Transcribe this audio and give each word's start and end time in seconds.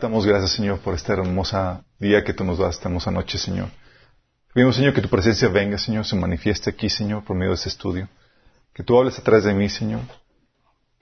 Damos 0.00 0.24
gracias, 0.24 0.52
Señor, 0.52 0.78
por 0.78 0.94
esta 0.94 1.12
hermosa 1.12 1.84
día 1.98 2.24
que 2.24 2.32
tú 2.32 2.42
nos 2.42 2.58
das, 2.58 2.76
esta 2.76 2.88
hermosa 2.88 3.10
noche, 3.10 3.36
Señor. 3.36 3.68
Pedimos, 4.54 4.76
Señor, 4.76 4.94
que 4.94 5.02
tu 5.02 5.10
presencia 5.10 5.46
venga, 5.48 5.76
Señor, 5.76 6.06
se 6.06 6.16
manifieste 6.16 6.70
aquí, 6.70 6.88
Señor, 6.88 7.22
por 7.22 7.36
medio 7.36 7.50
de 7.50 7.56
este 7.56 7.68
estudio. 7.68 8.08
Que 8.72 8.82
tú 8.82 8.98
hables 8.98 9.18
atrás 9.18 9.44
de 9.44 9.52
mí, 9.52 9.68
Señor. 9.68 10.00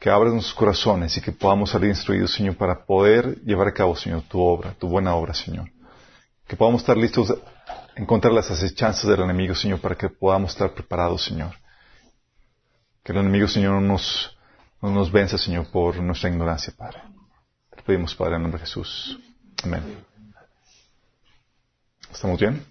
Que 0.01 0.11
abras 0.11 0.33
nuestros 0.33 0.57
corazones 0.57 1.17
y 1.17 1.21
que 1.21 1.31
podamos 1.31 1.71
salir 1.71 1.91
instruidos, 1.91 2.33
Señor, 2.33 2.57
para 2.57 2.85
poder 2.85 3.41
llevar 3.43 3.69
a 3.69 3.73
cabo, 3.73 3.95
Señor, 3.95 4.23
tu 4.23 4.41
obra, 4.41 4.75
tu 4.77 4.89
buena 4.89 5.15
obra, 5.15 5.33
Señor. 5.33 5.71
Que 6.49 6.57
podamos 6.57 6.81
estar 6.81 6.97
listos 6.97 7.31
a 7.31 8.01
encontrar 8.01 8.33
las 8.33 8.51
acechanzas 8.51 9.09
del 9.09 9.21
enemigo, 9.21 9.55
Señor, 9.55 9.81
para 9.81 9.95
que 9.95 10.09
podamos 10.09 10.51
estar 10.51 10.73
preparados, 10.73 11.25
Señor. 11.25 11.55
Que 13.05 13.13
el 13.13 13.19
enemigo, 13.19 13.47
Señor, 13.47 13.75
no 13.75 13.81
nos, 13.81 14.37
no 14.83 14.91
nos 14.91 15.13
venza, 15.13 15.39
Señor, 15.39 15.71
por 15.71 15.97
nuestra 16.01 16.31
ignorancia, 16.31 16.75
Padre. 16.77 17.01
Pedimos, 17.89 18.15
Padre, 18.15 18.33
en 18.33 18.37
el 18.37 18.43
nombre 18.43 18.61
de 18.61 18.67
Jesús. 18.67 19.19
Amén. 19.65 19.83
¿Estamos 22.13 22.39
bien? 22.39 22.63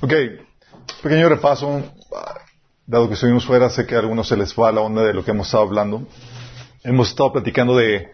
Ok, 0.00 0.10
pequeño 1.02 1.28
repaso. 1.28 1.82
Dado 2.86 3.06
que 3.08 3.12
estuvimos 3.12 3.44
fuera, 3.44 3.68
sé 3.68 3.86
que 3.86 3.94
a 3.94 3.98
algunos 3.98 4.26
se 4.26 4.38
les 4.38 4.54
va 4.54 4.72
la 4.72 4.80
onda 4.80 5.02
de 5.02 5.12
lo 5.12 5.22
que 5.22 5.32
hemos 5.32 5.48
estado 5.48 5.64
hablando. 5.64 6.08
Hemos 6.82 7.10
estado 7.10 7.30
platicando 7.30 7.76
de 7.76 8.10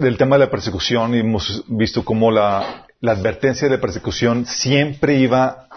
del 0.00 0.18
tema 0.18 0.34
de 0.34 0.46
la 0.46 0.50
persecución 0.50 1.14
y 1.14 1.20
hemos 1.20 1.62
visto 1.68 2.04
cómo 2.04 2.32
la, 2.32 2.88
la 2.98 3.12
advertencia 3.12 3.68
de 3.68 3.76
la 3.76 3.80
persecución 3.80 4.44
siempre 4.44 5.14
iba 5.14 5.68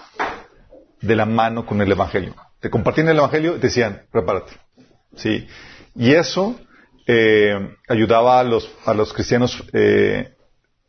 de 1.02 1.16
la 1.16 1.28
mano 1.28 1.68
con 1.68 1.82
el 1.82 1.92
Evangelio. 1.92 2.34
Te 2.60 2.72
compartían 2.72 3.10
el 3.10 3.18
Evangelio 3.20 3.58
y 3.58 3.60
te 3.60 3.68
decían, 3.68 4.08
prepárate. 4.12 4.54
¿Sí? 5.16 5.48
Y 5.94 6.16
eso 6.16 6.60
eh, 7.08 7.76
ayudaba 7.88 8.40
a 8.40 8.44
los, 8.44 8.70
a 8.86 8.94
los 8.94 9.14
cristianos 9.14 9.64
eh, 9.74 10.34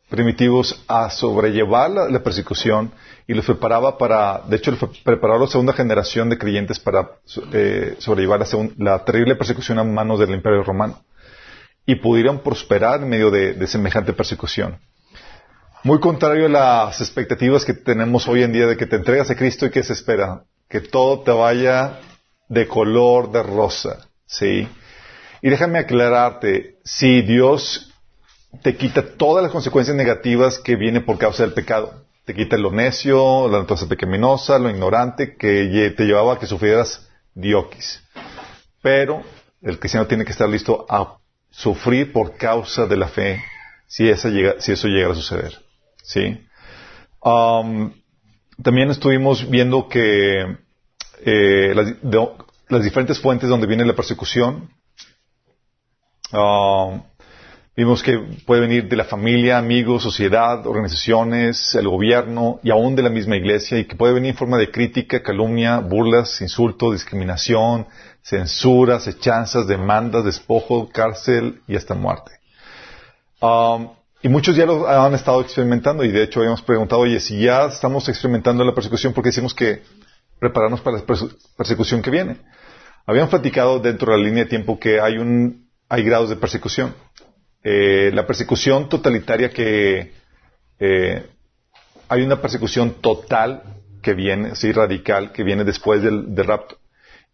primitivos 0.09 0.84
a 0.88 1.10
sobrellevar 1.10 1.90
la, 1.90 2.23
persecución 2.23 2.93
y 3.26 3.34
los 3.34 3.45
preparaba 3.45 3.96
para, 3.96 4.43
de 4.46 4.57
hecho, 4.57 4.76
preparaba 5.04 5.38
a 5.38 5.45
la 5.45 5.51
segunda 5.51 5.73
generación 5.73 6.29
de 6.29 6.38
creyentes 6.38 6.79
para 6.80 7.12
eh, 7.52 7.96
sobrellevar 7.99 8.40
la, 8.40 8.46
la, 8.79 9.04
terrible 9.04 9.37
persecución 9.37 9.79
a 9.79 9.84
manos 9.84 10.18
del 10.18 10.30
Imperio 10.30 10.65
Romano 10.65 11.02
y 11.87 11.95
pudieran 11.95 12.40
prosperar 12.40 13.02
en 13.02 13.09
medio 13.09 13.30
de, 13.30 13.54
de 13.54 13.66
semejante 13.66 14.12
persecución. 14.12 14.79
Muy 15.82 15.99
contrario 15.99 16.46
a 16.46 16.49
las 16.51 17.01
expectativas 17.01 17.65
que 17.65 17.73
tenemos 17.73 18.29
hoy 18.29 18.43
en 18.43 18.52
día 18.52 18.66
de 18.66 18.77
que 18.77 18.87
te 18.87 18.96
entregas 18.96 19.30
a 19.30 19.37
Cristo 19.37 19.66
y 19.66 19.71
que 19.71 19.82
se 19.82 19.95
espera 19.95 20.45
que 20.68 20.80
todo 20.80 21.21
te 21.21 21.32
vaya 21.32 22.01
de 22.49 22.66
color 22.66 23.32
de 23.32 23.43
rosa, 23.43 24.09
¿sí? 24.27 24.68
Y 25.43 25.51
déjame 25.51 25.79
aclararte, 25.79 26.79
si 26.85 27.23
Dios 27.23 27.93
te 28.63 28.77
quita 28.77 29.16
todas 29.16 29.43
las 29.43 29.52
consecuencias 29.52 29.96
negativas 29.96 30.59
que 30.59 30.77
vienen 30.77 31.05
por 31.05 31.19
causa 31.19 31.43
del 31.43 31.52
pecado, 31.52 32.05
te 32.24 32.35
quita 32.35 32.57
lo 32.57 32.71
necio, 32.71 33.49
la 33.49 33.59
naturaleza 33.59 33.88
pecaminosa, 33.88 34.59
lo 34.59 34.71
ignorante 34.71 35.37
que 35.37 35.95
te 35.96 36.05
llevaba 36.05 36.35
a 36.35 36.38
que 36.38 36.46
sufrieras 36.46 37.09
dioquis. 37.35 38.02
Pero 38.83 39.23
el 39.63 39.79
cristiano 39.79 40.07
tiene 40.07 40.24
que 40.24 40.33
estar 40.33 40.49
listo 40.49 40.87
a 40.88 41.18
sufrir 41.51 42.13
por 42.13 42.37
causa 42.37 42.87
de 42.87 42.96
la 42.96 43.09
fe 43.09 43.43
si, 43.87 44.09
esa 44.09 44.29
llega, 44.29 44.55
si 44.59 44.73
eso 44.73 44.88
llega 44.88 45.11
a 45.11 45.15
suceder. 45.15 45.59
También 48.63 48.91
estuvimos 48.91 49.49
viendo 49.49 49.88
que 49.88 50.57
eh, 51.24 51.74
las, 51.74 52.83
diferentes 52.83 53.18
fuentes 53.18 53.49
donde 53.49 53.66
viene 53.66 53.85
la 53.85 53.95
persecución. 53.95 54.71
Uh, 56.32 57.00
vimos 57.76 58.02
que 58.02 58.18
puede 58.46 58.60
venir 58.60 58.88
de 58.88 58.96
la 58.96 59.04
familia, 59.04 59.59
amigos, 59.59 60.02
sociedad, 60.02 60.66
organizaciones, 60.66 61.74
el 61.74 61.88
gobierno 61.88 62.60
y 62.62 62.70
aún 62.70 62.95
de 62.95 63.02
la 63.02 63.10
misma 63.10 63.37
iglesia 63.37 63.78
y 63.78 63.84
que 63.84 63.96
puede 63.96 64.12
venir 64.12 64.31
en 64.31 64.37
forma 64.37 64.59
de 64.59 64.71
crítica, 64.71 65.22
calumnia, 65.22 65.78
burlas, 65.78 66.41
insulto, 66.41 66.93
discriminación, 66.93 67.87
censura, 68.22 68.97
acechanzas, 68.97 69.66
demandas, 69.66 70.25
despojo, 70.25 70.88
cárcel 70.93 71.62
y 71.66 71.77
hasta 71.77 71.94
muerte. 71.94 72.32
Um, 73.41 73.88
y 74.22 74.28
muchos 74.28 74.55
ya 74.55 74.66
lo 74.66 74.87
han 74.87 75.15
estado 75.15 75.41
experimentando 75.41 76.05
y 76.05 76.12
de 76.12 76.25
hecho 76.25 76.41
habíamos 76.41 76.60
preguntado, 76.60 77.00
oye, 77.00 77.19
si 77.21 77.41
ya 77.41 77.65
estamos 77.66 78.09
experimentando 78.09 78.62
la 78.65 78.75
persecución, 78.75 79.15
¿por 79.15 79.25
qué 79.25 79.31
decimos 79.31 79.55
que 79.55 79.82
prepararnos 80.38 80.82
para 80.82 80.99
la 80.99 81.05
persecución 81.56 82.03
que 82.03 82.10
viene? 82.10 82.37
Habíamos 83.06 83.31
platicado 83.31 83.81
dentro 83.81 84.12
de 84.12 84.19
la 84.19 84.25
línea 84.25 84.44
de 84.44 84.50
tiempo 84.50 84.78
que 84.78 85.00
hay 85.00 85.16
un, 85.16 85.69
hay 85.91 86.05
grados 86.05 86.31
de 86.31 86.37
persecución. 86.37 86.95
Eh, 87.62 88.11
la 88.15 88.27
persecución 88.27 88.89
totalitaria 88.89 89.51
que, 89.51 90.12
eh, 90.78 91.27
hay 92.09 92.23
una 92.23 92.41
persecución 92.41 93.03
total 93.03 93.62
que 94.00 94.15
viene, 94.15 94.55
sí, 94.55 94.73
radical, 94.73 95.33
que 95.33 95.43
viene 95.43 95.65
después 95.65 96.00
del, 96.03 96.34
del 96.34 96.47
rapto. 96.47 96.79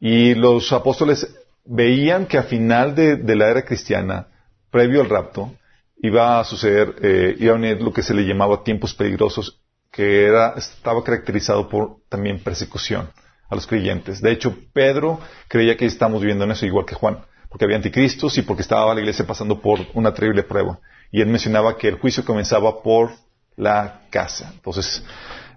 Y 0.00 0.34
los 0.34 0.72
apóstoles 0.72 1.36
veían 1.64 2.26
que 2.26 2.38
a 2.38 2.42
final 2.42 2.94
de, 2.94 3.16
de 3.16 3.36
la 3.36 3.48
era 3.50 3.64
cristiana, 3.64 4.26
previo 4.70 5.02
al 5.02 5.10
rapto, 5.10 5.54
iba 5.98 6.40
a 6.40 6.44
suceder, 6.44 6.96
eh, 7.02 7.36
iba 7.38 7.54
a 7.54 7.58
venir 7.58 7.80
lo 7.82 7.92
que 7.92 8.02
se 8.02 8.14
le 8.14 8.22
llamaba 8.22 8.64
tiempos 8.64 8.94
peligrosos, 8.94 9.60
que 9.92 10.24
era, 10.24 10.54
estaba 10.56 11.04
caracterizado 11.04 11.68
por 11.68 11.98
también 12.08 12.42
persecución 12.42 13.10
a 13.48 13.54
los 13.54 13.66
creyentes. 13.66 14.20
De 14.20 14.32
hecho, 14.32 14.56
Pedro 14.72 15.20
creía 15.46 15.76
que 15.76 15.86
estamos 15.86 16.20
viviendo 16.20 16.44
en 16.44 16.52
eso 16.52 16.66
igual 16.66 16.86
que 16.86 16.94
Juan, 16.94 17.18
porque 17.48 17.64
había 17.64 17.76
anticristos 17.76 18.36
y 18.38 18.42
porque 18.42 18.62
estaba 18.62 18.94
la 18.94 19.00
iglesia 19.00 19.26
pasando 19.26 19.60
por 19.60 19.80
una 19.94 20.12
terrible 20.12 20.42
prueba. 20.42 20.78
Y 21.10 21.20
él 21.20 21.28
mencionaba 21.28 21.76
que 21.76 21.88
el 21.88 21.98
juicio 21.98 22.24
comenzaba 22.24 22.82
por 22.82 23.12
la 23.56 24.02
casa. 24.10 24.50
Entonces, 24.54 25.02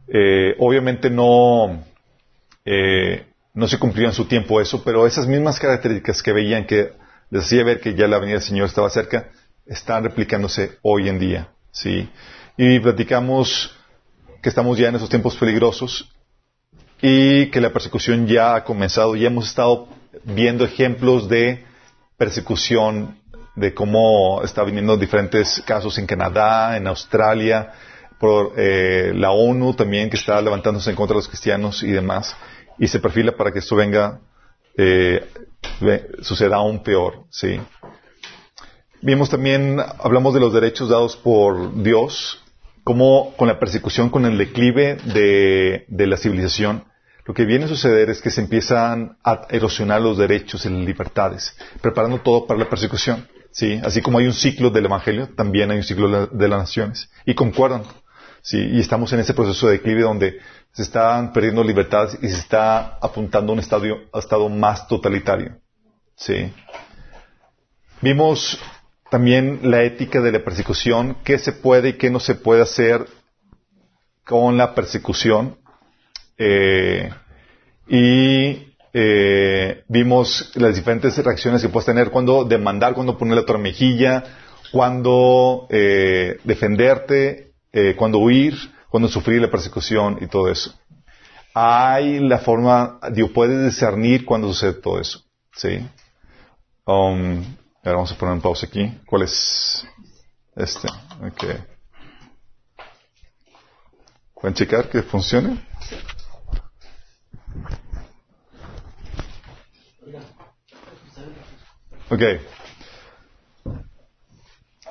eh, 0.08 0.56
obviamente 0.60 1.10
no, 1.10 1.84
eh, 2.66 3.26
no 3.54 3.68
se 3.68 3.80
cumplía 3.80 4.08
en 4.08 4.14
su 4.14 4.26
tiempo 4.26 4.62
eso, 4.62 4.84
pero 4.84 5.06
esas 5.06 5.28
mismas 5.28 5.60
características 5.60 6.24
que 6.24 6.34
veían 6.34 6.66
que 6.66 6.94
les 7.30 7.46
hacía 7.46 7.64
ver 7.64 7.80
que 7.80 7.94
ya 7.96 8.08
la 8.08 8.20
venida 8.20 8.36
del 8.36 8.44
Señor 8.44 8.68
estaba 8.68 8.90
cerca, 8.90 9.30
están 9.66 10.04
replicándose 10.04 10.78
hoy 10.82 11.10
en 11.10 11.20
día, 11.20 11.50
¿sí? 11.72 12.10
Y 12.58 12.80
platicamos 12.80 13.76
que 14.42 14.50
estamos 14.50 14.78
ya 14.78 14.90
en 14.90 14.96
esos 14.96 15.10
tiempos 15.10 15.36
peligrosos 15.36 16.10
y 17.02 17.48
que 17.48 17.62
la 17.62 17.72
persecución 17.72 18.28
ya 18.28 18.56
ha 18.56 18.64
comenzado. 18.64 19.16
Ya 19.16 19.28
hemos 19.28 19.48
estado 19.48 19.88
viendo 20.24 20.66
ejemplos 20.66 21.30
de 21.30 21.64
persecución, 22.19 23.18
de 23.56 23.74
cómo 23.74 24.44
está 24.44 24.63
viniendo 24.63 24.96
diferentes 24.97 25.63
casos 25.66 25.97
en 25.97 26.06
Canadá, 26.06 26.78
en 26.78 26.85
Australia, 26.85 27.74
por 28.19 28.53
eh, 28.57 29.13
la 29.16 29.31
ONU 29.31 29.74
también 29.74 30.09
que 30.09 30.18
está 30.18 30.41
levantándose 30.41 30.90
en 30.90 30.96
contra 30.96 31.16
de 31.16 31.19
los 31.19 31.28
cristianos 31.28 31.81
y 31.81 31.91
demás. 31.91 32.35
Y 32.78 32.88
se 32.88 33.00
perfila 33.00 33.31
para 33.35 33.52
que 33.52 33.59
esto 33.59 33.75
venga, 33.75 34.19
eh, 34.78 35.25
suceda 36.22 36.58
aún 36.58 36.84
peor, 36.84 37.24
¿sí? 37.29 37.59
Vimos 39.02 39.29
también, 39.29 39.79
hablamos 40.00 40.34
de 40.34 40.41
los 40.41 40.53
derechos 40.53 40.90
dados 40.90 41.16
por 41.16 41.81
Dios, 41.81 42.44
como 42.84 43.34
con 43.38 43.47
la 43.47 43.59
persecución, 43.59 44.09
con 44.09 44.25
el 44.25 44.38
declive 44.38 44.96
de, 44.96 45.85
de, 45.88 46.08
la 46.08 46.18
civilización, 46.18 46.84
lo 47.29 47.35
que 47.35 47.45
viene 47.45 47.66
a 47.66 47.67
suceder 47.67 48.09
es 48.09 48.23
que 48.23 48.31
se 48.31 48.41
empiezan 48.41 49.16
a 49.23 49.41
erosionar 49.51 50.01
los 50.01 50.17
derechos 50.17 50.66
y 50.66 50.69
las 50.69 50.79
libertades, 50.79 51.56
preparando 51.79 52.22
todo 52.22 52.47
para 52.47 52.59
la 52.59 52.67
persecución. 52.67 53.28
¿sí? 53.51 53.79
Así 53.84 54.01
como 54.01 54.17
hay 54.17 54.25
un 54.25 54.34
ciclo 54.34 54.72
del 54.72 54.85
Evangelio, 54.85 55.29
también 55.35 55.69
hay 55.69 55.78
un 55.78 55.84
ciclo 55.84 56.25
de 56.25 56.47
las 56.47 56.59
naciones. 56.59 57.07
Y 57.28 57.35
concuerdan. 57.35 57.84
¿sí? 58.41 58.57
Y 58.57 58.79
estamos 58.79 59.13
en 59.13 59.19
ese 59.19 59.35
proceso 59.35 59.67
de 59.67 59.73
declive 59.73 60.01
donde 60.01 60.40
se 60.72 60.81
están 60.81 61.31
perdiendo 61.31 61.63
libertades 61.63 62.17
y 62.19 62.29
se 62.29 62.40
está 62.40 62.97
apuntando 63.00 63.51
a 63.51 63.53
un 63.53 63.59
estado, 63.59 63.85
a 64.11 64.17
estado 64.17 64.50
más 64.50 64.88
totalitario. 64.88 65.56
¿sí? 66.16 66.51
Vimos 68.01 68.57
también 69.11 69.59
la 69.70 69.84
ética 69.84 70.20
de 70.20 70.32
la 70.32 70.43
persecución, 70.43 71.16
qué 71.23 71.37
se 71.37 71.52
puede 71.52 71.90
y 71.90 71.93
qué 71.93 72.09
no 72.09 72.20
se 72.20 72.34
puede 72.34 72.64
hacer 72.64 73.05
con 74.25 74.58
la 74.58 74.73
persecución. 74.73 75.59
Eh, 76.40 77.12
y 77.88 78.74
eh, 78.94 79.84
vimos 79.88 80.52
las 80.56 80.76
diferentes 80.76 81.16
reacciones 81.24 81.62
que 81.62 81.70
puedes 81.70 81.86
tener 81.86 82.09
cuando 82.09 82.44
demandar, 82.46 82.96
cuando 82.96 83.18
poner 83.18 83.36
la 83.36 83.41
otra 83.41 83.59
mejilla, 83.59 84.24
cuando 84.72 85.68
eh, 85.70 86.40
defenderte, 86.44 87.53
eh, 87.72 87.96
cuando 87.96 88.18
huir, 88.18 88.56
cuando 88.90 89.08
sufrir 89.08 89.41
la 89.41 89.52
persecución 89.52 90.18
y 90.22 90.28
todo 90.28 90.50
eso. 90.50 90.74
Hay 91.53 92.20
la 92.20 92.40
forma, 92.40 93.00
Dios 93.12 93.30
puede 93.32 93.66
discernir 93.66 94.26
cuando 94.26 94.47
sucede 94.47 94.74
todo 94.74 95.00
eso. 95.00 95.22
¿sí? 95.53 95.85
Um, 96.85 97.44
Ahora 97.84 97.96
vamos 97.96 98.12
a 98.12 98.16
poner 98.18 98.35
un 98.35 98.42
pausa 98.42 98.66
aquí. 98.66 98.92
¿Cuál 99.06 99.24
es 99.24 99.88
este? 100.56 100.90
Okay. 101.32 101.64
¿Pueden 104.34 104.53
checar 104.53 104.90
que 104.90 105.02
funcione? 105.02 105.66
Ok. 112.09 112.22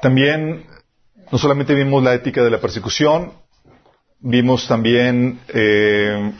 También, 0.00 0.64
no 1.32 1.38
solamente 1.38 1.74
vimos 1.74 2.02
la 2.02 2.14
ética 2.14 2.42
de 2.44 2.50
la 2.50 2.60
persecución, 2.60 3.32
vimos 4.20 4.68
también 4.68 5.40
eh, 5.48 6.32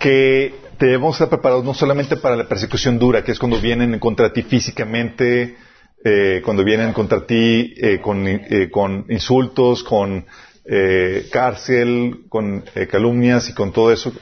que 0.00 0.54
debemos 0.78 1.14
estar 1.14 1.28
preparados 1.28 1.64
no 1.64 1.74
solamente 1.74 2.16
para 2.16 2.34
la 2.34 2.48
persecución 2.48 2.98
dura, 2.98 3.22
que 3.22 3.32
es 3.32 3.38
cuando 3.38 3.60
vienen 3.60 3.98
contra 4.00 4.32
ti 4.32 4.42
físicamente, 4.42 5.56
eh, 6.02 6.40
cuando 6.44 6.64
vienen 6.64 6.92
contra 6.92 7.26
ti 7.26 7.74
eh, 7.76 8.00
con, 8.00 8.26
eh, 8.26 8.68
con, 8.70 9.04
insultos, 9.10 9.84
con 9.84 10.26
eh, 10.72 11.28
cárcel, 11.32 12.26
con 12.28 12.64
eh, 12.76 12.86
calumnias 12.86 13.48
y 13.48 13.54
con 13.54 13.72
todo 13.72 13.90
eso. 13.90 14.12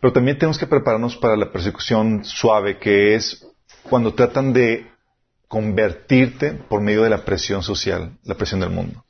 Pero 0.00 0.12
también 0.12 0.36
tenemos 0.36 0.58
que 0.58 0.66
prepararnos 0.66 1.16
para 1.16 1.36
la 1.36 1.52
persecución 1.52 2.24
suave, 2.24 2.78
que 2.78 3.14
es 3.14 3.46
cuando 3.84 4.14
tratan 4.14 4.52
de 4.52 4.90
convertirte 5.46 6.54
por 6.54 6.80
medio 6.80 7.04
de 7.04 7.10
la 7.10 7.24
presión 7.24 7.62
social, 7.62 8.18
la 8.24 8.34
presión 8.34 8.58
del 8.58 8.70
mundo. 8.70 9.04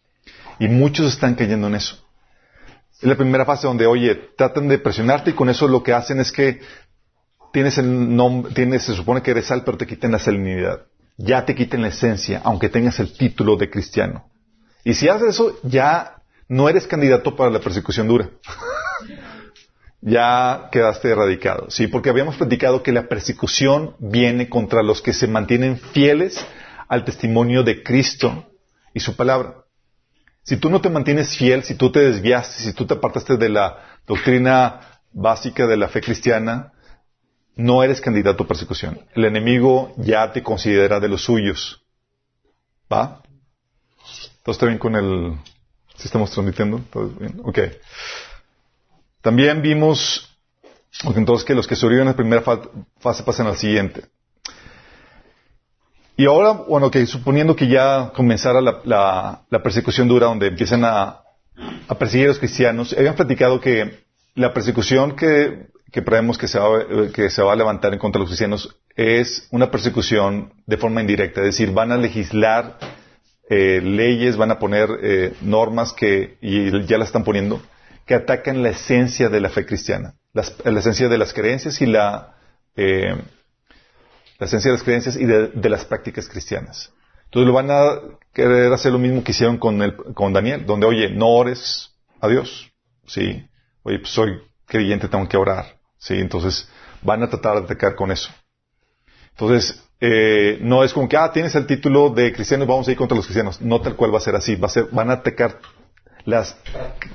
Y 0.58 0.68
muchos 0.68 1.14
están 1.14 1.34
cayendo 1.34 1.66
en 1.68 1.76
eso. 1.76 1.96
Es 3.00 3.04
la 3.04 3.16
primera 3.16 3.46
fase 3.46 3.66
donde, 3.66 3.86
oye, 3.86 4.14
tratan 4.36 4.68
de 4.68 4.78
presionarte 4.78 5.30
y 5.30 5.34
con 5.34 5.48
eso 5.48 5.66
lo 5.66 5.82
que 5.82 5.94
hacen 5.94 6.20
es 6.20 6.30
que 6.30 6.60
tienes 7.54 7.78
el 7.78 8.14
nombre, 8.14 8.52
tienes, 8.52 8.82
se 8.82 8.94
supone 8.94 9.22
que 9.22 9.30
eres 9.30 9.46
sal, 9.46 9.62
pero 9.64 9.78
te 9.78 9.86
quitan 9.86 10.12
la 10.12 10.18
salinidad. 10.18 10.82
Ya 11.16 11.46
te 11.46 11.54
quiten 11.54 11.80
la 11.80 11.88
esencia, 11.88 12.42
aunque 12.44 12.68
tengas 12.68 13.00
el 13.00 13.16
título 13.16 13.56
de 13.56 13.70
cristiano. 13.70 14.26
Y 14.84 14.92
si 14.92 15.08
haces 15.08 15.30
eso, 15.30 15.58
ya 15.62 16.19
no 16.50 16.69
eres 16.69 16.88
candidato 16.88 17.37
para 17.37 17.49
la 17.49 17.61
persecución 17.61 18.08
dura. 18.08 18.29
ya 20.00 20.69
quedaste 20.73 21.11
erradicado. 21.11 21.70
Sí, 21.70 21.87
porque 21.87 22.11
habíamos 22.11 22.37
platicado 22.37 22.82
que 22.82 22.91
la 22.91 23.08
persecución 23.08 23.94
viene 24.00 24.49
contra 24.49 24.82
los 24.82 25.00
que 25.00 25.12
se 25.12 25.29
mantienen 25.29 25.79
fieles 25.79 26.44
al 26.88 27.05
testimonio 27.05 27.62
de 27.62 27.85
Cristo 27.85 28.50
y 28.93 28.99
su 28.99 29.14
palabra. 29.14 29.64
Si 30.43 30.56
tú 30.56 30.70
no 30.70 30.81
te 30.81 30.91
mantienes 30.91 31.37
fiel, 31.37 31.62
si 31.62 31.76
tú 31.76 31.93
te 31.93 32.00
desviaste, 32.00 32.64
si 32.64 32.73
tú 32.73 32.85
te 32.85 32.94
apartaste 32.94 33.37
de 33.37 33.49
la 33.49 34.00
doctrina 34.05 34.81
básica 35.12 35.69
de 35.69 35.76
la 35.76 35.87
fe 35.87 36.00
cristiana, 36.00 36.73
no 37.55 37.85
eres 37.85 38.00
candidato 38.00 38.43
a 38.43 38.49
persecución. 38.49 39.06
El 39.14 39.25
enemigo 39.25 39.94
ya 39.99 40.32
te 40.32 40.43
considera 40.43 40.99
de 40.99 41.08
los 41.08 41.23
suyos. 41.23 41.85
¿Va? 42.93 43.23
¿Todo 44.43 44.53
está 44.53 44.67
bien 44.67 44.79
con 44.79 44.96
el... 44.96 45.38
estamos 46.06 46.31
transmitiendo? 46.31 46.81
¿Todo 46.93 47.08
bien? 47.08 47.41
Ok. 47.44 47.58
También 49.20 49.61
vimos, 49.61 50.37
entonces, 51.05 51.44
que 51.44 51.55
los 51.55 51.67
que 51.67 51.76
sobrevivieron 51.76 52.08
en 52.08 52.12
la 52.12 52.17
primera 52.17 52.43
fase 52.99 53.23
pasan 53.23 53.47
a 53.47 53.50
la 53.50 53.56
siguiente. 53.56 54.05
Y 56.17 56.26
ahora, 56.26 56.52
bueno, 56.52 56.91
que 56.91 57.06
suponiendo 57.06 57.56
que 57.56 57.67
ya 57.67 58.12
comenzara 58.14 58.61
la, 58.61 59.62
persecución 59.62 60.08
dura, 60.08 60.26
donde 60.26 60.49
empiezan 60.49 60.85
a, 60.85 61.23
perseguir 61.99 62.26
a 62.26 62.29
los 62.29 62.38
cristianos, 62.38 62.94
habían 62.96 63.14
platicado 63.14 63.61
que 63.61 64.05
la 64.35 64.53
persecución 64.53 65.17
que, 65.17 65.69
que 65.91 66.03
prevemos 66.03 66.37
que 66.37 66.46
se, 66.46 66.58
va, 66.58 66.87
que 67.12 67.31
se 67.31 67.43
va 67.43 67.53
a 67.53 67.56
levantar 67.56 67.93
en 67.93 67.99
contra 67.99 68.19
de 68.19 68.25
los 68.25 68.31
cristianos 68.31 68.76
es 68.96 69.49
una 69.50 69.70
persecución 69.70 70.53
de 70.67 70.76
forma 70.76 71.00
indirecta, 71.00 71.41
es 71.41 71.46
decir, 71.46 71.73
van 71.73 71.91
a 71.91 71.96
legislar 71.96 72.79
eh, 73.52 73.81
leyes, 73.82 74.37
van 74.37 74.52
a 74.52 74.61
poner 74.61 74.88
eh, 75.02 75.35
normas 75.41 75.93
que, 75.93 76.38
y 76.41 76.70
ya 76.87 76.99
las 76.99 77.08
están 77.08 77.25
poniendo, 77.25 77.61
que 78.06 78.14
atacan 78.14 78.62
la 78.62 78.69
esencia 78.70 79.29
de 79.29 79.41
la 79.41 79.50
fe 79.50 79.67
cristiana, 79.67 80.14
la 80.32 80.79
esencia 80.79 81.08
de 81.08 81.19
las 81.19 81.32
creencias 81.32 81.82
y 81.82 81.87
la, 81.87 82.37
eh, 82.76 83.17
la 84.38 84.47
esencia 84.47 84.70
de 84.70 84.76
las 84.76 84.85
creencias 84.85 85.17
y 85.17 85.25
de, 85.26 85.69
las 85.69 85.85
prácticas 85.85 86.29
cristianas. 86.29 86.93
Entonces 87.25 87.49
lo 87.49 87.52
van 87.52 87.73
a 87.73 88.00
querer 88.32 88.73
hacer 88.73 88.93
lo 88.93 89.00
mismo 89.00 89.25
que 89.25 89.32
hicieron 89.32 89.58
con, 89.58 89.82
el, 89.82 89.96
con 89.96 90.32
Daniel, 90.32 90.64
donde, 90.64 90.87
oye, 90.87 91.11
no 91.11 91.31
ores 91.31 91.91
a 92.20 92.29
Dios. 92.29 92.70
Sí. 93.06 93.44
Oye, 93.82 93.99
pues 93.99 94.12
soy 94.12 94.41
creyente, 94.64 95.08
tengo 95.08 95.29
que 95.29 95.37
orar. 95.37 95.76
Sí. 95.99 96.14
Entonces 96.14 96.69
van 97.03 97.25
a 97.25 97.29
tratar 97.29 97.56
de 97.56 97.64
atacar 97.64 97.96
con 97.96 98.12
eso. 98.12 98.31
Entonces, 99.31 99.82
eh, 100.00 100.58
no 100.62 100.82
es 100.82 100.93
como 100.93 101.08
que, 101.08 101.17
ah, 101.17 101.31
tienes 101.31 101.55
el 101.55 101.67
título 101.67 102.11
de 102.11 102.32
cristiano, 102.32 102.67
vamos 102.67 102.88
a 102.88 102.93
ir 102.93 102.97
contra 102.97 103.17
los 103.17 103.26
cristianos. 103.26 103.61
No 103.61 103.81
tal 103.81 103.97
cual 103.97 104.12
va 104.12 104.19
a 104.19 104.23
ser 104.23 104.35
así. 104.35 104.56
Va 104.56 104.67
a 104.67 104.70
ser, 104.70 104.87
van 104.91 105.11
a 105.11 105.14
atacar 105.14 105.58
las 106.25 106.56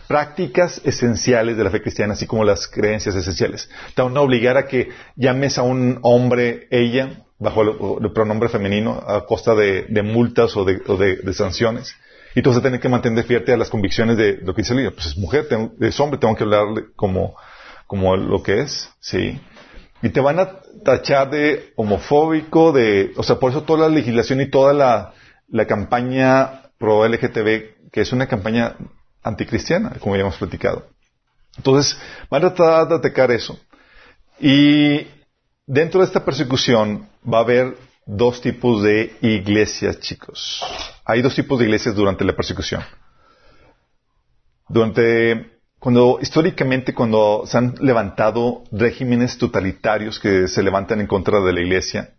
prácticas 0.08 0.82
esenciales 0.84 1.58
de 1.58 1.64
la 1.64 1.70
fe 1.70 1.82
cristiana, 1.82 2.14
así 2.14 2.26
como 2.28 2.44
las 2.44 2.68
creencias 2.68 3.16
esenciales. 3.16 3.70
Te 3.96 4.02
van 4.02 4.16
a 4.16 4.22
obligar 4.22 4.58
a 4.58 4.68
que 4.68 4.90
llames 5.16 5.58
a 5.58 5.64
un 5.64 6.00
hombre 6.02 6.68
ella, 6.72 7.24
bajo 7.40 8.00
el, 8.00 8.12
pronombre 8.14 8.50
femenino, 8.50 9.04
a 9.06 9.26
costa 9.26 9.56
de, 9.56 9.88
multas 10.04 10.56
o, 10.56 10.66
de, 10.66 11.34
sanciones. 11.34 11.96
Y 12.36 12.42
tú 12.42 12.50
vas 12.50 12.60
a 12.60 12.62
tener 12.62 12.80
que 12.80 12.90
mantener 12.90 13.24
fierte 13.24 13.54
a 13.54 13.58
las 13.58 13.70
convicciones 13.70 14.18
de 14.18 14.38
lo 14.42 14.54
que 14.54 14.62
dice 14.62 14.74
el 14.74 14.80
líder. 14.80 14.94
Pues 14.94 15.08
es 15.08 15.18
mujer, 15.18 15.48
es 15.80 16.00
hombre, 16.00 16.20
tengo 16.20 16.36
que 16.36 16.44
hablarle 16.44 16.86
como, 16.96 17.36
como 17.88 18.16
lo 18.16 18.44
que 18.44 18.62
es, 18.62 18.90
¿sí? 19.00 19.40
Y 20.06 20.10
te 20.10 20.22
van 20.22 20.38
a 20.38 20.60
tachar 20.84 21.32
de 21.32 21.74
homofóbico, 21.76 22.72
de, 22.72 23.12
o 23.18 23.24
sea, 23.24 23.38
por 23.38 23.50
eso 23.50 23.64
toda 23.64 23.90
la 23.90 23.96
legislación 23.96 24.40
y 24.40 24.52
toda 24.52 24.72
la, 24.72 25.16
la 25.50 25.66
campaña 25.66 26.62
pro 26.78 27.08
LGTB, 27.08 27.90
que 27.92 28.02
es 28.02 28.12
una 28.12 28.28
campaña 28.28 28.76
anticristiana, 29.24 29.94
como 30.00 30.16
ya 30.16 30.22
hemos 30.22 30.38
platicado. 30.38 30.86
Entonces, 31.58 32.00
van 32.30 32.46
a 32.46 32.54
tratar 32.54 32.88
de 32.88 32.96
atacar 32.98 33.32
eso. 33.32 33.60
Y 34.40 35.08
dentro 35.66 36.02
de 36.02 36.06
esta 36.06 36.24
persecución 36.24 37.10
va 37.28 37.40
a 37.40 37.42
haber 37.42 37.76
dos 38.06 38.42
tipos 38.42 38.84
de 38.84 39.12
iglesias, 39.22 40.00
chicos. 40.02 40.64
Hay 41.04 41.24
dos 41.24 41.34
tipos 41.34 41.58
de 41.58 41.66
iglesias 41.66 41.96
durante 41.96 42.24
la 42.24 42.36
persecución. 42.36 42.84
Durante, 44.70 45.55
cuando, 45.86 46.18
históricamente, 46.20 46.96
cuando 46.96 47.44
se 47.46 47.60
han 47.60 47.76
levantado 47.80 48.64
regímenes 48.72 49.38
totalitarios 49.38 50.20
que 50.20 50.48
se 50.48 50.64
levantan 50.64 51.00
en 51.00 51.06
contra 51.06 51.40
de 51.42 51.54
la 51.54 51.62
iglesia, 51.62 52.16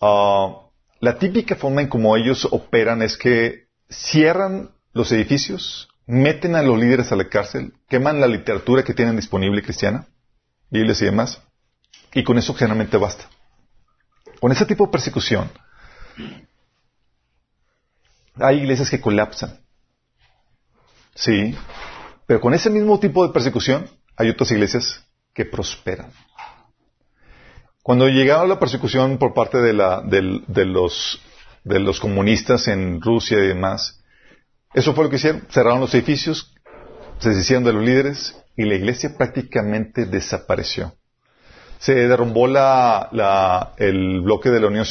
ah, 0.00 0.62
la 0.98 1.16
típica 1.16 1.54
forma 1.54 1.82
en 1.82 1.86
como 1.86 2.16
ellos 2.16 2.44
operan 2.50 3.00
es 3.02 3.16
que 3.16 3.68
cierran 3.88 4.72
los 4.94 5.12
edificios, 5.12 5.90
meten 6.06 6.56
a 6.56 6.62
los 6.62 6.76
líderes 6.76 7.12
a 7.12 7.14
la 7.14 7.28
cárcel, 7.28 7.72
queman 7.88 8.20
la 8.20 8.26
literatura 8.26 8.82
que 8.82 8.94
tienen 8.94 9.14
disponible 9.14 9.62
cristiana, 9.62 10.08
Biblias 10.68 11.00
y 11.02 11.04
demás, 11.04 11.40
y 12.12 12.24
con 12.24 12.36
eso 12.36 12.52
generalmente 12.52 12.96
basta. 12.96 13.28
Con 14.40 14.50
ese 14.50 14.66
tipo 14.66 14.86
de 14.86 14.90
persecución, 14.90 15.52
hay 18.34 18.56
iglesias 18.56 18.90
que 18.90 19.00
colapsan. 19.00 19.60
Sí, 21.14 21.54
pero 22.32 22.40
con 22.40 22.54
ese 22.54 22.70
mismo 22.70 22.98
tipo 22.98 23.26
de 23.26 23.32
persecución 23.34 23.90
hay 24.16 24.30
otras 24.30 24.50
iglesias 24.52 25.04
que 25.34 25.44
prosperan. 25.44 26.12
Cuando 27.82 28.08
llegaba 28.08 28.46
la 28.46 28.58
persecución 28.58 29.18
por 29.18 29.34
parte 29.34 29.58
de, 29.58 29.74
los, 30.64 31.20
comunistas 32.00 32.68
en 32.68 33.02
Rusia 33.02 33.36
y 33.36 33.48
demás, 33.48 34.02
eso 34.72 34.94
fue 34.94 35.04
lo 35.04 35.10
que 35.10 35.16
hicieron. 35.16 35.42
Cerraron 35.50 35.80
los 35.80 35.92
edificios, 35.92 36.54
se 37.18 37.28
deshicieron 37.28 37.64
de 37.64 37.74
los 37.74 37.84
líderes 37.84 38.34
y 38.56 38.64
la 38.64 38.76
iglesia 38.76 39.14
prácticamente 39.18 40.06
desapareció. 40.06 40.94
Se 41.80 41.92
derrumbó 41.94 42.46
el 42.46 44.20
bloque 44.22 44.48
de 44.48 44.58
la 44.58 44.68
Unión 44.68 44.86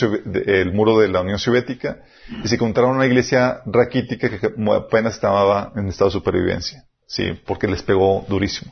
el 0.45 0.73
muro 0.73 0.99
de 0.99 1.07
la 1.07 1.21
Unión 1.21 1.39
Soviética 1.39 2.03
y 2.43 2.47
se 2.47 2.53
encontraron 2.53 2.97
una 2.97 3.07
iglesia 3.07 3.63
raquítica 3.65 4.29
que 4.29 4.53
apenas 4.77 5.15
estaba 5.15 5.73
en 5.75 5.87
estado 5.87 6.11
de 6.11 6.13
supervivencia. 6.13 6.85
Sí, 7.11 7.33
porque 7.45 7.67
les 7.67 7.83
pegó 7.83 8.25
durísimo. 8.29 8.71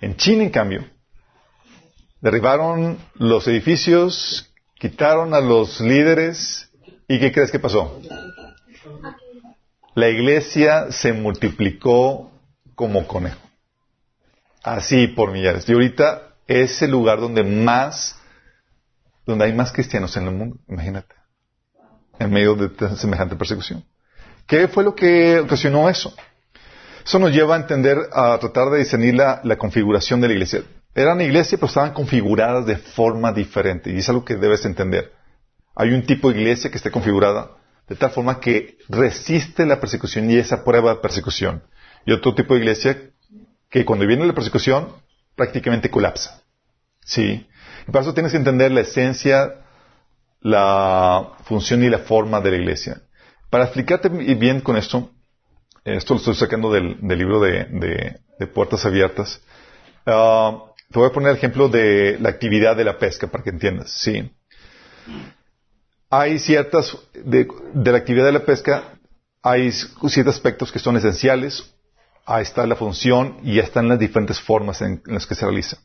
En 0.00 0.16
China, 0.16 0.42
en 0.42 0.50
cambio, 0.50 0.84
derribaron 2.20 2.98
los 3.14 3.46
edificios, 3.46 4.52
quitaron 4.74 5.34
a 5.34 5.40
los 5.40 5.80
líderes 5.80 6.68
y 7.06 7.20
¿qué 7.20 7.30
crees 7.30 7.52
que 7.52 7.60
pasó? 7.60 8.00
la 9.94 10.08
iglesia 10.08 10.90
se 10.90 11.12
multiplicó 11.12 12.32
como 12.74 13.06
conejo. 13.06 13.40
Así 14.64 15.06
por 15.06 15.30
millares. 15.30 15.68
Y 15.68 15.74
ahorita 15.74 16.34
es 16.48 16.82
el 16.82 16.90
lugar 16.90 17.20
donde 17.20 17.44
más, 17.44 18.18
donde 19.26 19.44
hay 19.44 19.52
más 19.52 19.70
cristianos 19.70 20.16
en 20.16 20.26
el 20.26 20.34
mundo, 20.34 20.56
imagínate, 20.68 21.14
en 22.18 22.32
medio 22.32 22.56
de 22.56 22.96
semejante 22.96 23.36
persecución. 23.36 23.84
¿Qué 24.44 24.66
fue 24.66 24.82
lo 24.82 24.96
que 24.96 25.38
ocasionó 25.38 25.88
eso? 25.88 26.12
Eso 27.04 27.18
nos 27.18 27.32
lleva 27.32 27.56
a 27.56 27.60
entender, 27.60 27.98
a 28.12 28.38
tratar 28.38 28.70
de 28.70 28.78
discernir 28.78 29.14
la, 29.14 29.56
configuración 29.56 30.20
de 30.20 30.28
la 30.28 30.34
iglesia. 30.34 30.62
Eran 30.94 31.20
iglesia, 31.20 31.58
pero 31.58 31.68
estaban 31.68 31.92
configuradas 31.92 32.66
de 32.66 32.76
forma 32.76 33.32
diferente. 33.32 33.90
Y 33.90 33.98
es 33.98 34.08
algo 34.08 34.24
que 34.24 34.36
debes 34.36 34.64
entender. 34.64 35.12
Hay 35.74 35.92
un 35.92 36.06
tipo 36.06 36.30
de 36.30 36.40
iglesia 36.40 36.70
que 36.70 36.76
esté 36.76 36.90
configurada 36.90 37.50
de 37.88 37.96
tal 37.96 38.10
forma 38.10 38.40
que 38.40 38.78
resiste 38.88 39.66
la 39.66 39.80
persecución 39.80 40.30
y 40.30 40.36
esa 40.36 40.64
prueba 40.64 40.94
de 40.94 41.00
persecución. 41.00 41.62
Y 42.06 42.12
otro 42.12 42.34
tipo 42.34 42.54
de 42.54 42.60
iglesia 42.60 43.10
que 43.68 43.84
cuando 43.84 44.06
viene 44.06 44.26
la 44.26 44.32
persecución 44.32 44.88
prácticamente 45.34 45.90
colapsa. 45.90 46.42
¿Sí? 47.04 47.46
Y 47.86 47.90
para 47.90 48.02
eso 48.02 48.14
tienes 48.14 48.32
que 48.32 48.38
entender 48.38 48.72
la 48.72 48.80
esencia, 48.80 49.56
la 50.40 51.32
función 51.44 51.82
y 51.82 51.90
la 51.90 51.98
forma 51.98 52.40
de 52.40 52.50
la 52.52 52.56
iglesia. 52.56 53.02
Para 53.50 53.64
explicarte 53.64 54.08
bien 54.08 54.60
con 54.60 54.76
esto, 54.76 55.10
esto 55.84 56.14
lo 56.14 56.18
estoy 56.18 56.34
sacando 56.34 56.72
del, 56.72 56.98
libro 57.00 57.40
de, 57.40 58.20
Puertas 58.52 58.84
Abiertas, 58.84 59.40
ah, 60.06 60.64
te 60.90 60.98
voy 60.98 61.08
a 61.08 61.12
poner 61.12 61.30
el 61.30 61.36
ejemplo 61.36 61.68
de 61.68 62.18
la 62.20 62.30
actividad 62.30 62.76
de 62.76 62.84
la 62.84 62.98
pesca 62.98 63.26
para 63.26 63.44
que 63.44 63.50
entiendas. 63.50 63.90
Sí. 63.90 64.30
Hay 66.10 66.38
ciertas, 66.38 66.96
de, 67.12 67.48
la 67.74 67.98
actividad 67.98 68.26
de 68.26 68.32
la 68.32 68.44
pesca, 68.44 68.94
hay 69.42 69.72
ciertos 69.72 70.36
aspectos 70.36 70.72
que 70.72 70.78
son 70.78 70.96
esenciales, 70.96 71.74
ahí 72.24 72.42
está 72.42 72.66
la 72.66 72.76
función 72.76 73.38
y 73.42 73.56
ya 73.56 73.62
están 73.62 73.88
las 73.88 73.98
diferentes 73.98 74.40
formas 74.40 74.80
en, 74.82 75.02
las 75.06 75.26
que 75.26 75.34
se 75.34 75.44
realiza. 75.44 75.78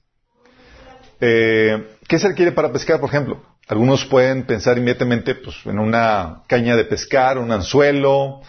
Eh, 1.20 1.98
¿Qué 2.08 2.18
se 2.18 2.30
requiere 2.30 2.52
para 2.52 2.72
pescar, 2.72 3.00
por 3.00 3.10
ejemplo? 3.10 3.44
Algunos 3.68 4.06
pueden 4.06 4.44
pensar 4.44 4.78
inmediatamente 4.78 5.36
pues, 5.36 5.58
en 5.66 5.80
una 5.80 6.44
caña 6.48 6.76
de 6.76 6.86
pescar, 6.86 7.38
un 7.38 7.52
anzuelo, 7.52 8.42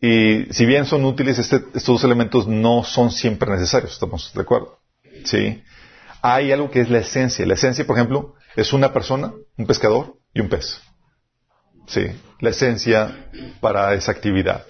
y 0.00 0.46
si 0.52 0.64
bien 0.64 0.86
son 0.86 1.04
útiles, 1.04 1.38
este, 1.38 1.56
estos 1.56 1.86
dos 1.86 2.04
elementos 2.04 2.46
no 2.46 2.84
son 2.84 3.10
siempre 3.10 3.50
necesarios, 3.50 3.92
¿estamos 3.92 4.32
de 4.32 4.42
acuerdo? 4.42 4.78
Sí. 5.24 5.62
Hay 6.22 6.52
algo 6.52 6.70
que 6.70 6.80
es 6.80 6.90
la 6.90 6.98
esencia. 6.98 7.46
La 7.46 7.54
esencia, 7.54 7.86
por 7.86 7.96
ejemplo, 7.96 8.34
es 8.54 8.72
una 8.72 8.92
persona, 8.92 9.32
un 9.56 9.66
pescador 9.66 10.16
y 10.32 10.40
un 10.40 10.48
pez. 10.48 10.80
Sí. 11.86 12.06
La 12.40 12.50
esencia 12.50 13.28
para 13.60 13.94
esa 13.94 14.12
actividad. 14.12 14.66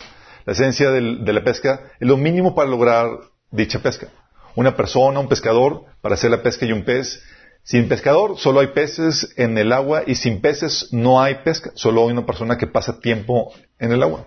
La 0.46 0.54
esencia 0.54 0.90
de 0.90 1.32
la 1.32 1.44
pesca 1.44 1.82
es 2.00 2.08
lo 2.08 2.16
mínimo 2.16 2.54
para 2.54 2.70
lograr 2.70 3.08
dicha 3.50 3.80
pesca. 3.80 4.08
Una 4.54 4.76
persona, 4.76 5.20
un 5.20 5.28
pescador, 5.28 5.84
para 6.00 6.14
hacer 6.14 6.30
la 6.30 6.42
pesca 6.42 6.64
y 6.64 6.72
un 6.72 6.84
pez. 6.84 7.22
Sin 7.62 7.86
pescador 7.86 8.38
solo 8.38 8.60
hay 8.60 8.68
peces 8.68 9.34
en 9.36 9.58
el 9.58 9.74
agua 9.74 10.04
y 10.06 10.14
sin 10.14 10.40
peces 10.40 10.88
no 10.90 11.20
hay 11.20 11.36
pesca. 11.44 11.70
Solo 11.74 12.04
hay 12.04 12.12
una 12.12 12.24
persona 12.24 12.56
que 12.56 12.66
pasa 12.66 12.98
tiempo 12.98 13.52
en 13.78 13.92
el 13.92 14.02
agua. 14.02 14.26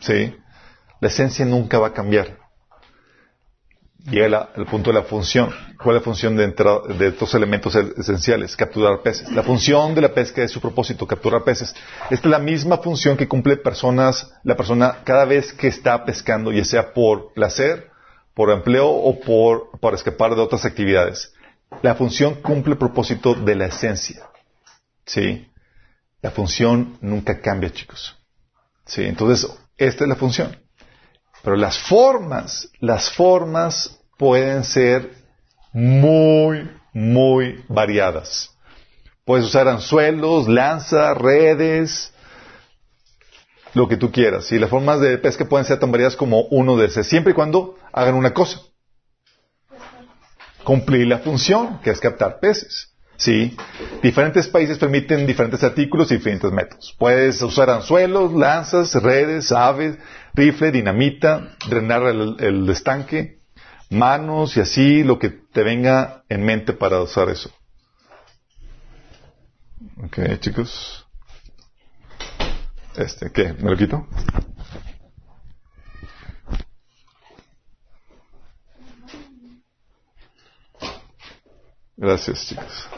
¿Sí? 0.00 0.34
La 1.00 1.08
esencia 1.08 1.44
nunca 1.44 1.78
va 1.78 1.88
a 1.88 1.92
cambiar. 1.92 2.38
Llega 4.10 4.50
el 4.56 4.64
punto 4.66 4.90
de 4.90 4.98
la 4.98 5.04
función. 5.04 5.50
¿Cuál 5.82 5.96
es 5.96 6.00
la 6.00 6.04
función 6.04 6.36
de, 6.36 6.46
de 6.98 7.08
estos 7.08 7.34
elementos 7.34 7.74
esenciales? 7.74 8.56
Capturar 8.56 9.02
peces. 9.02 9.30
La 9.32 9.42
función 9.42 9.94
de 9.94 10.00
la 10.00 10.14
pesca 10.14 10.42
es 10.42 10.50
su 10.50 10.60
propósito, 10.60 11.06
capturar 11.06 11.44
peces. 11.44 11.74
Esta 12.10 12.28
es 12.28 12.30
la 12.30 12.38
misma 12.38 12.78
función 12.78 13.16
que 13.16 13.28
cumple 13.28 13.58
personas, 13.58 14.32
la 14.42 14.56
persona 14.56 14.98
cada 15.04 15.26
vez 15.26 15.52
que 15.52 15.68
está 15.68 16.04
pescando, 16.04 16.50
ya 16.50 16.64
sea 16.64 16.92
por 16.94 17.32
placer, 17.34 17.90
por 18.34 18.50
empleo 18.50 18.88
o 18.88 19.20
por, 19.20 19.78
por 19.80 19.94
escapar 19.94 20.34
de 20.34 20.40
otras 20.40 20.64
actividades. 20.64 21.34
La 21.82 21.94
función 21.94 22.36
cumple 22.36 22.72
el 22.72 22.78
propósito 22.78 23.34
de 23.34 23.54
la 23.54 23.66
esencia. 23.66 24.26
¿Sí? 25.04 25.46
La 26.22 26.30
función 26.30 26.98
nunca 27.00 27.40
cambia, 27.40 27.70
chicos. 27.70 28.18
¿Sí? 28.86 29.04
Entonces, 29.04 29.50
esta 29.80 30.04
es 30.04 30.08
la 30.08 30.16
función. 30.16 30.56
Pero 31.42 31.56
las 31.56 31.78
formas, 31.78 32.70
las 32.80 33.10
formas 33.10 33.98
pueden 34.18 34.62
ser 34.64 35.10
muy, 35.72 36.70
muy 36.92 37.64
variadas. 37.68 38.50
Puedes 39.24 39.46
usar 39.46 39.66
anzuelos, 39.68 40.48
lanzas, 40.48 41.16
redes, 41.16 42.12
lo 43.74 43.88
que 43.88 43.96
tú 43.96 44.12
quieras. 44.12 44.50
Y 44.52 44.58
las 44.58 44.68
formas 44.68 45.00
de 45.00 45.16
pesca 45.18 45.48
pueden 45.48 45.64
ser 45.64 45.78
tan 45.78 45.90
variadas 45.90 46.16
como 46.16 46.42
uno 46.50 46.76
de 46.76 46.86
esos, 46.86 47.06
siempre 47.06 47.32
y 47.32 47.34
cuando 47.34 47.78
hagan 47.92 48.14
una 48.14 48.34
cosa. 48.34 48.60
Cumplir 50.64 51.06
la 51.06 51.20
función, 51.20 51.80
que 51.80 51.90
es 51.90 52.00
captar 52.00 52.38
peces. 52.38 52.89
Sí. 53.20 53.54
Diferentes 54.02 54.48
países 54.48 54.78
permiten 54.78 55.26
diferentes 55.26 55.62
artículos 55.62 56.10
y 56.10 56.16
diferentes 56.16 56.50
métodos. 56.50 56.96
Puedes 56.98 57.42
usar 57.42 57.68
anzuelos, 57.68 58.32
lanzas, 58.32 58.94
redes, 58.94 59.52
aves, 59.52 59.98
rifle, 60.32 60.72
dinamita, 60.72 61.54
drenar 61.68 62.02
el, 62.04 62.66
estanque, 62.70 63.40
manos 63.90 64.56
y 64.56 64.60
así 64.60 65.04
lo 65.04 65.18
que 65.18 65.28
te 65.28 65.62
venga 65.62 66.24
en 66.30 66.46
mente 66.46 66.72
para 66.72 67.02
usar 67.02 67.28
eso. 67.28 67.50
Ok, 70.02 70.18
chicos. 70.40 71.06
Este, 72.96 73.30
¿qué? 73.30 73.52
¿Me 73.52 73.70
lo 73.70 73.76
quito? 73.76 74.06
Gracias, 81.98 82.46
chicos. 82.46 82.88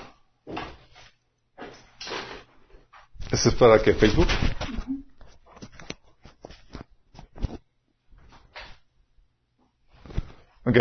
¿Este 3.43 3.49
es 3.49 3.57
para 3.57 3.83
qué? 3.83 3.93
¿Facebook? 3.93 4.29
Ok. 10.65 10.79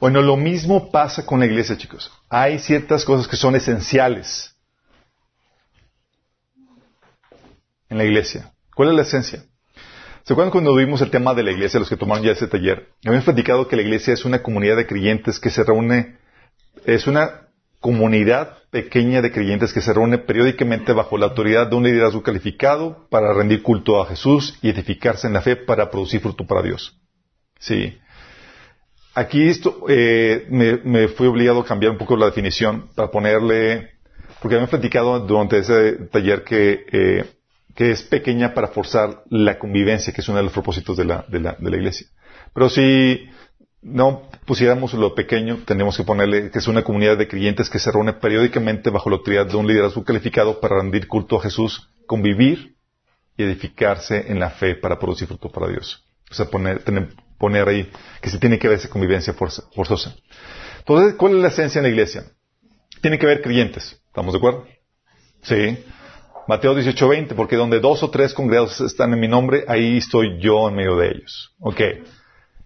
Bueno, 0.00 0.22
lo 0.22 0.36
mismo 0.36 0.90
pasa 0.90 1.24
con 1.24 1.38
la 1.38 1.46
iglesia, 1.46 1.78
chicos. 1.78 2.10
Hay 2.28 2.58
ciertas 2.58 3.04
cosas 3.04 3.28
que 3.28 3.36
son 3.36 3.54
esenciales 3.54 4.56
en 7.88 7.98
la 7.98 8.04
iglesia. 8.04 8.52
¿Cuál 8.74 8.88
es 8.88 8.94
la 8.96 9.02
esencia? 9.02 9.44
¿Se 10.24 10.32
acuerdan 10.32 10.50
cuando 10.50 10.74
vimos 10.74 11.00
el 11.00 11.12
tema 11.12 11.32
de 11.32 11.44
la 11.44 11.52
iglesia, 11.52 11.78
los 11.78 11.88
que 11.88 11.96
tomaron 11.96 12.24
ya 12.24 12.32
ese 12.32 12.48
taller? 12.48 12.88
Habíamos 13.06 13.24
platicado 13.24 13.68
que 13.68 13.76
la 13.76 13.82
iglesia 13.82 14.14
es 14.14 14.24
una 14.24 14.42
comunidad 14.42 14.74
de 14.74 14.88
creyentes 14.88 15.38
que 15.38 15.50
se 15.50 15.62
reúne, 15.62 16.18
es 16.84 17.06
una 17.06 17.44
comunidad 17.84 18.60
pequeña 18.70 19.20
de 19.20 19.30
creyentes 19.30 19.74
que 19.74 19.82
se 19.82 19.92
reúne 19.92 20.16
periódicamente 20.16 20.94
bajo 20.94 21.18
la 21.18 21.26
autoridad 21.26 21.66
de 21.66 21.76
un 21.76 21.84
liderazgo 21.84 22.22
calificado 22.22 23.06
para 23.10 23.34
rendir 23.34 23.60
culto 23.60 24.00
a 24.00 24.06
Jesús 24.06 24.58
y 24.62 24.70
edificarse 24.70 25.26
en 25.26 25.34
la 25.34 25.42
fe 25.42 25.54
para 25.54 25.90
producir 25.90 26.22
fruto 26.22 26.46
para 26.46 26.62
Dios. 26.62 26.98
Sí. 27.58 27.98
Aquí 29.14 29.46
esto, 29.48 29.84
eh, 29.86 30.46
me, 30.48 31.08
fui 31.08 31.26
obligado 31.26 31.60
a 31.60 31.66
cambiar 31.66 31.92
un 31.92 31.98
poco 31.98 32.16
la 32.16 32.24
definición 32.24 32.88
para 32.94 33.10
ponerle, 33.10 33.90
porque 34.40 34.54
habíamos 34.54 34.70
platicado 34.70 35.20
durante 35.20 35.58
ese 35.58 36.06
taller 36.10 36.42
que, 36.42 36.86
eh, 36.90 37.24
que 37.74 37.90
es 37.90 38.02
pequeña 38.02 38.54
para 38.54 38.68
forzar 38.68 39.24
la 39.28 39.58
convivencia, 39.58 40.10
que 40.14 40.22
es 40.22 40.28
uno 40.30 40.38
de 40.38 40.44
los 40.44 40.54
propósitos 40.54 40.96
de 40.96 41.04
la, 41.04 41.26
de 41.28 41.38
la, 41.38 41.54
de 41.58 41.70
la 41.70 41.76
iglesia. 41.76 42.06
Pero 42.54 42.70
si 42.70 43.28
no 43.84 44.22
pusiéramos 44.46 44.94
lo 44.94 45.14
pequeño, 45.14 45.58
tenemos 45.66 45.96
que 45.96 46.04
ponerle 46.04 46.50
que 46.50 46.58
es 46.58 46.66
una 46.66 46.82
comunidad 46.82 47.18
de 47.18 47.28
creyentes 47.28 47.68
que 47.68 47.78
se 47.78 47.92
reúne 47.92 48.14
periódicamente 48.14 48.88
bajo 48.90 49.10
la 49.10 49.16
autoridad 49.16 49.46
de 49.46 49.56
un 49.56 49.66
liderazgo 49.66 50.02
calificado 50.04 50.58
para 50.58 50.80
rendir 50.80 51.06
culto 51.06 51.36
a 51.36 51.42
Jesús, 51.42 51.90
convivir 52.06 52.76
y 53.36 53.44
edificarse 53.44 54.32
en 54.32 54.40
la 54.40 54.50
fe 54.50 54.74
para 54.74 54.98
producir 54.98 55.28
fruto 55.28 55.50
para 55.50 55.68
Dios. 55.68 56.02
O 56.30 56.34
sea, 56.34 56.46
poner, 56.46 56.82
poner 57.38 57.68
ahí 57.68 57.90
que 58.22 58.30
se 58.30 58.38
tiene 58.38 58.58
que 58.58 58.68
ver 58.68 58.78
esa 58.78 58.88
convivencia 58.88 59.34
forzosa. 59.34 60.16
Entonces, 60.78 61.14
¿cuál 61.14 61.36
es 61.36 61.42
la 61.42 61.48
esencia 61.48 61.78
en 61.78 61.84
la 61.84 61.90
iglesia? 61.90 62.24
Tiene 63.02 63.18
que 63.18 63.26
haber 63.26 63.42
creyentes. 63.42 64.00
¿Estamos 64.06 64.32
de 64.32 64.38
acuerdo? 64.38 64.66
Sí. 65.42 65.84
Mateo 66.48 66.74
18:20, 66.74 67.34
porque 67.34 67.56
donde 67.56 67.80
dos 67.80 68.02
o 68.02 68.10
tres 68.10 68.32
congregados 68.32 68.80
están 68.80 69.12
en 69.12 69.20
mi 69.20 69.28
nombre, 69.28 69.64
ahí 69.68 69.98
estoy 69.98 70.40
yo 70.40 70.68
en 70.68 70.74
medio 70.74 70.96
de 70.96 71.08
ellos. 71.08 71.54
Ok. 71.58 71.80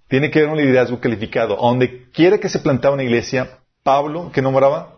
Tiene 0.08 0.30
que 0.30 0.38
haber 0.40 0.50
un 0.50 0.58
liderazgo 0.58 1.00
calificado. 1.00 1.56
donde 1.56 2.10
quiera 2.10 2.38
que 2.38 2.48
se 2.48 2.58
plantaba 2.58 2.94
una 2.94 3.04
iglesia, 3.04 3.58
Pablo, 3.82 4.30
¿qué 4.32 4.42
nombraba? 4.42 4.96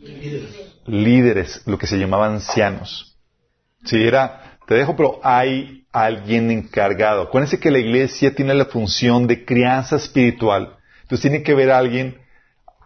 Líderes. 0.00 0.72
Líderes, 0.86 1.62
lo 1.66 1.78
que 1.78 1.86
se 1.86 1.98
llamaba 1.98 2.26
ancianos. 2.26 3.16
Sí, 3.84 4.02
era, 4.02 4.58
te 4.66 4.74
dejo, 4.74 4.96
pero 4.96 5.20
hay 5.22 5.86
alguien 5.92 6.50
encargado. 6.50 7.22
Acuérdense 7.22 7.60
que 7.60 7.70
la 7.70 7.78
iglesia 7.78 8.34
tiene 8.34 8.54
la 8.54 8.64
función 8.64 9.26
de 9.26 9.44
crianza 9.44 9.96
espiritual. 9.96 10.76
Entonces 11.02 11.20
tiene 11.20 11.42
que 11.42 11.52
haber 11.52 11.70
alguien 11.70 12.18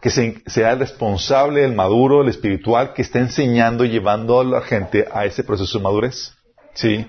que 0.02 0.10
sea 0.10 0.72
el 0.72 0.78
responsable 0.78 1.62
del 1.62 1.74
maduro, 1.74 2.22
el 2.22 2.28
espiritual, 2.28 2.92
que 2.92 3.02
está 3.02 3.18
enseñando 3.18 3.84
llevando 3.84 4.40
a 4.40 4.44
la 4.44 4.60
gente 4.60 5.06
a 5.12 5.24
ese 5.24 5.44
proceso 5.44 5.78
de 5.78 5.84
madurez. 5.84 6.34
¿Sí? 6.74 7.06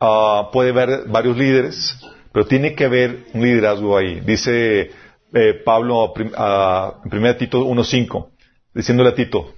Ah, 0.00 0.50
puede 0.52 0.70
haber 0.70 1.08
varios 1.08 1.36
líderes, 1.36 1.98
pero 2.36 2.46
tiene 2.46 2.74
que 2.74 2.84
haber 2.84 3.24
un 3.32 3.40
liderazgo 3.40 3.96
ahí. 3.96 4.20
Dice 4.20 4.90
eh, 5.32 5.54
Pablo 5.64 6.12
en 6.16 6.32
1 6.36 7.36
Tito 7.36 7.64
1.5, 7.64 8.28
diciéndole 8.74 9.08
a 9.08 9.14
Tito, 9.14 9.54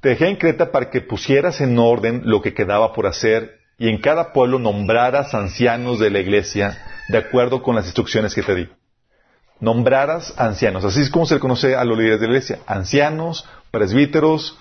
te 0.00 0.10
dejé 0.10 0.28
en 0.28 0.36
Creta 0.36 0.70
para 0.70 0.88
que 0.88 1.00
pusieras 1.00 1.60
en 1.60 1.76
orden 1.76 2.22
lo 2.24 2.40
que 2.40 2.54
quedaba 2.54 2.92
por 2.92 3.08
hacer 3.08 3.58
y 3.76 3.88
en 3.88 4.00
cada 4.00 4.32
pueblo 4.32 4.60
nombraras 4.60 5.34
ancianos 5.34 5.98
de 5.98 6.10
la 6.10 6.20
iglesia 6.20 6.78
de 7.08 7.18
acuerdo 7.18 7.60
con 7.60 7.74
las 7.74 7.86
instrucciones 7.86 8.36
que 8.36 8.44
te 8.44 8.54
di. 8.54 8.68
Nombraras 9.58 10.32
ancianos. 10.36 10.84
Así 10.84 11.00
es 11.00 11.10
como 11.10 11.26
se 11.26 11.34
le 11.34 11.40
conoce 11.40 11.74
a 11.74 11.84
los 11.84 11.98
líderes 11.98 12.20
de 12.20 12.26
la 12.28 12.34
iglesia. 12.34 12.58
Ancianos, 12.68 13.48
presbíteros, 13.72 14.56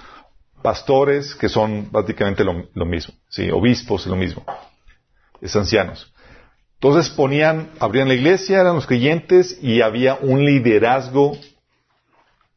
pastores, 0.63 1.35
que 1.35 1.47
son 1.47 1.91
prácticamente 1.91 2.43
lo, 2.43 2.69
lo 2.73 2.85
mismo. 2.87 3.13
Sí, 3.29 3.51
obispos, 3.51 4.07
lo 4.07 4.15
mismo. 4.15 4.43
Es 5.39 5.55
ancianos. 5.55 6.10
Entonces 6.81 7.11
ponían, 7.11 7.69
abrían 7.79 8.07
la 8.07 8.15
iglesia, 8.15 8.59
eran 8.59 8.73
los 8.73 8.87
creyentes 8.87 9.55
y 9.61 9.81
había 9.81 10.15
un 10.15 10.43
liderazgo 10.43 11.37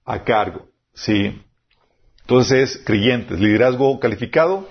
a 0.06 0.24
cargo, 0.24 0.66
¿sí? 0.94 1.42
Entonces 2.22 2.70
es 2.70 2.82
creyentes, 2.86 3.38
liderazgo 3.38 4.00
calificado 4.00 4.66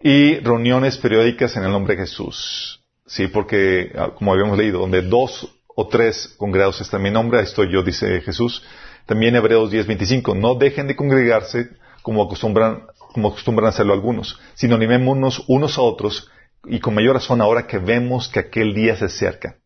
y 0.00 0.36
reuniones 0.38 0.96
periódicas 0.96 1.54
en 1.56 1.64
el 1.64 1.70
nombre 1.70 1.96
de 1.96 2.04
Jesús. 2.04 2.82
Sí, 3.04 3.26
porque, 3.26 3.92
ah, 3.94 4.12
como 4.14 4.32
habíamos 4.32 4.56
leído, 4.56 4.78
donde 4.78 5.02
dos 5.02 5.54
o 5.66 5.88
tres 5.88 6.34
congregados 6.38 6.80
está 6.80 6.96
en 6.96 7.02
mi 7.02 7.10
nombre, 7.10 7.42
estoy 7.42 7.70
yo, 7.70 7.82
dice 7.82 8.22
Jesús. 8.22 8.64
También 9.04 9.36
Hebreos 9.36 9.70
10:25, 9.70 10.34
no 10.34 10.54
dejen 10.54 10.86
de 10.86 10.96
congregarse 10.96 11.68
como 12.00 12.22
acostumbran, 12.22 12.86
como 12.96 13.28
acostumbran 13.28 13.68
hacerlo 13.68 13.92
algunos, 13.92 14.40
sino 14.54 14.76
animémonos 14.76 15.44
unos 15.46 15.76
a 15.76 15.82
otros 15.82 16.30
y 16.64 16.80
con 16.80 16.94
mayor 16.94 17.14
razón 17.14 17.40
ahora 17.40 17.66
que 17.66 17.78
vemos 17.78 18.28
que 18.28 18.40
aquel 18.40 18.74
día 18.74 18.96
se 18.96 19.06
acerca. 19.06 19.56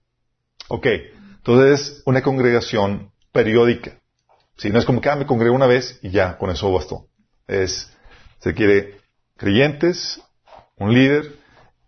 Ok, 0.69 0.87
entonces 1.37 2.03
una 2.07 2.23
congregación 2.23 3.12
periódica. 3.33 4.00
Si 4.57 4.71
no 4.71 4.79
es 4.79 4.85
como 4.85 5.00
que 5.00 5.11
ah, 5.11 5.17
me 5.17 5.26
congrego 5.26 5.55
una 5.55 5.67
vez 5.67 5.99
y 6.03 6.11
ya, 6.11 6.38
con 6.38 6.50
eso 6.50 6.73
bastó. 6.73 7.07
Es, 7.47 7.93
se 8.41 8.55
quiere 8.55 8.97
creyentes, 9.37 10.21
un 10.76 10.95
líder 10.95 11.37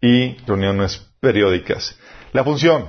y 0.01 0.37
reuniones 0.47 1.07
periódicas. 1.21 1.99
La 2.33 2.45
función. 2.45 2.89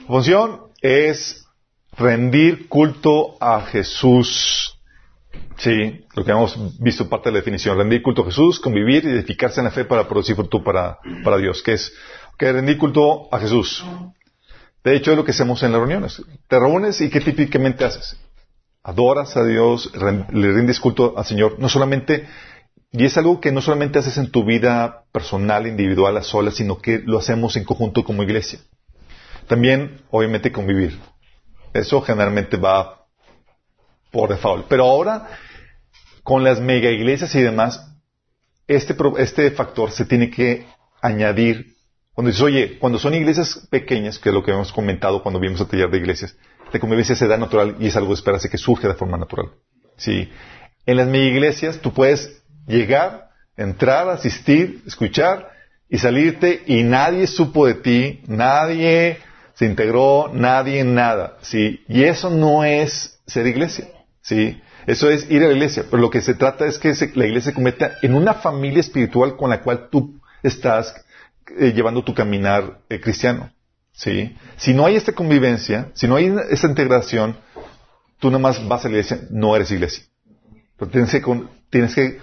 La 0.00 0.06
función 0.06 0.62
es 0.80 1.46
rendir 1.92 2.68
culto 2.68 3.36
a 3.40 3.62
Jesús. 3.62 4.77
Sí, 5.56 6.04
lo 6.14 6.24
que 6.24 6.30
hemos 6.30 6.78
visto 6.78 7.08
parte 7.08 7.28
de 7.28 7.34
la 7.34 7.38
definición. 7.38 7.76
Rendir 7.76 8.02
culto 8.02 8.22
a 8.22 8.26
Jesús, 8.26 8.60
convivir 8.60 9.04
y 9.04 9.08
edificarse 9.08 9.60
en 9.60 9.64
la 9.64 9.70
fe 9.70 9.84
para 9.84 10.08
producir 10.08 10.36
fruto 10.36 10.62
para, 10.62 10.98
para 11.24 11.36
Dios. 11.36 11.62
Que 11.62 11.72
es 11.72 11.92
que 12.38 12.52
rendir 12.52 12.78
culto 12.78 13.28
a 13.34 13.40
Jesús. 13.40 13.84
De 14.84 14.96
hecho, 14.96 15.10
es 15.10 15.16
lo 15.16 15.24
que 15.24 15.32
hacemos 15.32 15.62
en 15.62 15.72
las 15.72 15.80
reuniones. 15.80 16.22
Te 16.46 16.58
reúnes 16.58 17.00
y 17.00 17.10
¿qué 17.10 17.20
típicamente 17.20 17.84
haces? 17.84 18.16
Adoras 18.84 19.36
a 19.36 19.44
Dios, 19.44 19.92
le 20.32 20.52
rindes 20.52 20.78
culto 20.78 21.14
al 21.18 21.24
Señor. 21.24 21.56
No 21.58 21.68
solamente, 21.68 22.26
y 22.92 23.04
es 23.04 23.18
algo 23.18 23.40
que 23.40 23.52
no 23.52 23.60
solamente 23.60 23.98
haces 23.98 24.16
en 24.16 24.30
tu 24.30 24.44
vida 24.44 25.04
personal, 25.12 25.66
individual, 25.66 26.16
a 26.16 26.22
solas, 26.22 26.54
sino 26.54 26.78
que 26.78 27.02
lo 27.04 27.18
hacemos 27.18 27.56
en 27.56 27.64
conjunto 27.64 28.04
como 28.04 28.22
iglesia. 28.22 28.60
También, 29.48 30.02
obviamente, 30.10 30.52
convivir. 30.52 30.98
Eso 31.74 32.00
generalmente 32.00 32.56
va 32.56 32.97
por 34.10 34.30
default. 34.30 34.66
Pero 34.68 34.84
ahora, 34.84 35.28
con 36.22 36.44
las 36.44 36.60
mega 36.60 36.90
iglesias 36.90 37.34
y 37.34 37.42
demás, 37.42 37.84
este, 38.66 38.94
este 39.18 39.50
factor 39.50 39.90
se 39.90 40.04
tiene 40.04 40.30
que 40.30 40.66
añadir. 41.00 41.76
Cuando 42.12 42.30
dices, 42.30 42.42
oye, 42.42 42.78
cuando 42.78 42.98
son 42.98 43.14
iglesias 43.14 43.66
pequeñas, 43.70 44.18
que 44.18 44.30
es 44.30 44.34
lo 44.34 44.42
que 44.42 44.50
hemos 44.50 44.72
comentado 44.72 45.22
cuando 45.22 45.40
vimos 45.40 45.60
el 45.60 45.68
taller 45.68 45.90
de 45.90 45.98
iglesias, 45.98 46.36
la 46.72 46.80
convivencia 46.80 47.14
se 47.14 47.26
da 47.26 47.36
natural 47.36 47.76
y 47.78 47.86
es 47.86 47.96
algo 47.96 48.08
de 48.08 48.14
esperarse 48.14 48.50
que 48.50 48.58
surge 48.58 48.88
de 48.88 48.94
forma 48.94 49.16
natural. 49.16 49.50
Sí. 49.96 50.30
En 50.84 50.96
las 50.96 51.06
mega 51.06 51.24
iglesias 51.24 51.78
tú 51.78 51.92
puedes 51.92 52.42
llegar, 52.66 53.30
entrar, 53.56 54.08
asistir, 54.08 54.82
escuchar 54.86 55.50
y 55.88 55.98
salirte 55.98 56.62
y 56.66 56.82
nadie 56.82 57.26
supo 57.26 57.66
de 57.66 57.74
ti, 57.74 58.22
nadie 58.26 59.18
se 59.54 59.66
integró 59.66 60.30
nadie 60.32 60.84
nada, 60.84 61.38
¿sí? 61.40 61.82
Y 61.88 62.04
eso 62.04 62.30
no 62.30 62.62
es 62.64 63.20
ser 63.26 63.46
iglesia, 63.46 63.88
¿sí? 64.28 64.60
Eso 64.86 65.10
es 65.10 65.30
ir 65.30 65.42
a 65.42 65.46
la 65.46 65.54
iglesia, 65.54 65.84
pero 65.90 66.02
lo 66.02 66.10
que 66.10 66.20
se 66.20 66.34
trata 66.34 66.66
es 66.66 66.78
que 66.78 66.92
la 67.14 67.26
iglesia 67.26 67.50
se 67.50 67.54
convierta 67.54 67.96
en 68.02 68.14
una 68.14 68.34
familia 68.34 68.80
espiritual 68.80 69.36
con 69.36 69.50
la 69.50 69.62
cual 69.62 69.88
tú 69.90 70.20
estás 70.42 70.94
eh, 71.58 71.72
llevando 71.72 72.04
tu 72.04 72.14
caminar 72.14 72.80
eh, 72.90 73.00
cristiano, 73.00 73.50
¿sí? 73.92 74.36
Si 74.56 74.74
no 74.74 74.84
hay 74.84 74.96
esta 74.96 75.12
convivencia, 75.12 75.90
si 75.94 76.06
no 76.06 76.16
hay 76.16 76.34
esta 76.50 76.68
integración, 76.68 77.36
tú 78.18 78.28
nada 78.28 78.38
más 78.38 78.66
vas 78.68 78.84
a 78.84 78.88
la 78.88 78.96
iglesia, 78.96 79.20
no 79.30 79.56
eres 79.56 79.70
iglesia. 79.70 80.04
Pero 80.76 80.90
tienes 80.90 81.10
que, 81.10 81.22
tienes 81.70 81.94
que 81.94 82.18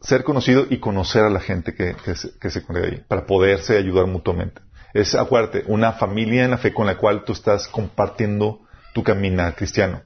ser 0.00 0.22
conocido 0.22 0.66
y 0.70 0.78
conocer 0.78 1.24
a 1.24 1.30
la 1.30 1.40
gente 1.40 1.74
que, 1.74 1.96
se, 2.14 2.38
que 2.38 2.50
se 2.50 2.62
congrega 2.62 2.88
ahí, 2.92 3.04
para 3.08 3.26
poderse 3.26 3.76
ayudar 3.76 4.06
mutuamente. 4.06 4.62
Es, 4.92 5.16
acuérdate, 5.16 5.64
una 5.66 5.92
familia 5.92 6.44
en 6.44 6.52
la 6.52 6.58
fe 6.58 6.72
con 6.72 6.86
la 6.86 6.96
cual 6.96 7.24
tú 7.24 7.32
estás 7.32 7.66
compartiendo 7.66 8.60
tu 8.92 9.02
caminar 9.02 9.56
cristiano. 9.56 10.02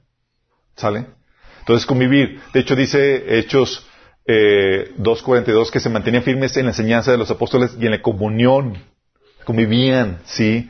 ¿Sale? 0.75 1.18
Entonces, 1.69 1.85
convivir. 1.85 2.41
De 2.51 2.61
hecho, 2.61 2.75
dice 2.75 3.37
Hechos 3.37 3.87
eh, 4.25 4.91
2.42 4.97 5.69
que 5.69 5.79
se 5.79 5.91
mantenían 5.91 6.23
firmes 6.23 6.57
en 6.57 6.63
la 6.63 6.71
enseñanza 6.71 7.11
de 7.11 7.19
los 7.19 7.29
apóstoles 7.29 7.77
y 7.79 7.85
en 7.85 7.91
la 7.91 8.01
comunión. 8.01 8.81
Convivían, 9.43 10.17
¿sí? 10.25 10.67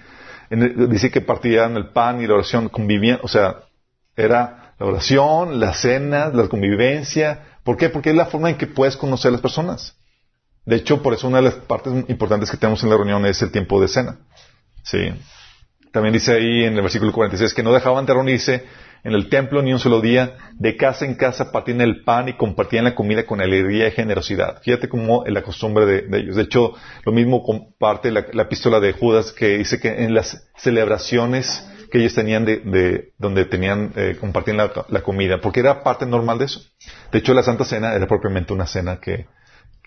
dice 0.50 1.10
que 1.10 1.22
partían 1.22 1.78
el 1.78 1.92
pan 1.92 2.22
y 2.22 2.28
la 2.28 2.34
oración, 2.34 2.68
convivían. 2.68 3.20
O 3.24 3.30
sea, 3.30 3.62
era 4.18 4.74
la 4.78 4.86
oración, 4.86 5.62
la 5.62 5.74
cena, 5.74 6.32
la 6.34 6.50
convivencia. 6.50 7.46
¿Por 7.64 7.78
qué? 7.78 7.88
Porque 7.88 8.10
es 8.10 8.18
la 8.18 8.26
forma 8.26 8.50
en 8.50 8.58
que 8.58 8.68
puedes 8.68 8.98
conocer 8.98 9.30
a 9.30 9.32
las 9.32 9.42
personas. 9.42 9.96
De 10.66 10.76
hecho, 10.76 11.02
por 11.02 11.14
eso 11.14 11.30
una 11.30 11.38
de 11.38 11.44
las 11.44 11.54
partes 11.54 11.94
importantes 12.10 12.52
que 12.52 12.58
tenemos 12.58 12.84
en 12.84 12.90
la 12.90 12.98
reunión 12.98 13.26
es 13.26 13.42
el 13.42 13.54
tiempo 13.54 13.80
de 13.80 13.88
cena. 13.88 14.18
Sí. 14.84 15.14
También 15.94 16.12
dice 16.12 16.34
ahí 16.34 16.66
en 16.66 16.76
el 16.76 16.82
versículo 16.82 17.14
46 17.14 17.54
que 17.54 17.64
no 17.64 17.72
dejaban 17.72 18.06
de 18.06 18.14
reunirse 18.14 18.66
en 19.04 19.14
el 19.14 19.30
templo 19.30 19.62
ni 19.62 19.74
un 19.74 19.80
solo 19.80 20.02
día, 20.02 20.36
de 20.54 20.76
casa 20.76 21.06
en 21.06 21.16
casa 21.16 21.52
partían 21.52 21.82
el 21.82 22.04
pan 22.04 22.30
y 22.30 22.34
compartían 22.34 22.86
la 22.86 22.96
comida 22.96 23.26
con 23.26 23.42
alegría 23.42 23.88
y 23.88 23.92
generosidad. 23.92 24.62
Fíjate 24.62 24.90
cómo 24.90 25.26
es 25.26 25.34
la 25.34 25.42
costumbre 25.42 25.86
de, 25.86 26.20
ellos. 26.20 26.36
De 26.36 26.44
hecho, 26.44 26.74
lo 27.06 27.12
mismo 27.12 27.44
comparte 27.44 28.12
la, 28.12 28.20
epístola 28.20 28.80
de 28.80 28.94
Judas 28.94 29.32
que 29.32 29.58
dice 29.58 29.80
que 29.80 30.04
en 30.04 30.14
las 30.14 30.50
celebraciones 30.58 31.66
que 31.92 32.00
ellos 32.00 32.14
tenían 32.14 32.46
de, 32.46 33.14
donde 33.18 33.46
tenían, 33.46 33.94
eh, 33.96 34.16
compartían 34.20 34.58
la, 34.58 34.72
la, 34.90 35.02
comida, 35.02 35.42
porque 35.42 35.62
era 35.62 35.82
parte 35.82 36.06
normal 36.06 36.38
de 36.38 36.46
eso. 36.46 36.62
De 37.12 37.18
hecho, 37.18 37.34
la 37.34 37.42
Santa 37.42 37.66
Cena 37.66 37.96
era 37.96 38.06
propiamente 38.06 38.54
una 38.54 38.68
cena 38.68 39.00
que, 39.00 39.26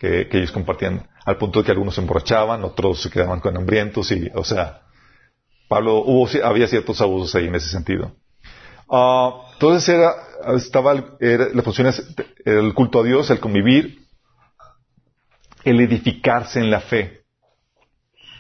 que, 0.03 0.29
ellos 0.33 0.51
compartían, 0.51 1.09
al 1.25 1.37
punto 1.37 1.61
de 1.61 1.65
que 1.65 1.71
algunos 1.71 1.95
se 1.95 2.01
emborrachaban, 2.01 2.65
otros 2.65 3.03
se 3.03 3.11
quedaban 3.11 3.39
con 3.39 3.57
hambrientos 3.57 4.11
y, 4.11 4.29
o 4.35 4.43
sea, 4.43 4.83
Pablo, 5.69 5.99
hubo, 5.99 6.29
había 6.45 6.67
ciertos 6.67 7.01
abusos 7.01 7.35
ahí 7.37 7.47
en 7.47 7.55
ese 7.55 7.69
sentido. 7.69 8.17
Uh, 8.93 9.41
entonces 9.55 9.89
era, 9.89 10.13
estaba, 10.55 10.93
la 10.93 11.63
función 11.63 11.87
es 11.87 12.07
el 12.45 12.75
culto 12.75 13.01
a 13.01 13.05
Dios, 13.05 13.31
el 13.31 13.41
convivir, 13.41 14.03
el 15.65 15.81
edificarse 15.81 16.61
en 16.61 16.71
la 16.71 16.81
fe. 16.81 17.23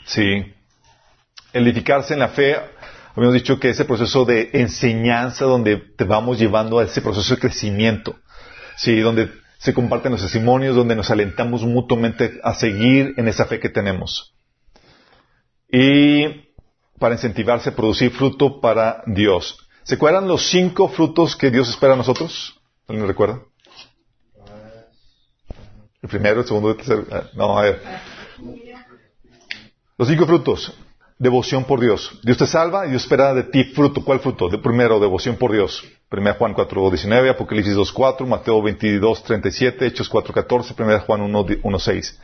Sí. 0.04 0.52
El 1.54 1.66
edificarse 1.66 2.12
en 2.12 2.20
la 2.20 2.28
fe, 2.28 2.56
habíamos 3.14 3.32
dicho 3.32 3.58
que 3.58 3.70
ese 3.70 3.86
proceso 3.86 4.26
de 4.26 4.50
enseñanza 4.52 5.46
donde 5.46 5.78
te 5.78 6.04
vamos 6.04 6.38
llevando 6.38 6.80
a 6.80 6.84
ese 6.84 7.00
proceso 7.00 7.34
de 7.34 7.40
crecimiento. 7.40 8.16
Sí, 8.76 9.00
donde 9.00 9.30
se 9.56 9.72
comparten 9.72 10.12
los 10.12 10.20
testimonios 10.20 10.76
donde 10.76 10.96
nos 10.96 11.10
alentamos 11.10 11.62
mutuamente 11.62 12.40
a 12.44 12.52
seguir 12.52 13.14
en 13.16 13.26
esa 13.26 13.46
fe 13.46 13.58
que 13.58 13.70
tenemos. 13.70 14.34
Y 15.70 16.52
para 16.98 17.14
incentivarse 17.14 17.70
a 17.70 17.74
producir 17.74 18.10
fruto 18.10 18.60
para 18.60 19.02
Dios. 19.06 19.61
¿Se 19.84 19.94
acuerdan 19.96 20.28
los 20.28 20.46
cinco 20.46 20.88
frutos 20.88 21.36
que 21.36 21.50
Dios 21.50 21.68
espera 21.68 21.94
a 21.94 21.96
nosotros? 21.96 22.60
¿Alguien 22.88 23.06
recuerda? 23.06 23.42
El 26.00 26.08
primero, 26.08 26.40
el 26.40 26.46
segundo, 26.46 26.70
el 26.70 26.76
tercero. 26.76 27.06
Ah, 27.10 27.24
no, 27.34 27.58
a 27.58 27.62
ver. 27.62 27.82
Los 29.96 30.08
cinco 30.08 30.26
frutos 30.26 30.72
devoción 31.22 31.62
por 31.62 31.78
Dios. 31.78 32.18
Dios 32.24 32.36
te 32.36 32.48
salva 32.48 32.84
y 32.84 32.90
Dios 32.90 33.02
espera 33.02 33.32
de 33.32 33.44
ti 33.44 33.62
fruto. 33.62 34.04
¿Cuál 34.04 34.18
fruto? 34.18 34.48
De 34.48 34.58
primero, 34.58 34.98
devoción 34.98 35.36
por 35.36 35.52
Dios. 35.52 35.84
1 36.10 36.34
Juan 36.34 36.52
4, 36.52 36.90
19, 36.90 37.30
Apocalipsis 37.30 37.74
2, 37.74 37.92
4, 37.92 38.26
Mateo 38.26 38.60
22, 38.60 39.22
37, 39.22 39.86
Hechos 39.86 40.08
4, 40.08 40.34
14, 40.34 40.74
1 40.76 41.00
Juan 41.00 41.20
1, 41.22 41.46
1 41.62 41.78
6. 41.78 42.20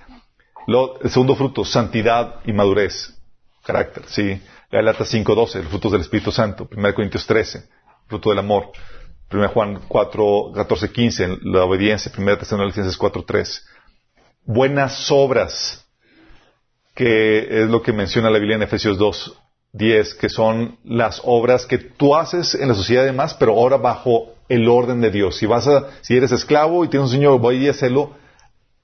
el 1.02 1.10
segundo 1.10 1.36
fruto, 1.36 1.64
santidad 1.64 2.40
y 2.44 2.52
madurez. 2.52 3.16
Carácter, 3.64 4.02
sí. 4.08 4.42
Galata 4.70 5.04
5, 5.04 5.34
12, 5.34 5.58
los 5.60 5.68
frutos 5.68 5.92
del 5.92 6.02
Espíritu 6.02 6.30
Santo. 6.30 6.68
1 6.70 6.94
Corintios 6.94 7.26
13, 7.26 7.68
fruto 8.06 8.30
del 8.30 8.38
amor. 8.38 8.70
1 9.32 9.48
Juan 9.48 9.80
4, 9.88 10.52
14, 10.54 10.92
15, 10.92 11.38
la 11.42 11.64
obediencia. 11.64 12.12
1 12.16 12.38
Tesalonicenses 12.38 12.96
4, 12.96 13.24
3. 13.24 13.66
Buenas 14.44 15.10
obras 15.10 15.86
que 16.94 17.62
es 17.62 17.70
lo 17.70 17.80
que 17.80 17.92
menciona 17.92 18.28
la 18.28 18.38
Biblia 18.38 18.56
en 18.56 18.62
Efesios 18.62 18.98
2, 18.98 19.38
10, 19.72 20.14
que 20.14 20.28
son 20.28 20.78
las 20.84 21.22
obras 21.24 21.64
que 21.64 21.78
tú 21.78 22.16
haces 22.16 22.54
en 22.56 22.68
la 22.68 22.74
sociedad 22.74 23.02
de 23.02 23.12
demás, 23.12 23.34
pero 23.34 23.52
ahora 23.52 23.76
bajo 23.76 24.34
el 24.48 24.68
orden 24.68 25.00
de 25.00 25.10
Dios. 25.10 25.36
Si 25.36 25.46
vas 25.46 25.68
a, 25.68 25.86
si 26.00 26.16
eres 26.16 26.32
esclavo 26.32 26.84
y 26.84 26.88
tienes 26.88 27.08
un 27.08 27.14
señor, 27.14 27.38
voy 27.38 27.68
a 27.68 27.70
hacerlo 27.70 28.16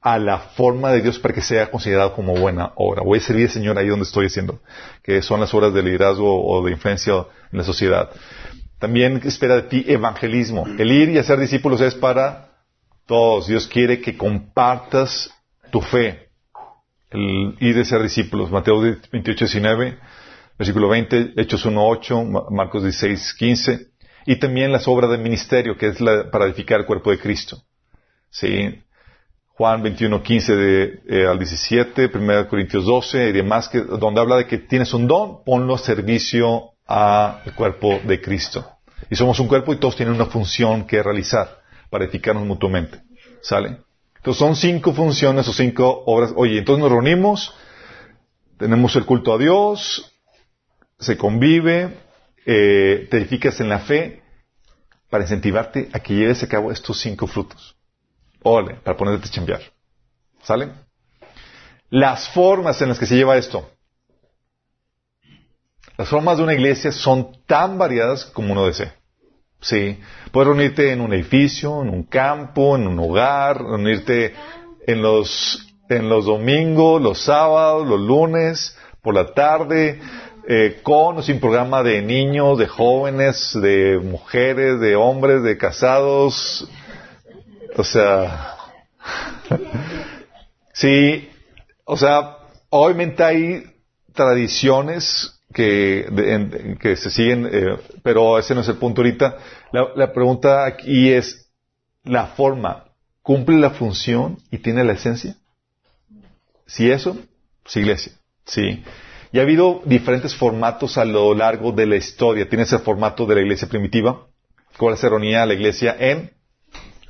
a 0.04 0.18
la 0.18 0.38
forma 0.38 0.92
de 0.92 1.00
Dios 1.00 1.18
para 1.18 1.32
que 1.32 1.40
sea 1.40 1.70
considerado 1.70 2.12
como 2.12 2.34
buena 2.34 2.72
obra. 2.74 3.02
Voy 3.02 3.18
a 3.18 3.22
servir 3.22 3.46
al 3.46 3.52
Señor 3.52 3.78
ahí 3.78 3.88
donde 3.88 4.04
estoy 4.04 4.26
haciendo, 4.26 4.60
que 5.02 5.22
son 5.22 5.40
las 5.40 5.54
obras 5.54 5.72
de 5.72 5.82
liderazgo 5.82 6.46
o 6.46 6.62
de 6.62 6.72
influencia 6.72 7.14
en 7.50 7.58
la 7.58 7.64
sociedad. 7.64 8.10
También 8.78 9.22
espera 9.24 9.56
de 9.56 9.62
ti 9.62 9.82
evangelismo. 9.88 10.66
El 10.78 10.92
ir 10.92 11.08
y 11.08 11.16
hacer 11.16 11.40
discípulos 11.40 11.80
es 11.80 11.94
para 11.94 12.50
todos. 13.06 13.46
Dios 13.46 13.66
quiere 13.66 14.02
que 14.02 14.14
compartas 14.14 15.30
tu 15.70 15.80
fe 15.80 16.28
el 17.08 17.56
ir 17.60 17.74
de 17.74 17.86
ser 17.86 18.02
discípulos. 18.02 18.50
Mateo 18.50 18.78
28, 18.80 19.46
19, 19.46 19.98
versículo 20.58 20.88
20, 20.90 21.32
Hechos 21.36 21.64
1, 21.64 21.82
8, 21.82 22.24
Marcos 22.50 22.82
16, 22.82 23.34
15. 23.38 23.86
Y 24.26 24.36
también 24.36 24.70
las 24.70 24.86
obras 24.86 25.10
del 25.10 25.20
ministerio, 25.20 25.78
que 25.78 25.86
es 25.86 26.00
la, 26.02 26.30
para 26.30 26.44
edificar 26.44 26.80
el 26.80 26.86
cuerpo 26.86 27.10
de 27.10 27.18
Cristo. 27.18 27.62
¿Sí? 28.28 28.83
Juan 29.56 29.82
21, 29.82 30.22
15 30.22 30.56
de, 30.56 31.02
eh, 31.08 31.26
al 31.26 31.38
17, 31.38 32.10
1 32.12 32.48
Corintios 32.48 32.84
12 32.86 33.28
y 33.28 33.32
demás, 33.32 33.68
que, 33.68 33.80
donde 33.82 34.20
habla 34.20 34.36
de 34.36 34.46
que 34.46 34.58
tienes 34.58 34.92
un 34.94 35.06
don, 35.06 35.44
ponlo 35.44 35.76
a 35.76 35.78
servicio 35.78 36.72
al 36.86 37.54
cuerpo 37.54 38.00
de 38.04 38.20
Cristo. 38.20 38.68
Y 39.10 39.14
somos 39.14 39.38
un 39.38 39.46
cuerpo 39.46 39.72
y 39.72 39.76
todos 39.76 39.94
tienen 39.94 40.14
una 40.14 40.26
función 40.26 40.86
que 40.86 41.02
realizar 41.02 41.60
para 41.88 42.04
edificarnos 42.04 42.44
mutuamente. 42.44 43.00
¿Sale? 43.42 43.78
Entonces 44.16 44.38
son 44.38 44.56
cinco 44.56 44.92
funciones 44.92 45.46
o 45.46 45.52
cinco 45.52 46.02
obras. 46.06 46.32
Oye, 46.34 46.58
entonces 46.58 46.82
nos 46.82 46.90
reunimos, 46.90 47.54
tenemos 48.58 48.96
el 48.96 49.04
culto 49.04 49.34
a 49.34 49.38
Dios, 49.38 50.12
se 50.98 51.16
convive, 51.16 51.96
eh, 52.44 53.06
te 53.08 53.18
edificas 53.18 53.60
en 53.60 53.68
la 53.68 53.80
fe 53.80 54.22
para 55.10 55.24
incentivarte 55.24 55.90
a 55.92 56.00
que 56.00 56.14
lleves 56.14 56.42
a 56.42 56.48
cabo 56.48 56.72
estos 56.72 56.98
cinco 56.98 57.26
frutos. 57.28 57.76
Ole, 58.44 58.74
para 58.76 58.96
ponerte 58.96 59.26
a 59.26 59.30
chambear. 59.30 59.60
¿Sale? 60.42 60.68
Las 61.90 62.28
formas 62.28 62.80
en 62.82 62.90
las 62.90 62.98
que 62.98 63.06
se 63.06 63.16
lleva 63.16 63.36
esto. 63.36 63.68
Las 65.96 66.08
formas 66.08 66.38
de 66.38 66.44
una 66.44 66.54
iglesia 66.54 66.92
son 66.92 67.36
tan 67.46 67.78
variadas 67.78 68.24
como 68.26 68.52
uno 68.52 68.66
desea. 68.66 68.94
Sí. 69.60 69.98
Puedes 70.30 70.48
reunirte 70.48 70.92
en 70.92 71.00
un 71.00 71.14
edificio, 71.14 71.82
en 71.82 71.88
un 71.88 72.02
campo, 72.02 72.76
en 72.76 72.86
un 72.86 72.98
hogar, 72.98 73.62
reunirte 73.62 74.34
en 74.86 75.00
los, 75.00 75.66
en 75.88 76.08
los 76.08 76.26
domingos, 76.26 77.00
los 77.00 77.20
sábados, 77.20 77.86
los 77.86 78.00
lunes, 78.00 78.76
por 79.00 79.14
la 79.14 79.32
tarde, 79.32 80.00
eh, 80.46 80.80
con 80.82 81.16
o 81.18 81.22
sin 81.22 81.40
programa 81.40 81.82
de 81.82 82.02
niños, 82.02 82.58
de 82.58 82.66
jóvenes, 82.66 83.52
de 83.54 83.98
mujeres, 84.02 84.80
de 84.80 84.96
hombres, 84.96 85.42
de 85.42 85.56
casados. 85.56 86.68
O 87.76 87.82
sea, 87.82 88.56
sí, 90.72 91.28
o 91.84 91.96
sea, 91.96 92.36
obviamente 92.70 93.24
hay 93.24 93.64
tradiciones 94.12 95.40
que, 95.52 96.76
que 96.80 96.96
se 96.96 97.10
siguen, 97.10 97.48
eh, 97.50 97.76
pero 98.02 98.38
ese 98.38 98.54
no 98.54 98.60
es 98.60 98.68
el 98.68 98.76
punto 98.76 99.00
ahorita. 99.00 99.38
La, 99.72 99.88
la, 99.96 100.12
pregunta 100.12 100.64
aquí 100.64 101.10
es, 101.10 101.50
¿la 102.04 102.28
forma 102.28 102.84
cumple 103.22 103.58
la 103.58 103.70
función 103.70 104.38
y 104.50 104.58
tiene 104.58 104.84
la 104.84 104.92
esencia? 104.92 105.36
Si 106.66 106.90
eso, 106.90 107.16
pues 107.62 107.76
iglesia, 107.76 108.12
sí. 108.44 108.84
Y 109.32 109.38
ha 109.40 109.42
habido 109.42 109.82
diferentes 109.84 110.34
formatos 110.36 110.96
a 110.96 111.04
lo 111.04 111.34
largo 111.34 111.72
de 111.72 111.86
la 111.86 111.96
historia. 111.96 112.48
Tienes 112.48 112.72
el 112.72 112.78
formato 112.78 113.26
de 113.26 113.34
la 113.34 113.40
iglesia 113.40 113.68
primitiva, 113.68 114.26
cuál 114.78 114.96
se 114.96 115.08
reunía 115.08 115.44
la 115.44 115.54
iglesia 115.54 115.96
en 115.98 116.30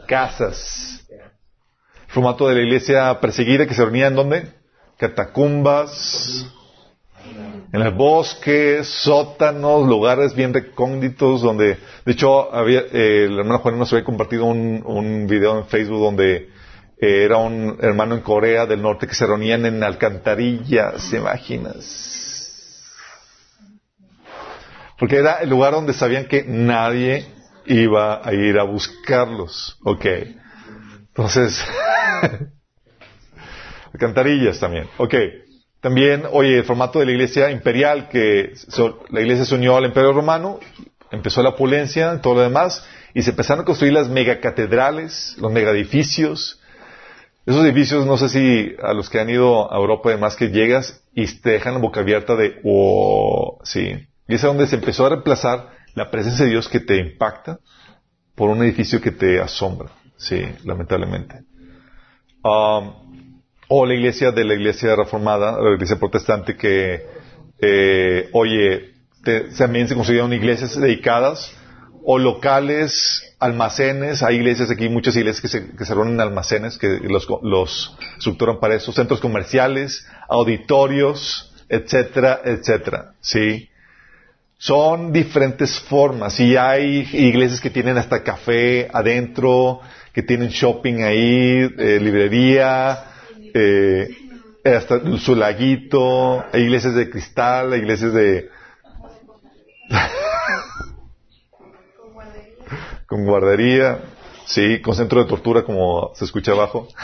casas. 0.06 1.06
Formato 2.08 2.48
de 2.48 2.54
la 2.54 2.62
iglesia 2.62 3.20
perseguida 3.20 3.66
que 3.66 3.74
se 3.74 3.82
reunía 3.82 4.06
en 4.06 4.14
dónde? 4.14 4.48
Catacumbas, 4.98 6.46
en 7.72 7.82
el 7.82 7.90
bosque, 7.90 8.84
sótanos, 8.84 9.88
lugares 9.88 10.34
bien 10.34 10.54
recónditos 10.54 11.42
donde, 11.42 11.78
de 12.04 12.12
hecho, 12.12 12.54
había, 12.54 12.80
eh, 12.92 13.24
el 13.24 13.38
hermano 13.38 13.58
Juan 13.58 13.78
nos 13.78 13.92
había 13.92 14.04
compartido 14.04 14.44
un, 14.44 15.26
video 15.28 15.58
en 15.58 15.66
Facebook 15.66 15.98
donde 15.98 16.50
eh, 17.00 17.24
era 17.24 17.38
un 17.38 17.76
hermano 17.80 18.14
en 18.14 18.20
Corea 18.20 18.66
del 18.66 18.80
Norte 18.80 19.08
que 19.08 19.14
se 19.14 19.26
reunían 19.26 19.66
en 19.66 19.82
alcantarillas, 19.82 21.10
¿te 21.10 21.16
imaginas? 21.16 22.14
Porque 24.96 25.16
era 25.16 25.38
el 25.38 25.50
lugar 25.50 25.72
donde 25.72 25.92
sabían 25.94 26.26
que 26.26 26.44
nadie 26.46 27.26
iba 27.66 28.26
a 28.26 28.32
ir 28.34 28.58
a 28.58 28.64
buscarlos. 28.64 29.78
Ok. 29.84 30.06
Entonces, 31.08 31.64
alcantarillas 33.92 34.58
también. 34.58 34.86
Ok. 34.98 35.14
También, 35.80 36.24
oye, 36.32 36.58
el 36.58 36.64
formato 36.64 36.98
de 36.98 37.06
la 37.06 37.12
iglesia 37.12 37.50
imperial, 37.50 38.08
que 38.08 38.54
la 39.10 39.20
iglesia 39.20 39.44
se 39.44 39.54
unió 39.54 39.76
al 39.76 39.84
imperio 39.84 40.14
romano, 40.14 40.58
empezó 41.10 41.42
la 41.42 41.50
opulencia, 41.50 42.20
todo 42.22 42.36
lo 42.36 42.40
demás, 42.40 42.86
y 43.12 43.22
se 43.22 43.30
empezaron 43.30 43.62
a 43.62 43.66
construir 43.66 43.92
las 43.92 44.08
megacatedrales, 44.08 45.36
los 45.38 45.52
megaedificios. 45.52 46.60
Esos 47.46 47.64
edificios, 47.64 48.06
no 48.06 48.16
sé 48.16 48.30
si 48.30 48.74
a 48.82 48.94
los 48.94 49.10
que 49.10 49.20
han 49.20 49.28
ido 49.28 49.70
a 49.72 49.76
Europa 49.76 50.08
y 50.08 50.14
demás, 50.14 50.36
que 50.36 50.48
llegas 50.48 51.02
y 51.14 51.26
te 51.26 51.50
dejan 51.50 51.74
la 51.74 51.80
boca 51.80 52.00
abierta 52.00 52.34
de, 52.34 52.60
oh, 52.64 53.60
sí. 53.62 54.08
Y 54.26 54.34
es 54.34 54.42
donde 54.42 54.66
se 54.66 54.76
empezó 54.76 55.04
a 55.04 55.10
reemplazar 55.10 55.68
la 55.94 56.10
presencia 56.10 56.44
de 56.44 56.50
Dios 56.50 56.68
que 56.68 56.80
te 56.80 56.96
impacta 56.98 57.58
por 58.34 58.50
un 58.50 58.62
edificio 58.62 59.00
que 59.00 59.10
te 59.10 59.40
asombra. 59.40 59.90
Sí, 60.16 60.44
lamentablemente. 60.64 61.44
Um, 62.42 63.40
o 63.68 63.86
la 63.86 63.94
iglesia 63.94 64.30
de 64.30 64.44
la 64.44 64.54
iglesia 64.54 64.94
reformada, 64.94 65.60
la 65.60 65.74
iglesia 65.74 65.98
protestante 65.98 66.56
que, 66.56 67.06
eh, 67.60 68.28
oye, 68.32 68.94
también 69.56 69.88
se 69.88 69.94
construyeron 69.94 70.32
iglesias 70.32 70.78
dedicadas 70.78 71.56
o 72.04 72.18
locales, 72.18 73.34
almacenes, 73.40 74.22
hay 74.22 74.36
iglesias 74.36 74.70
aquí, 74.70 74.90
muchas 74.90 75.16
iglesias 75.16 75.40
que 75.40 75.48
se, 75.48 75.74
que 75.74 75.84
se 75.86 75.94
reúnen 75.94 76.14
en 76.14 76.20
almacenes, 76.20 76.76
que 76.76 77.00
los, 77.02 77.26
los 77.42 77.96
estructuran 78.18 78.60
para 78.60 78.74
eso, 78.74 78.92
centros 78.92 79.20
comerciales, 79.20 80.06
auditorios, 80.28 81.54
etcétera, 81.70 82.42
etcétera, 82.44 83.14
¿sí? 83.20 83.70
Son 84.58 85.12
diferentes 85.12 85.80
formas 85.80 86.38
y 86.40 86.56
hay 86.56 87.08
iglesias 87.12 87.60
que 87.60 87.70
tienen 87.70 87.98
hasta 87.98 88.22
café 88.22 88.88
adentro, 88.92 89.80
que 90.12 90.22
tienen 90.22 90.48
shopping 90.48 91.02
ahí, 91.02 91.68
eh, 91.78 91.98
librería, 92.00 93.04
eh, 93.52 94.08
hasta 94.64 95.00
su 95.18 95.34
laguito, 95.34 96.44
hay 96.52 96.62
iglesias 96.62 96.94
de 96.94 97.10
cristal, 97.10 97.72
hay 97.72 97.80
iglesias 97.80 98.14
de... 98.14 98.48
con 103.06 103.26
guardería, 103.26 103.98
sí, 104.46 104.80
con 104.80 104.94
centro 104.94 105.22
de 105.22 105.28
tortura 105.28 105.62
como 105.62 106.12
se 106.14 106.24
escucha 106.24 106.52
abajo. 106.52 106.88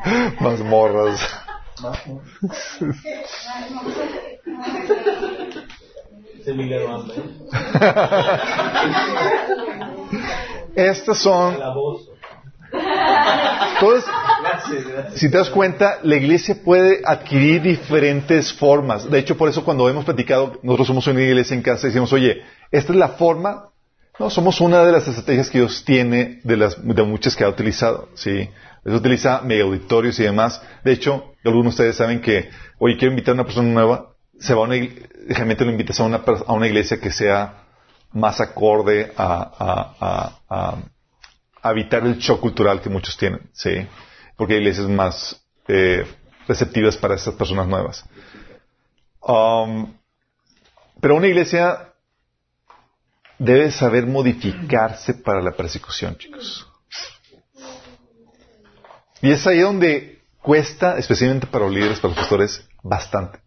Mazmorras. 0.40 1.20
Estas 10.74 11.18
son... 11.18 11.56
Entonces, 13.74 14.10
si 15.14 15.30
te 15.30 15.38
das 15.38 15.50
cuenta, 15.50 15.98
la 16.02 16.16
iglesia 16.16 16.56
puede 16.62 17.02
adquirir 17.04 17.62
diferentes 17.62 18.52
formas. 18.52 19.10
De 19.10 19.18
hecho, 19.18 19.36
por 19.36 19.48
eso 19.48 19.64
cuando 19.64 19.88
hemos 19.88 20.04
platicado, 20.04 20.58
nosotros 20.62 20.88
somos 20.88 21.06
una 21.06 21.22
iglesia 21.22 21.54
en 21.54 21.62
casa 21.62 21.86
y 21.86 21.90
decimos, 21.90 22.12
oye, 22.12 22.42
esta 22.70 22.92
es 22.92 22.98
la 22.98 23.08
forma. 23.08 23.66
No, 24.18 24.28
somos 24.28 24.60
una 24.60 24.84
de 24.84 24.92
las 24.92 25.08
estrategias 25.08 25.48
que 25.48 25.58
Dios 25.58 25.84
tiene 25.84 26.40
de 26.44 26.56
las 26.56 26.76
de 26.82 27.02
muchas 27.02 27.34
que 27.34 27.44
ha 27.44 27.48
utilizado. 27.48 28.08
Sí, 28.14 28.50
Él 28.84 28.94
utiliza 28.94 29.40
mega 29.42 29.64
auditorios 29.64 30.20
y 30.20 30.24
demás. 30.24 30.62
De 30.84 30.92
hecho, 30.92 31.29
algunos 31.48 31.64
de 31.64 31.82
ustedes 31.82 31.96
saben 31.96 32.20
que, 32.20 32.50
oye, 32.78 32.96
quiero 32.96 33.12
invitar 33.12 33.32
a 33.32 33.34
una 33.34 33.44
persona 33.44 33.68
nueva, 33.68 34.14
se 34.38 34.54
va 34.54 34.60
a 34.60 34.64
una, 34.64 34.76
generalmente 34.76 35.64
lo 35.64 35.70
invitas 35.70 36.00
a 36.00 36.04
una, 36.04 36.22
a 36.46 36.52
una 36.52 36.66
iglesia 36.66 37.00
que 37.00 37.10
sea 37.10 37.64
más 38.12 38.40
acorde 38.40 39.12
a, 39.16 40.32
a, 40.50 41.70
evitar 41.70 42.04
el 42.04 42.18
shock 42.18 42.40
cultural 42.40 42.80
que 42.80 42.88
muchos 42.88 43.16
tienen, 43.16 43.50
¿sí? 43.52 43.86
Porque 44.36 44.54
hay 44.54 44.60
iglesias 44.60 44.88
más 44.88 45.40
eh, 45.68 46.06
receptivas 46.48 46.96
para 46.96 47.14
estas 47.14 47.34
personas 47.34 47.66
nuevas. 47.66 48.04
Um, 49.20 49.92
pero 51.00 51.16
una 51.16 51.28
iglesia 51.28 51.92
debe 53.38 53.70
saber 53.70 54.06
modificarse 54.06 55.14
para 55.14 55.40
la 55.40 55.52
persecución, 55.52 56.16
chicos. 56.16 56.66
Y 59.22 59.30
es 59.30 59.46
ahí 59.46 59.60
donde 59.60 60.19
cuesta, 60.42 60.98
especialmente 60.98 61.46
para 61.46 61.64
los 61.66 61.74
líderes, 61.74 62.00
para 62.00 62.14
los 62.14 62.18
pastores, 62.18 62.68
bastante. 62.82 63.40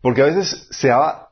Porque 0.00 0.22
a 0.22 0.26
veces 0.26 0.68
se 0.70 0.90
ha 0.90 1.28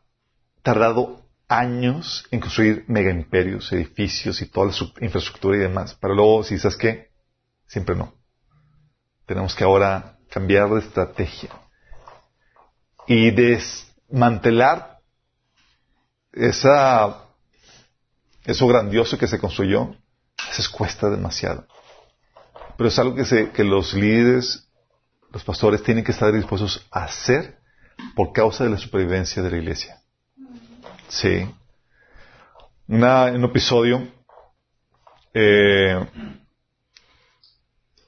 tardado 0.63 1.23
años 1.49 2.25
en 2.31 2.41
construir 2.41 2.85
mega 2.89 3.11
imperios, 3.11 3.73
edificios 3.73 4.41
y 4.41 4.47
toda 4.47 4.67
la 4.67 5.05
infraestructura 5.05 5.57
y 5.57 5.61
demás. 5.61 5.97
Pero 6.01 6.15
luego, 6.15 6.45
si 6.45 6.59
sabes 6.59 6.77
qué, 6.77 7.11
siempre 7.67 7.95
no. 7.95 8.15
Tenemos 9.27 9.55
que 9.55 9.65
ahora 9.65 10.19
cambiar 10.31 10.71
de 10.71 10.81
estrategia 10.81 11.51
y 13.07 13.31
desmantelar 13.31 15.01
esa, 16.33 17.27
eso 18.45 18.67
grandioso 18.67 19.19
que 19.19 19.27
se 19.27 19.39
construyó. 19.39 19.95
Eso 20.51 20.71
cuesta 20.73 21.09
demasiado. 21.11 21.67
Pero 22.77 22.89
es 22.89 22.99
algo 22.99 23.15
que, 23.15 23.25
se, 23.25 23.51
que 23.51 23.65
los 23.65 23.95
líderes, 23.95 24.69
los 25.33 25.45
pastores 25.45 25.83
tienen 25.83 26.05
que 26.05 26.13
estar 26.13 26.33
dispuestos 26.33 26.87
a 26.91 27.05
hacer 27.05 27.59
por 28.15 28.33
causa 28.33 28.65
de 28.65 28.71
la 28.71 28.79
supervivencia 28.79 29.43
de 29.43 29.51
la 29.51 29.57
iglesia. 29.57 30.01
Sí. 31.09 31.49
Una, 32.89 33.25
un 33.27 33.45
episodio, 33.45 34.07
eh, 35.33 36.07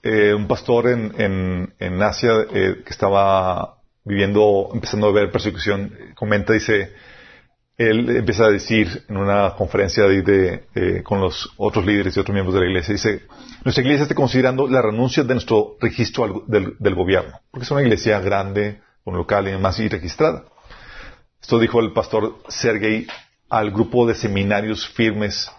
eh, 0.02 0.34
un 0.34 0.46
pastor 0.46 0.88
en, 0.88 1.14
en, 1.18 1.74
en 1.78 2.02
Asia 2.02 2.32
eh, 2.52 2.82
que 2.84 2.90
estaba 2.90 3.78
viviendo, 4.04 4.70
empezando 4.74 5.06
a 5.08 5.12
ver 5.12 5.30
persecución, 5.30 5.96
comenta, 6.14 6.52
dice, 6.52 6.92
él 7.76 8.08
empieza 8.16 8.44
a 8.44 8.50
decir 8.50 9.04
en 9.08 9.16
una 9.16 9.54
conferencia 9.56 10.04
de, 10.04 11.02
con 11.02 11.20
los 11.20 11.52
otros 11.56 11.84
líderes 11.84 12.16
y 12.16 12.20
otros 12.20 12.32
miembros 12.32 12.54
de 12.54 12.60
la 12.60 12.66
iglesia, 12.66 12.92
dice, 12.92 13.22
nuestra 13.64 13.82
iglesia 13.82 14.04
está 14.04 14.14
considerando 14.14 14.68
la 14.68 14.80
renuncia 14.80 15.24
de 15.24 15.34
nuestro 15.34 15.76
registro 15.80 16.44
del, 16.46 16.94
gobierno, 16.94 17.40
porque 17.50 17.64
es 17.64 17.70
una 17.70 17.82
iglesia 17.82 18.20
grande, 18.20 18.80
con 19.02 19.16
local 19.16 19.48
y 19.48 19.52
demás, 19.52 19.78
y 19.80 19.88
registrada. 19.88 20.44
Esto 21.40 21.58
dijo 21.58 21.80
el 21.80 21.92
pastor 21.92 22.38
Sergei 22.48 23.06
al 23.50 23.70
grupo 23.70 24.06
de 24.06 24.14
seminarios 24.14 24.86
firmes 24.88 25.50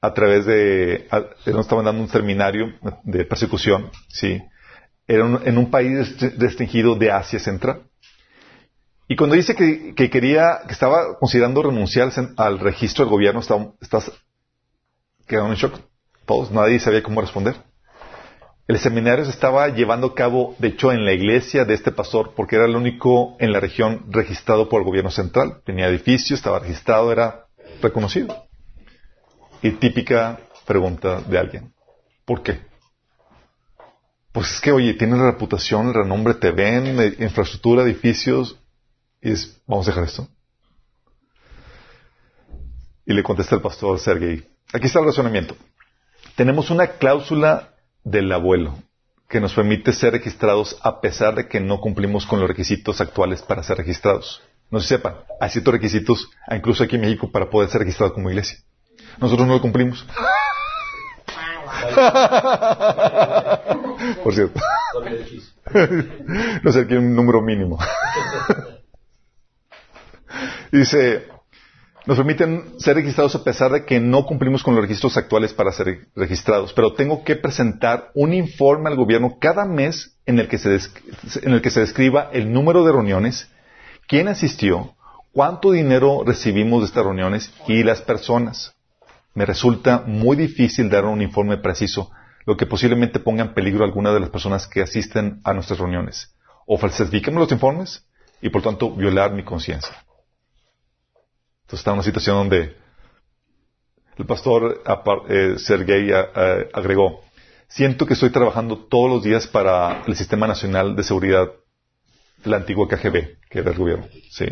a 0.00 0.12
través 0.12 0.44
de, 0.44 1.08
nos 1.46 1.60
estaban 1.60 1.84
dando 1.84 2.02
un 2.02 2.08
seminario 2.08 2.74
de 3.04 3.24
persecución, 3.24 3.90
sí, 4.08 4.42
era 5.06 5.40
en 5.44 5.58
un 5.58 5.70
país 5.70 6.16
restringido 6.38 6.94
de 6.96 7.10
Asia 7.10 7.38
Central. 7.38 7.82
Y 9.06 9.16
cuando 9.16 9.36
dice 9.36 9.54
que, 9.54 9.94
quería, 10.10 10.60
que 10.66 10.72
estaba 10.72 11.18
considerando 11.18 11.62
renunciar 11.62 12.10
al 12.36 12.58
registro 12.58 13.04
del 13.04 13.12
gobierno, 13.12 13.40
estás 13.80 14.10
quedando 15.26 15.50
en 15.50 15.56
shock. 15.56 15.78
Todos, 16.24 16.50
nadie 16.50 16.80
sabía 16.80 17.02
cómo 17.02 17.20
responder. 17.20 17.54
El 18.66 18.78
seminario 18.78 19.26
se 19.26 19.30
estaba 19.30 19.68
llevando 19.68 20.06
a 20.06 20.14
cabo, 20.14 20.56
de 20.58 20.68
hecho, 20.68 20.90
en 20.90 21.04
la 21.04 21.12
iglesia 21.12 21.66
de 21.66 21.74
este 21.74 21.92
pastor, 21.92 22.32
porque 22.34 22.56
era 22.56 22.64
el 22.64 22.76
único 22.76 23.36
en 23.38 23.52
la 23.52 23.60
región 23.60 24.06
registrado 24.08 24.70
por 24.70 24.80
el 24.80 24.86
gobierno 24.86 25.10
central. 25.10 25.60
Tenía 25.66 25.88
edificio, 25.88 26.34
estaba 26.34 26.60
registrado, 26.60 27.12
era 27.12 27.44
reconocido. 27.82 28.46
Y 29.60 29.72
típica 29.72 30.40
pregunta 30.64 31.20
de 31.20 31.38
alguien. 31.38 31.74
¿Por 32.24 32.42
qué? 32.42 32.60
Pues 34.32 34.50
es 34.54 34.60
que, 34.62 34.72
oye, 34.72 34.94
tiene 34.94 35.18
la 35.18 35.30
reputación, 35.32 35.88
el 35.88 35.94
renombre, 35.94 36.34
te 36.34 36.50
ven, 36.50 36.98
eh, 36.98 37.14
infraestructura, 37.18 37.82
edificios, 37.82 38.58
y 39.24 39.34
vamos 39.66 39.88
a 39.88 39.90
dejar 39.90 40.04
esto. 40.04 40.28
Y 43.06 43.14
le 43.14 43.22
contesta 43.22 43.56
el 43.56 43.62
pastor 43.62 43.98
Sergei. 43.98 44.46
Aquí 44.72 44.86
está 44.86 45.00
el 45.00 45.06
razonamiento. 45.06 45.56
Tenemos 46.36 46.70
una 46.70 46.86
cláusula 46.86 47.74
del 48.02 48.30
abuelo 48.30 48.78
que 49.28 49.40
nos 49.40 49.54
permite 49.54 49.92
ser 49.92 50.12
registrados 50.12 50.78
a 50.82 51.00
pesar 51.00 51.34
de 51.34 51.48
que 51.48 51.58
no 51.58 51.80
cumplimos 51.80 52.26
con 52.26 52.38
los 52.38 52.48
requisitos 52.48 53.00
actuales 53.00 53.40
para 53.40 53.62
ser 53.62 53.78
registrados. 53.78 54.42
No 54.70 54.80
se 54.80 54.88
sepan, 54.88 55.14
hay 55.40 55.50
ciertos 55.50 55.72
requisitos, 55.72 56.28
incluso 56.50 56.84
aquí 56.84 56.96
en 56.96 57.02
México, 57.02 57.30
para 57.30 57.48
poder 57.48 57.70
ser 57.70 57.80
registrado 57.80 58.12
como 58.12 58.28
iglesia. 58.28 58.58
Nosotros 59.18 59.48
no 59.48 59.54
lo 59.54 59.62
cumplimos. 59.62 60.06
Por 64.22 64.34
cierto. 64.34 64.60
no 66.62 66.72
sé, 66.72 66.80
aquí 66.80 66.94
un 66.94 67.14
número 67.14 67.40
mínimo. 67.40 67.78
Dice, 70.74 71.28
nos 72.04 72.16
permiten 72.16 72.80
ser 72.80 72.96
registrados 72.96 73.36
a 73.36 73.44
pesar 73.44 73.70
de 73.70 73.84
que 73.84 74.00
no 74.00 74.26
cumplimos 74.26 74.64
con 74.64 74.74
los 74.74 74.82
registros 74.82 75.16
actuales 75.16 75.54
para 75.54 75.70
ser 75.70 76.08
registrados, 76.16 76.72
pero 76.72 76.94
tengo 76.94 77.22
que 77.22 77.36
presentar 77.36 78.10
un 78.12 78.34
informe 78.34 78.90
al 78.90 78.96
gobierno 78.96 79.38
cada 79.40 79.66
mes 79.66 80.16
en 80.26 80.40
el 80.40 80.48
que 80.48 80.58
se, 80.58 80.76
en 81.42 81.52
el 81.52 81.62
que 81.62 81.70
se 81.70 81.78
describa 81.78 82.28
el 82.32 82.52
número 82.52 82.84
de 82.84 82.90
reuniones, 82.90 83.48
quién 84.08 84.26
asistió, 84.26 84.96
cuánto 85.32 85.70
dinero 85.70 86.24
recibimos 86.26 86.80
de 86.80 86.86
estas 86.86 87.04
reuniones 87.04 87.54
y 87.68 87.84
las 87.84 88.02
personas. 88.02 88.74
Me 89.32 89.46
resulta 89.46 90.02
muy 90.04 90.36
difícil 90.36 90.90
dar 90.90 91.04
un 91.04 91.22
informe 91.22 91.56
preciso, 91.58 92.10
lo 92.46 92.56
que 92.56 92.66
posiblemente 92.66 93.20
ponga 93.20 93.44
en 93.44 93.54
peligro 93.54 93.84
a 93.84 93.86
alguna 93.86 94.12
de 94.12 94.18
las 94.18 94.30
personas 94.30 94.66
que 94.66 94.82
asisten 94.82 95.40
a 95.44 95.54
nuestras 95.54 95.78
reuniones. 95.78 96.34
O 96.66 96.78
falsifiquemos 96.78 97.40
los 97.40 97.52
informes 97.52 98.04
y 98.42 98.48
por 98.48 98.62
tanto 98.62 98.90
violar 98.90 99.32
mi 99.32 99.44
conciencia. 99.44 100.03
Entonces 101.64 101.80
está 101.80 101.92
una 101.92 102.02
situación 102.02 102.36
donde 102.36 102.76
el 104.16 104.26
pastor 104.26 104.82
eh, 105.28 105.54
Sergei 105.58 106.12
agregó, 106.72 107.22
siento 107.68 108.06
que 108.06 108.14
estoy 108.14 108.30
trabajando 108.30 108.78
todos 108.78 109.10
los 109.10 109.22
días 109.22 109.46
para 109.46 110.02
el 110.06 110.14
Sistema 110.14 110.46
Nacional 110.46 110.94
de 110.94 111.02
Seguridad 111.02 111.50
la 112.44 112.58
antigua 112.58 112.86
KGB, 112.88 113.38
que 113.48 113.58
era 113.58 113.70
el 113.70 113.78
gobierno. 113.78 114.06
Sí. 114.30 114.46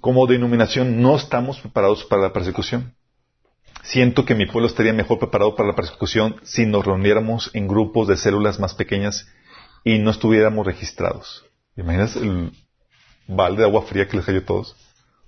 Como 0.00 0.26
denominación 0.26 1.02
no 1.02 1.16
estamos 1.16 1.60
preparados 1.60 2.04
para 2.04 2.22
la 2.22 2.32
persecución. 2.32 2.94
Siento 3.82 4.24
que 4.24 4.34
mi 4.34 4.46
pueblo 4.46 4.66
estaría 4.66 4.92
mejor 4.92 5.18
preparado 5.18 5.54
para 5.54 5.68
la 5.68 5.76
persecución 5.76 6.36
si 6.42 6.66
nos 6.66 6.84
reuniéramos 6.84 7.50
en 7.54 7.68
grupos 7.68 8.08
de 8.08 8.16
células 8.16 8.58
más 8.58 8.74
pequeñas 8.74 9.28
y 9.84 9.98
no 9.98 10.10
estuviéramos 10.10 10.66
registrados. 10.66 11.44
¿Imaginas 11.76 12.16
el 12.16 12.52
balde 13.26 13.58
de 13.58 13.68
agua 13.68 13.82
fría 13.82 14.08
que 14.08 14.16
les 14.16 14.26
cayó 14.26 14.38
a 14.40 14.44
todos? 14.44 14.76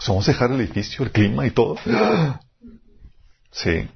Vamos 0.08 0.28
a 0.28 0.32
dejar 0.32 0.50
el 0.50 0.60
edificio, 0.60 1.04
el 1.04 1.10
clima 1.10 1.46
y 1.46 1.50
todo. 1.50 1.76
Sí. 3.54 3.86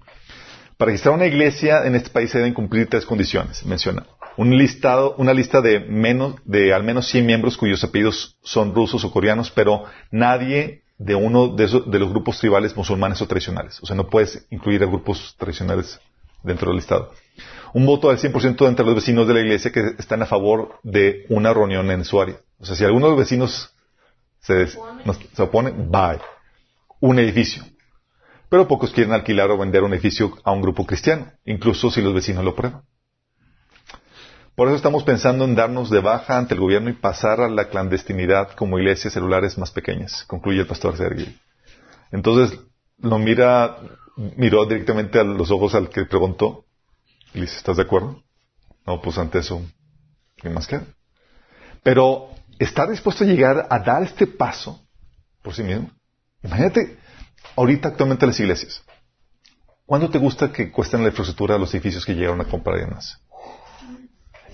Para 0.77 0.91
registrar 0.91 1.15
una 1.15 1.25
iglesia 1.25 1.87
en 1.87 1.95
este 1.95 2.11
país 2.11 2.31
se 2.31 2.37
deben 2.37 2.53
cumplir 2.53 2.91
tres 2.91 3.07
condiciones. 3.07 3.65
Menciona 3.65 4.05
un 4.37 4.57
listado, 4.57 5.15
una 5.19 5.33
lista 5.33 5.61
de 5.61 5.81
menos, 5.81 6.37
de 6.45 6.75
al 6.75 6.85
menos 6.85 7.09
100 7.09 7.27
miembros 7.27 7.57
cuyos 7.57 7.83
apellidos 7.83 8.37
son 8.43 8.75
rusos 8.75 9.05
o 9.05 9.11
coreanos, 9.11 9.51
pero 9.51 9.85
nadie 10.11 10.83
de 10.99 11.15
uno 11.15 11.49
de, 11.49 11.65
esos, 11.65 11.91
de 11.91 11.99
los 11.99 12.11
grupos 12.11 12.39
tribales 12.39 12.77
musulmanes 12.77 13.21
o 13.23 13.27
tradicionales. 13.27 13.79
O 13.83 13.87
sea, 13.87 13.97
no 13.97 14.09
puedes 14.09 14.47
incluir 14.51 14.83
a 14.83 14.87
grupos 14.87 15.35
tradicionales 15.39 16.01
dentro 16.43 16.69
del 16.69 16.77
listado. 16.77 17.13
Un 17.73 17.85
voto 17.85 18.09
del 18.09 18.19
100% 18.19 18.69
entre 18.69 18.85
los 18.85 18.95
vecinos 18.95 19.27
de 19.27 19.35
la 19.35 19.41
iglesia 19.41 19.73
que 19.73 19.95
están 19.99 20.23
a 20.23 20.27
favor 20.27 20.79
de 20.83 21.27
una 21.29 21.53
reunión 21.53 21.91
en 21.91 22.05
su 22.05 22.21
área. 22.21 22.37
O 22.59 22.65
sea, 22.65 22.77
si 22.77 22.85
alguno 22.85 23.11
de 23.11 23.17
los 24.49 24.59
vecinos 24.59 25.19
se, 25.19 25.37
se 25.37 25.43
opone, 25.43 25.71
bye. 25.71 26.21
Un 27.01 27.19
edificio. 27.19 27.63
Pero 28.49 28.69
pocos 28.69 28.93
quieren 28.93 29.13
alquilar 29.13 29.51
o 29.51 29.59
vender 29.59 29.83
un 29.83 29.93
edificio 29.93 30.39
a 30.45 30.53
un 30.53 30.63
grupo 30.63 30.87
cristiano, 30.87 31.33
incluso 31.45 31.91
si 31.91 32.01
los 32.01 32.15
vecinos 32.15 32.45
lo 32.45 32.55
prueban. 32.55 32.83
Por 34.55 34.69
eso 34.69 34.77
estamos 34.77 35.05
pensando 35.05 35.45
en 35.45 35.55
darnos 35.55 35.91
de 35.91 36.01
baja 36.01 36.39
ante 36.39 36.55
el 36.55 36.61
gobierno 36.61 36.89
y 36.89 36.95
pasar 36.95 37.41
a 37.41 37.49
la 37.51 37.69
clandestinidad 37.69 38.53
como 38.53 38.79
iglesias 38.79 39.13
celulares 39.13 39.59
más 39.59 39.71
pequeñas, 39.71 40.25
concluye 40.27 40.61
el 40.61 40.67
pastor 40.67 40.97
Sergio. 40.97 41.27
Entonces 42.11 42.59
lo 42.99 43.19
mira, 43.19 43.77
miró 44.17 44.65
directamente 44.65 45.21
a 45.21 45.25
los 45.25 45.51
ojos 45.51 45.75
al 45.75 45.91
que 45.91 46.07
preguntó 46.07 46.65
y 47.35 47.43
¿estás 47.43 47.77
de 47.77 47.83
acuerdo? 47.83 48.23
No, 48.87 49.03
pues 49.03 49.19
ante 49.19 49.41
eso, 49.41 49.61
¿qué 50.37 50.49
más 50.49 50.67
queda? 50.67 50.87
Pero 51.83 52.31
está 52.59 52.87
dispuesto 52.87 53.25
a 53.25 53.27
llegar 53.27 53.67
a 53.71 53.79
dar 53.79 54.03
este 54.03 54.27
paso 54.27 54.81
por 55.43 55.55
sí 55.55 55.63
mismo. 55.63 55.91
Imagínate 56.43 56.99
ahorita 57.57 57.89
actualmente 57.89 58.27
las 58.27 58.41
iglesias. 58.41 58.83
¿Cuánto 59.85 60.11
te 60.11 60.19
gusta 60.19 60.53
que 60.53 60.71
cuesten 60.73 61.03
la 61.03 61.09
infraestructura 61.09 61.55
de 61.55 61.61
los 61.61 61.73
edificios 61.75 62.05
que 62.05 62.15
llegaron 62.15 62.41
a 62.41 62.45
comprar 62.45 62.77
y 62.79 62.81
demás? 62.81 63.21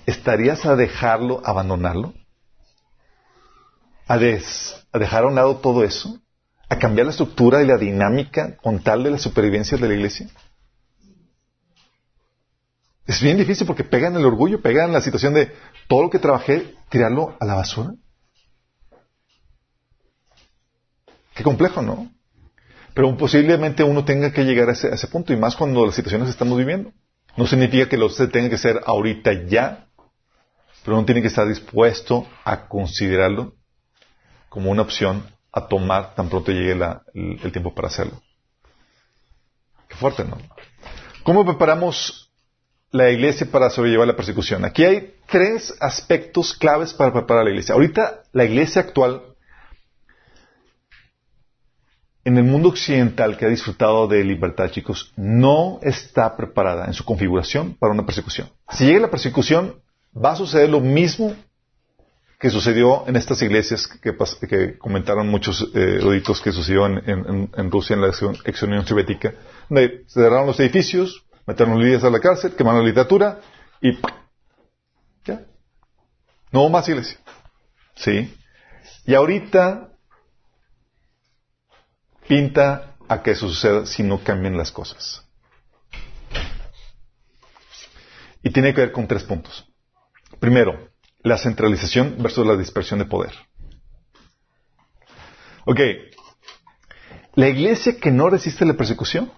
¿Estarías 0.05 0.65
a 0.65 0.75
dejarlo, 0.75 1.41
abandonarlo? 1.43 2.13
¿A, 4.07 4.15
¿A 4.15 4.99
dejar 4.99 5.23
a 5.23 5.27
un 5.27 5.35
lado 5.35 5.57
todo 5.57 5.83
eso? 5.83 6.19
¿A 6.69 6.77
cambiar 6.77 7.07
la 7.07 7.11
estructura 7.11 7.63
y 7.63 7.67
la 7.67 7.77
dinámica 7.77 8.57
con 8.57 8.79
tal 8.79 9.03
de 9.03 9.11
la 9.11 9.17
supervivencia 9.17 9.77
de 9.77 9.87
la 9.87 9.93
iglesia? 9.93 10.29
Es 13.05 13.21
bien 13.21 13.37
difícil 13.37 13.67
porque 13.67 13.83
pegan 13.83 14.15
el 14.15 14.25
orgullo, 14.25 14.61
pegan 14.61 14.93
la 14.93 15.01
situación 15.01 15.33
de 15.33 15.51
todo 15.87 16.03
lo 16.03 16.09
que 16.09 16.19
trabajé, 16.19 16.75
tirarlo 16.89 17.35
a 17.39 17.45
la 17.45 17.55
basura. 17.55 17.93
Qué 21.35 21.43
complejo, 21.43 21.81
¿no? 21.81 22.11
Pero 22.93 23.15
posiblemente 23.17 23.83
uno 23.83 24.05
tenga 24.05 24.31
que 24.31 24.45
llegar 24.45 24.69
a 24.69 24.73
ese, 24.73 25.07
punto 25.07 25.33
y 25.33 25.37
más 25.37 25.55
cuando 25.55 25.85
las 25.85 25.95
situaciones 25.95 26.29
estamos 26.29 26.57
viviendo. 26.57 26.91
No 27.35 27.47
significa 27.47 27.89
que 27.89 27.97
lo 27.97 28.09
se 28.09 28.27
tenga 28.27 28.49
que 28.49 28.57
ser 28.57 28.81
ahorita 28.85 29.47
ya, 29.47 29.87
pero 30.83 30.97
uno 30.97 31.05
tiene 31.05 31.21
que 31.21 31.27
estar 31.27 31.47
dispuesto 31.47 32.27
a 32.45 32.67
considerarlo 32.67 33.55
como 34.49 34.69
una 34.69 34.83
opción 34.83 35.25
a 35.51 35.67
tomar 35.67 36.13
tan 36.15 36.29
pronto 36.29 36.51
llegue 36.51 36.79
el 37.13 37.51
tiempo 37.51 37.73
para 37.73 37.87
hacerlo. 37.87 38.21
Qué 39.87 39.95
fuerte, 39.95 40.23
¿no? 40.23 40.37
¿Cómo 41.23 41.43
preparamos 41.43 42.32
la 42.93 43.09
iglesia 43.09 43.47
para 43.51 43.69
sobrellevar 43.69 44.07
la 44.07 44.15
persecución? 44.15 44.63
Aquí 44.63 44.85
hay 44.85 45.15
tres 45.27 45.75
aspectos 45.81 46.53
claves 46.53 46.93
para 46.93 47.11
preparar 47.11 47.43
la 47.43 47.49
iglesia. 47.49 47.73
Ahorita 47.73 48.21
la 48.31 48.45
iglesia 48.45 48.83
actual 48.83 49.23
en 52.23 52.37
el 52.37 52.43
mundo 52.43 52.69
occidental 52.69 53.35
que 53.35 53.45
ha 53.45 53.49
disfrutado 53.49 54.07
de 54.07 54.23
libertad, 54.23 54.69
chicos, 54.69 55.11
no 55.17 55.79
está 55.81 56.37
preparada 56.37 56.85
en 56.85 56.93
su 56.93 57.03
configuración 57.03 57.73
para 57.73 57.91
una 57.91 58.05
persecución. 58.05 58.49
Si 58.69 58.85
llega 58.85 59.01
la 59.01 59.11
persecución, 59.11 59.81
va 60.15 60.31
a 60.31 60.35
suceder 60.35 60.69
lo 60.69 60.79
mismo 60.79 61.35
que 62.39 62.49
sucedió 62.49 63.07
en 63.07 63.15
estas 63.15 63.41
iglesias 63.41 63.87
que, 63.87 64.15
que 64.47 64.77
comentaron 64.77 65.29
muchos 65.29 65.69
eh, 65.73 65.95
eruditos 65.95 66.41
que 66.41 66.51
sucedió 66.51 66.85
en, 66.85 67.71
Rusia 67.71 67.95
en 67.95 68.01
la 68.01 68.09
ex 68.09 68.63
Unión 68.63 68.85
Soviética, 68.85 69.33
donde 69.67 70.03
cerraron 70.07 70.45
los 70.45 70.59
edificios, 70.59 71.25
metieron 71.45 71.79
líderes 71.79 72.03
a 72.03 72.09
la 72.09 72.19
cárcel, 72.19 72.55
quemaron 72.55 72.81
la 72.81 72.87
literatura 72.87 73.39
y 73.81 73.97
ya. 75.25 75.41
No 76.51 76.69
más 76.69 76.87
iglesia. 76.87 77.17
¿Sí? 77.95 78.35
Y 79.05 79.13
ahorita 79.13 79.89
pinta 82.27 82.95
a 83.07 83.21
que 83.21 83.31
eso 83.31 83.47
suceda 83.47 83.85
si 83.85 84.03
no 84.03 84.23
cambian 84.23 84.57
las 84.57 84.71
cosas. 84.71 85.25
Y 88.41 88.49
tiene 88.49 88.73
que 88.73 88.81
ver 88.81 88.91
con 88.91 89.07
tres 89.07 89.23
puntos. 89.23 89.65
Primero, 90.39 90.89
la 91.19 91.37
centralización 91.37 92.21
versus 92.21 92.45
la 92.45 92.57
dispersión 92.57 92.99
de 92.99 93.05
poder. 93.05 93.33
Ok. 95.65 95.79
La 97.35 97.47
iglesia 97.47 97.97
que 97.99 98.11
no 98.11 98.29
resiste 98.29 98.65
la 98.65 98.73
persecución 98.73 99.31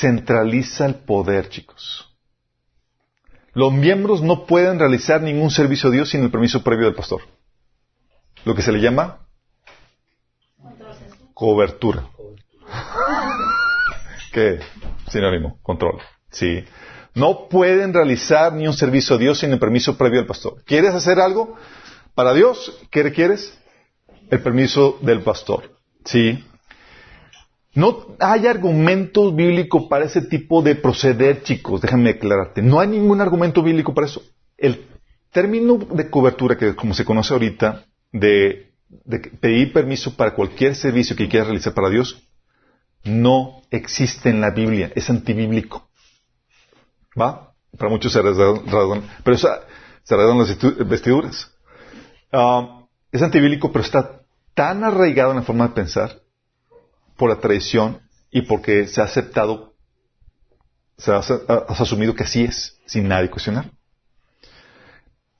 centraliza 0.00 0.86
el 0.86 0.94
poder, 0.96 1.48
chicos. 1.48 2.08
Los 3.52 3.72
miembros 3.72 4.22
no 4.22 4.46
pueden 4.46 4.78
realizar 4.78 5.20
ningún 5.20 5.50
servicio 5.50 5.88
a 5.88 5.92
Dios 5.92 6.10
sin 6.10 6.22
el 6.22 6.30
permiso 6.30 6.62
previo 6.62 6.86
del 6.86 6.94
pastor. 6.94 7.22
Lo 8.44 8.54
que 8.54 8.62
se 8.62 8.72
le 8.72 8.80
llama 8.80 9.26
cobertura. 11.34 12.08
¿Qué? 14.32 14.60
Sinónimo, 15.08 15.58
control. 15.62 16.00
Sí. 16.30 16.64
No 17.14 17.48
pueden 17.48 17.94
realizar 17.94 18.52
ni 18.52 18.66
un 18.66 18.74
servicio 18.74 19.16
a 19.16 19.18
Dios 19.18 19.38
sin 19.38 19.52
el 19.52 19.58
permiso 19.58 19.96
previo 19.96 20.18
del 20.18 20.26
pastor. 20.26 20.62
¿Quieres 20.64 20.94
hacer 20.94 21.20
algo 21.20 21.56
para 22.14 22.34
Dios? 22.34 22.78
¿Qué 22.90 23.02
requieres? 23.02 23.58
El 24.30 24.40
permiso 24.40 24.98
del 25.00 25.22
pastor. 25.22 25.72
Sí. 26.04 26.44
No 27.74 28.16
hay 28.18 28.46
argumento 28.46 29.32
bíblico 29.32 29.88
para 29.88 30.06
ese 30.06 30.22
tipo 30.22 30.62
de 30.62 30.74
proceder, 30.74 31.42
chicos. 31.42 31.80
Déjame 31.80 32.10
aclararte. 32.10 32.62
No 32.62 32.80
hay 32.80 32.88
ningún 32.88 33.20
argumento 33.20 33.62
bíblico 33.62 33.94
para 33.94 34.06
eso. 34.06 34.22
El 34.56 34.86
término 35.30 35.76
de 35.76 36.10
cobertura, 36.10 36.56
que 36.56 36.74
como 36.74 36.94
se 36.94 37.04
conoce 37.04 37.34
ahorita, 37.34 37.84
de, 38.10 38.72
pedir 39.40 39.72
permiso 39.72 40.16
para 40.16 40.34
cualquier 40.34 40.74
servicio 40.74 41.14
que 41.14 41.28
quieras 41.28 41.48
realizar 41.48 41.74
para 41.74 41.90
Dios, 41.90 42.26
no 43.04 43.62
existe 43.70 44.30
en 44.30 44.40
la 44.40 44.50
Biblia. 44.50 44.90
Es 44.94 45.10
antibíblico. 45.10 45.88
¿Va? 47.20 47.52
Para 47.76 47.90
muchos 47.90 48.12
se 48.12 48.22
rasgan, 48.22 49.02
pero 49.22 49.36
esa, 49.36 49.60
se 50.02 50.16
rasgan 50.16 50.38
las 50.38 50.88
vestiduras. 50.88 51.52
Ah, 52.32 52.86
es 53.12 53.22
antibíblico, 53.22 53.70
pero 53.70 53.84
está 53.84 54.22
tan 54.54 54.82
arraigado 54.84 55.30
en 55.30 55.36
la 55.36 55.42
forma 55.42 55.68
de 55.68 55.74
pensar 55.74 56.27
por 57.18 57.28
la 57.28 57.40
tradición 57.40 58.00
y 58.30 58.42
porque 58.42 58.86
se 58.86 59.02
ha 59.02 59.04
aceptado, 59.04 59.74
se 60.96 61.12
ha, 61.12 61.18
asumido 61.18 62.14
que 62.14 62.22
así 62.22 62.44
es, 62.44 62.78
sin 62.86 63.08
nadie 63.08 63.28
cuestionar. 63.28 63.70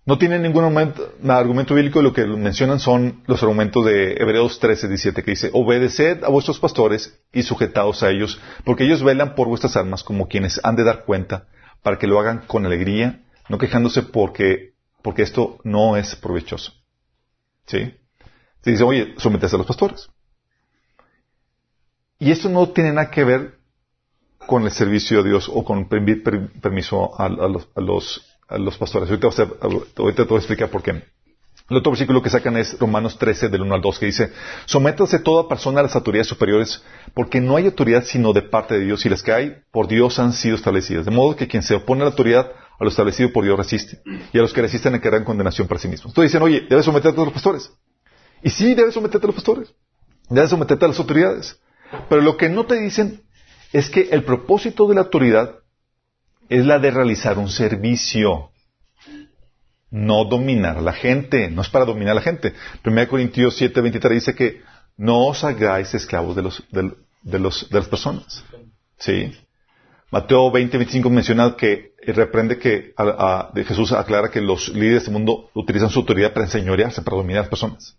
No 0.04 0.18
tiene 0.18 0.38
ningún 0.38 0.64
argumento, 0.64 1.74
bíblico, 1.74 2.00
lo 2.00 2.14
que 2.14 2.26
mencionan 2.26 2.80
son 2.80 3.22
los 3.26 3.42
argumentos 3.42 3.84
de 3.84 4.14
Hebreos 4.14 4.58
13, 4.58 4.88
17, 4.88 5.22
que 5.22 5.32
dice, 5.32 5.50
obedeced 5.52 6.24
a 6.24 6.28
vuestros 6.28 6.58
pastores 6.58 7.20
y 7.30 7.42
sujetaos 7.42 8.02
a 8.02 8.10
ellos, 8.10 8.40
porque 8.64 8.84
ellos 8.84 9.02
velan 9.02 9.34
por 9.34 9.48
vuestras 9.48 9.76
almas 9.76 10.02
como 10.02 10.26
quienes 10.26 10.60
han 10.64 10.76
de 10.76 10.84
dar 10.84 11.04
cuenta, 11.04 11.48
para 11.82 11.98
que 11.98 12.06
lo 12.06 12.18
hagan 12.18 12.44
con 12.46 12.64
alegría, 12.64 13.22
no 13.50 13.58
quejándose 13.58 14.02
porque, 14.02 14.72
porque 15.02 15.22
esto 15.22 15.58
no 15.62 15.96
es 15.96 16.16
provechoso. 16.16 16.72
¿Sí? 17.66 17.94
Se 18.62 18.70
dice, 18.70 18.84
oye, 18.84 19.14
sometes 19.18 19.52
a 19.52 19.58
los 19.58 19.66
pastores. 19.66 20.08
Y 22.18 22.32
esto 22.32 22.48
no 22.48 22.68
tiene 22.70 22.92
nada 22.92 23.10
que 23.10 23.24
ver 23.24 23.58
con 24.46 24.64
el 24.64 24.72
servicio 24.72 25.22
de 25.22 25.30
Dios 25.30 25.50
o 25.52 25.64
con 25.64 25.88
permiso 25.88 27.18
a, 27.20 27.28
los, 27.28 27.68
a, 28.48 28.78
pastores. 28.78 29.10
Ahorita, 29.10 30.24
te 30.24 30.24
voy 30.24 30.36
a 30.36 30.38
explicar 30.38 30.70
por 30.70 30.82
qué. 30.82 31.04
El 31.70 31.76
otro 31.76 31.92
versículo 31.92 32.22
que 32.22 32.30
sacan 32.30 32.56
es 32.56 32.78
Romanos 32.78 33.18
13, 33.18 33.50
del 33.50 33.60
1 33.60 33.74
al 33.74 33.82
2, 33.82 33.98
que 33.98 34.06
dice, 34.06 34.32
sométase 34.64 35.18
toda 35.18 35.48
persona 35.48 35.80
a 35.80 35.82
las 35.82 35.94
autoridades 35.94 36.26
superiores, 36.26 36.82
porque 37.12 37.42
no 37.42 37.56
hay 37.56 37.66
autoridad 37.66 38.04
sino 38.04 38.32
de 38.32 38.40
parte 38.40 38.78
de 38.78 38.86
Dios, 38.86 39.04
y 39.04 39.10
las 39.10 39.22
que 39.22 39.32
hay 39.32 39.56
por 39.70 39.86
Dios 39.86 40.18
han 40.18 40.32
sido 40.32 40.56
establecidas. 40.56 41.04
De 41.04 41.10
modo 41.10 41.36
que 41.36 41.46
quien 41.46 41.62
se 41.62 41.74
opone 41.74 42.00
a 42.00 42.04
la 42.04 42.10
autoridad, 42.12 42.50
a 42.78 42.84
lo 42.84 42.88
establecido 42.88 43.32
por 43.34 43.44
Dios 43.44 43.58
resiste, 43.58 44.00
y 44.32 44.38
a 44.38 44.40
los 44.40 44.54
que 44.54 44.62
resisten 44.62 44.98
quedarán 44.98 45.24
condenación 45.24 45.68
para 45.68 45.78
sí 45.78 45.88
mismos. 45.88 46.12
Entonces 46.12 46.32
dicen, 46.32 46.42
oye, 46.42 46.66
debes 46.70 46.86
someterte 46.86 47.20
a 47.20 47.24
los 47.24 47.34
pastores. 47.34 47.70
Y 48.42 48.48
sí, 48.48 48.74
debes 48.74 48.94
someterte 48.94 49.26
a 49.26 49.28
los 49.28 49.34
pastores. 49.34 49.74
Debes 50.30 50.48
someterte 50.48 50.86
a 50.86 50.88
las 50.88 50.98
autoridades. 50.98 51.60
Pero 52.08 52.20
lo 52.22 52.36
que 52.36 52.48
no 52.48 52.66
te 52.66 52.78
dicen 52.80 53.22
es 53.72 53.90
que 53.90 54.08
el 54.10 54.24
propósito 54.24 54.86
de 54.88 54.94
la 54.94 55.02
autoridad 55.02 55.56
es 56.48 56.64
la 56.64 56.78
de 56.78 56.90
realizar 56.90 57.38
un 57.38 57.48
servicio, 57.48 58.50
no 59.90 60.24
dominar 60.24 60.78
a 60.78 60.82
la 60.82 60.92
gente, 60.92 61.50
no 61.50 61.62
es 61.62 61.68
para 61.68 61.84
dominar 61.84 62.12
a 62.12 62.16
la 62.16 62.20
gente. 62.20 62.54
1 62.84 63.08
Corintios 63.08 63.56
7, 63.56 63.80
23 63.80 64.14
dice 64.14 64.34
que 64.34 64.62
no 64.96 65.26
os 65.26 65.44
hagáis 65.44 65.94
esclavos 65.94 66.36
de, 66.36 66.42
las 66.42 67.88
personas. 67.88 68.44
¿Sí? 68.98 69.32
Mateo 70.10 70.50
20, 70.50 70.76
25 70.78 71.10
menciona 71.10 71.54
que 71.56 71.92
reprende 72.06 72.58
que 72.58 72.94
de 73.54 73.64
Jesús 73.64 73.92
aclara 73.92 74.30
que 74.30 74.40
los 74.40 74.68
líderes 74.70 75.04
del 75.04 75.12
mundo 75.12 75.50
utilizan 75.54 75.90
su 75.90 76.00
autoridad 76.00 76.32
para 76.32 76.46
enseñorearse, 76.46 77.02
para 77.02 77.18
dominar 77.18 77.40
a 77.40 77.42
las 77.42 77.50
personas. 77.50 77.96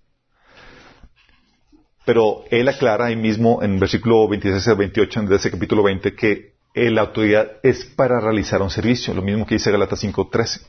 Pero 2.09 2.43
él 2.49 2.67
aclara 2.67 3.05
ahí 3.05 3.15
mismo 3.15 3.61
en 3.61 3.77
versículo 3.77 4.27
26 4.27 4.67
al 4.69 4.77
28 4.77 5.21
de 5.27 5.35
ese 5.35 5.51
capítulo 5.51 5.83
20 5.83 6.15
que 6.15 6.55
la 6.73 7.01
autoridad 7.01 7.51
es 7.61 7.85
para 7.85 8.19
realizar 8.19 8.63
un 8.63 8.71
servicio, 8.71 9.13
lo 9.13 9.21
mismo 9.21 9.45
que 9.45 9.53
dice 9.53 9.71
Galatas 9.71 10.03
5.13. 10.03 10.65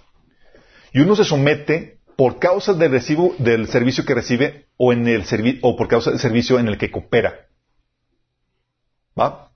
Y 0.93 1.01
uno 1.01 1.17
se 1.17 1.25
somete 1.25 1.97
por 2.15 2.39
causa 2.39 2.75
del, 2.75 2.91
recibo, 2.91 3.35
del 3.39 3.69
servicio 3.69 4.05
que 4.05 4.13
recibe 4.13 4.67
o, 4.77 4.93
en 4.93 5.09
el 5.09 5.25
o 5.63 5.77
por 5.77 5.89
causa 5.89 6.11
del 6.11 6.21
servicio 6.21 6.59
en 6.59 6.69
el 6.69 6.77
que 6.77 6.91
coopera. 6.91 7.47
¿Va? 9.19 9.51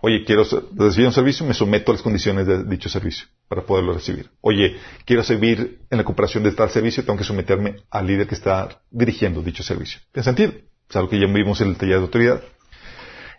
Oye, 0.00 0.24
quiero 0.24 0.42
recibir 0.72 1.06
un 1.06 1.12
servicio, 1.12 1.46
me 1.46 1.54
someto 1.54 1.92
a 1.92 1.94
las 1.94 2.02
condiciones 2.02 2.48
de 2.48 2.64
dicho 2.64 2.88
servicio 2.88 3.28
para 3.46 3.62
poderlo 3.62 3.92
recibir. 3.92 4.28
Oye, 4.40 4.76
quiero 5.04 5.22
servir 5.22 5.82
en 5.88 5.98
la 5.98 6.02
cooperación 6.02 6.42
de 6.42 6.50
tal 6.50 6.68
servicio, 6.70 7.04
tengo 7.04 7.16
que 7.16 7.22
someterme 7.22 7.76
al 7.90 8.08
líder 8.08 8.26
que 8.26 8.34
está 8.34 8.82
dirigiendo 8.90 9.40
dicho 9.40 9.62
servicio. 9.62 10.00
¿Tiene 10.10 10.24
sentido? 10.24 10.71
Algo 10.94 11.08
que 11.08 11.18
ya 11.18 11.26
vimos 11.26 11.60
en 11.60 11.68
el 11.68 11.76
taller 11.76 11.96
de 11.96 12.02
autoridad. 12.02 12.42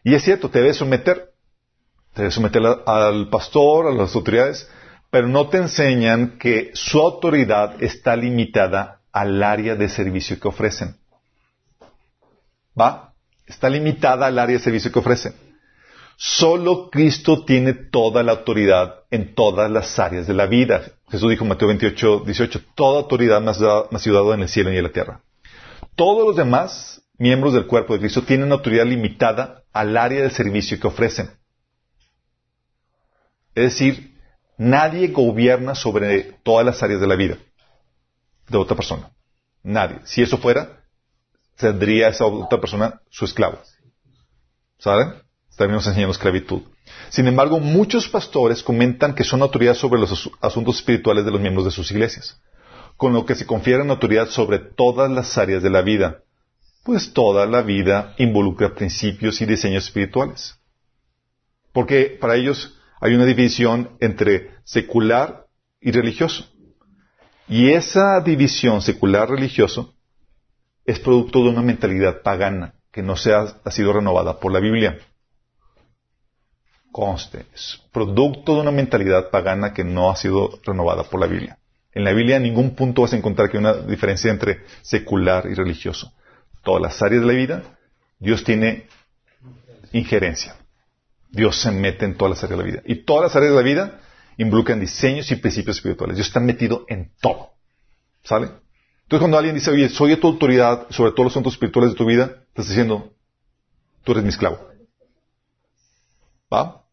Y 0.04 0.16
es 0.16 0.24
cierto, 0.24 0.50
te 0.50 0.60
debes 0.60 0.78
someter. 0.78 1.32
Te 2.14 2.22
debes 2.22 2.34
someter 2.34 2.62
al 2.86 3.30
pastor, 3.30 3.88
a 3.88 3.92
las 3.92 4.16
autoridades, 4.16 4.70
pero 5.10 5.28
no 5.28 5.50
te 5.50 5.58
enseñan 5.58 6.38
que 6.38 6.72
su 6.74 7.00
autoridad 7.00 7.82
está 7.82 8.16
limitada 8.16 9.02
al 9.12 9.42
área 9.44 9.76
de 9.76 9.90
servicio 9.90 10.40
que 10.40 10.48
ofrecen. 10.48 10.98
¿Va? 12.80 13.14
Está 13.46 13.70
limitada 13.70 14.28
al 14.28 14.40
área 14.40 14.58
de 14.58 14.64
servicio 14.64 14.92
que 14.92 15.00
ofrecen. 15.00 15.34
Solo 16.18 16.90
Cristo 16.90 17.44
tiene 17.46 17.74
toda 17.74 18.24
la 18.24 18.34
autoridad 18.34 19.02
en 19.12 19.36
todas 19.36 19.70
las 19.70 19.98
áreas 20.00 20.28
de 20.28 20.34
la 20.34 20.46
vida. 20.46 20.84
Jesús 21.10 21.30
dijo 21.30 21.44
en 21.44 21.50
Mateo 21.50 21.68
28, 21.68 22.24
18, 22.26 22.62
toda 22.76 23.00
autoridad 23.02 23.42
me 23.42 23.52
ha 23.52 24.00
sido 24.00 24.34
en 24.34 24.42
el 24.42 24.50
cielo 24.50 24.72
y 24.72 24.78
en 24.78 24.84
la 24.84 24.92
tierra. 24.92 25.22
Todos 25.96 26.26
los 26.26 26.36
demás 26.36 27.03
miembros 27.18 27.54
del 27.54 27.68
cuerpo 27.68 27.94
de 27.94 28.00
Cristo 28.00 28.24
tienen 28.24 28.52
autoridad 28.52 28.86
limitada 28.86 29.64
al 29.72 29.98
área 29.98 30.22
de 30.22 30.30
servicio 30.30 30.80
que 30.80 30.88
ofrecen. 30.88 31.32
Es 33.56 33.74
decir, 33.74 34.18
nadie 34.58 35.10
gobierna 35.10 35.76
sobre 35.76 36.24
todas 36.44 36.66
las 36.66 36.82
áreas 36.82 37.02
de 37.02 37.08
la 37.08 37.16
vida 37.16 37.38
de 38.50 38.58
otra 38.58 38.76
persona. 38.76 39.12
Nadie. 39.64 40.00
Si 40.04 40.22
eso 40.22 40.38
fuera, 40.38 40.84
tendría 41.58 42.10
esa 42.10 42.26
otra 42.26 42.60
persona 42.60 43.02
su 43.10 43.26
esclavo. 43.26 43.60
¿Saben? 44.78 45.14
Estaríamos 45.50 45.86
enseñando 45.88 46.12
esclavitud. 46.12 46.64
Sin 47.10 47.28
embargo, 47.28 47.60
muchos 47.60 48.10
pastores 48.10 48.64
comentan 48.64 49.14
que 49.14 49.24
son 49.24 49.42
autoridad 49.42 49.76
sobre 49.76 50.02
los 50.02 50.30
asuntos 50.42 50.78
espirituales 50.78 51.24
de 51.24 51.32
los 51.32 51.40
miembros 51.40 51.66
de 51.66 51.72
sus 51.72 51.92
iglesias, 51.92 52.42
con 52.98 53.14
lo 53.14 53.26
que 53.26 53.36
se 53.36 53.46
confieren 53.46 53.90
autoridad 53.90 54.28
sobre 54.30 54.60
todas 54.60 55.10
las 55.10 55.38
áreas 55.38 55.64
de 55.64 55.70
la 55.70 55.82
vida, 55.82 56.23
pues 56.84 57.14
toda 57.14 57.46
la 57.46 57.62
vida 57.62 58.14
involucra 58.18 58.76
principios 58.76 59.42
y 59.42 59.46
diseños 59.46 59.86
espirituales. 59.86 60.60
Porque 61.72 62.18
para 62.20 62.36
ellos 62.36 62.78
hay 63.00 63.16
una 63.16 63.26
división 63.26 63.98
entre 64.00 64.52
secular 64.64 65.48
y 65.80 65.92
religioso. 65.92 66.46
Y 67.48 67.72
esa 67.72 68.22
división 68.22 68.82
secular-religioso 68.82 69.94
es 70.86 71.00
producto 71.00 71.44
de 71.44 71.50
una 71.50 71.62
mentalidad 71.62 72.22
pagana 72.22 72.76
que 72.92 73.02
no 73.02 73.16
se 73.16 73.34
ha, 73.34 73.60
sido 73.72 73.94
renovada 73.94 74.40
por 74.40 74.52
la 74.52 74.60
Biblia. 74.60 75.00
Conste, 76.92 77.46
es 77.54 77.82
producto 77.92 78.56
de 78.56 78.62
una 78.62 78.72
mentalidad 78.72 79.32
pagana 79.32 79.74
que 79.74 79.84
no 79.84 80.12
ha 80.12 80.16
sido 80.16 80.60
renovada 80.64 81.04
por 81.04 81.20
la 81.20 81.28
Biblia. 81.28 81.58
En 81.92 82.04
la 82.04 82.14
Biblia 82.14 82.38
en 82.38 82.44
ningún 82.44 82.76
punto 82.76 83.02
vas 83.02 83.14
a 83.14 83.18
encontrar 83.18 83.50
que 83.50 83.58
hay 83.58 83.64
una 83.64 83.74
diferencia 83.74 84.32
entre 84.32 84.64
secular 84.82 85.48
y 85.50 85.56
religioso. 85.56 86.14
Todas 86.64 86.82
las 86.82 87.02
áreas 87.02 87.22
de 87.22 87.28
la 87.28 87.34
vida, 87.34 87.78
Dios 88.20 88.44
tiene 88.44 88.88
injerencia. 89.92 90.56
Dios 91.30 91.60
se 91.60 91.72
mete 91.72 92.06
en 92.06 92.16
todas 92.16 92.32
las 92.32 92.44
áreas 92.44 92.60
de 92.60 92.66
la 92.66 92.72
vida. 92.72 92.84
Y 92.86 93.04
todas 93.04 93.24
las 93.24 93.36
áreas 93.36 93.52
de 93.52 93.58
la 93.58 93.64
vida 93.64 94.00
involucran 94.38 94.80
diseños 94.80 95.30
y 95.32 95.36
principios 95.36 95.78
espirituales. 95.78 96.16
Dios 96.16 96.28
está 96.28 96.40
metido 96.40 96.86
en 96.88 97.12
todo. 97.20 97.52
¿Sale? 98.24 98.46
Entonces 99.04 99.20
cuando 99.20 99.38
alguien 99.38 99.56
dice, 99.56 99.72
oye, 99.72 99.90
soy 99.90 100.16
tu 100.18 100.28
autoridad 100.28 100.88
sobre 100.90 101.12
todos 101.12 101.26
los 101.26 101.34
asuntos 101.34 101.54
espirituales 101.54 101.92
de 101.92 101.98
tu 101.98 102.06
vida, 102.06 102.44
estás 102.48 102.70
diciendo, 102.70 103.14
tú 104.04 104.14
eres 104.14 104.24
mi 104.24 104.30
esclavo. 104.30 104.70
¿Va? 106.52 106.86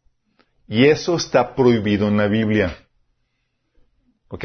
Y 0.67 0.87
eso 0.87 1.17
está 1.17 1.55
prohibido 1.55 2.09
en 2.09 2.17
la 2.17 2.27
Biblia. 2.27 2.77
¿Ok? 4.29 4.45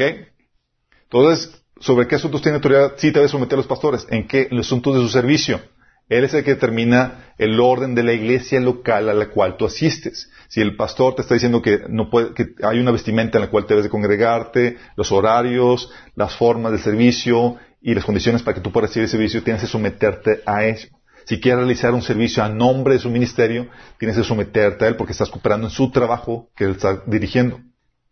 Entonces, 1.04 1.62
¿sobre 1.80 2.06
qué 2.06 2.16
asuntos 2.16 2.42
tiene 2.42 2.56
autoridad? 2.56 2.94
Sí, 2.96 3.12
te 3.12 3.18
debe 3.18 3.28
someter 3.28 3.54
a 3.54 3.58
los 3.58 3.66
pastores. 3.66 4.06
¿En 4.10 4.26
qué? 4.26 4.48
Los 4.50 4.66
asuntos 4.66 4.94
de 4.94 5.00
su 5.00 5.08
servicio. 5.08 5.60
Él 6.08 6.24
es 6.24 6.34
el 6.34 6.44
que 6.44 6.54
determina 6.54 7.34
el 7.36 7.58
orden 7.58 7.94
de 7.96 8.04
la 8.04 8.12
iglesia 8.12 8.60
local 8.60 9.08
a 9.08 9.14
la 9.14 9.28
cual 9.28 9.56
tú 9.56 9.66
asistes. 9.66 10.30
Si 10.48 10.60
el 10.60 10.76
pastor 10.76 11.16
te 11.16 11.22
está 11.22 11.34
diciendo 11.34 11.62
que 11.62 11.80
no 11.88 12.10
puede, 12.10 12.32
que 12.32 12.54
hay 12.62 12.78
una 12.78 12.92
vestimenta 12.92 13.38
en 13.38 13.44
la 13.44 13.50
cual 13.50 13.66
debes 13.68 13.84
de 13.84 13.90
congregarte, 13.90 14.76
los 14.94 15.10
horarios, 15.10 15.90
las 16.14 16.36
formas 16.36 16.72
de 16.72 16.78
servicio 16.78 17.56
y 17.82 17.94
las 17.94 18.04
condiciones 18.04 18.42
para 18.42 18.54
que 18.54 18.60
tú 18.60 18.70
puedas 18.70 18.90
recibir 18.90 19.04
el 19.04 19.10
servicio, 19.10 19.42
tienes 19.42 19.62
que 19.62 19.68
someterte 19.68 20.42
a 20.46 20.64
eso. 20.64 20.88
Si 21.24 21.40
quieres 21.40 21.58
realizar 21.58 21.92
un 21.92 22.02
servicio 22.02 22.44
a 22.44 22.48
nombre 22.48 22.94
de 22.94 23.00
su 23.00 23.10
ministerio, 23.10 23.68
tienes 23.98 24.16
que 24.16 24.22
someterte 24.22 24.84
a 24.84 24.88
él 24.88 24.94
porque 24.94 25.10
estás 25.10 25.28
cooperando 25.28 25.66
en 25.66 25.72
su 25.72 25.90
trabajo 25.90 26.50
que 26.54 26.64
él 26.64 26.70
está 26.70 27.02
dirigiendo. 27.04 27.60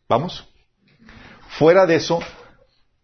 ¿Vamos? 0.09 0.49
Fuera 1.49 1.87
de 1.87 1.95
eso, 1.95 2.19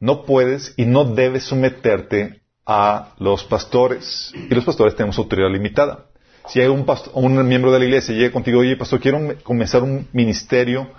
no 0.01 0.24
puedes 0.24 0.74
y 0.76 0.86
no 0.86 1.05
debes 1.05 1.44
someterte 1.44 2.40
a 2.66 3.14
los 3.18 3.44
pastores. 3.44 4.32
Y 4.34 4.55
los 4.55 4.64
pastores 4.64 4.96
tenemos 4.96 5.18
autoridad 5.18 5.51
limitada. 5.51 6.07
Si 6.48 6.61
hay 6.61 6.68
un, 6.68 6.86
un 7.14 7.48
miembro 7.48 7.70
de 7.70 7.78
la 7.78 7.84
iglesia 7.84 8.14
llega 8.14 8.32
contigo, 8.32 8.61
oye, 8.61 8.76
pastor, 8.76 8.98
quiero 9.01 9.20
comenzar 9.42 9.82
un 9.82 10.09
ministerio 10.12 10.90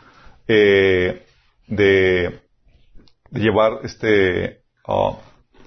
eh, 0.48 1.26
de, 1.68 2.42
llevar 3.32 3.80
este, 3.84 4.62
uh, 4.88 5.16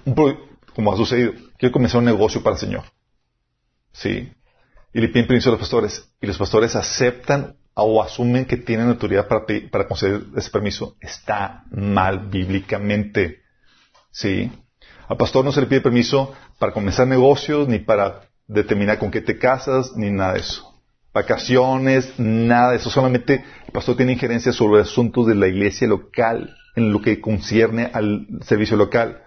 un, 0.05 0.39
como 0.73 0.93
ha 0.93 0.97
sucedido, 0.97 1.33
quiero 1.57 1.73
comenzar 1.73 1.99
un 1.99 2.05
negocio 2.05 2.41
para 2.41 2.55
el 2.55 2.59
Señor. 2.59 2.83
¿Sí? 3.91 4.31
Y 4.93 5.01
le 5.01 5.09
piden 5.09 5.27
permiso 5.27 5.49
a 5.49 5.51
los 5.51 5.59
pastores. 5.59 6.09
Y 6.21 6.27
los 6.27 6.37
pastores 6.37 6.75
aceptan 6.75 7.57
o 7.83 8.01
asumen 8.01 8.45
que 8.45 8.57
tienen 8.57 8.87
autoridad 8.87 9.27
para, 9.27 9.45
para 9.69 9.87
conceder 9.87 10.21
ese 10.35 10.49
permiso. 10.49 10.95
Está 11.01 11.65
mal 11.71 12.27
bíblicamente. 12.27 13.41
¿Sí? 14.11 14.51
Al 15.07 15.17
pastor 15.17 15.43
no 15.43 15.51
se 15.51 15.61
le 15.61 15.67
pide 15.67 15.81
permiso 15.81 16.33
para 16.57 16.71
comenzar 16.71 17.07
negocios, 17.07 17.67
ni 17.67 17.79
para 17.79 18.21
determinar 18.47 18.97
con 18.97 19.11
qué 19.11 19.21
te 19.21 19.37
casas, 19.37 19.95
ni 19.95 20.09
nada 20.09 20.33
de 20.33 20.39
eso. 20.39 20.73
Vacaciones, 21.13 22.13
nada 22.17 22.71
de 22.71 22.77
eso. 22.77 22.89
Solamente 22.89 23.43
el 23.65 23.71
pastor 23.71 23.97
tiene 23.97 24.13
injerencia 24.13 24.53
sobre 24.53 24.81
asuntos 24.81 25.27
de 25.27 25.35
la 25.35 25.47
iglesia 25.47 25.87
local, 25.87 26.55
en 26.75 26.91
lo 26.91 27.01
que 27.01 27.21
concierne 27.21 27.89
al 27.93 28.27
servicio 28.41 28.77
local. 28.77 29.21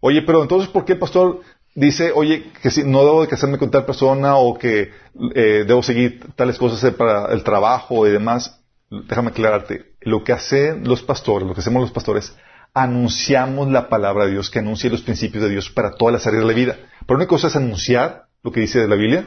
Oye, 0.00 0.22
pero 0.22 0.42
entonces, 0.42 0.68
¿por 0.68 0.84
qué 0.84 0.94
el 0.94 0.98
pastor 0.98 1.40
dice, 1.74 2.12
oye, 2.14 2.52
que 2.62 2.70
si 2.70 2.84
no 2.84 3.04
debo 3.04 3.22
de 3.22 3.28
casarme 3.28 3.58
con 3.58 3.70
tal 3.70 3.84
persona 3.84 4.36
o 4.36 4.58
que 4.58 4.90
eh, 5.34 5.64
debo 5.66 5.82
seguir 5.82 6.20
tales 6.34 6.58
cosas 6.58 6.92
para 6.94 7.32
el 7.32 7.42
trabajo 7.42 8.06
y 8.06 8.10
demás? 8.10 8.60
Déjame 8.90 9.30
aclararte. 9.30 9.94
Lo 10.00 10.22
que 10.22 10.32
hacen 10.32 10.86
los 10.86 11.02
pastores, 11.02 11.48
lo 11.48 11.54
que 11.54 11.60
hacemos 11.60 11.82
los 11.82 11.92
pastores, 11.92 12.36
anunciamos 12.74 13.70
la 13.70 13.88
palabra 13.88 14.26
de 14.26 14.32
Dios, 14.32 14.50
que 14.50 14.58
anuncia 14.58 14.90
los 14.90 15.02
principios 15.02 15.44
de 15.44 15.50
Dios 15.50 15.70
para 15.70 15.92
todas 15.92 16.12
las 16.12 16.26
áreas 16.26 16.42
de 16.42 16.48
la 16.48 16.54
vida. 16.54 16.76
Pero 17.06 17.16
una 17.16 17.26
cosa 17.26 17.48
es 17.48 17.56
anunciar 17.56 18.26
lo 18.42 18.52
que 18.52 18.60
dice 18.60 18.80
de 18.80 18.88
la 18.88 18.96
Biblia 18.96 19.26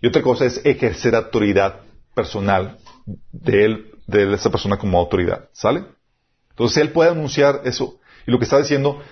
y 0.00 0.06
otra 0.06 0.22
cosa 0.22 0.46
es 0.46 0.60
ejercer 0.64 1.14
autoridad 1.14 1.80
personal 2.14 2.78
de 3.32 3.64
él, 3.64 3.90
de 4.06 4.34
esa 4.34 4.50
persona 4.50 4.78
como 4.78 4.98
autoridad. 4.98 5.48
¿Sale? 5.52 5.84
Entonces 6.50 6.78
él 6.78 6.92
puede 6.92 7.10
anunciar 7.10 7.62
eso. 7.64 8.00
Y 8.26 8.30
lo 8.30 8.38
que 8.38 8.44
está 8.44 8.58
diciendo 8.58 9.02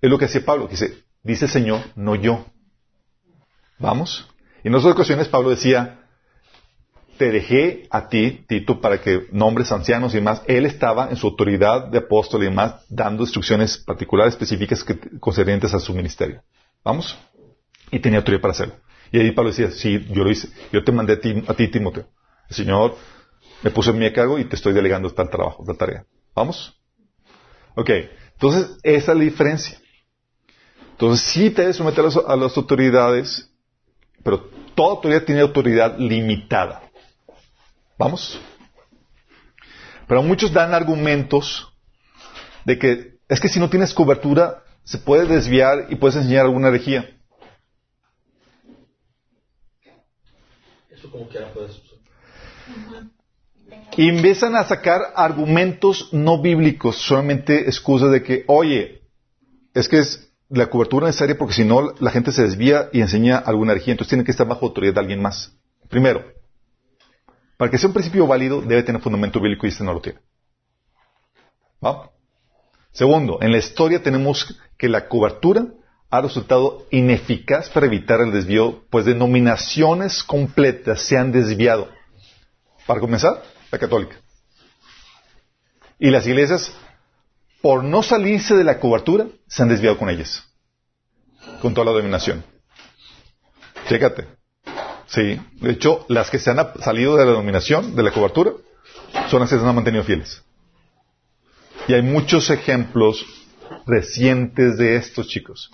es 0.00 0.10
lo 0.10 0.18
que 0.18 0.26
hace 0.26 0.40
Pablo, 0.40 0.66
que 0.66 0.72
dice, 0.72 1.04
dice 1.28 1.44
el 1.44 1.50
Señor, 1.50 1.80
no 1.94 2.14
yo. 2.16 2.44
¿Vamos? 3.78 4.26
En 4.64 4.74
otras 4.74 4.92
ocasiones 4.92 5.28
Pablo 5.28 5.50
decía, 5.50 6.00
te 7.18 7.30
dejé 7.30 7.86
a 7.90 8.08
ti, 8.08 8.44
Tito, 8.48 8.80
para 8.80 9.00
que 9.00 9.26
nombres 9.30 9.70
ancianos 9.72 10.12
y 10.14 10.16
demás. 10.16 10.42
Él 10.46 10.66
estaba 10.66 11.10
en 11.10 11.16
su 11.16 11.26
autoridad 11.26 11.88
de 11.88 11.98
apóstol 11.98 12.42
y 12.42 12.46
demás, 12.46 12.84
dando 12.88 13.22
instrucciones 13.22 13.76
particulares, 13.76 14.34
específicas 14.34 14.84
concernientes 15.20 15.74
a 15.74 15.80
su 15.80 15.94
ministerio. 15.94 16.42
¿Vamos? 16.82 17.18
Y 17.90 17.98
tenía 17.98 18.20
autoridad 18.20 18.40
para 18.40 18.52
hacerlo. 18.52 18.74
Y 19.12 19.18
ahí 19.18 19.30
Pablo 19.32 19.50
decía, 19.50 19.70
sí, 19.70 20.06
yo 20.10 20.24
lo 20.24 20.30
hice. 20.30 20.48
Yo 20.72 20.82
te 20.82 20.92
mandé 20.92 21.14
a 21.14 21.20
ti, 21.20 21.44
a 21.46 21.54
ti 21.54 21.68
Timoteo. 21.68 22.08
El 22.48 22.56
Señor 22.56 22.96
me 23.62 23.70
puso 23.70 23.90
en 23.90 23.98
mi 23.98 24.12
cargo 24.12 24.38
y 24.38 24.44
te 24.44 24.56
estoy 24.56 24.72
delegando 24.72 25.10
tal 25.10 25.28
trabajo, 25.28 25.64
tal 25.64 25.76
tarea. 25.76 26.04
¿Vamos? 26.34 26.78
Ok. 27.74 27.90
Entonces, 28.32 28.78
esa 28.82 29.12
es 29.12 29.18
la 29.18 29.24
diferencia. 29.24 29.78
Entonces, 30.98 31.28
sí 31.28 31.50
te 31.50 31.62
debes 31.62 31.76
someter 31.76 32.04
a 32.26 32.34
las 32.34 32.56
autoridades, 32.56 33.48
pero 34.24 34.50
toda 34.74 34.96
autoridad 34.96 35.22
tiene 35.22 35.42
autoridad 35.42 35.96
limitada. 35.96 36.82
¿Vamos? 37.96 38.36
Pero 40.08 40.24
muchos 40.24 40.52
dan 40.52 40.74
argumentos 40.74 41.72
de 42.64 42.80
que 42.80 43.18
es 43.28 43.38
que 43.38 43.48
si 43.48 43.60
no 43.60 43.70
tienes 43.70 43.94
cobertura 43.94 44.64
se 44.82 44.98
puede 44.98 45.26
desviar 45.26 45.86
y 45.88 45.94
puedes 45.94 46.16
enseñar 46.16 46.46
alguna 46.46 46.66
herejía. 46.66 47.08
Eso 50.90 51.12
como 51.12 51.28
quiera 51.28 51.52
puede 51.52 51.68
suceder. 51.68 51.98
Y 53.96 54.08
empiezan 54.08 54.56
a 54.56 54.64
sacar 54.64 55.12
argumentos 55.14 56.12
no 56.12 56.42
bíblicos, 56.42 56.96
solamente 56.96 57.68
excusas 57.68 58.10
de 58.10 58.24
que, 58.24 58.44
oye, 58.48 59.02
es 59.74 59.88
que 59.88 60.00
es 60.00 60.27
la 60.50 60.68
cobertura 60.68 61.06
necesaria 61.06 61.36
porque 61.36 61.54
si 61.54 61.64
no 61.64 61.92
la 62.00 62.10
gente 62.10 62.32
se 62.32 62.42
desvía 62.42 62.88
y 62.92 63.00
enseña 63.00 63.38
alguna 63.38 63.72
herejía, 63.72 63.92
entonces 63.92 64.10
tiene 64.10 64.24
que 64.24 64.30
estar 64.30 64.46
bajo 64.46 64.66
autoridad 64.66 64.94
de 64.94 65.00
alguien 65.00 65.20
más. 65.20 65.54
Primero, 65.88 66.24
para 67.56 67.70
que 67.70 67.78
sea 67.78 67.88
un 67.88 67.94
principio 67.94 68.26
válido, 68.26 68.60
debe 68.62 68.82
tener 68.82 69.00
fundamento 69.02 69.40
bíblico 69.40 69.66
y 69.66 69.70
este 69.70 69.84
no 69.84 69.92
lo 69.92 70.00
tiene. 70.00 70.20
Segundo, 72.92 73.38
en 73.42 73.52
la 73.52 73.58
historia 73.58 74.02
tenemos 74.02 74.58
que 74.76 74.88
la 74.88 75.08
cobertura 75.08 75.66
ha 76.10 76.20
resultado 76.20 76.86
ineficaz 76.90 77.68
para 77.68 77.86
evitar 77.86 78.20
el 78.20 78.32
desvío, 78.32 78.84
pues 78.90 79.04
denominaciones 79.04 80.22
completas 80.22 81.02
se 81.02 81.18
han 81.18 81.32
desviado. 81.32 81.88
Para 82.86 83.00
comenzar, 83.00 83.42
la 83.70 83.78
católica. 83.78 84.16
Y 85.98 86.10
las 86.10 86.26
iglesias, 86.26 86.72
por 87.60 87.84
no 87.84 88.02
salirse 88.02 88.54
de 88.54 88.64
la 88.64 88.78
cobertura, 88.78 89.26
se 89.46 89.62
han 89.62 89.68
desviado 89.68 89.98
con 89.98 90.08
ellas. 90.08 90.44
Con 91.60 91.74
toda 91.74 91.86
la 91.86 91.92
dominación. 91.92 92.44
Chécate. 93.88 94.26
Sí, 95.06 95.40
de 95.60 95.70
hecho, 95.70 96.04
las 96.08 96.30
que 96.30 96.38
se 96.38 96.50
han 96.50 96.58
salido 96.80 97.16
de 97.16 97.24
la 97.24 97.32
dominación, 97.32 97.96
de 97.96 98.02
la 98.02 98.10
cobertura, 98.10 98.52
son 99.28 99.40
las 99.40 99.50
que 99.50 99.58
se 99.58 99.64
han 99.64 99.74
mantenido 99.74 100.04
fieles. 100.04 100.42
Y 101.88 101.94
hay 101.94 102.02
muchos 102.02 102.50
ejemplos 102.50 103.24
recientes 103.86 104.76
de 104.76 104.96
estos 104.96 105.28
chicos. 105.28 105.70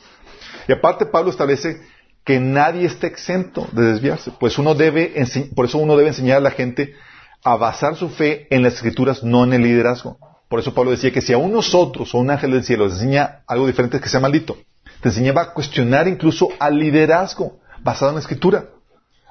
Y 0.69 0.73
aparte 0.73 1.07
Pablo 1.07 1.31
establece 1.31 1.83
que 2.25 2.41
nadie 2.41 2.87
está 2.87 3.07
exento 3.07 3.69
de 3.73 3.83
desviarse, 3.83 4.33
pues 4.39 4.57
uno 4.59 4.75
debe, 4.75 5.13
por 5.55 5.67
eso 5.67 5.79
uno 5.79 5.97
debe 5.97 6.09
enseñar 6.09 6.39
a 6.39 6.41
la 6.41 6.51
gente 6.51 6.95
a 7.43 7.57
basar 7.57 7.97
su 7.97 8.09
fe 8.09 8.47
en 8.51 8.63
las 8.63 8.75
escrituras, 8.75 9.23
no 9.23 9.45
en 9.45 9.53
el 9.53 9.63
liderazgo. 9.63 10.19
Por 10.55 10.61
eso 10.61 10.73
Pablo 10.73 10.93
decía 10.93 11.11
que 11.11 11.21
si 11.21 11.33
a 11.33 11.37
un 11.37 11.51
nosotros 11.51 12.15
o 12.15 12.19
un 12.19 12.31
ángel 12.31 12.53
del 12.53 12.63
cielo 12.63 12.85
les 12.85 12.95
enseña 12.95 13.41
algo 13.49 13.67
diferente, 13.67 13.99
que 13.99 14.09
sea 14.09 14.21
maldito. 14.21 14.57
Te 15.01 15.09
enseñaba 15.09 15.43
a 15.43 15.53
cuestionar 15.53 16.07
incluso 16.07 16.49
al 16.61 16.79
liderazgo 16.79 17.59
basado 17.81 18.11
en 18.11 18.15
la 18.15 18.21
escritura. 18.21 18.67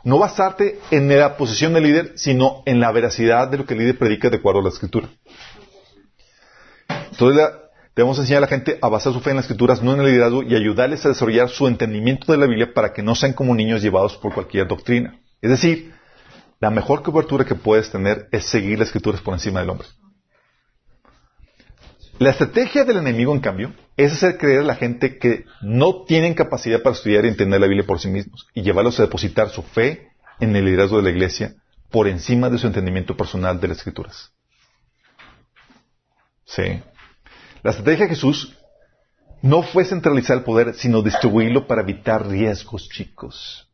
No 0.04 0.20
basarte 0.20 0.82
en 0.92 1.08
la 1.08 1.38
posición 1.38 1.76
del 1.76 1.84
líder, 1.84 2.12
sino 2.18 2.62
en 2.66 2.82
la 2.82 2.92
veracidad 2.92 3.48
de 3.48 3.58
lo 3.58 3.66
que 3.66 3.74
el 3.74 3.80
líder 3.80 3.98
predica 3.98 4.30
de 4.30 4.36
acuerdo 4.36 4.60
a 4.60 4.64
la 4.64 4.70
escritura. 4.70 5.08
Entonces 7.12 7.42
debemos 7.96 8.20
enseñar 8.20 8.40
a 8.40 8.42
la 8.42 8.48
gente 8.48 8.78
a 8.82 8.90
basar 8.90 9.14
su 9.14 9.22
fe 9.22 9.30
en 9.30 9.38
las 9.38 9.46
escrituras, 9.46 9.82
no 9.82 9.94
en 9.94 10.02
el 10.02 10.08
liderazgo, 10.08 10.44
y 10.44 10.54
ayudarles 10.58 11.06
a 11.06 11.08
desarrollar 11.08 11.48
su 11.48 11.70
entendimiento 11.70 12.34
de 12.34 12.38
la 12.38 12.48
Biblia 12.48 12.74
para 12.74 12.92
que 12.92 13.02
no 13.02 13.16
sean 13.16 13.32
como 13.32 13.56
niños 13.56 13.82
llevados 13.82 14.18
por 14.18 14.34
cualquier 14.34 14.68
doctrina. 14.68 15.18
Es 15.42 15.52
decir, 15.52 15.94
la 16.60 16.70
mejor 16.70 17.02
cobertura 17.02 17.46
que 17.46 17.56
puedes 17.56 17.90
tener 17.90 18.28
es 18.34 18.44
seguir 18.44 18.78
las 18.80 18.90
escrituras 18.90 19.22
por 19.22 19.34
encima 19.34 19.62
del 19.62 19.70
hombre. 19.70 19.88
La 22.20 22.30
estrategia 22.30 22.86
del 22.86 22.98
enemigo, 22.98 23.34
en 23.34 23.42
cambio, 23.42 23.74
es 23.98 24.14
hacer 24.14 24.38
creer 24.38 24.60
a 24.60 24.64
la 24.64 24.76
gente 24.76 25.18
que 25.18 25.46
no 25.62 26.04
tienen 26.04 26.34
capacidad 26.34 26.82
para 26.82 26.96
estudiar 26.96 27.26
y 27.26 27.30
entender 27.30 27.60
la 27.60 27.68
Biblia 27.68 27.86
por 27.86 28.00
sí 28.00 28.08
mismos 28.08 28.48
y 28.54 28.62
llevarlos 28.62 29.00
a 29.00 29.04
depositar 29.04 29.50
su 29.50 29.64
fe 29.64 30.10
en 30.40 30.56
el 30.56 30.66
liderazgo 30.66 30.98
de 30.98 31.04
la 31.04 31.10
iglesia 31.10 31.56
por 31.90 32.08
encima 32.08 32.50
de 32.50 32.58
su 32.58 32.68
entendimiento 32.68 33.18
personal 33.18 33.60
de 33.60 33.68
las 33.68 33.78
escrituras. 33.78 34.32
Sí. 36.46 36.82
La 37.64 37.72
estrategia 37.72 38.06
de 38.06 38.10
Jesús 38.10 38.56
no 39.42 39.64
fue 39.64 39.84
centralizar 39.84 40.38
el 40.38 40.44
poder, 40.44 40.74
sino 40.76 41.02
distribuirlo 41.02 41.68
para 41.68 41.82
evitar 41.82 42.28
riesgos, 42.28 42.88
chicos. 42.90 43.68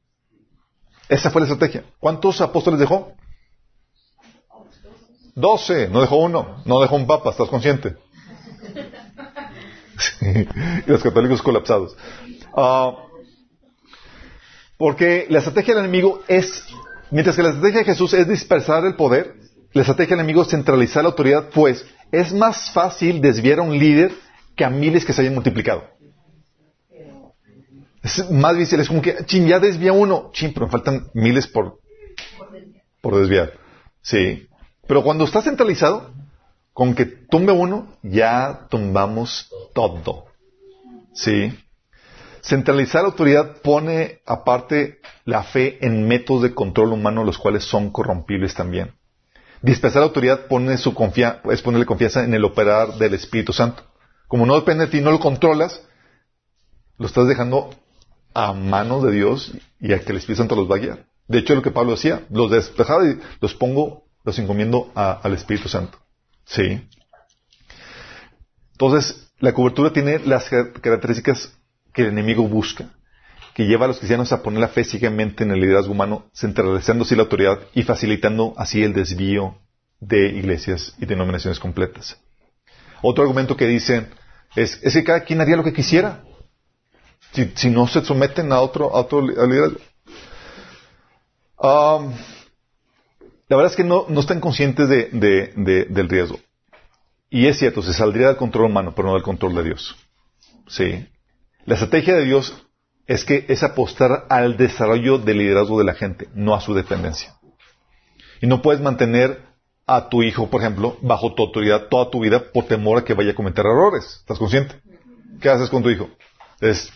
Esa 1.08 1.30
fue 1.30 1.42
la 1.42 1.48
estrategia. 1.48 1.84
¿Cuántos 2.00 2.40
apóstoles 2.42 2.80
dejó? 2.80 3.14
Doce. 5.36 5.88
No 5.90 6.02
dejó 6.02 6.18
uno. 6.18 6.62
No 6.66 6.82
dejó 6.82 6.96
un 6.96 7.08
papa. 7.08 7.32
¿Estás 7.32 7.50
consciente? 7.50 7.98
Y 10.22 10.90
los 10.90 11.04
católicos 11.04 11.42
colapsados. 11.42 11.96
Ah, 12.56 12.96
porque 14.78 15.28
la 15.30 15.40
estrategia 15.40 15.76
del 15.76 15.86
enemigo 15.86 16.24
es, 16.28 16.66
mientras 17.12 17.36
que 17.36 17.44
la 17.44 17.50
estrategia 17.50 17.80
de 17.80 17.86
Jesús 17.86 18.14
es 18.14 18.28
dispersar 18.28 18.86
el 18.86 18.96
poder, 18.96 19.36
la 19.74 19.82
estrategia 19.82 20.16
del 20.16 20.22
enemigo 20.22 20.44
es 20.44 20.50
centralizar 20.50 21.04
la 21.04 21.10
autoridad, 21.10 21.50
pues 21.54 21.86
es 22.12 22.34
más 22.34 22.72
fácil 22.72 23.22
desviar 23.22 23.60
a 23.60 23.64
un 23.64 23.78
líder 23.78 24.14
que 24.56 24.66
a 24.66 24.70
miles 24.70 25.06
que 25.06 25.14
se 25.14 25.22
hayan 25.22 25.36
multiplicado. 25.36 25.84
Es 28.02 28.30
más 28.32 28.54
difícil, 28.56 28.80
es 28.80 28.88
como 28.88 29.02
que, 29.02 29.26
chin, 29.26 29.48
ya 29.48 29.60
desvía 29.60 29.92
uno, 29.92 30.32
chin, 30.34 30.54
pero 30.54 30.70
faltan 30.70 31.10
miles 31.14 31.48
por, 31.48 31.80
por 33.02 33.18
desviar. 33.18 33.54
Sí. 34.02 34.48
Pero 34.88 35.04
cuando 35.04 35.26
está 35.26 35.42
centralizado, 35.42 36.12
con 36.80 36.96
que 36.96 37.06
tumbe 37.06 37.52
uno, 37.52 37.90
ya 38.04 38.68
tumbamos 38.70 39.52
todo. 39.74 40.28
Sí. 41.12 41.54
Centralizar 42.42 43.02
la 43.02 43.10
autoridad 43.10 43.58
pone 43.62 44.22
aparte 44.26 45.02
la 45.26 45.44
fe 45.44 45.86
en 45.86 46.08
métodos 46.08 46.44
de 46.44 46.54
control 46.54 46.94
humano, 46.94 47.26
los 47.26 47.38
cuales 47.38 47.66
son 47.66 47.90
corrompibles 47.90 48.54
también. 48.54 48.94
Dispersar 49.62 50.04
la 50.04 50.06
autoridad 50.06 50.48
pone 50.48 50.78
su 50.78 50.96
es 51.52 51.62
ponerle 51.62 51.86
confianza 51.86 52.24
en 52.24 52.34
el 52.34 52.46
operar 52.46 52.94
del 52.94 53.14
Espíritu 53.14 53.52
Santo. 53.52 53.84
Como 54.30 54.46
no 54.46 54.56
depende 54.56 54.86
de 54.86 54.92
ti, 54.92 55.02
no 55.02 55.12
lo 55.12 55.20
controlas, 55.20 55.86
lo 56.98 57.08
estás 57.08 57.28
dejando 57.28 57.72
a 58.34 58.54
manos 58.54 59.04
de 59.04 59.12
Dios 59.12 59.52
y 59.82 59.92
a 59.92 60.00
que 60.00 60.14
el 60.14 60.20
Espíritu 60.20 60.44
Santo 60.44 60.56
los 60.56 60.72
va 60.72 60.78
a 60.78 60.80
guiar. 60.80 61.08
De 61.28 61.40
hecho, 61.40 61.56
lo 61.56 61.62
que 61.62 61.72
Pablo 61.72 61.92
decía, 61.92 62.26
los 62.30 62.50
despejaba 62.50 63.06
y 63.06 63.20
los 63.42 63.54
pongo, 63.54 64.06
los 64.24 64.40
encomiendo 64.40 64.94
al 64.96 65.34
Espíritu 65.34 65.68
Santo. 65.68 66.00
Sí. 66.50 66.82
Entonces, 68.72 69.32
la 69.40 69.54
cobertura 69.54 69.94
tiene 69.94 70.20
las 70.20 70.50
características 70.50 71.56
que 71.94 72.02
el 72.02 72.10
enemigo 72.10 72.48
busca, 72.48 72.90
que 73.54 73.68
lleva 73.68 73.86
a 73.86 73.88
los 73.90 73.98
cristianos 73.98 74.32
a 74.32 74.42
poner 74.42 74.60
la 74.60 74.68
fe 74.68 74.84
ciegamente 74.84 75.44
en 75.44 75.52
el 75.52 75.60
liderazgo 75.60 75.92
humano, 75.92 76.26
centralizando 76.34 77.04
así 77.04 77.16
la 77.16 77.24
autoridad 77.24 77.60
y 77.74 77.84
facilitando 77.84 78.54
así 78.58 78.84
el 78.84 78.94
desvío 78.94 79.58
de 80.00 80.30
iglesias 80.30 80.96
y 80.98 81.06
denominaciones 81.06 81.60
completas. 81.60 82.18
Otro 83.02 83.24
argumento 83.24 83.56
que 83.56 83.68
dicen 83.68 84.10
es, 84.56 84.80
es 84.82 84.94
que 84.94 85.04
cada 85.04 85.24
quien 85.24 85.42
haría 85.42 85.56
lo 85.56 85.64
que 85.64 85.74
quisiera. 85.74 86.24
Si, 87.56 87.70
no 87.70 87.88
se 87.88 88.04
someten 88.04 88.52
a 88.52 88.60
otro, 88.60 88.96
a 88.96 89.02
otro 89.02 89.22
liderazgo. 89.22 89.80
Um, 91.62 92.14
la 93.50 93.56
verdad 93.56 93.72
es 93.72 93.78
que 93.78 93.84
no, 93.84 94.06
están 94.20 94.40
conscientes 94.40 94.88
del 94.88 96.10
riesgo. 96.10 96.40
Y 97.32 97.48
es 97.48 97.58
cierto, 97.58 97.82
se 97.82 97.94
saldría 97.94 98.28
del 98.28 98.38
control 98.38 98.66
humano, 98.66 98.94
pero 98.96 99.08
no 99.08 99.16
del 99.16 99.24
control 99.24 99.56
de 99.56 99.64
Dios. 99.64 99.96
Sí. 100.68 101.08
La 101.66 101.74
estrategia 101.74 102.16
de 102.16 102.26
Dios 102.26 102.66
es 103.08 103.26
que 103.26 103.46
es 103.50 103.64
apostar 103.64 104.28
al 104.30 104.56
desarrollo 104.56 105.18
del 105.18 105.40
liderazgo 105.40 105.80
de 105.80 105.86
la 105.86 105.96
gente, 105.96 106.30
no 106.36 106.54
a 106.54 106.62
su 106.62 106.76
dependencia. 106.76 107.36
Y 108.40 108.48
no 108.48 108.62
puedes 108.62 108.82
mantener 108.82 109.42
a 109.88 110.10
tu 110.10 110.22
hijo, 110.22 110.48
por 110.52 110.62
ejemplo, 110.62 110.98
bajo 111.02 111.34
tu 111.34 111.42
autoridad 111.44 111.88
toda 111.90 112.12
tu 112.12 112.22
vida 112.22 112.52
por 112.52 112.66
temor 112.66 113.00
a 113.00 113.04
que 113.04 113.16
vaya 113.16 113.32
a 113.32 113.36
cometer 113.36 113.66
errores. 113.66 114.18
¿Estás 114.20 114.38
consciente? 114.38 114.76
¿Qué 115.42 115.50
haces 115.50 115.72
con 115.72 115.82
tu 115.82 115.90
hijo? 115.90 116.08
Es, 116.62 116.92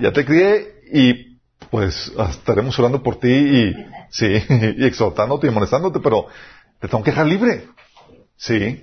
ya 0.00 0.12
te 0.12 0.26
crié 0.26 0.82
y 0.92 1.33
pues 1.70 2.12
estaremos 2.30 2.78
orando 2.78 3.02
por 3.02 3.18
ti 3.18 3.28
y 3.28 3.74
sí, 4.10 4.26
y 4.76 4.84
exhortándote 4.84 5.46
y 5.46 5.50
molestándote, 5.50 6.00
pero 6.00 6.26
te 6.80 6.88
tengo 6.88 7.02
que 7.02 7.10
dejar 7.10 7.26
libre. 7.26 7.68
Sí. 8.36 8.82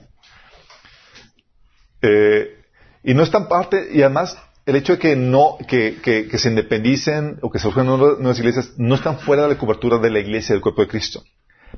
Eh, 2.01 2.61
y 3.03 3.13
no 3.13 3.23
es 3.23 3.31
tan 3.31 3.47
parte, 3.47 3.89
y 3.91 4.01
además 4.01 4.37
el 4.65 4.75
hecho 4.75 4.93
de 4.93 4.99
que 4.99 5.15
no, 5.15 5.57
que, 5.67 5.97
que, 6.01 6.37
se 6.37 6.49
independicen 6.49 7.39
o 7.41 7.49
que 7.49 7.59
se 7.59 7.63
surjan 7.63 7.87
nuevas 7.87 8.39
iglesias 8.39 8.73
no 8.77 8.95
están 8.95 9.19
fuera 9.19 9.43
de 9.43 9.49
la 9.49 9.57
cobertura 9.57 9.97
de 9.97 10.11
la 10.11 10.19
iglesia 10.19 10.53
del 10.53 10.61
cuerpo 10.61 10.81
de 10.81 10.87
Cristo. 10.87 11.23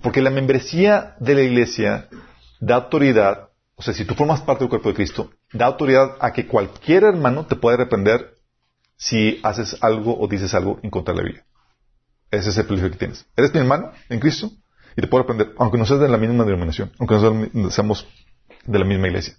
Porque 0.02 0.22
la 0.22 0.30
membresía 0.30 1.16
de 1.20 1.36
la 1.36 1.42
iglesia 1.42 2.10
da 2.60 2.76
autoridad, 2.76 3.50
o 3.76 3.82
sea, 3.82 3.94
si 3.94 4.06
tú 4.06 4.16
formas 4.16 4.42
parte 4.42 4.64
del 4.64 4.70
cuerpo 4.70 4.90
de 4.90 4.96
Cristo, 4.96 5.32
da 5.54 5.66
autoridad 5.66 6.18
a 6.20 6.34
que 6.34 6.48
cualquier 6.48 7.04
hermano 7.04 7.46
te 7.46 7.56
puede 7.56 7.78
reprender 7.78 8.33
si 8.98 9.40
haces 9.44 9.78
algo 9.82 10.18
o 10.20 10.28
dices 10.28 10.54
algo 10.54 10.80
en 10.84 10.90
contra 10.90 11.14
de 11.14 11.18
la 11.20 11.26
Biblia. 11.26 11.46
Ese 12.32 12.50
es 12.50 12.58
el 12.58 12.66
peligro 12.66 12.90
que 12.92 12.98
tienes. 12.98 13.26
Eres 13.36 13.54
mi 13.54 13.60
hermano 13.60 13.92
en 14.10 14.20
Cristo 14.20 14.52
y 14.96 15.02
te 15.02 15.08
puedo 15.08 15.24
reprender, 15.24 15.54
aunque 15.58 15.78
no 15.78 15.86
seas 15.86 16.00
de 16.00 16.10
la 16.10 16.18
misma 16.18 16.44
denominación, 16.44 16.92
aunque 17.00 17.16
no 17.54 17.72
seamos 17.72 18.08
de 18.66 18.80
la 18.80 18.86
misma 18.86 19.08
iglesia. 19.08 19.36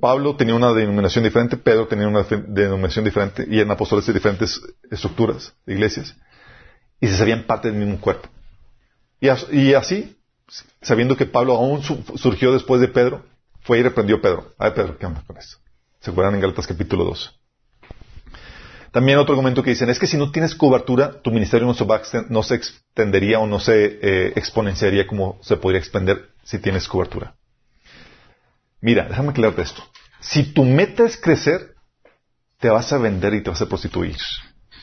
Pablo 0.00 0.36
tenía 0.36 0.54
una 0.54 0.72
denominación 0.72 1.24
diferente, 1.24 1.56
Pedro 1.56 1.86
tenía 1.86 2.08
una 2.08 2.22
denominación 2.22 3.04
diferente 3.04 3.46
y 3.48 3.58
eran 3.58 3.72
apóstoles 3.72 4.06
de 4.06 4.12
diferentes 4.12 4.60
estructuras 4.90 5.54
de 5.66 5.74
iglesias 5.74 6.14
y 7.00 7.08
se 7.08 7.16
sabían 7.16 7.44
parte 7.44 7.70
del 7.70 7.78
mismo 7.78 8.00
cuerpo. 8.00 8.28
Y, 9.20 9.74
así, 9.74 10.16
sabiendo 10.80 11.16
que 11.16 11.26
Pablo 11.26 11.54
aún 11.54 11.82
surgió 11.82 12.52
después 12.52 12.80
de 12.80 12.88
Pedro, 12.88 13.24
fue 13.60 13.78
y 13.78 13.82
reprendió 13.82 14.16
a 14.16 14.20
Pedro. 14.20 14.52
A 14.58 14.64
ver, 14.66 14.74
Pedro, 14.74 14.98
¿qué 14.98 15.06
onda 15.06 15.22
con 15.26 15.36
esto? 15.36 15.58
Se 16.00 16.10
acuerdan 16.10 16.34
en 16.34 16.40
Galatas 16.40 16.66
capítulo 16.66 17.04
2. 17.04 17.37
También 18.98 19.20
otro 19.20 19.34
argumento 19.34 19.62
que 19.62 19.70
dicen 19.70 19.90
es 19.90 19.98
que 20.00 20.08
si 20.08 20.16
no 20.16 20.32
tienes 20.32 20.56
cobertura, 20.56 21.22
tu 21.22 21.30
ministerio 21.30 21.68
no 21.68 22.42
se, 22.42 22.54
extendería 22.56 23.38
o 23.38 23.46
no 23.46 23.60
se 23.60 24.00
eh, 24.02 24.32
exponenciaría 24.34 25.06
como 25.06 25.38
se 25.40 25.56
podría 25.56 25.78
expandir 25.78 26.30
si 26.42 26.58
tienes 26.58 26.88
cobertura. 26.88 27.36
Mira, 28.80 29.06
déjame 29.06 29.28
aclararte 29.28 29.62
esto. 29.62 29.84
Si 30.18 30.52
tu 30.52 30.64
meta 30.64 31.04
es 31.04 31.16
crecer, 31.16 31.76
te 32.58 32.70
vas 32.70 32.92
a 32.92 32.98
vender 32.98 33.34
y 33.34 33.40
te 33.40 33.50
vas 33.50 33.62
a 33.62 33.68
prostituir. 33.68 34.16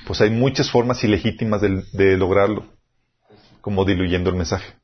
Pues 0.07 0.21
hay 0.21 0.29
muchas 0.29 0.71
formas 0.71 1.03
ilegítimas 1.03 1.59
de, 1.59 2.15
lograrlo, 2.15 2.67
como 3.59 3.83
diluyendo 3.83 4.29
el 4.29 4.37
mensaje. 4.37 4.75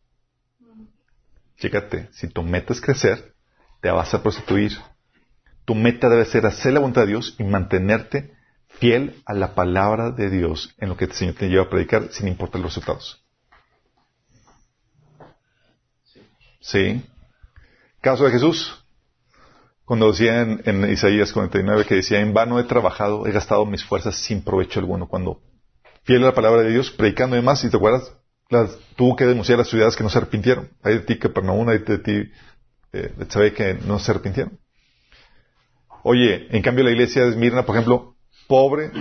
Fíjate, 1.56 2.10
si 2.12 2.28
tu 2.28 2.44
meta 2.44 2.74
es 2.74 2.82
crecer, 2.82 3.34
te 3.80 3.92
vas 3.92 4.14
a 4.14 4.22
prostituir. 4.22 4.78
Tu 5.64 5.74
meta 5.74 6.10
debe 6.10 6.26
ser 6.26 6.46
hacer 6.46 6.74
la 6.74 6.82
voluntad 6.82 7.04
de 7.04 7.08
Dios 7.08 7.34
y 7.40 7.46
mantenerte 7.46 8.41
fiel 8.80 9.22
a 9.26 9.34
la 9.34 9.54
palabra 9.54 10.12
de 10.12 10.30
Dios 10.30 10.74
en 10.78 10.90
lo 10.90 10.98
que 10.98 11.06
el 11.06 11.12
Señor 11.14 11.36
te 11.36 11.50
lleva 11.50 11.64
a 11.64 11.70
predicar 11.70 12.10
sin 12.12 12.28
importar 12.28 12.62
los 12.62 12.72
resultados. 12.72 13.24
¿Sí? 16.60 17.04
Caso 18.02 18.26
de 18.26 18.32
Jesús. 18.32 18.78
Cuando 19.86 20.12
decía 20.12 20.42
en, 20.42 20.90
Isaías 20.90 21.34
49 21.34 21.86
que 21.86 21.96
decía, 21.96 22.22
en 22.22 22.34
vano 22.34 22.60
he 22.60 22.64
trabajado, 22.64 23.28
he 23.28 23.32
gastado 23.32 23.66
mis 23.66 23.84
fuerzas 23.84 24.16
sin 24.16 24.44
provecho 24.44 24.80
alguno. 24.80 25.08
Cuando 25.08 25.42
fiel 26.04 26.24
a 26.24 26.28
la 26.28 26.34
palabra 26.34 26.62
de 26.62 26.72
Dios, 26.72 26.92
predicando 26.92 27.36
y 27.36 27.40
demás, 27.40 27.60
si 27.60 27.70
te 27.70 27.78
acuerdas, 27.78 28.14
tuvo 28.96 29.16
que 29.16 29.26
denunciar 29.26 29.56
a 29.56 29.62
las 29.64 29.70
ciudades 29.70 29.96
que 29.96 30.04
no 30.04 30.10
se 30.10 30.18
arrepintieron. 30.18 30.70
Hay 30.84 30.96
de 30.96 31.00
ti 31.02 31.18
que 31.18 31.28
una 31.28 31.72
hay 31.72 31.80
de 31.80 31.98
ti 31.98 32.32
eh, 32.94 33.14
sabe 33.30 33.54
que 33.54 33.74
no 33.74 34.00
se 34.00 34.12
arrepintieron. 34.12 34.60
Oye, 36.04 36.48
en 36.56 36.62
cambio 36.62 36.84
la 36.84 36.92
iglesia 36.92 37.24
de 37.24 37.30
Esmirna, 37.30 37.66
por 37.66 37.76
ejemplo, 37.76 38.11
pobre, 38.52 38.92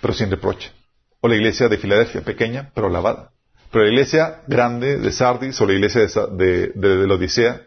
pero 0.00 0.14
sin 0.14 0.30
reproche. 0.30 0.72
O 1.20 1.28
la 1.28 1.36
iglesia 1.36 1.68
de 1.68 1.76
Filadelfia, 1.76 2.22
pequeña, 2.22 2.70
pero 2.74 2.88
lavada. 2.88 3.30
Pero 3.70 3.84
la 3.84 3.90
iglesia 3.90 4.40
grande 4.46 4.96
de 4.96 5.12
Sardis 5.12 5.60
o 5.60 5.66
la 5.66 5.74
iglesia 5.74 6.00
de, 6.30 6.72
de 6.74 7.06
la 7.06 7.14
Odisea, 7.14 7.60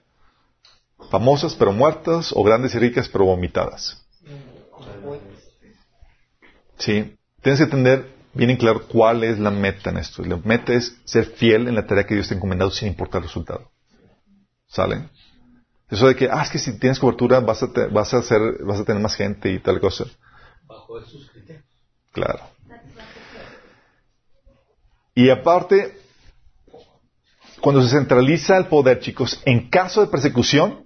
famosas 1.11 1.53
pero 1.53 1.71
muertas 1.71 2.31
o 2.33 2.43
grandes 2.43 2.73
y 2.73 2.79
ricas 2.79 3.07
pero 3.07 3.25
vomitadas. 3.25 4.03
Sí, 6.79 7.15
tienes 7.43 7.59
que 7.59 7.65
entender 7.65 8.15
bien 8.33 8.49
en 8.49 8.57
claro 8.57 8.87
cuál 8.87 9.23
es 9.23 9.37
la 9.37 9.51
meta 9.51 9.91
en 9.91 9.97
esto. 9.97 10.23
La 10.23 10.37
meta 10.37 10.73
es 10.73 10.97
ser 11.05 11.25
fiel 11.25 11.67
en 11.67 11.75
la 11.75 11.85
tarea 11.85 12.07
que 12.07 12.15
Dios 12.15 12.27
te 12.27 12.33
ha 12.33 12.37
encomendado 12.37 12.71
sin 12.71 12.87
importar 12.87 13.21
el 13.21 13.27
resultado. 13.27 13.69
¿Sale? 14.67 15.09
Eso 15.91 16.07
de 16.07 16.15
que, 16.15 16.27
ah, 16.31 16.41
es 16.41 16.49
que 16.49 16.57
si 16.57 16.79
tienes 16.79 16.97
cobertura 16.97 17.39
vas 17.39 17.61
a, 17.61 17.67
vas 17.91 18.13
a, 18.15 18.17
hacer, 18.17 18.41
vas 18.63 18.79
a 18.79 18.83
tener 18.83 19.01
más 19.01 19.15
gente 19.15 19.51
y 19.51 19.59
tal 19.59 19.79
cosa. 19.79 20.05
Bajo 20.65 20.99
esos 20.99 21.29
criterios. 21.29 21.65
Claro. 22.11 22.43
Y 25.13 25.29
aparte, 25.29 25.99
cuando 27.61 27.81
se 27.81 27.89
centraliza 27.89 28.57
el 28.57 28.67
poder, 28.67 28.99
chicos, 28.99 29.41
en 29.45 29.69
caso 29.69 30.01
de 30.01 30.07
persecución, 30.07 30.85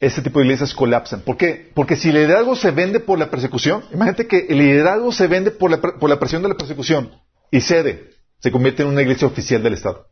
este 0.00 0.22
tipo 0.22 0.38
de 0.38 0.46
iglesias 0.46 0.74
colapsan. 0.74 1.20
¿Por 1.20 1.36
qué? 1.36 1.70
Porque 1.74 1.96
si 1.96 2.08
el 2.08 2.16
liderazgo 2.16 2.56
se 2.56 2.70
vende 2.70 3.00
por 3.00 3.18
la 3.18 3.30
persecución, 3.30 3.84
imagínate 3.92 4.26
que 4.26 4.46
el 4.48 4.58
liderazgo 4.58 5.12
se 5.12 5.26
vende 5.26 5.50
por 5.50 5.70
la, 5.70 5.80
por 5.80 6.10
la 6.10 6.18
presión 6.18 6.42
de 6.42 6.48
la 6.48 6.56
persecución 6.56 7.10
y 7.50 7.60
cede, 7.60 8.10
se 8.38 8.50
convierte 8.50 8.82
en 8.82 8.88
una 8.88 9.02
iglesia 9.02 9.26
oficial 9.26 9.62
del 9.62 9.74
Estado. 9.74 10.08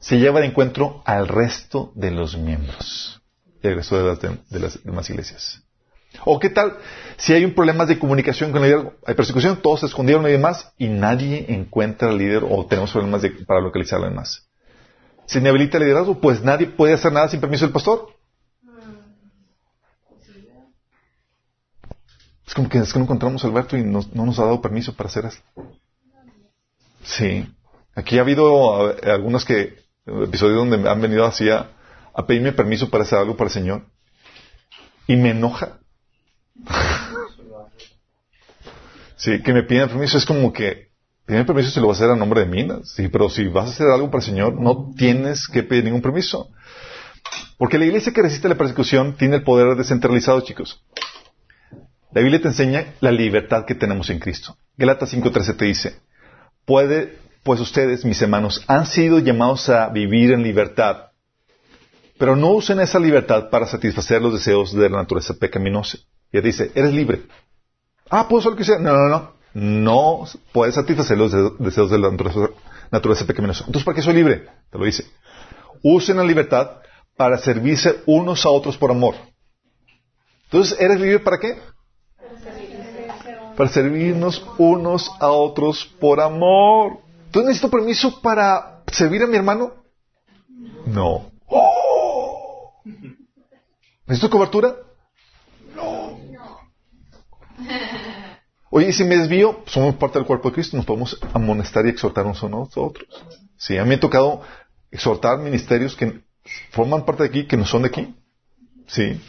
Se 0.00 0.18
lleva 0.18 0.40
de 0.40 0.46
encuentro 0.46 1.02
al 1.06 1.28
resto 1.28 1.92
de 1.94 2.10
los 2.10 2.36
miembros. 2.36 3.22
el 3.62 3.76
resto 3.76 3.96
de 3.96 4.04
las, 4.04 4.50
de 4.50 4.60
las 4.60 4.84
demás 4.84 5.08
iglesias. 5.08 5.63
¿O 6.24 6.38
qué 6.38 6.50
tal 6.50 6.78
si 7.16 7.32
hay 7.32 7.44
un 7.44 7.54
problema 7.54 7.86
de 7.86 7.98
comunicación 7.98 8.52
con 8.52 8.64
el 8.64 8.70
líder? 8.70 8.92
Hay 9.06 9.14
persecución, 9.14 9.60
todos 9.60 9.80
se 9.80 9.86
escondieron 9.86 10.26
y 10.26 10.32
demás, 10.32 10.72
y 10.78 10.88
nadie 10.88 11.46
encuentra 11.48 12.08
al 12.08 12.18
líder 12.18 12.44
o 12.48 12.66
tenemos 12.66 12.92
problemas 12.92 13.22
de, 13.22 13.30
para 13.30 13.60
localizarlo 13.60 14.08
demás. 14.08 14.48
Si 15.26 15.38
inhabilita 15.38 15.78
el 15.78 15.84
liderazgo, 15.84 16.20
pues 16.20 16.42
nadie 16.42 16.66
puede 16.66 16.94
hacer 16.94 17.12
nada 17.12 17.28
sin 17.28 17.40
permiso 17.40 17.64
del 17.64 17.72
pastor. 17.72 18.08
Es 22.46 22.52
como 22.52 22.68
que 22.68 22.78
es 22.78 22.92
que 22.92 22.98
no 22.98 23.06
encontramos 23.06 23.44
Alberto 23.44 23.76
y 23.76 23.82
no 23.82 24.02
nos 24.12 24.38
ha 24.38 24.44
dado 24.44 24.60
permiso 24.60 24.94
para 24.94 25.08
hacer 25.08 25.24
esto. 25.24 25.42
Sí. 27.02 27.48
Aquí 27.94 28.18
ha 28.18 28.22
habido 28.22 28.92
eh, 28.92 29.10
algunos 29.10 29.44
que, 29.44 29.82
episodios 30.06 30.68
donde 30.68 30.88
han 30.88 31.00
venido 31.00 31.24
así 31.24 31.48
a 31.48 31.70
pedirme 32.26 32.52
permiso 32.52 32.90
para 32.90 33.04
hacer 33.04 33.18
algo 33.18 33.36
para 33.36 33.48
el 33.48 33.54
Señor. 33.54 33.86
Y 35.06 35.16
me 35.16 35.30
enoja. 35.30 35.78
Sí, 39.16 39.42
que 39.42 39.52
me 39.52 39.62
piden 39.62 39.88
permiso 39.88 40.18
es 40.18 40.26
como 40.26 40.52
que, 40.52 40.88
piden 41.26 41.46
permiso 41.46 41.70
si 41.70 41.80
lo 41.80 41.88
vas 41.88 42.00
a 42.00 42.04
hacer 42.04 42.14
a 42.14 42.16
nombre 42.16 42.40
de 42.40 42.46
mí. 42.46 42.66
Sí, 42.84 43.08
pero 43.08 43.28
si 43.28 43.46
vas 43.48 43.66
a 43.66 43.72
hacer 43.72 43.88
algo 43.88 44.10
para 44.10 44.22
el 44.22 44.30
Señor, 44.30 44.60
no 44.60 44.92
tienes 44.96 45.48
que 45.48 45.62
pedir 45.62 45.84
ningún 45.84 46.02
permiso. 46.02 46.50
Porque 47.58 47.78
la 47.78 47.86
iglesia 47.86 48.12
que 48.12 48.22
resiste 48.22 48.48
la 48.48 48.56
persecución 48.56 49.14
tiene 49.16 49.36
el 49.36 49.44
poder 49.44 49.76
descentralizado, 49.76 50.40
chicos. 50.40 50.84
La 52.12 52.20
Biblia 52.20 52.40
te 52.40 52.48
enseña 52.48 52.94
la 53.00 53.10
libertad 53.10 53.64
que 53.64 53.74
tenemos 53.74 54.08
en 54.10 54.20
Cristo. 54.20 54.56
Galatas 54.76 55.12
5.13 55.12 55.56
te 55.56 55.64
dice, 55.64 56.00
puede, 56.64 57.18
pues 57.42 57.60
ustedes, 57.60 58.04
mis 58.04 58.20
hermanos, 58.22 58.64
han 58.68 58.86
sido 58.86 59.18
llamados 59.18 59.68
a 59.68 59.88
vivir 59.88 60.32
en 60.32 60.42
libertad, 60.42 61.10
pero 62.18 62.36
no 62.36 62.50
usen 62.50 62.80
esa 62.80 62.98
libertad 62.98 63.50
para 63.50 63.66
satisfacer 63.66 64.22
los 64.22 64.32
deseos 64.32 64.72
de 64.72 64.88
la 64.88 64.98
naturaleza 64.98 65.34
pecaminosa. 65.34 65.98
Y 66.34 66.40
dice, 66.40 66.72
eres 66.74 66.92
libre. 66.92 67.22
Ah, 68.10 68.26
puedo 68.26 68.40
hacer 68.40 68.50
lo 68.50 68.58
que 68.58 68.64
sea. 68.64 68.78
No, 68.78 68.92
no, 68.92 69.08
no. 69.08 69.34
No 69.54 70.24
puedes 70.52 70.74
satisfacer 70.74 71.16
los 71.16 71.32
deseos 71.60 71.92
de 71.92 71.98
la 72.00 72.10
naturaleza, 72.10 73.24
pecaminosa. 73.24 73.60
Entonces, 73.60 73.84
¿para 73.84 73.94
qué 73.94 74.02
soy 74.02 74.14
libre? 74.14 74.48
Te 74.68 74.76
lo 74.76 74.84
dice. 74.84 75.06
Usen 75.84 76.16
la 76.16 76.24
libertad 76.24 76.78
para 77.16 77.38
servirse 77.38 78.02
unos 78.06 78.44
a 78.44 78.48
otros 78.48 78.76
por 78.76 78.90
amor. 78.90 79.14
Entonces, 80.46 80.76
¿eres 80.80 80.98
libre 80.98 81.20
para 81.20 81.38
qué? 81.38 81.56
Para 83.56 83.70
servirnos 83.70 84.44
unos 84.58 85.08
a 85.20 85.28
otros 85.28 85.84
por 86.00 86.20
amor. 86.20 86.98
¿Entonces 87.26 87.50
necesito 87.50 87.70
permiso 87.70 88.20
para 88.20 88.82
servir 88.90 89.22
a 89.22 89.28
mi 89.28 89.36
hermano? 89.36 89.72
No. 90.86 91.30
¿Necesito 94.06 94.30
cobertura? 94.30 94.74
No. 95.76 96.04
Oye, 98.76 98.92
si 98.92 99.04
me 99.04 99.16
desvío, 99.16 99.62
somos 99.66 99.94
parte 99.94 100.18
del 100.18 100.26
cuerpo 100.26 100.48
de 100.48 100.54
Cristo, 100.56 100.76
nos 100.76 100.84
podemos 100.84 101.16
amonestar 101.32 101.86
y 101.86 101.90
exhortar 101.90 102.26
unos 102.26 102.42
a 102.42 102.80
otros. 102.80 103.06
Sí, 103.56 103.78
a 103.78 103.84
mí 103.84 103.90
me 103.90 103.94
ha 103.94 104.00
tocado 104.00 104.42
exhortar 104.90 105.38
ministerios 105.38 105.94
que 105.94 106.22
forman 106.72 107.04
parte 107.04 107.22
de 107.22 107.28
aquí, 107.28 107.46
que 107.46 107.56
no 107.56 107.66
son 107.66 107.82
de 107.82 107.88
aquí. 107.90 108.12
Sí. 108.88 109.20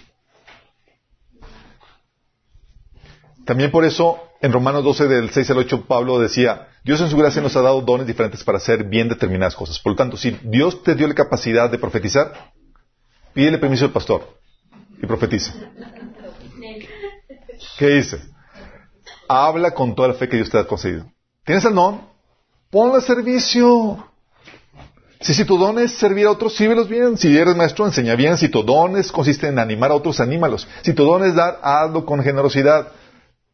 También 3.45 3.69
por 3.69 3.85
eso, 3.85 4.19
en 4.41 4.51
Romanos 4.51 4.83
12, 4.83 5.07
del 5.07 5.29
6 5.29 5.51
al 5.51 5.59
8, 5.59 5.85
Pablo 5.85 6.17
decía, 6.17 6.69
Dios 6.83 6.99
en 7.01 7.09
su 7.09 7.15
gracia 7.15 7.39
nos 7.39 7.55
ha 7.55 7.61
dado 7.61 7.81
dones 7.81 8.07
diferentes 8.07 8.43
para 8.43 8.57
hacer 8.57 8.85
bien 8.85 9.09
determinadas 9.09 9.55
cosas. 9.55 9.77
Por 9.77 9.91
lo 9.91 9.95
tanto, 9.95 10.17
si 10.17 10.31
Dios 10.41 10.81
te 10.81 10.95
dio 10.95 11.07
la 11.07 11.13
capacidad 11.13 11.69
de 11.69 11.77
profetizar, 11.77 12.51
pídele 13.35 13.59
permiso 13.59 13.85
al 13.85 13.91
pastor 13.91 14.39
y 14.99 15.05
profetiza. 15.05 15.53
¿Qué 17.77 17.89
dice? 17.89 18.34
Habla 19.27 19.71
con 19.71 19.95
toda 19.95 20.09
la 20.09 20.13
fe 20.13 20.29
que 20.29 20.37
Dios 20.37 20.49
te 20.49 20.57
ha 20.57 20.65
concedido. 20.65 21.05
¿Tienes 21.43 21.65
el 21.65 21.75
don? 21.75 22.01
Ponlo 22.69 22.95
a 22.95 23.01
servicio. 23.01 24.05
Si, 25.21 25.33
si 25.33 25.45
tu 25.45 25.57
don 25.57 25.79
es 25.79 25.93
servir 25.93 26.27
a 26.27 26.31
otros, 26.31 26.55
sívelos 26.55 26.89
bien. 26.89 27.17
Si 27.17 27.35
eres 27.35 27.55
maestro, 27.55 27.85
enseña 27.85 28.15
bien. 28.15 28.37
Si 28.37 28.49
tu 28.49 28.63
don 28.63 28.97
es, 28.97 29.11
consiste 29.11 29.47
en 29.47 29.59
animar 29.59 29.91
a 29.91 29.95
otros, 29.95 30.19
anímalos. 30.19 30.67
Si 30.81 30.93
tu 30.93 31.05
don 31.05 31.23
es 31.23 31.35
dar, 31.35 31.59
hazlo 31.63 32.05
con 32.05 32.21
generosidad. 32.21 32.91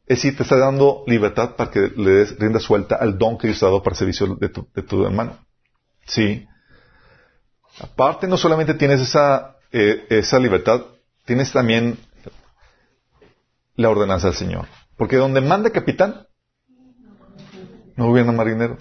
Es 0.05 0.17
decir, 0.17 0.35
te 0.35 0.43
está 0.43 0.57
dando 0.57 1.03
libertad 1.07 1.55
para 1.55 1.71
que 1.71 1.91
le 1.95 2.11
des 2.11 2.37
rienda 2.37 2.59
suelta 2.59 2.95
al 2.95 3.17
don 3.17 3.37
que 3.37 3.47
Dios 3.47 3.59
te 3.59 3.65
ha 3.65 3.69
dado 3.69 3.81
para 3.83 3.93
el 3.93 3.99
servicio 3.99 4.35
de 4.35 4.49
tu, 4.49 4.67
de 4.73 4.81
tu 4.81 5.05
hermano. 5.05 5.37
Sí. 6.05 6.45
Aparte, 7.79 8.27
no 8.27 8.37
solamente 8.37 8.73
tienes 8.73 8.99
esa, 8.99 9.55
eh, 9.71 10.05
esa 10.09 10.39
libertad, 10.39 10.81
tienes 11.25 11.51
también 11.51 11.97
la 13.75 13.89
ordenanza 13.89 14.27
del 14.27 14.35
Señor. 14.35 14.67
Porque 15.01 15.17
donde 15.17 15.41
manda 15.41 15.71
capitán, 15.71 16.27
no 17.95 18.05
gobierna 18.05 18.33
marinero. 18.33 18.77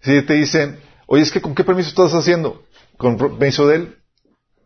Si 0.00 0.22
te 0.22 0.34
dicen, 0.34 0.78
oye, 1.06 1.24
es 1.24 1.32
que 1.32 1.40
con 1.40 1.56
qué 1.56 1.64
permiso 1.64 1.88
estás 1.88 2.14
haciendo? 2.14 2.62
Con 2.96 3.16
permiso 3.16 3.66
de 3.66 3.74
él, 3.74 3.96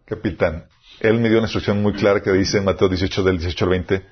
capitán. 0.04 0.66
Él 1.00 1.18
me 1.18 1.30
dio 1.30 1.38
una 1.38 1.46
instrucción 1.46 1.82
muy 1.82 1.94
clara 1.94 2.22
que 2.22 2.30
dice 2.30 2.58
en 2.58 2.66
Mateo 2.66 2.90
18, 2.90 3.24
del 3.24 3.38
18 3.38 3.64
al 3.64 3.70
20, 3.70 4.06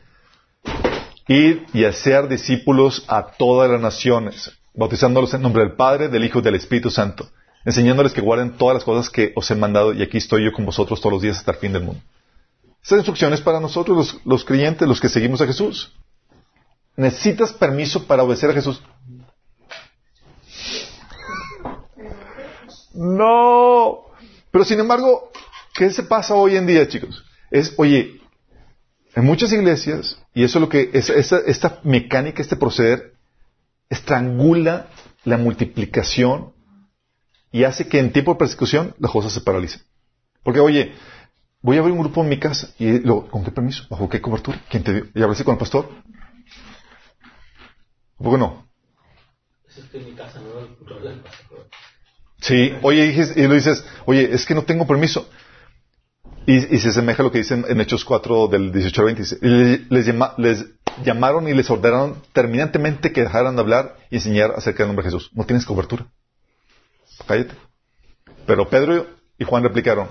ir 1.28 1.66
y 1.74 1.84
hacer 1.84 2.28
discípulos 2.28 3.04
a 3.06 3.32
todas 3.36 3.70
las 3.70 3.82
naciones, 3.82 4.52
bautizándolos 4.72 5.34
en 5.34 5.42
nombre 5.42 5.64
del 5.64 5.72
Padre, 5.72 6.08
del 6.08 6.24
Hijo 6.24 6.38
y 6.38 6.42
del 6.42 6.54
Espíritu 6.54 6.88
Santo, 6.88 7.28
enseñándoles 7.66 8.14
que 8.14 8.22
guarden 8.22 8.56
todas 8.56 8.76
las 8.76 8.84
cosas 8.84 9.10
que 9.10 9.34
os 9.36 9.50
he 9.50 9.54
mandado 9.54 9.92
y 9.92 10.02
aquí 10.02 10.16
estoy 10.16 10.46
yo 10.46 10.52
con 10.52 10.64
vosotros 10.64 10.98
todos 10.98 11.12
los 11.12 11.20
días 11.20 11.36
hasta 11.36 11.50
el 11.50 11.58
fin 11.58 11.74
del 11.74 11.82
mundo. 11.82 12.00
Estas 12.84 12.98
instrucciones 12.98 13.40
para 13.40 13.60
nosotros, 13.60 13.96
los, 13.96 14.26
los 14.26 14.44
creyentes, 14.44 14.86
los 14.86 15.00
que 15.00 15.08
seguimos 15.08 15.40
a 15.40 15.46
Jesús. 15.46 15.90
¿Necesitas 16.96 17.54
permiso 17.54 18.06
para 18.06 18.22
obedecer 18.22 18.50
a 18.50 18.52
Jesús? 18.52 18.82
No. 22.92 24.04
Pero 24.50 24.64
sin 24.66 24.80
embargo, 24.80 25.32
¿qué 25.72 25.88
se 25.88 26.02
pasa 26.02 26.34
hoy 26.34 26.56
en 26.56 26.66
día, 26.66 26.86
chicos? 26.86 27.24
Es, 27.50 27.72
oye, 27.78 28.20
en 29.14 29.24
muchas 29.24 29.50
iglesias, 29.54 30.22
y 30.34 30.44
eso 30.44 30.58
es 30.58 30.60
lo 30.60 30.68
que, 30.68 30.90
es, 30.92 31.08
esta, 31.08 31.38
esta 31.38 31.80
mecánica, 31.84 32.42
este 32.42 32.56
proceder, 32.56 33.14
estrangula 33.88 34.88
la 35.24 35.38
multiplicación 35.38 36.52
y 37.50 37.64
hace 37.64 37.88
que 37.88 37.98
en 37.98 38.12
tiempo 38.12 38.32
de 38.32 38.40
persecución 38.40 38.94
las 38.98 39.10
cosas 39.10 39.32
se 39.32 39.40
paralicen. 39.40 39.80
Porque, 40.42 40.60
oye, 40.60 40.92
voy 41.64 41.78
a 41.78 41.80
abrir 41.80 41.94
un 41.94 42.02
grupo 42.02 42.20
en 42.20 42.28
mi 42.28 42.38
casa 42.38 42.68
y 42.78 42.98
lo, 43.00 43.26
¿con 43.26 43.42
qué 43.42 43.50
permiso? 43.50 43.84
¿Bajo 43.88 44.06
qué 44.06 44.20
cobertura? 44.20 44.60
¿Quién 44.68 44.84
te 44.84 44.92
dio? 44.92 45.06
¿Y 45.14 45.22
hablaste 45.22 45.44
con 45.44 45.54
el 45.54 45.58
pastor? 45.58 45.88
¿O 48.18 48.24
poco 48.24 48.36
no? 48.36 48.68
Sí, 52.40 52.74
oye, 52.82 53.06
y 53.34 53.42
lo 53.48 53.54
dices, 53.54 53.82
oye, 54.04 54.34
es 54.34 54.44
que 54.44 54.54
no 54.54 54.64
tengo 54.64 54.86
permiso. 54.86 55.26
Y, 56.46 56.60
se 56.78 56.90
asemeja 56.90 57.22
a 57.22 57.24
lo 57.24 57.32
que 57.32 57.38
dicen 57.38 57.64
en 57.66 57.80
Hechos 57.80 58.04
4 58.04 58.48
del 58.48 58.70
18 58.70 59.00
al 59.00 59.06
20. 59.14 59.22
Les, 59.88 60.14
les, 60.36 60.66
llamaron 61.02 61.48
y 61.48 61.54
les 61.54 61.70
ordenaron 61.70 62.22
terminantemente 62.34 63.10
que 63.10 63.22
dejaran 63.22 63.56
de 63.56 63.62
hablar 63.62 63.96
y 64.10 64.16
enseñar 64.16 64.52
acerca 64.54 64.82
del 64.82 64.88
nombre 64.88 65.04
de 65.04 65.10
Jesús. 65.10 65.30
No 65.32 65.44
tienes 65.44 65.64
cobertura. 65.64 66.06
Cállate. 67.26 67.54
Pero 68.46 68.68
Pedro 68.68 69.06
y 69.38 69.44
Juan 69.44 69.62
replicaron, 69.62 70.08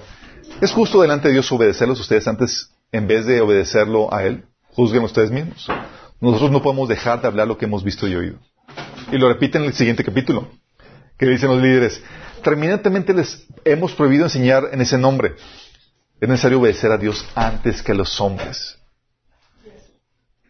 ¿es 0.63 0.71
justo 0.71 1.01
delante 1.01 1.27
de 1.27 1.33
Dios 1.33 1.51
obedecerlos 1.51 1.99
ustedes 1.99 2.25
antes 2.27 2.71
en 2.91 3.05
vez 3.05 3.25
de 3.25 3.41
obedecerlo 3.41 4.13
a 4.13 4.23
Él? 4.23 4.45
Juzguen 4.69 5.03
ustedes 5.03 5.29
mismos. 5.29 5.67
Nosotros 6.21 6.51
no 6.51 6.61
podemos 6.61 6.87
dejar 6.87 7.21
de 7.21 7.27
hablar 7.27 7.47
lo 7.47 7.57
que 7.57 7.65
hemos 7.65 7.83
visto 7.83 8.07
y 8.07 8.15
oído. 8.15 8.39
Y 9.11 9.17
lo 9.17 9.27
repiten 9.27 9.61
en 9.61 9.67
el 9.67 9.73
siguiente 9.73 10.05
capítulo, 10.05 10.47
que 11.17 11.25
dicen 11.25 11.49
los 11.49 11.61
líderes, 11.61 12.01
terminantemente 12.43 13.13
les 13.13 13.45
hemos 13.65 13.91
prohibido 13.93 14.23
enseñar 14.23 14.69
en 14.71 14.79
ese 14.79 14.97
nombre. 14.97 15.35
Es 16.21 16.29
necesario 16.29 16.61
obedecer 16.61 16.91
a 16.91 16.97
Dios 16.97 17.27
antes 17.35 17.83
que 17.83 17.91
a 17.91 17.95
los 17.95 18.19
hombres. 18.21 18.79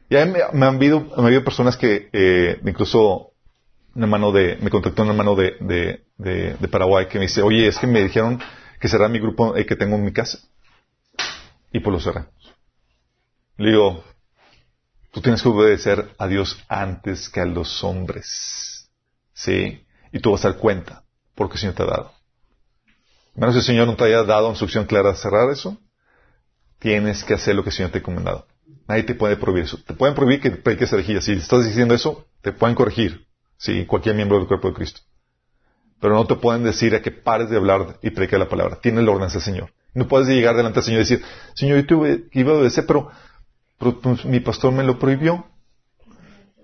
Y 0.10 0.16
me, 0.16 0.26
me, 0.54 0.66
han 0.68 0.76
habido, 0.76 1.08
me 1.18 1.42
personas 1.42 1.76
que, 1.76 2.10
eh, 2.14 2.60
incluso 2.64 3.32
un 3.96 4.04
hermano 4.04 4.32
de, 4.32 4.58
me 4.62 4.70
contactó 4.70 5.02
un 5.02 5.10
hermano 5.10 5.36
de, 5.36 6.04
Paraguay 6.70 7.08
que 7.08 7.18
me 7.18 7.26
dice, 7.26 7.42
oye, 7.42 7.68
es 7.68 7.80
que 7.80 7.88
me 7.88 8.04
dijeron 8.04 8.40
que 8.84 8.90
cerrar 8.90 9.10
mi 9.10 9.20
grupo 9.20 9.54
que 9.54 9.78
tengo 9.78 9.96
en 9.96 10.04
mi 10.04 10.12
casa. 10.12 10.40
Y 11.72 11.80
pues 11.80 11.94
lo 11.94 12.02
cerramos. 12.02 12.34
Le 13.56 13.70
digo, 13.70 14.04
tú 15.12 15.22
tienes 15.22 15.42
que 15.42 15.48
obedecer 15.48 16.14
a 16.18 16.28
Dios 16.28 16.62
antes 16.68 17.30
que 17.30 17.40
a 17.40 17.46
los 17.46 17.82
hombres. 17.86 18.90
¿Sí? 19.34 19.86
Y 20.12 20.20
tú 20.20 20.34
vas 20.34 20.44
a 20.44 20.50
dar 20.50 20.58
cuenta, 20.58 21.06
porque 21.34 21.54
el 21.54 21.60
Señor 21.62 21.76
te 21.76 21.84
ha 21.84 21.86
dado. 21.86 22.12
Menos 23.36 23.56
el 23.56 23.62
Señor 23.62 23.88
no 23.88 23.96
te 23.96 24.04
haya 24.04 24.24
dado 24.24 24.50
instrucción 24.50 24.86
clara 24.86 25.12
de 25.12 25.16
cerrar 25.16 25.50
eso, 25.50 25.80
tienes 26.78 27.24
que 27.24 27.36
hacer 27.36 27.56
lo 27.56 27.64
que 27.64 27.70
el 27.70 27.76
Señor 27.76 27.92
te 27.92 28.00
ha 28.00 28.02
encomendado. 28.02 28.48
Nadie 28.86 29.04
te 29.04 29.16
puede 29.16 29.38
prohibir 29.38 29.64
eso. 29.64 29.78
Te 29.78 29.94
pueden 29.94 30.14
prohibir 30.14 30.42
que 30.42 30.52
prediques 30.52 30.92
herejía. 30.92 31.22
Si 31.22 31.32
estás 31.32 31.64
diciendo 31.64 31.94
eso, 31.94 32.28
te 32.42 32.52
pueden 32.52 32.76
corregir. 32.76 33.28
Sí, 33.56 33.86
cualquier 33.86 34.16
miembro 34.16 34.40
del 34.40 34.48
cuerpo 34.48 34.68
de 34.68 34.74
Cristo. 34.74 35.00
Pero 36.04 36.16
no 36.16 36.28
te 36.28 36.36
pueden 36.36 36.66
decir 36.66 36.94
a 36.96 37.02
que 37.02 37.12
pares 37.12 37.50
de 37.50 37.56
hablar 37.56 37.98
y 38.02 38.10
predicar 38.10 38.38
la 38.38 38.50
palabra. 38.50 38.78
Tiene 38.82 39.02
la 39.02 39.12
orden 39.12 39.30
del 39.30 39.42
Señor. 39.42 39.72
No 39.94 40.06
puedes 40.06 40.28
llegar 40.28 40.54
delante 40.54 40.76
del 40.76 40.84
Señor 40.84 41.00
y 41.00 41.04
decir, 41.06 41.24
Señor, 41.54 41.78
yo 41.78 41.86
tuve, 41.86 42.26
iba 42.34 42.52
a 42.52 42.56
obedecer, 42.56 42.86
pero, 42.86 43.10
pero 43.80 44.02
pues, 44.02 44.26
mi 44.26 44.42
pastor 44.42 44.74
me 44.74 44.84
lo 44.84 45.00
prohibió. 45.00 45.48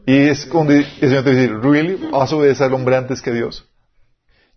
Y 0.05 0.27
es 0.27 0.45
cuando 0.45 0.73
el 0.73 0.85
Señor 0.99 1.23
te 1.23 1.33
dice, 1.33 1.53
¿really? 1.53 2.09
¿Vas 2.11 2.33
a 2.33 2.35
obedecer 2.35 2.67
al 2.67 2.73
hombre 2.73 2.97
antes 2.97 3.21
que 3.21 3.29
a 3.29 3.33
Dios? 3.33 3.65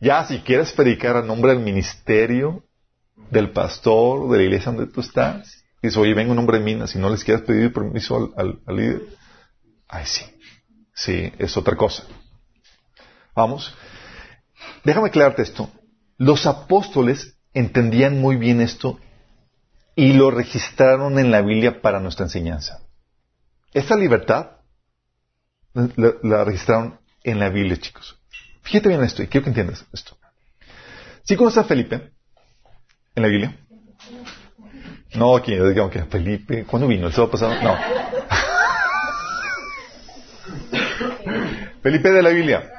Ya, 0.00 0.26
si 0.26 0.40
quieres 0.40 0.72
predicar 0.72 1.16
al 1.16 1.28
nombre 1.28 1.52
del 1.52 1.60
ministerio, 1.60 2.64
del 3.30 3.52
pastor, 3.52 4.32
de 4.32 4.38
la 4.38 4.42
iglesia 4.42 4.72
donde 4.72 4.92
tú 4.92 5.00
estás, 5.00 5.62
y 5.80 5.86
dices, 5.86 5.96
oye, 5.96 6.12
vengo 6.12 6.32
un 6.32 6.40
hombre 6.40 6.58
de 6.58 6.64
minas, 6.64 6.90
si 6.90 6.98
no 6.98 7.08
les 7.08 7.22
quieres 7.22 7.44
pedir 7.44 7.72
permiso 7.72 8.32
al, 8.36 8.58
al 8.66 8.76
líder, 8.76 9.02
ay, 9.86 10.06
sí, 10.06 10.24
sí, 10.92 11.32
es 11.38 11.56
otra 11.56 11.76
cosa. 11.76 12.02
Vamos. 13.36 13.72
Déjame 14.84 15.08
aclararte 15.08 15.42
esto. 15.42 15.70
Los 16.18 16.46
apóstoles 16.46 17.36
entendían 17.54 18.20
muy 18.20 18.36
bien 18.36 18.60
esto 18.60 18.98
y 19.94 20.14
lo 20.14 20.30
registraron 20.30 21.18
en 21.18 21.30
la 21.30 21.42
Biblia 21.42 21.82
para 21.82 22.00
nuestra 22.00 22.26
enseñanza. 22.26 22.80
Esta 23.72 23.96
libertad 23.96 24.56
la, 25.74 26.44
registraron 26.44 26.98
en 27.22 27.38
la 27.38 27.48
Biblia, 27.48 27.76
chicos. 27.76 28.18
Fíjate 28.62 28.88
bien 28.88 29.02
esto 29.02 29.22
y 29.22 29.28
quiero 29.28 29.44
que 29.44 29.50
entiendas 29.50 29.86
esto. 29.92 30.16
¿Sí 31.24 31.36
conoces 31.36 31.58
a 31.58 31.64
Felipe 31.64 32.12
en 33.14 33.22
la 33.22 33.28
Biblia? 33.28 33.56
No, 35.14 35.36
aquí, 35.36 35.54
digamos 35.54 35.92
que 35.92 36.02
Felipe, 36.04 36.64
¿cuándo 36.64 36.88
vino? 36.88 37.06
¿El 37.06 37.12
sábado 37.12 37.32
pasado? 37.32 37.54
No. 37.62 37.76
Felipe 41.82 42.10
de 42.10 42.22
la 42.22 42.30
Biblia. 42.30 42.72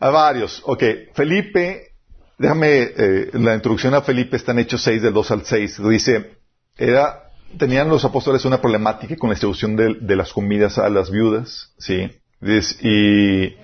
A 0.00 0.10
varios. 0.10 0.62
Ok. 0.64 0.82
Felipe, 1.14 1.92
déjame, 2.38 2.82
eh, 2.82 3.30
la 3.34 3.54
introducción 3.54 3.94
a 3.94 4.02
Felipe 4.02 4.36
está 4.36 4.52
en 4.52 4.60
Hechos 4.60 4.82
6, 4.82 5.02
del 5.02 5.12
2 5.12 5.30
al 5.30 5.44
6. 5.44 5.82
Dice, 5.88 6.38
era, 6.76 7.30
tenían 7.58 7.88
los 7.88 8.04
apóstoles 8.04 8.44
una 8.44 8.60
problemática 8.60 9.16
con 9.16 9.30
la 9.30 9.34
distribución 9.34 9.76
de, 9.76 10.16
las 10.16 10.32
comidas 10.32 10.78
a 10.78 10.88
las 10.88 11.10
viudas, 11.10 11.72
¿sí? 11.78 12.10
y, 12.40 13.56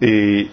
y 0.00 0.50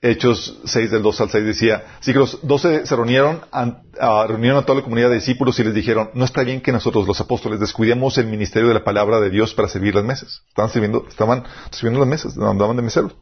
Hechos 0.00 0.60
6 0.64 0.92
del 0.92 1.02
2 1.02 1.20
al 1.22 1.30
6 1.30 1.44
decía, 1.44 1.82
así 2.00 2.12
que 2.12 2.20
los 2.20 2.46
doce 2.46 2.86
se 2.86 2.94
reunieron 2.94 3.40
a, 3.50 4.26
reunieron 4.28 4.58
a 4.58 4.62
toda 4.62 4.78
la 4.78 4.84
comunidad 4.84 5.08
de 5.08 5.16
discípulos 5.16 5.58
y 5.58 5.64
les 5.64 5.74
dijeron, 5.74 6.10
no 6.14 6.24
está 6.24 6.44
bien 6.44 6.60
que 6.60 6.70
nosotros 6.70 7.08
los 7.08 7.20
apóstoles 7.20 7.58
descuidemos 7.58 8.16
el 8.18 8.28
ministerio 8.28 8.68
de 8.68 8.74
la 8.74 8.84
palabra 8.84 9.18
de 9.18 9.30
Dios 9.30 9.54
para 9.54 9.66
servir 9.68 9.96
las 9.96 10.04
mesas. 10.04 10.42
Estaban 10.48 10.70
sirviendo, 10.70 11.04
estaban 11.08 11.42
sirviendo 11.72 11.98
las 11.98 12.08
mesas, 12.08 12.38
andaban 12.38 12.76
de 12.76 12.82
meseros. 12.82 13.16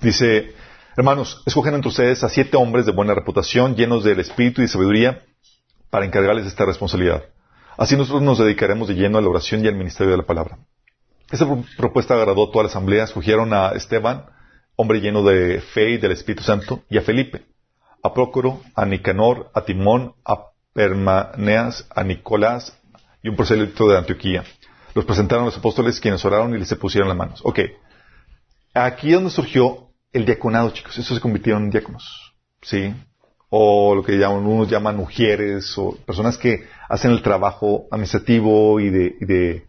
Dice, 0.00 0.54
hermanos, 0.96 1.42
escogen 1.46 1.74
entre 1.74 1.88
ustedes 1.88 2.22
a 2.24 2.28
siete 2.28 2.56
hombres 2.56 2.86
de 2.86 2.92
buena 2.92 3.14
reputación, 3.14 3.76
llenos 3.76 4.04
del 4.04 4.20
espíritu 4.20 4.60
y 4.60 4.64
de 4.64 4.68
sabiduría, 4.68 5.22
para 5.90 6.04
encargarles 6.04 6.46
esta 6.46 6.64
responsabilidad. 6.64 7.24
Así 7.76 7.96
nosotros 7.96 8.22
nos 8.22 8.38
dedicaremos 8.38 8.88
de 8.88 8.94
lleno 8.94 9.18
a 9.18 9.20
la 9.20 9.28
oración 9.28 9.64
y 9.64 9.68
al 9.68 9.76
ministerio 9.76 10.10
de 10.10 10.18
la 10.18 10.26
palabra. 10.26 10.58
Esa 11.30 11.46
propuesta 11.76 12.14
agradó 12.14 12.44
a 12.44 12.52
toda 12.52 12.64
la 12.64 12.70
asamblea, 12.70 13.04
escogieron 13.04 13.52
a 13.52 13.70
Esteban, 13.70 14.26
hombre 14.76 15.00
lleno 15.00 15.22
de 15.22 15.60
fe 15.60 15.90
y 15.90 15.98
del 15.98 16.12
Espíritu 16.12 16.42
Santo, 16.42 16.82
y 16.88 16.98
a 16.98 17.02
Felipe, 17.02 17.46
a 18.02 18.14
Prócoro, 18.14 18.60
a 18.74 18.86
Nicanor, 18.86 19.50
a 19.54 19.62
Timón, 19.62 20.14
a 20.24 20.46
Permaneas, 20.72 21.86
a 21.94 22.04
Nicolás 22.04 22.78
y 23.22 23.28
un 23.28 23.36
prosélito 23.36 23.88
de 23.88 23.98
Antioquía. 23.98 24.44
Los 24.94 25.04
presentaron 25.04 25.44
a 25.44 25.46
los 25.46 25.56
apóstoles 25.58 26.00
quienes 26.00 26.24
oraron 26.24 26.54
y 26.54 26.58
les 26.58 26.68
se 26.68 26.76
pusieron 26.76 27.08
las 27.08 27.16
manos. 27.18 27.40
Ok. 27.44 27.60
Aquí 28.72 29.08
es 29.08 29.14
donde 29.14 29.30
surgió 29.30 29.85
el 30.12 30.24
diaconado, 30.24 30.70
chicos. 30.70 30.96
Eso 30.98 31.14
se 31.14 31.20
convirtieron 31.20 31.64
en 31.64 31.70
diáconos. 31.70 32.34
¿Sí? 32.62 32.94
O 33.48 33.94
lo 33.94 34.02
que 34.02 34.18
llaman, 34.18 34.44
unos 34.46 34.68
llaman 34.68 34.96
mujeres, 34.96 35.76
o 35.78 35.96
personas 36.04 36.36
que 36.36 36.66
hacen 36.88 37.12
el 37.12 37.22
trabajo 37.22 37.86
administrativo 37.90 38.80
y 38.80 38.90
de, 38.90 39.66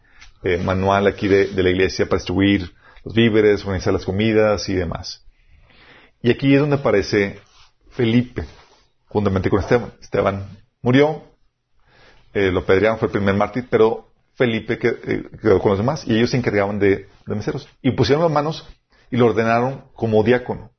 manual 0.63 1.07
aquí 1.07 1.27
de, 1.27 1.47
de 1.47 1.63
la 1.63 1.69
iglesia 1.69 2.05
para 2.05 2.17
distribuir 2.17 2.71
los 3.03 3.13
víveres, 3.13 3.63
organizar 3.63 3.93
las 3.93 4.05
comidas 4.05 4.67
y 4.69 4.73
demás. 4.73 5.25
Y 6.21 6.31
aquí 6.31 6.53
es 6.53 6.59
donde 6.59 6.77
aparece 6.77 7.39
Felipe, 7.91 8.43
juntamente 9.07 9.49
con 9.49 9.59
Esteban. 9.59 9.93
Esteban 10.01 10.49
murió, 10.81 11.23
eh, 12.33 12.51
lo 12.51 12.59
apedrearon, 12.59 12.99
fue 12.99 13.07
el 13.07 13.11
primer 13.11 13.35
mártir, 13.35 13.67
pero 13.69 14.11
Felipe 14.35 14.79
eh, 14.81 15.23
quedó 15.41 15.59
con 15.59 15.71
los 15.71 15.79
demás 15.79 16.05
y 16.07 16.15
ellos 16.15 16.31
se 16.31 16.38
encargaban 16.38 16.79
de, 16.79 17.07
de 17.25 17.35
meseros. 17.35 17.67
Y 17.81 17.91
pusieron 17.91 18.23
las 18.23 18.31
manos 18.31 18.67
y 19.12 19.18
lo 19.18 19.28
ordenaron 19.28 19.86
como 19.93 20.24
diácono, 20.24 20.72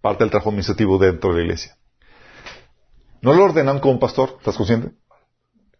parte 0.00 0.24
del 0.24 0.30
trabajo 0.30 0.50
administrativo 0.50 0.98
dentro 0.98 1.30
de 1.30 1.36
la 1.38 1.42
iglesia. 1.44 1.76
No 3.20 3.32
lo 3.34 3.44
ordenaron 3.44 3.80
como 3.80 4.00
pastor, 4.00 4.36
¿estás 4.38 4.56
consciente? 4.56 4.92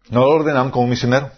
No 0.09 0.21
lo 0.21 0.29
ordenaron 0.29 0.71
como 0.71 0.87
misionero. 0.87 1.31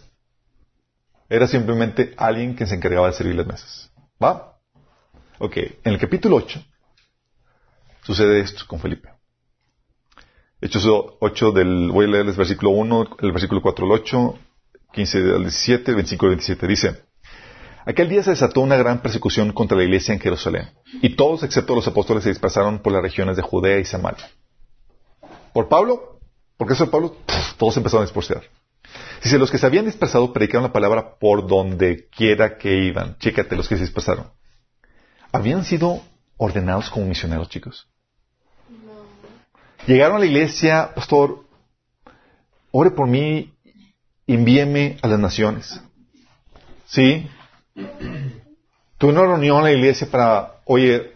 Era 1.30 1.48
simplemente 1.48 2.14
alguien 2.18 2.56
que 2.56 2.68
se 2.68 2.76
encargaba 2.76 3.08
de 3.08 3.14
servir 3.14 3.36
las 3.36 3.48
mesas. 3.48 3.92
¿Va? 4.24 4.60
Ok, 5.40 5.58
en 5.58 5.94
el 5.94 6.00
capítulo 6.00 6.38
8 6.38 6.64
sucede 8.04 8.40
esto 8.40 8.64
con 8.68 8.80
Felipe. 8.80 9.10
Hechos 10.62 10.88
8 11.20 11.52
del, 11.52 11.92
voy 11.92 12.06
a 12.06 12.10
leer 12.10 12.28
el 12.28 12.34
versículo 12.34 12.72
1, 12.72 13.18
el 13.20 13.32
versículo 13.32 13.62
4 13.62 13.86
al 13.86 13.92
8, 13.92 14.40
15 14.94 15.18
al 15.18 15.42
17, 15.42 15.94
25 15.94 16.26
al 16.26 16.30
27. 16.30 16.68
Dice, 16.68 17.06
aquel 17.86 18.10
día 18.10 18.24
se 18.24 18.32
desató 18.32 18.62
una 18.62 18.78
gran 18.78 19.02
persecución 19.02 19.52
contra 19.52 19.78
la 19.78 19.84
iglesia 19.84 20.14
en 20.14 20.20
Jerusalén, 20.20 20.70
y 21.02 21.16
todos 21.16 21.44
excepto 21.44 21.76
los 21.76 21.88
apóstoles 21.88 22.24
se 22.24 22.30
dispersaron 22.30 22.80
por 22.80 22.94
las 22.94 23.02
regiones 23.02 23.36
de 23.36 23.44
Judea 23.44 23.80
y 23.80 23.86
Samaria. 23.86 24.30
¿Por 25.54 25.70
Pablo? 25.70 26.20
¿Por 26.58 26.68
qué 26.68 26.74
eso 26.74 26.90
Pablo? 26.90 27.16
todos 27.58 27.78
empezaron 27.78 28.04
a 28.04 28.06
dispersar. 28.06 28.44
Dice, 29.24 29.38
los 29.38 29.50
que 29.50 29.58
se 29.58 29.66
habían 29.66 29.86
dispersado 29.86 30.32
predicaron 30.32 30.64
la 30.64 30.74
palabra 30.74 31.16
por 31.20 31.48
donde 31.48 32.08
quiera 32.10 32.58
que 32.58 32.86
iban. 32.86 33.18
Chécate 33.18 33.56
los 33.56 33.68
que 33.68 33.76
se 33.76 33.82
dispersaron. 33.82 34.32
¿Habían 35.32 35.66
sido 35.66 36.02
ordenados 36.38 36.90
como 36.90 37.06
misioneros, 37.06 37.50
chicos? 37.50 37.88
Llegaron 39.88 40.18
a 40.18 40.20
la 40.20 40.26
iglesia, 40.26 40.92
pastor, 40.96 41.46
ore 42.72 42.92
por 42.92 43.08
mí, 43.08 43.54
envíeme 44.28 44.98
a 45.02 45.08
las 45.08 45.20
naciones. 45.20 45.82
¿Sí? 46.86 47.28
Tuve 48.98 49.12
una 49.12 49.22
reunión 49.22 49.58
en 49.58 49.64
la 49.64 49.72
iglesia 49.74 50.08
para, 50.10 50.62
oye, 50.66 51.14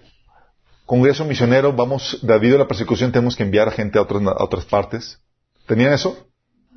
congreso 0.86 1.24
misionero, 1.24 1.72
vamos, 1.72 2.20
debido 2.22 2.58
a 2.58 2.60
la 2.60 2.68
persecución 2.68 3.12
tenemos 3.12 3.36
que 3.36 3.44
enviar 3.44 3.70
a 3.70 3.72
gente 3.72 3.98
a 3.98 4.02
otras, 4.02 4.22
a 4.24 4.44
otras 4.44 4.66
partes. 4.66 5.20
¿Tenían 5.66 5.94
eso? 5.94 6.28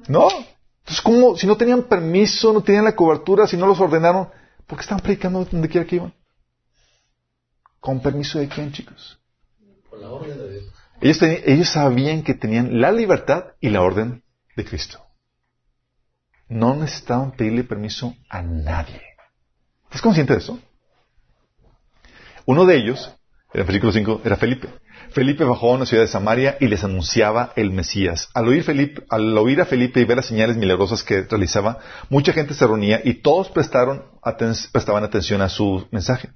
No. 0.07 0.29
Entonces, 0.29 1.03
¿cómo? 1.03 1.37
Si 1.37 1.47
no 1.47 1.57
tenían 1.57 1.85
permiso, 1.85 2.53
no 2.53 2.63
tenían 2.63 2.85
la 2.85 2.95
cobertura, 2.95 3.47
si 3.47 3.57
no 3.57 3.67
los 3.67 3.81
ordenaron, 3.81 4.29
¿por 4.67 4.79
qué 4.79 4.83
estaban 4.83 5.03
predicando 5.03 5.45
donde 5.45 5.69
quiera 5.69 5.87
que 5.87 5.97
iban? 5.97 6.15
¿Con 7.81 8.01
permiso 8.01 8.39
de 8.39 8.49
quién, 8.49 8.71
chicos? 8.71 9.19
Con 9.91 10.01
la 10.01 10.11
orden 10.11 10.39
de 10.39 10.51
Dios. 10.51 10.65
Ellos, 11.01 11.23
ellos 11.23 11.69
sabían 11.69 12.23
que 12.23 12.35
tenían 12.35 12.81
la 12.81 12.93
libertad 12.93 13.55
y 13.61 13.71
la 13.71 13.83
orden 13.83 14.23
de 14.57 14.65
Cristo. 14.65 15.05
No 16.49 16.77
necesitaban 16.77 17.33
pedirle 17.33 17.65
permiso 17.65 18.15
a 18.29 18.43
nadie. 18.43 19.12
¿Estás 19.93 20.01
consciente 20.01 20.33
de 20.33 20.39
eso? 20.39 20.59
Uno 22.47 22.65
de 22.65 22.77
ellos, 22.79 23.15
en 23.53 23.61
el 23.61 23.67
versículo 23.67 23.93
5, 23.93 24.23
era 24.25 24.37
Felipe. 24.37 24.71
Felipe 25.11 25.45
bajó 25.45 25.71
a 25.71 25.77
una 25.77 25.85
ciudad 25.85 26.03
de 26.03 26.09
Samaria 26.09 26.57
y 26.61 26.69
les 26.69 26.83
anunciaba 26.83 27.53
el 27.57 27.73
Mesías. 27.73 28.31
Al 28.33 28.49
oír, 28.49 28.65
oír 29.11 29.61
a 29.61 29.67
Felipe 29.67 30.01
y 30.01 30.05
ver 30.07 30.17
las 30.17 30.25
señales 30.25 30.57
milagrosas 30.57 31.03
que 31.03 31.25
realizaba, 31.25 31.81
mucha 32.09 32.33
gente 32.33 32.55
se 32.55 32.67
reunía 32.67 33.03
y 33.05 33.21
todos 33.21 33.51
prestaron 33.51 34.05
prestaban 34.73 35.05
atención 35.05 35.43
a 35.43 35.51
su 35.51 35.87
mensaje. 35.91 36.31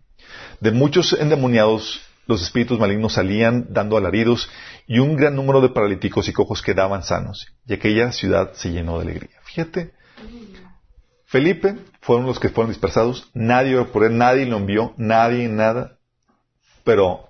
De 0.61 0.71
muchos 0.71 1.15
endemoniados, 1.15 2.03
los 2.27 2.43
espíritus 2.43 2.79
malignos 2.79 3.15
salían 3.15 3.69
dando 3.71 3.97
alaridos 3.97 4.51
y 4.87 4.99
un 4.99 5.17
gran 5.17 5.35
número 5.35 5.63
de 5.63 5.71
paralíticos 5.71 6.29
y 6.29 6.35
cojos 6.35 6.61
quedaban 6.61 7.05
sanos. 7.05 7.47
Y 7.67 7.73
aquella 7.73 8.13
ciudad 8.13 8.53
se 8.53 8.71
llenó 8.71 8.99
de 8.99 9.05
alegría. 9.05 9.39
Fíjate, 9.45 9.95
Felipe 11.37 11.77
fueron 12.01 12.25
los 12.25 12.41
que 12.41 12.49
fueron 12.49 12.71
dispersados. 12.71 13.31
Nadie 13.35 13.85
por 13.85 14.05
él, 14.05 14.17
nadie 14.17 14.47
lo 14.47 14.57
envió, 14.57 14.95
nadie, 14.97 15.49
nada. 15.49 15.99
Pero 16.83 17.29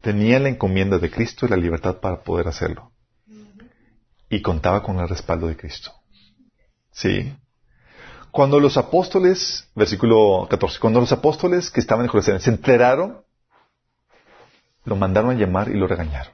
tenía 0.00 0.38
la 0.38 0.48
encomienda 0.48 0.98
de 0.98 1.10
Cristo 1.10 1.44
y 1.44 1.50
la 1.50 1.58
libertad 1.58 1.98
para 1.98 2.22
poder 2.22 2.48
hacerlo. 2.48 2.92
Y 4.30 4.40
contaba 4.40 4.82
con 4.82 5.00
el 5.00 5.06
respaldo 5.06 5.48
de 5.48 5.58
Cristo. 5.58 5.92
¿Sí? 6.92 7.36
Cuando 8.30 8.58
los 8.58 8.78
apóstoles, 8.78 9.68
versículo 9.74 10.46
14, 10.48 10.78
cuando 10.80 11.00
los 11.00 11.12
apóstoles 11.12 11.70
que 11.70 11.80
estaban 11.80 12.06
en 12.06 12.10
Jerusalén 12.10 12.40
se 12.40 12.48
enteraron, 12.48 13.22
lo 14.84 14.96
mandaron 14.96 15.28
a 15.28 15.34
llamar 15.34 15.68
y 15.68 15.74
lo 15.74 15.86
regañaron. 15.86 16.32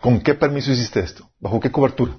¿Con 0.00 0.20
qué 0.20 0.34
permiso 0.34 0.72
hiciste 0.72 0.98
esto? 0.98 1.30
¿Bajo 1.38 1.60
qué 1.60 1.70
cobertura? 1.70 2.18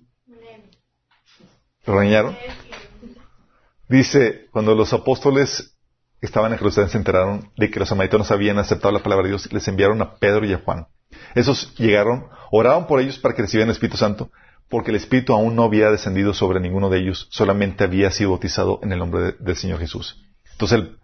Dice, 3.88 4.48
cuando 4.52 4.76
los 4.76 4.94
apóstoles 4.94 5.76
estaban 6.22 6.52
en 6.52 6.58
Jerusalén 6.58 6.90
se 6.90 6.98
enteraron 6.98 7.52
de 7.58 7.72
que 7.72 7.80
los 7.80 7.90
samaritanos 7.90 8.30
habían 8.32 8.60
aceptado 8.60 8.92
la 8.94 9.02
palabra 9.02 9.24
de 9.24 9.30
Dios, 9.30 9.52
les 9.52 9.68
enviaron 9.68 10.02
a 10.02 10.16
Pedro 10.18 10.46
y 10.46 10.54
a 10.54 10.60
Juan. 10.60 10.88
Esos 11.34 11.74
llegaron, 11.76 12.28
oraban 12.52 12.86
por 12.88 13.00
ellos 13.00 13.18
para 13.18 13.34
que 13.34 13.42
recibieran 13.42 13.70
el 13.70 13.74
Espíritu 13.74 13.98
Santo, 13.98 14.30
porque 14.70 14.92
el 14.92 14.98
Espíritu 14.98 15.34
aún 15.34 15.56
no 15.56 15.64
había 15.64 15.90
descendido 15.90 16.34
sobre 16.34 16.60
ninguno 16.60 16.90
de 16.90 17.00
ellos, 17.00 17.28
solamente 17.32 17.84
había 17.84 18.12
sido 18.12 18.32
bautizado 18.32 18.80
en 18.84 18.92
el 18.92 19.00
nombre 19.00 19.22
de- 19.22 19.32
del 19.40 19.56
Señor 19.56 19.80
Jesús. 19.80 20.24
Entonces 20.52 20.80
el, 20.80 21.00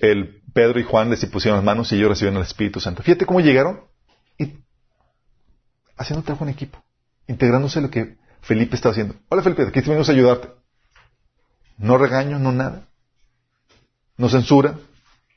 el 0.00 0.42
Pedro 0.54 0.80
y 0.80 0.84
Juan 0.84 1.10
les 1.10 1.22
impusieron 1.22 1.58
las 1.58 1.64
manos 1.64 1.92
y 1.92 1.96
ellos 1.96 2.08
recibieron 2.08 2.38
el 2.38 2.46
Espíritu 2.46 2.80
Santo. 2.80 3.02
Fíjate 3.02 3.26
cómo 3.26 3.40
llegaron 3.40 3.80
y 4.38 4.54
haciendo 5.98 6.24
trabajo 6.24 6.44
en 6.44 6.50
equipo, 6.50 6.82
integrándose 7.26 7.80
lo 7.82 7.90
que 7.90 8.16
Felipe 8.44 8.76
estaba 8.76 8.92
haciendo. 8.92 9.16
Hola 9.30 9.42
Felipe, 9.42 9.62
aquí 9.62 9.80
venimos 9.80 10.08
a 10.08 10.12
ayudarte. 10.12 10.48
No 11.78 11.96
regaño, 11.96 12.38
no 12.38 12.52
nada. 12.52 12.86
No 14.18 14.28
censura. 14.28 14.78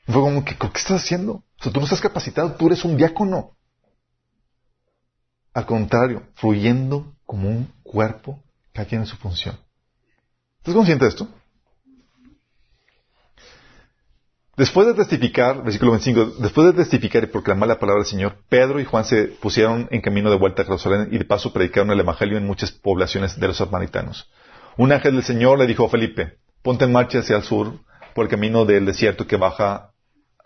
Fue 0.06 0.20
como 0.20 0.44
que, 0.44 0.56
¿qué 0.56 0.66
estás 0.66 1.02
haciendo? 1.02 1.32
O 1.32 1.62
sea, 1.62 1.72
tú 1.72 1.80
no 1.80 1.84
estás 1.84 2.00
capacitado, 2.00 2.52
tú 2.52 2.66
eres 2.66 2.84
un 2.84 2.96
diácono. 2.96 3.56
Al 5.54 5.66
contrario, 5.66 6.22
fluyendo 6.34 7.14
como 7.24 7.48
un 7.48 7.72
cuerpo, 7.82 8.42
cada 8.72 8.86
quien 8.86 9.00
en 9.00 9.06
su 9.06 9.16
función. 9.16 9.58
¿Estás 10.58 10.74
consciente 10.74 11.06
de 11.06 11.10
esto? 11.10 11.28
Después 14.58 14.88
de 14.88 14.94
testificar, 14.94 15.62
versículo 15.62 15.92
25, 15.92 16.24
después 16.40 16.66
de 16.66 16.72
testificar 16.72 17.22
y 17.22 17.28
proclamar 17.28 17.68
la 17.68 17.78
palabra 17.78 18.02
del 18.02 18.10
Señor, 18.10 18.38
Pedro 18.48 18.80
y 18.80 18.84
Juan 18.84 19.04
se 19.04 19.26
pusieron 19.28 19.86
en 19.92 20.00
camino 20.00 20.30
de 20.30 20.36
vuelta 20.36 20.62
a 20.62 20.64
Jerusalén 20.64 21.08
y 21.12 21.18
de 21.18 21.24
paso 21.24 21.52
predicaron 21.52 21.92
el 21.92 22.00
Evangelio 22.00 22.36
en 22.36 22.44
muchas 22.44 22.72
poblaciones 22.72 23.38
de 23.38 23.46
los 23.46 23.58
samaritanos. 23.58 24.28
Un 24.76 24.90
ángel 24.90 25.14
del 25.14 25.22
Señor 25.22 25.60
le 25.60 25.66
dijo 25.68 25.84
a 25.86 25.88
Felipe, 25.88 26.38
ponte 26.62 26.84
en 26.86 26.92
marcha 26.92 27.20
hacia 27.20 27.36
el 27.36 27.44
sur 27.44 27.78
por 28.16 28.24
el 28.24 28.30
camino 28.30 28.64
del 28.64 28.84
desierto 28.84 29.28
que 29.28 29.36
baja 29.36 29.92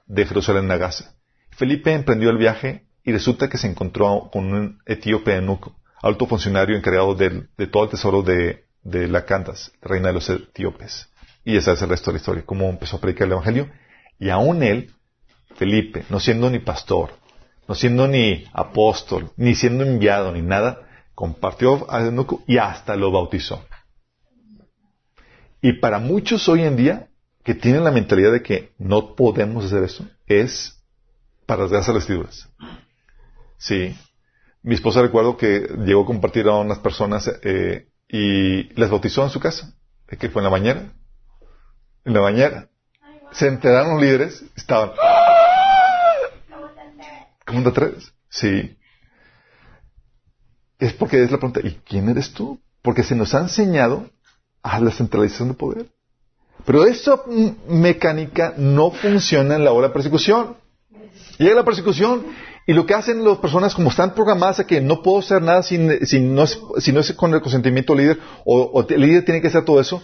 de 0.06 0.26
Jerusalén 0.26 0.70
a 0.70 0.76
Gaza. 0.76 1.14
Felipe 1.50 1.90
emprendió 1.94 2.28
el 2.28 2.36
viaje 2.36 2.84
y 3.04 3.12
resulta 3.12 3.48
que 3.48 3.56
se 3.56 3.66
encontró 3.66 4.28
con 4.30 4.52
un 4.52 4.78
etíope 4.84 5.34
eunuco, 5.34 5.74
alto 6.02 6.26
funcionario 6.26 6.76
encargado 6.76 7.14
del- 7.14 7.48
de, 7.56 7.66
todo 7.66 7.84
el 7.84 7.88
tesoro 7.90 8.20
de, 8.22 8.66
de 8.82 9.08
la 9.08 9.24
Cantas, 9.24 9.72
reina 9.80 10.08
de 10.08 10.14
los 10.14 10.28
etíopes. 10.28 11.08
Y 11.44 11.56
ese 11.56 11.72
es 11.72 11.80
el 11.80 11.88
resto 11.88 12.10
de 12.10 12.16
la 12.16 12.20
historia, 12.20 12.42
cómo 12.44 12.68
empezó 12.68 12.96
a 12.98 13.00
predicar 13.00 13.26
el 13.26 13.32
Evangelio. 13.32 13.68
Y 14.22 14.30
aún 14.30 14.62
él, 14.62 14.92
Felipe, 15.56 16.04
no 16.08 16.20
siendo 16.20 16.48
ni 16.48 16.60
pastor, 16.60 17.10
no 17.66 17.74
siendo 17.74 18.06
ni 18.06 18.44
apóstol, 18.52 19.32
ni 19.36 19.56
siendo 19.56 19.82
enviado, 19.82 20.30
ni 20.30 20.42
nada, 20.42 20.88
compartió 21.12 21.90
al 21.90 22.06
eunuco 22.06 22.44
y 22.46 22.58
hasta 22.58 22.94
lo 22.94 23.10
bautizó. 23.10 23.66
Y 25.60 25.72
para 25.80 25.98
muchos 25.98 26.48
hoy 26.48 26.62
en 26.62 26.76
día 26.76 27.08
que 27.42 27.56
tienen 27.56 27.82
la 27.82 27.90
mentalidad 27.90 28.30
de 28.30 28.44
que 28.44 28.70
no 28.78 29.16
podemos 29.16 29.64
hacer 29.64 29.82
eso, 29.82 30.06
es 30.28 30.80
para 31.44 31.66
las 31.66 31.92
vestiduras. 31.92 32.48
Sí. 33.58 33.92
Mi 34.62 34.76
esposa 34.76 35.02
recuerdo 35.02 35.36
que 35.36 35.66
llegó 35.84 36.04
a 36.04 36.06
compartir 36.06 36.46
a 36.46 36.54
unas 36.60 36.78
personas 36.78 37.28
eh, 37.42 37.88
y 38.06 38.72
las 38.78 38.88
bautizó 38.88 39.24
en 39.24 39.30
su 39.30 39.40
casa, 39.40 39.74
que 40.06 40.30
fue 40.30 40.42
en 40.42 40.44
la 40.44 40.50
bañera. 40.50 40.92
En 42.04 42.14
la 42.14 42.20
bañera. 42.20 42.68
Se 43.32 43.48
enteraron 43.48 43.94
los 43.94 44.02
líderes, 44.02 44.44
estaban. 44.56 44.92
¿Cómo 47.46 47.62
te 47.62 47.68
atreves? 47.68 48.12
Sí. 48.28 48.76
Es 50.78 50.92
porque 50.92 51.22
es 51.22 51.30
la 51.30 51.38
pregunta, 51.38 51.60
¿y 51.62 51.80
quién 51.86 52.08
eres 52.08 52.32
tú? 52.32 52.60
Porque 52.82 53.02
se 53.02 53.14
nos 53.14 53.34
ha 53.34 53.40
enseñado 53.40 54.10
a 54.62 54.80
la 54.80 54.90
centralización 54.90 55.48
de 55.48 55.54
poder. 55.54 55.86
Pero 56.64 56.84
esa 56.84 57.16
mm, 57.16 57.72
mecánica 57.80 58.54
no 58.56 58.90
funciona 58.90 59.56
en 59.56 59.64
la 59.64 59.72
hora 59.72 59.88
de 59.88 59.94
persecución. 59.94 60.56
Llega 61.38 61.54
la 61.54 61.64
persecución 61.64 62.26
y 62.66 62.72
lo 62.72 62.86
que 62.86 62.94
hacen 62.94 63.24
las 63.24 63.38
personas 63.38 63.74
como 63.74 63.90
están 63.90 64.14
programadas 64.14 64.60
a 64.60 64.66
que 64.66 64.80
no 64.80 65.02
puedo 65.02 65.18
hacer 65.18 65.42
nada 65.42 65.62
sin, 65.62 66.06
si, 66.06 66.20
no 66.20 66.44
es, 66.44 66.60
si 66.78 66.92
no 66.92 67.00
es 67.00 67.12
con 67.12 67.34
el 67.34 67.40
consentimiento 67.40 67.94
del 67.94 68.02
líder 68.02 68.20
o, 68.44 68.60
o 68.60 68.86
el 68.88 69.00
líder 69.00 69.24
tiene 69.24 69.40
que 69.40 69.48
hacer 69.48 69.64
todo 69.64 69.80
eso. 69.80 70.02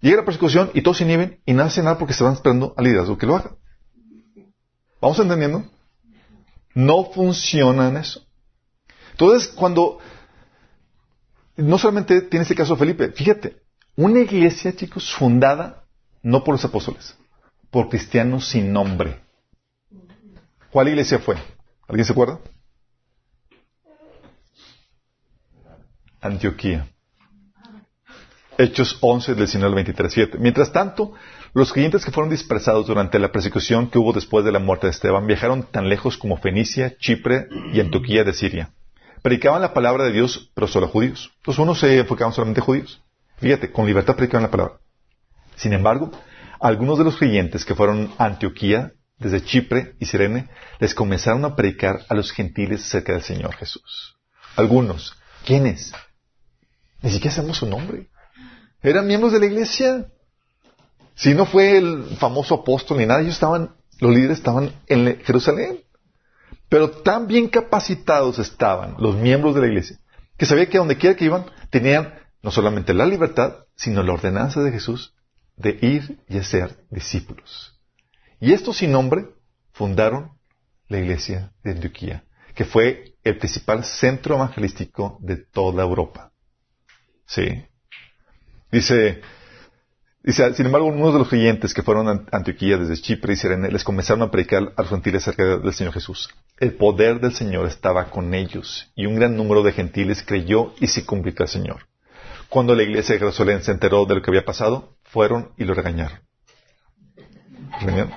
Llega 0.00 0.18
la 0.18 0.24
persecución 0.24 0.70
y 0.74 0.82
todos 0.82 0.98
se 0.98 1.04
inhiben 1.04 1.40
y 1.44 1.52
no 1.52 1.64
hacen 1.64 1.84
nada 1.84 1.98
porque 1.98 2.14
se 2.14 2.22
van 2.22 2.34
esperando 2.34 2.74
al 2.76 2.84
liderazgo 2.84 3.18
que 3.18 3.26
lo 3.26 3.36
haga. 3.36 3.56
¿Vamos 5.00 5.18
entendiendo? 5.18 5.64
No 6.74 7.04
funciona 7.04 7.88
en 7.88 7.96
eso. 7.96 8.24
Entonces, 9.12 9.48
cuando 9.48 9.98
no 11.56 11.78
solamente 11.78 12.22
tiene 12.22 12.42
este 12.42 12.54
caso 12.54 12.76
Felipe, 12.76 13.10
fíjate, 13.10 13.62
una 13.96 14.20
iglesia, 14.20 14.74
chicos, 14.74 15.12
fundada 15.12 15.84
no 16.22 16.44
por 16.44 16.54
los 16.54 16.64
apóstoles, 16.64 17.16
por 17.70 17.88
cristianos 17.88 18.48
sin 18.48 18.72
nombre. 18.72 19.20
¿Cuál 20.70 20.88
iglesia 20.88 21.18
fue? 21.18 21.36
¿Alguien 21.88 22.04
se 22.04 22.12
acuerda? 22.12 22.38
Antioquía. 26.20 26.88
Hechos 28.58 28.98
11 29.00 29.32
del 29.32 29.46
19 29.46 29.68
al 29.68 29.74
23, 29.76 30.12
7. 30.12 30.38
Mientras 30.40 30.72
tanto, 30.72 31.12
los 31.54 31.72
creyentes 31.72 32.04
que 32.04 32.10
fueron 32.10 32.28
dispersados 32.28 32.88
durante 32.88 33.20
la 33.20 33.30
persecución 33.30 33.88
que 33.88 33.98
hubo 33.98 34.12
después 34.12 34.44
de 34.44 34.50
la 34.50 34.58
muerte 34.58 34.88
de 34.88 34.90
Esteban 34.90 35.28
viajaron 35.28 35.62
tan 35.62 35.88
lejos 35.88 36.18
como 36.18 36.36
Fenicia, 36.38 36.96
Chipre 36.98 37.48
y 37.72 37.78
Antioquía 37.78 38.24
de 38.24 38.32
Siria. 38.32 38.72
Predicaban 39.22 39.62
la 39.62 39.72
palabra 39.72 40.04
de 40.04 40.12
Dios, 40.12 40.50
pero 40.54 40.66
solo 40.66 40.86
a 40.86 40.90
judíos. 40.90 41.32
Entonces 41.38 41.58
unos 41.60 41.78
se 41.78 41.98
enfocaban 41.98 42.32
solamente 42.32 42.60
a 42.60 42.64
judíos. 42.64 43.00
Fíjate, 43.36 43.70
con 43.70 43.86
libertad 43.86 44.16
predicaban 44.16 44.42
la 44.42 44.50
palabra. 44.50 44.74
Sin 45.54 45.72
embargo, 45.72 46.10
algunos 46.58 46.98
de 46.98 47.04
los 47.04 47.16
creyentes 47.16 47.64
que 47.64 47.76
fueron 47.76 48.12
a 48.18 48.24
Antioquía, 48.24 48.92
desde 49.18 49.44
Chipre 49.44 49.94
y 50.00 50.06
Sirene, 50.06 50.48
les 50.80 50.94
comenzaron 50.94 51.44
a 51.44 51.54
predicar 51.54 52.00
a 52.08 52.14
los 52.14 52.32
gentiles 52.32 52.84
acerca 52.84 53.12
del 53.12 53.22
Señor 53.22 53.54
Jesús. 53.54 54.16
Algunos. 54.56 55.16
¿Quiénes? 55.44 55.92
Ni 57.02 57.10
siquiera 57.10 57.36
sabemos 57.36 57.58
su 57.58 57.66
nombre. 57.66 58.08
Eran 58.82 59.06
miembros 59.06 59.32
de 59.32 59.40
la 59.40 59.46
iglesia. 59.46 60.06
Si 61.14 61.34
no 61.34 61.46
fue 61.46 61.78
el 61.78 62.16
famoso 62.18 62.56
apóstol 62.56 62.98
ni 62.98 63.06
nada, 63.06 63.20
ellos 63.20 63.34
estaban, 63.34 63.74
los 63.98 64.14
líderes 64.14 64.38
estaban 64.38 64.72
en 64.86 65.20
Jerusalén. 65.24 65.80
Pero 66.68 66.90
tan 66.90 67.26
bien 67.26 67.48
capacitados 67.48 68.38
estaban 68.38 68.96
los 68.98 69.16
miembros 69.16 69.54
de 69.54 69.62
la 69.62 69.66
iglesia, 69.68 69.98
que 70.36 70.46
sabía 70.46 70.68
que 70.68 70.78
donde 70.78 70.98
quiera 70.98 71.16
que 71.16 71.24
iban, 71.24 71.46
tenían 71.70 72.14
no 72.42 72.50
solamente 72.50 72.94
la 72.94 73.06
libertad, 73.06 73.56
sino 73.74 74.02
la 74.02 74.12
ordenanza 74.12 74.62
de 74.62 74.70
Jesús 74.70 75.14
de 75.56 75.78
ir 75.82 76.20
y 76.28 76.38
hacer 76.38 76.84
discípulos. 76.90 77.78
Y 78.40 78.52
estos 78.52 78.76
sin 78.76 78.92
nombre 78.92 79.26
fundaron 79.72 80.38
la 80.88 80.98
iglesia 80.98 81.52
de 81.64 81.72
Antioquía, 81.72 82.24
que 82.54 82.64
fue 82.64 83.16
el 83.24 83.38
principal 83.38 83.84
centro 83.84 84.36
evangelístico 84.36 85.18
de 85.20 85.36
toda 85.36 85.82
Europa. 85.82 86.32
Sí. 87.26 87.64
Dice, 88.70 89.22
dice, 90.22 90.54
sin 90.54 90.66
embargo, 90.66 90.88
unos 90.88 91.12
de 91.12 91.18
los 91.20 91.28
creyentes 91.28 91.72
que 91.72 91.82
fueron 91.82 92.08
a 92.08 92.24
Antioquía 92.32 92.76
desde 92.76 93.00
Chipre 93.00 93.32
y 93.32 93.36
Sirene 93.36 93.70
les 93.70 93.84
comenzaron 93.84 94.22
a 94.22 94.30
predicar 94.30 94.72
a 94.76 94.82
los 94.82 94.90
gentiles 94.90 95.22
acerca 95.22 95.58
del 95.58 95.72
Señor 95.72 95.94
Jesús. 95.94 96.28
El 96.58 96.74
poder 96.74 97.20
del 97.20 97.34
Señor 97.34 97.66
estaba 97.66 98.10
con 98.10 98.34
ellos 98.34 98.90
y 98.94 99.06
un 99.06 99.16
gran 99.16 99.36
número 99.36 99.62
de 99.62 99.72
gentiles 99.72 100.22
creyó 100.22 100.74
y 100.80 100.86
se 100.88 101.06
convirtió 101.06 101.44
al 101.44 101.48
Señor. 101.48 101.86
Cuando 102.48 102.74
la 102.74 102.82
iglesia 102.82 103.14
de 103.14 103.20
Jerusalén 103.20 103.62
se 103.62 103.72
enteró 103.72 104.06
de 104.06 104.16
lo 104.16 104.22
que 104.22 104.30
había 104.30 104.44
pasado, 104.44 104.96
fueron 105.04 105.52
y 105.56 105.64
lo 105.64 105.74
regañaron. 105.74 106.20
¿Regañaron? 107.80 108.12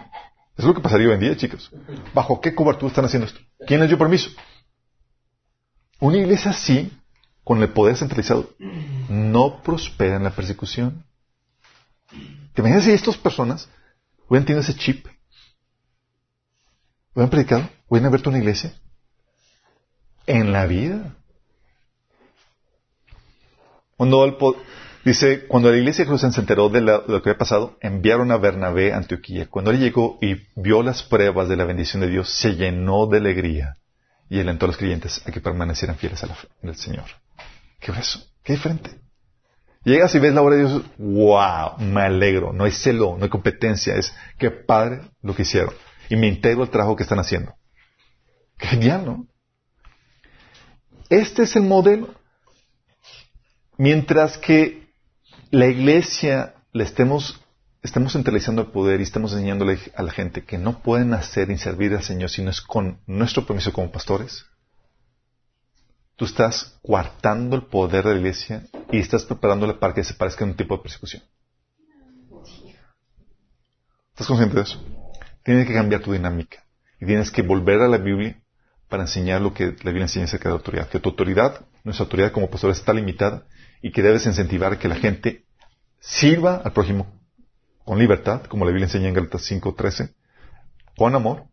Es 0.58 0.66
lo 0.66 0.74
que 0.74 0.82
pasaría 0.82 1.08
hoy 1.08 1.14
en 1.14 1.20
día, 1.20 1.38
chicos. 1.38 1.72
¿Bajo 2.14 2.40
qué 2.40 2.54
cobertura 2.54 2.90
están 2.90 3.06
haciendo 3.06 3.28
esto? 3.28 3.40
¿Quién 3.66 3.80
les 3.80 3.90
dio 3.90 3.98
permiso? 3.98 4.30
Una 6.00 6.18
iglesia 6.18 6.52
así, 6.52 6.92
con 7.44 7.62
el 7.62 7.70
poder 7.70 7.98
centralizado, 7.98 8.50
no 9.10 9.62
prospera 9.64 10.18
en 10.18 10.24
la 10.24 10.32
persecución. 10.32 11.06
¿Te 12.54 12.62
imaginas 12.62 12.84
si 12.84 12.92
estas 12.92 13.18
personas 13.18 13.70
hubieran 14.28 14.46
tenido 14.46 14.62
ese 14.62 14.76
chip? 14.76 15.08
¿Hubieran 17.14 17.30
predicado? 17.30 17.70
¿Hubieran 17.88 18.08
abierto 18.08 18.30
una 18.30 18.40
iglesia? 18.40 18.74
En 20.28 20.52
la 20.52 20.66
vida. 20.66 21.16
Cuando 23.98 24.24
el, 24.26 24.36
dice, 25.04 25.46
cuando 25.48 25.72
la 25.72 25.78
iglesia 25.78 26.04
de 26.04 26.08
Jerusalén 26.08 26.34
se 26.34 26.42
enteró 26.42 26.70
de, 26.70 26.82
lo 26.82 27.06
que 27.06 27.30
había 27.30 27.38
pasado, 27.38 27.78
enviaron 27.82 28.32
a 28.32 28.38
Bernabé 28.38 28.94
a 28.94 28.98
Antioquía. 28.98 29.48
Cuando 29.50 29.72
él 29.72 29.80
llegó 29.80 30.18
y 30.22 30.48
vio 30.56 30.84
las 30.84 31.04
pruebas 31.04 31.50
de 31.50 31.56
la 31.56 31.66
bendición 31.66 32.02
de 32.02 32.10
Dios, 32.10 32.30
se 32.30 32.56
llenó 32.56 33.08
de 33.08 33.18
alegría 33.18 33.78
y 34.30 34.40
alentó 34.40 34.66
a 34.66 34.68
los 34.68 34.78
creyentes 34.78 35.22
a 35.28 35.32
que 35.32 35.42
permanecieran 35.42 35.98
fieles 35.98 36.24
al 36.24 36.76
Señor. 36.76 37.06
¿Qué 37.82 37.92
es 37.92 37.98
eso? 37.98 38.20
¿Qué 38.44 38.54
diferente? 38.54 39.02
Llegas 39.84 40.14
y 40.14 40.20
ves 40.20 40.34
la 40.34 40.44
obra 40.44 40.56
de 40.56 40.68
Dios, 40.68 40.84
wow, 41.00 41.80
me 41.80 42.02
alegro. 42.02 42.54
No 42.54 42.66
hay 42.66 42.72
celo, 42.72 43.18
no 43.18 43.24
hay 43.24 43.30
competencia, 43.30 43.96
es 43.96 44.14
que 44.38 44.52
padre 44.52 45.02
lo 45.24 45.36
que 45.36 45.42
hicieron. 45.42 45.74
Y 46.08 46.16
me 46.16 46.28
integro 46.28 46.62
al 46.62 46.70
trabajo 46.70 46.96
que 46.96 47.04
están 47.04 47.20
haciendo. 47.20 47.56
Genial, 48.58 49.06
¿no? 49.06 49.28
Este 51.10 51.44
es 51.44 51.56
el 51.56 51.64
modelo. 51.64 52.14
Mientras 53.78 54.38
que 54.38 54.94
la 55.50 55.66
iglesia 55.66 56.54
le 56.74 56.84
estemos, 56.84 57.42
estemos 57.82 58.14
centralizando 58.14 58.62
el 58.62 58.68
poder 58.68 59.00
y 59.00 59.04
estemos 59.04 59.34
enseñándole 59.34 59.80
a 59.96 60.04
la 60.04 60.12
gente 60.12 60.46
que 60.46 60.60
no 60.60 60.84
pueden 60.84 61.16
hacer 61.16 61.50
y 61.50 61.58
servir 61.58 61.96
al 61.96 62.04
Señor 62.04 62.30
si 62.30 62.44
no 62.44 62.52
es 62.52 62.62
con 62.62 63.02
nuestro 63.08 63.48
permiso 63.48 63.74
como 63.74 63.92
pastores, 63.92 64.46
tú 66.22 66.26
estás 66.26 66.80
coartando 66.84 67.56
el 67.56 67.64
poder 67.64 68.04
de 68.04 68.12
la 68.12 68.20
iglesia 68.20 68.68
y 68.92 69.00
estás 69.00 69.26
preparándola 69.26 69.80
para 69.80 69.96
que 69.96 70.04
se 70.04 70.14
parezca 70.14 70.46
a 70.46 70.48
un 70.48 70.54
tipo 70.54 70.78
de 70.78 70.84
persecución. 70.84 71.24
¿Estás 74.12 74.28
consciente 74.28 74.56
de 74.56 74.62
eso? 74.62 74.86
Tienes 75.44 75.66
que 75.66 75.74
cambiar 75.74 76.04
tu 76.04 76.14
dinámica 76.14 76.64
y 77.00 77.08
tienes 77.08 77.32
que 77.32 77.42
volver 77.42 77.82
a 77.82 77.88
la 77.88 77.98
Biblia 77.98 78.40
para 78.88 79.02
enseñar 79.02 79.42
lo 79.42 79.52
que 79.52 79.76
la 79.82 79.90
Biblia 79.90 80.04
enseña 80.04 80.26
acerca 80.26 80.50
de 80.50 80.54
autoridad. 80.54 80.90
Que 80.90 81.00
tu 81.00 81.10
autoridad, 81.10 81.66
nuestra 81.84 82.04
autoridad 82.04 82.32
como 82.32 82.52
pastor 82.52 82.70
está 82.70 82.94
limitada 82.94 83.48
y 83.82 83.92
que 83.92 84.04
debes 84.04 84.24
incentivar 84.28 84.78
que 84.78 84.90
la 84.90 84.98
gente 84.98 85.48
sirva 86.00 86.58
al 86.58 86.72
prójimo 86.72 87.20
con 87.84 87.98
libertad, 87.98 88.44
como 88.44 88.64
la 88.66 88.70
Biblia 88.70 88.86
enseña 88.86 89.08
en 89.08 89.16
Galatas 89.16 89.50
5.13, 89.50 90.14
con 90.96 91.16
amor 91.16 91.46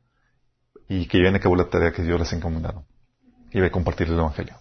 y 0.91 1.07
que 1.07 1.17
lleven 1.17 1.37
a 1.37 1.41
cabo 1.41 1.57
la 1.57 1.71
tarea 1.71 1.91
que 1.91 2.03
Dios 2.03 2.21
les 2.21 2.31
ha 2.35 2.37
encomendado 2.37 2.85
y 3.53 3.61
a 3.61 3.71
compartir 3.71 4.09
el 4.09 4.19
Evangelio. 4.19 4.57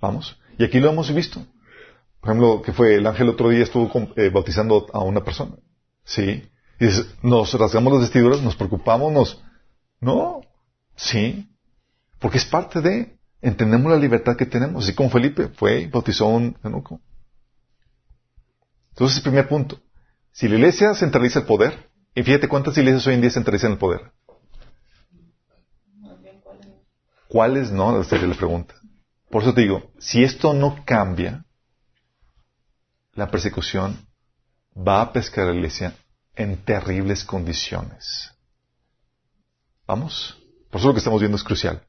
Vamos. 0.00 0.38
Y 0.58 0.64
aquí 0.64 0.80
lo 0.80 0.90
hemos 0.90 1.12
visto. 1.14 1.44
Por 2.20 2.30
ejemplo, 2.30 2.62
que 2.62 2.72
fue 2.72 2.96
el 2.96 3.06
ángel 3.06 3.28
otro 3.28 3.48
día 3.48 3.62
estuvo 3.62 3.90
eh, 4.16 4.30
bautizando 4.30 4.86
a 4.92 5.00
una 5.00 5.22
persona. 5.22 5.56
Sí. 6.04 6.48
Y 6.80 6.86
nos 7.22 7.52
rasgamos 7.54 7.92
las 7.92 8.02
vestiduras, 8.02 8.42
nos 8.42 8.56
preocupamos, 8.56 9.12
nos... 9.12 9.42
No. 10.00 10.40
Sí. 10.96 11.48
Porque 12.18 12.38
es 12.38 12.44
parte 12.44 12.80
de... 12.80 13.18
Entendemos 13.42 13.92
la 13.92 13.98
libertad 13.98 14.36
que 14.36 14.46
tenemos. 14.46 14.84
Así 14.84 14.94
como 14.94 15.10
Felipe 15.10 15.48
fue 15.48 15.82
y 15.82 15.86
bautizó 15.86 16.26
a 16.26 16.30
un 16.30 16.58
eunuco. 16.64 17.00
Entonces, 18.90 19.18
el 19.18 19.22
primer 19.24 19.48
punto. 19.48 19.78
Si 20.32 20.48
la 20.48 20.56
iglesia 20.56 20.94
centraliza 20.94 21.40
el 21.40 21.46
poder, 21.46 21.90
y 22.14 22.22
fíjate 22.22 22.48
cuántas 22.48 22.76
iglesias 22.78 23.06
hoy 23.06 23.14
en 23.14 23.20
día 23.20 23.30
centralizan 23.30 23.72
el 23.72 23.78
poder. 23.78 24.12
¿Cuáles 27.28 27.70
no? 27.70 28.02
Sería 28.04 28.26
la 28.26 28.34
pregunta. 28.34 28.74
Por 29.30 29.42
eso 29.42 29.52
te 29.52 29.62
digo, 29.62 29.90
si 29.98 30.22
esto 30.22 30.54
no 30.54 30.84
cambia, 30.84 31.44
la 33.14 33.30
persecución 33.30 34.06
va 34.76 35.00
a 35.00 35.12
pescar 35.12 35.44
a 35.46 35.50
la 35.50 35.56
iglesia 35.56 35.94
en 36.34 36.56
terribles 36.58 37.24
condiciones. 37.24 38.32
¿Vamos? 39.86 40.36
Por 40.70 40.80
eso 40.80 40.88
lo 40.88 40.94
que 40.94 40.98
estamos 40.98 41.20
viendo 41.20 41.36
es 41.36 41.44
crucial. 41.44 41.82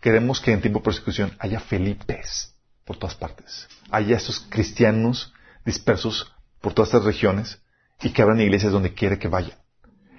Queremos 0.00 0.40
que 0.40 0.52
en 0.52 0.60
tiempo 0.60 0.80
de 0.80 0.84
persecución 0.84 1.36
haya 1.38 1.60
Felipes 1.60 2.54
por 2.84 2.96
todas 2.96 3.14
partes. 3.14 3.68
Haya 3.90 4.16
estos 4.16 4.40
cristianos 4.40 5.32
dispersos 5.64 6.32
por 6.60 6.74
todas 6.74 6.88
estas 6.88 7.04
regiones 7.04 7.60
y 8.00 8.10
que 8.10 8.22
abran 8.22 8.40
iglesias 8.40 8.72
donde 8.72 8.94
quiera 8.94 9.18
que 9.18 9.28
vayan. 9.28 9.56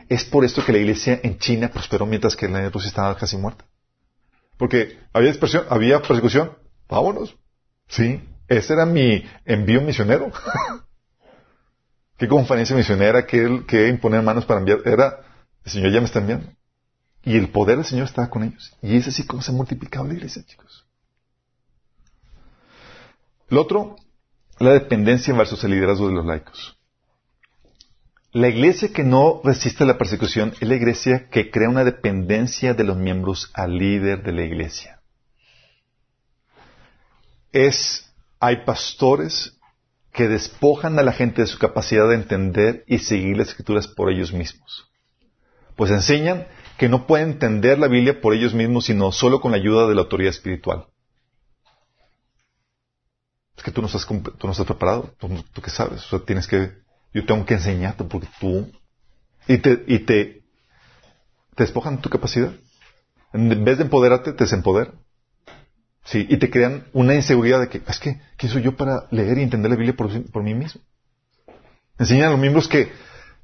Es 0.08 0.24
por 0.24 0.46
esto 0.46 0.64
que 0.64 0.72
la 0.72 0.78
iglesia 0.78 1.20
en 1.24 1.38
China 1.40 1.70
prosperó 1.70 2.06
mientras 2.06 2.36
que 2.36 2.48
la 2.48 2.60
de 2.60 2.70
Rusia 2.70 2.90
estaba 2.90 3.18
casi 3.18 3.38
muerta. 3.38 3.66
Porque 4.64 4.97
había 5.11 5.34
había 5.68 6.01
persecución. 6.01 6.53
Vámonos. 6.88 7.36
Sí, 7.89 8.24
ese 8.47 8.72
era 8.72 8.86
mi 8.86 9.30
envío 9.43 9.82
misionero. 9.82 10.32
¿Qué 12.18 12.30
conferencia 12.30 12.74
misionera 12.74 13.26
que, 13.26 13.66
que 13.68 13.89
imponer 13.89 14.22
manos 14.22 14.45
para 14.45 14.61
enviar? 14.61 14.80
Era, 14.86 15.20
el 15.66 15.70
Señor 15.70 15.91
ya 15.91 15.99
me 15.99 16.05
está 16.05 16.20
enviando. 16.20 16.47
Y 17.24 17.36
el 17.36 17.49
poder 17.49 17.76
del 17.76 17.86
Señor 17.86 18.05
estaba 18.05 18.30
con 18.30 18.41
ellos. 18.43 18.74
Y 18.82 18.95
es 18.95 19.05
así 19.05 19.28
como 19.28 19.41
se 19.41 19.51
ha 19.51 19.53
multiplicado 19.53 20.07
la 20.07 20.14
iglesia, 20.14 20.45
chicos. 20.45 20.86
Lo 23.49 23.64
otro, 23.64 23.97
la 24.59 24.72
dependencia 24.72 25.34
versus 25.34 25.61
el 25.66 25.72
liderazgo 25.72 26.07
de 26.07 26.14
los 26.14 26.26
laicos. 26.26 26.80
La 28.34 28.50
iglesia 28.50 28.92
que 28.92 29.04
no 29.04 29.42
resiste 29.44 29.86
la 29.86 30.00
persecución 30.00 30.54
es 30.60 30.68
la 30.68 30.74
iglesia 30.74 31.30
que 31.30 31.52
crea 31.52 31.70
una 31.70 31.84
dependencia 31.84 32.74
de 32.74 32.84
los 32.84 32.98
miembros 32.98 33.52
al 33.54 33.78
líder 33.78 34.24
de 34.24 34.32
la 34.32 34.42
iglesia. 34.42 35.02
Es, 37.52 38.12
hay 38.40 38.66
pastores 38.66 39.60
que 40.12 40.28
despojan 40.28 40.98
a 40.98 41.04
la 41.04 41.12
gente 41.14 41.44
de 41.44 41.48
su 41.48 41.60
capacidad 41.60 42.10
de 42.10 42.16
entender 42.16 42.84
y 42.88 42.98
seguir 42.98 43.38
las 43.38 43.50
escrituras 43.50 43.88
por 43.88 44.12
ellos 44.12 44.34
mismos. 44.34 44.90
Pues 45.76 45.92
enseñan 45.92 46.48
que 46.80 46.90
no 46.90 47.06
pueden 47.06 47.34
entender 47.34 47.78
la 47.78 47.88
Biblia 47.88 48.20
por 48.20 48.34
ellos 48.34 48.56
mismos, 48.56 48.86
sino 48.86 49.12
solo 49.12 49.42
con 49.42 49.52
la 49.52 49.58
ayuda 49.58 49.88
de 49.88 49.94
la 49.94 50.02
autoridad 50.02 50.32
espiritual. 50.32 50.88
Es 53.56 53.62
que 53.62 53.70
tú 53.70 53.82
no 53.82 53.88
estás, 53.88 54.08
tú 54.08 54.48
no 54.48 54.52
estás 54.52 54.66
preparado, 54.66 55.14
tú, 55.20 55.30
tú 55.54 55.62
qué 55.62 55.70
sabes, 55.70 56.04
o 56.08 56.18
sea, 56.18 56.26
tienes 56.26 56.48
que 56.48 56.83
yo 57.14 57.26
tengo 57.26 57.45
que 57.45 57.55
enseñarte 57.55 58.03
porque 58.03 58.28
tú... 58.39 58.72
Y 59.47 59.57
te, 59.57 59.84
y 59.88 59.99
te, 59.99 60.43
te 61.55 61.64
despojan 61.64 61.97
de 61.97 62.01
tu 62.01 62.09
capacidad. 62.09 62.53
En 63.34 63.66
vez 63.66 63.78
de 63.78 63.84
empoderarte, 63.84 64.32
te 64.32 64.45
desempoderan. 64.45 64.95
Sí, 66.05 66.26
y 66.30 66.38
te 66.38 66.49
crean 66.49 66.86
una 66.93 67.16
inseguridad 67.16 67.59
de 67.59 67.70
que, 67.70 67.82
es 67.86 67.99
que, 67.99 68.22
¿quién 68.38 68.51
soy 68.51 68.61
yo 68.61 68.76
para 68.76 69.07
leer 69.11 69.38
y 69.38 69.43
entender 69.43 69.72
la 69.72 69.78
Biblia 69.78 69.95
por, 69.95 70.09
por 70.32 70.43
mí 70.43 70.53
mismo? 70.53 70.82
Enseñan 71.97 72.28
a 72.28 72.32
los 72.32 72.39
miembros 72.39 72.68
que 72.68 72.91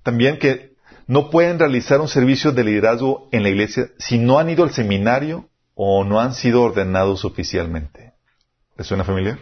también 0.04 0.40
que 0.40 0.74
no 1.08 1.30
pueden 1.30 1.60
realizar 1.60 2.02
un 2.02 2.08
servicio 2.08 2.52
de 2.52 2.64
liderazgo 2.64 3.30
en 3.32 3.44
la 3.44 3.50
iglesia 3.50 3.90
si 3.98 4.18
no 4.18 4.40
han 4.40 4.50
ido 4.50 4.64
al 4.64 4.72
seminario 4.72 5.50
o 5.74 6.04
no 6.04 6.20
han 6.20 6.34
sido 6.34 6.62
ordenados 6.62 7.26
oficialmente. 7.26 8.14
¿Les 8.78 8.88
suena 8.88 9.04
familiar? 9.04 9.40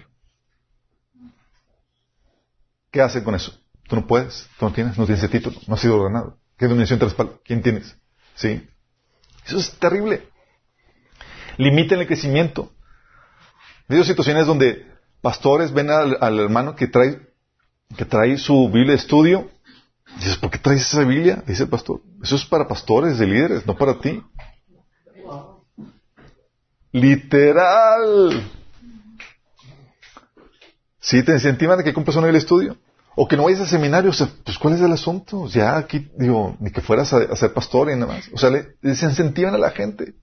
¿Qué 2.92 3.02
hacen 3.02 3.24
con 3.24 3.36
eso? 3.36 3.60
Tú 3.88 3.96
no 3.96 4.06
puedes, 4.06 4.50
tú 4.60 4.66
no 4.66 4.74
tienes, 4.74 4.98
no 4.98 5.06
tienes 5.06 5.24
ese 5.24 5.32
título, 5.32 5.58
no 5.68 5.76
has 5.76 5.82
sido 5.82 5.98
ordenado. 5.98 6.38
¿Qué 6.58 6.66
denominación 6.66 7.00
te? 7.00 7.08
¿Quién 7.46 7.62
tienes? 7.62 7.96
¿Sí? 8.36 8.68
Eso 9.46 9.58
es 9.58 9.72
terrible. 9.80 10.28
Limiten 11.58 12.00
el 12.00 12.08
crecimiento. 12.08 12.72
Hay 13.88 14.04
situaciones 14.04 14.46
donde 14.46 14.86
pastores 15.22 15.72
ven 15.72 15.90
al, 15.90 16.40
hermano 16.40 16.76
que 16.76 16.88
trae, 16.88 17.22
que 17.96 18.06
trae 18.06 18.38
su 18.38 18.70
Biblia 18.70 18.92
de 18.92 18.98
estudio. 18.98 19.50
Y 20.16 20.20
dices, 20.20 20.38
¿por 20.38 20.50
qué 20.50 20.58
traes 20.58 20.82
esa 20.82 21.04
Biblia? 21.04 21.44
Dice 21.46 21.64
el 21.64 21.70
pastor. 21.70 22.02
Eso 22.22 22.36
es 22.36 22.46
para 22.46 22.68
pastores, 22.68 23.18
de 23.18 23.28
líderes, 23.28 23.66
no 23.66 23.78
para 23.78 24.00
ti. 24.00 24.22
Literal. 26.92 28.44
Sí, 31.00 31.24
te 31.24 31.34
incentivan 31.34 31.78
de 31.78 31.84
que 31.86 31.94
compres 31.94 32.18
una 32.18 32.28
Biblia 32.28 32.40
de 32.40 32.44
estudio. 32.44 32.78
O 33.20 33.28
que 33.28 33.36
no 33.36 33.46
vayas 33.46 33.62
a 33.62 33.66
seminario, 33.66 34.12
pues 34.46 34.60
¿cuál 34.60 34.76
es 34.76 34.82
el 34.82 34.92
asunto? 34.92 35.48
Ya 35.48 35.76
aquí, 35.76 36.08
digo, 36.20 36.56
ni 36.60 36.70
que 36.70 36.82
fueras 36.82 37.12
a, 37.14 37.36
ser 37.36 37.52
pastor 37.52 37.90
y 37.90 37.96
nada 37.96 38.14
más. 38.14 38.30
O 38.32 38.38
sea, 38.38 38.52
le, 38.52 38.76
desincentivan 38.80 39.56
a 39.56 39.58
la 39.58 39.72
gente. 39.72 40.14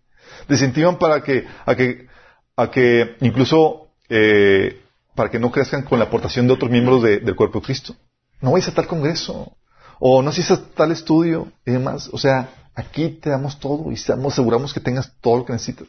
Desincentivan 0.47 0.97
para 0.97 1.21
que, 1.21 1.45
a 1.67 1.75
que, 1.75 2.07
a 2.55 2.71
que 2.71 3.17
incluso, 3.21 3.89
eh, 4.09 4.81
para 5.17 5.29
que 5.29 5.41
no 5.41 5.51
crezcan 5.51 5.83
con 5.83 5.99
la 5.99 6.05
aportación 6.05 6.47
de 6.47 6.53
otros 6.53 6.71
miembros 6.71 7.03
del 7.03 7.35
cuerpo 7.35 7.59
de 7.59 7.67
Cristo. 7.67 7.97
No 8.41 8.53
vayas 8.53 8.69
a 8.69 8.75
tal 8.75 8.87
congreso. 8.87 9.57
O 9.99 10.23
no 10.23 10.31
asistas 10.31 10.61
a 10.61 10.75
tal 10.77 10.93
estudio 10.93 11.51
y 11.67 11.73
demás. 11.73 12.09
O 12.13 12.19
sea, 12.19 12.49
aquí 12.77 13.09
te 13.09 13.29
damos 13.29 13.59
todo 13.59 13.91
y 13.91 13.95
aseguramos 13.95 14.73
que 14.73 14.79
tengas 14.79 15.13
todo 15.21 15.39
lo 15.39 15.45
que 15.45 15.53
necesitas. 15.53 15.89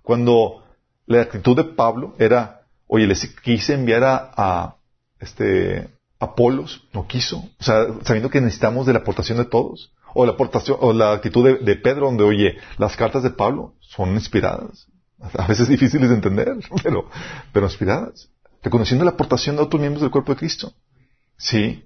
Cuando 0.00 0.62
la 1.06 1.22
actitud 1.22 1.56
de 1.56 1.64
Pablo 1.64 2.14
era, 2.20 2.68
oye, 2.86 3.08
les 3.08 3.26
quise 3.42 3.74
enviar 3.74 4.04
a, 4.04 4.30
a 4.36 4.76
este, 5.18 5.95
Apolos 6.18 6.86
no 6.94 7.06
quiso, 7.06 7.38
o 7.58 7.62
sea, 7.62 7.86
sabiendo 8.02 8.30
que 8.30 8.40
necesitamos 8.40 8.86
de 8.86 8.94
la 8.94 9.00
aportación 9.00 9.38
de 9.38 9.44
todos. 9.44 9.92
O 10.14 10.24
la 10.24 10.32
aportación, 10.32 10.78
o 10.80 10.94
la 10.94 11.12
actitud 11.12 11.58
de, 11.60 11.76
Pedro, 11.76 12.06
donde, 12.06 12.24
oye, 12.24 12.56
las 12.78 12.96
cartas 12.96 13.22
de 13.22 13.28
Pablo 13.28 13.74
son 13.80 14.14
inspiradas. 14.14 14.86
A 15.36 15.46
veces 15.46 15.68
difíciles 15.68 16.08
de 16.08 16.14
entender, 16.14 16.56
pero, 16.82 17.10
pero 17.52 17.66
inspiradas. 17.66 18.30
Reconociendo 18.62 19.04
la 19.04 19.10
aportación 19.10 19.56
de 19.56 19.62
otros 19.62 19.78
miembros 19.78 20.00
del 20.00 20.10
cuerpo 20.10 20.32
de 20.32 20.38
Cristo. 20.38 20.72
Sí. 21.36 21.84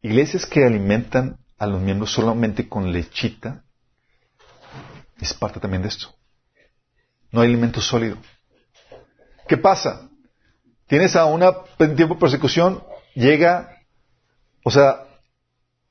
Iglesias 0.00 0.46
que 0.46 0.64
alimentan 0.64 1.38
a 1.58 1.66
los 1.66 1.82
miembros 1.82 2.10
solamente 2.10 2.70
con 2.70 2.90
lechita 2.90 3.64
es 5.20 5.34
parte 5.34 5.60
también 5.60 5.82
de 5.82 5.88
esto. 5.88 6.08
No 7.30 7.42
hay 7.42 7.48
alimento 7.48 7.80
sólido. 7.80 8.16
¿Qué 9.50 9.56
pasa? 9.56 10.08
Tienes 10.86 11.16
a 11.16 11.24
una 11.24 11.50
en 11.80 11.96
tiempo 11.96 12.14
de 12.14 12.20
persecución, 12.20 12.84
llega, 13.16 13.78
o 14.62 14.70
sea, 14.70 15.08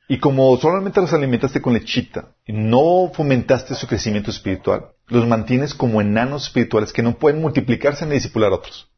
y 0.07 0.17
como 0.17 0.55
solamente 0.55 1.01
los 1.01 1.11
alimentaste 1.11 1.61
con 1.61 1.73
lechita 1.73 2.29
y 2.45 2.53
no 2.53 3.11
fomentaste 3.13 3.75
su 3.75 3.85
crecimiento 3.85 4.31
espiritual, 4.31 4.91
los 5.07 5.27
mantienes 5.27 5.73
como 5.73 5.99
enanos 5.99 6.45
espirituales 6.45 6.93
que 6.93 7.03
no 7.03 7.17
pueden 7.17 7.41
multiplicarse 7.41 8.05
ni 8.05 8.13
discipular 8.13 8.53
a 8.53 8.55
otros. 8.55 8.89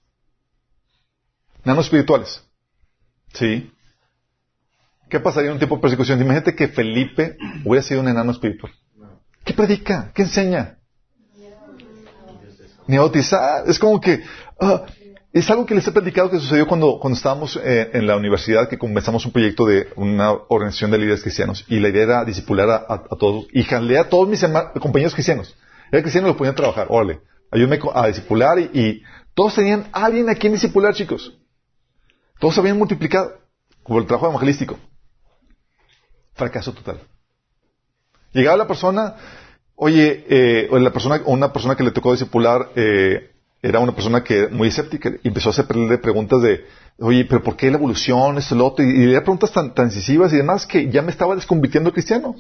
Enanos 1.66 1.86
espirituales. 1.86 2.44
¿Sí? 3.34 3.74
¿Qué 5.10 5.20
pasaría 5.20 5.48
en 5.48 5.54
un 5.54 5.60
tiempo 5.60 5.78
de 5.78 5.82
persecución? 5.82 6.22
Imagínate 6.22 6.54
que 6.54 6.68
Felipe 6.68 7.36
hubiera 7.66 7.82
sido 7.82 8.00
un 8.02 8.10
enano 8.10 8.32
espiritual. 8.32 8.72
¿Qué 9.44 9.56
predica? 9.56 10.12
¿Qué 10.14 10.22
enseña? 10.22 10.78
Ni. 12.88 12.98
Es 13.68 13.80
como 13.80 14.02
que, 14.02 14.24
Ah, 14.62 14.86
Es 15.34 15.50
algo 15.50 15.66
que 15.66 15.74
les 15.74 15.88
he 15.88 15.92
platicado 15.94 16.30
que 16.30 16.40
sucedió 16.40 16.68
cuando, 16.68 17.00
cuando 17.00 17.16
estábamos 17.16 17.56
eh, 17.56 17.90
en 17.94 18.06
la 18.06 18.18
universidad, 18.18 18.68
que 18.68 18.78
comenzamos 18.78 19.26
un 19.26 19.32
proyecto 19.32 19.66
de 19.66 19.88
una 19.96 20.34
organización 20.50 20.92
de 20.92 20.98
líderes 20.98 21.22
cristianos, 21.22 21.64
y 21.70 21.80
la 21.80 21.88
idea 21.88 22.04
era 22.04 22.26
discipular 22.26 22.70
a, 22.70 23.16
todos, 23.18 23.48
y 23.54 23.64
jalé 23.64 23.98
a 23.98 24.10
todos 24.10 24.28
mis 24.28 24.46
compañeros 24.82 25.14
cristianos. 25.14 25.56
Era 25.90 26.02
cristiano, 26.02 26.28
lo 26.28 26.36
ponían 26.36 26.54
a 26.54 26.58
trabajar, 26.58 26.88
órale, 26.90 27.22
ayúdame 27.50 27.80
a 27.94 28.08
discipular, 28.08 28.60
y, 28.60 28.70
y, 28.74 29.04
todos 29.34 29.56
tenían 29.56 29.88
alguien 29.94 30.30
a 30.30 30.36
quien 30.36 30.52
discipular, 30.52 30.94
chicos. 30.94 31.34
Todos 32.38 32.54
se 32.54 32.60
habían 32.60 32.78
multiplicado, 32.78 33.32
como 33.84 34.00
el 34.00 34.06
trabajo 34.06 34.28
evangelístico. 34.28 34.78
Fracaso 36.34 36.74
total. 36.74 37.00
Llegaba 38.34 38.58
la 38.58 38.68
persona, 38.68 39.16
oye, 39.76 40.26
eh, 40.28 40.70
la 40.72 40.92
persona, 40.92 41.22
una 41.26 41.54
persona 41.54 41.78
que 41.78 41.84
le 41.84 41.92
tocó 41.92 42.12
discipular, 42.12 42.70
eh, 42.76 43.31
era 43.62 43.80
una 43.80 43.94
persona 43.94 44.24
que 44.24 44.48
muy 44.48 44.70
escéptica 44.70 45.12
y 45.24 45.28
empezó 45.28 45.50
a 45.50 45.52
hacerle 45.52 45.98
preguntas 46.00 46.42
de, 46.42 46.66
oye, 47.00 47.26
pero 47.26 47.44
¿por 47.44 47.56
qué 47.56 47.70
la 47.70 47.78
evolución, 47.78 48.38
esto, 48.38 48.56
lo 48.56 48.68
otro? 48.68 48.84
Y, 48.84 49.06
le 49.06 49.14
da 49.14 49.22
preguntas 49.22 49.52
tan, 49.52 49.74
tan 49.74 49.88
incisivas 49.88 50.34
y 50.34 50.38
demás 50.38 50.66
que 50.66 50.90
ya 50.90 51.02
me 51.02 51.12
estaba 51.12 51.36
desconvirtiendo 51.36 51.92
cristiano. 51.92 52.36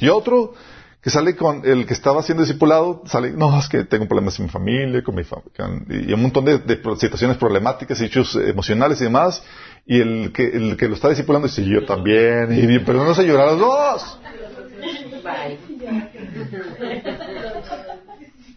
Y 0.00 0.08
otro 0.08 0.54
que 1.00 1.08
sale 1.08 1.34
con 1.34 1.62
el 1.64 1.86
que 1.86 1.94
estaba 1.94 2.22
siendo 2.22 2.42
discipulado, 2.42 3.02
sale, 3.06 3.30
no, 3.30 3.58
es 3.58 3.68
que 3.68 3.84
tengo 3.84 4.06
problemas 4.06 4.38
en 4.38 4.46
mi 4.46 4.50
familia, 4.50 5.02
con 5.02 5.14
mi 5.14 5.24
familia, 5.24 5.50
y 5.88 6.12
un 6.12 6.20
montón 6.20 6.44
de, 6.44 6.58
situaciones 6.98 7.38
problemáticas, 7.38 8.00
hechos 8.02 8.36
emocionales 8.36 9.00
y 9.00 9.04
demás, 9.04 9.42
y 9.86 9.98
el 9.98 10.30
que, 10.32 10.44
el 10.46 10.76
que 10.76 10.88
lo 10.88 10.94
está 10.94 11.08
discipulando 11.08 11.48
dice, 11.48 11.64
yo 11.64 11.86
también, 11.86 12.52
y 12.52 12.78
pero 12.80 13.02
no 13.02 13.14
se 13.14 13.26
llorar 13.26 13.52
los 13.52 13.60
dos. 13.60 14.18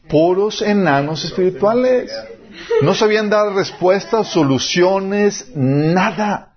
Puros 0.10 0.62
enanos 0.62 1.24
espirituales. 1.26 2.12
No 2.82 2.94
sabían 2.94 3.30
dar 3.30 3.54
respuestas, 3.54 4.28
soluciones, 4.28 5.52
nada. 5.56 6.56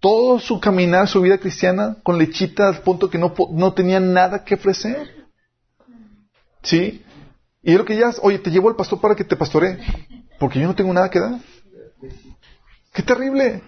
Todo 0.00 0.38
su 0.38 0.60
caminar, 0.60 1.08
su 1.08 1.20
vida 1.20 1.38
cristiana, 1.38 1.96
con 2.02 2.18
lechita 2.18 2.68
al 2.68 2.82
punto 2.82 3.10
que 3.10 3.18
no, 3.18 3.34
no 3.52 3.72
tenían 3.72 4.12
nada 4.12 4.44
que 4.44 4.54
ofrecer. 4.54 5.28
¿Sí? 6.62 7.04
Y 7.62 7.72
es 7.72 7.78
lo 7.78 7.84
que 7.84 7.96
ya, 7.96 8.10
oye, 8.22 8.38
te 8.38 8.50
llevo 8.50 8.68
al 8.68 8.76
pastor 8.76 9.00
para 9.00 9.16
que 9.16 9.24
te 9.24 9.36
pastoree, 9.36 9.78
porque 10.38 10.60
yo 10.60 10.66
no 10.66 10.74
tengo 10.74 10.92
nada 10.92 11.10
que 11.10 11.20
dar. 11.20 11.38
¡Qué 12.92 13.02
terrible! 13.02 13.62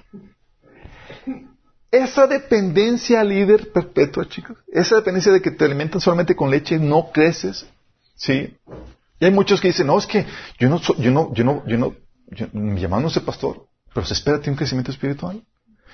Esa 1.91 2.29
dependencia 2.29 3.21
al 3.21 3.31
líder 3.31 3.73
perpetua, 3.73 4.29
chicos. 4.29 4.57
Esa 4.73 4.97
dependencia 4.97 5.33
de 5.33 5.43
que 5.43 5.51
te 5.51 5.65
alimentan 5.65 6.01
solamente 6.01 6.37
con 6.37 6.51
leche, 6.51 6.79
no 6.79 7.11
creces. 7.13 7.67
¿Sí? 8.15 8.57
Y 9.21 9.27
hay 9.27 9.31
muchos 9.31 9.61
que 9.61 9.69
dicen, 9.69 9.87
no, 9.87 9.99
es 9.99 10.07
que 10.07 10.27
yo 10.59 10.71
no, 10.71 10.81
yo 10.81 11.11
no, 11.11 11.35
yo 11.35 11.45
no, 11.45 11.63
yo 11.67 11.77
no, 11.77 11.95
mi 12.53 12.81
llamado 12.81 13.03
no 13.03 13.25
pastor, 13.25 13.69
pero 13.93 14.07
se 14.07 14.15
espera 14.15 14.41
un 14.47 14.57
crecimiento 14.57 14.91
espiritual. 14.91 15.45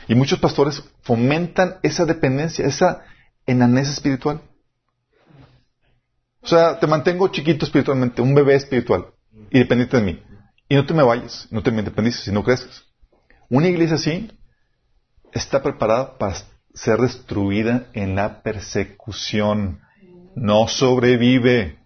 Y 0.07 0.15
muchos 0.15 0.39
pastores 0.39 0.83
fomentan 1.03 1.77
esa 1.83 2.05
dependencia, 2.05 2.65
esa 2.65 3.05
enanesa 3.45 3.91
espiritual. 3.91 4.41
O 6.41 6.47
sea, 6.47 6.79
te 6.79 6.87
mantengo 6.87 7.27
chiquito 7.29 7.65
espiritualmente, 7.65 8.23
un 8.23 8.33
bebé 8.33 8.55
espiritual, 8.55 9.07
y 9.51 9.59
dependiente 9.59 9.97
de 9.97 10.03
mí. 10.05 10.23
Y 10.69 10.77
no 10.77 10.87
te 10.87 10.95
me 10.95 11.03
vayas, 11.03 11.49
no 11.51 11.63
te 11.63 11.73
me 11.73 11.81
independices, 11.81 12.29
y 12.29 12.33
no 12.33 12.45
creces. 12.45 12.85
Una 13.49 13.69
iglesia 13.69 13.97
así 13.97 14.31
está 15.33 15.63
preparada 15.63 16.17
para 16.19 16.37
ser 16.75 17.01
destruida 17.01 17.89
en 17.93 18.15
la 18.15 18.43
persecución. 18.43 19.81
No 20.37 20.69
sobrevive 20.69 21.86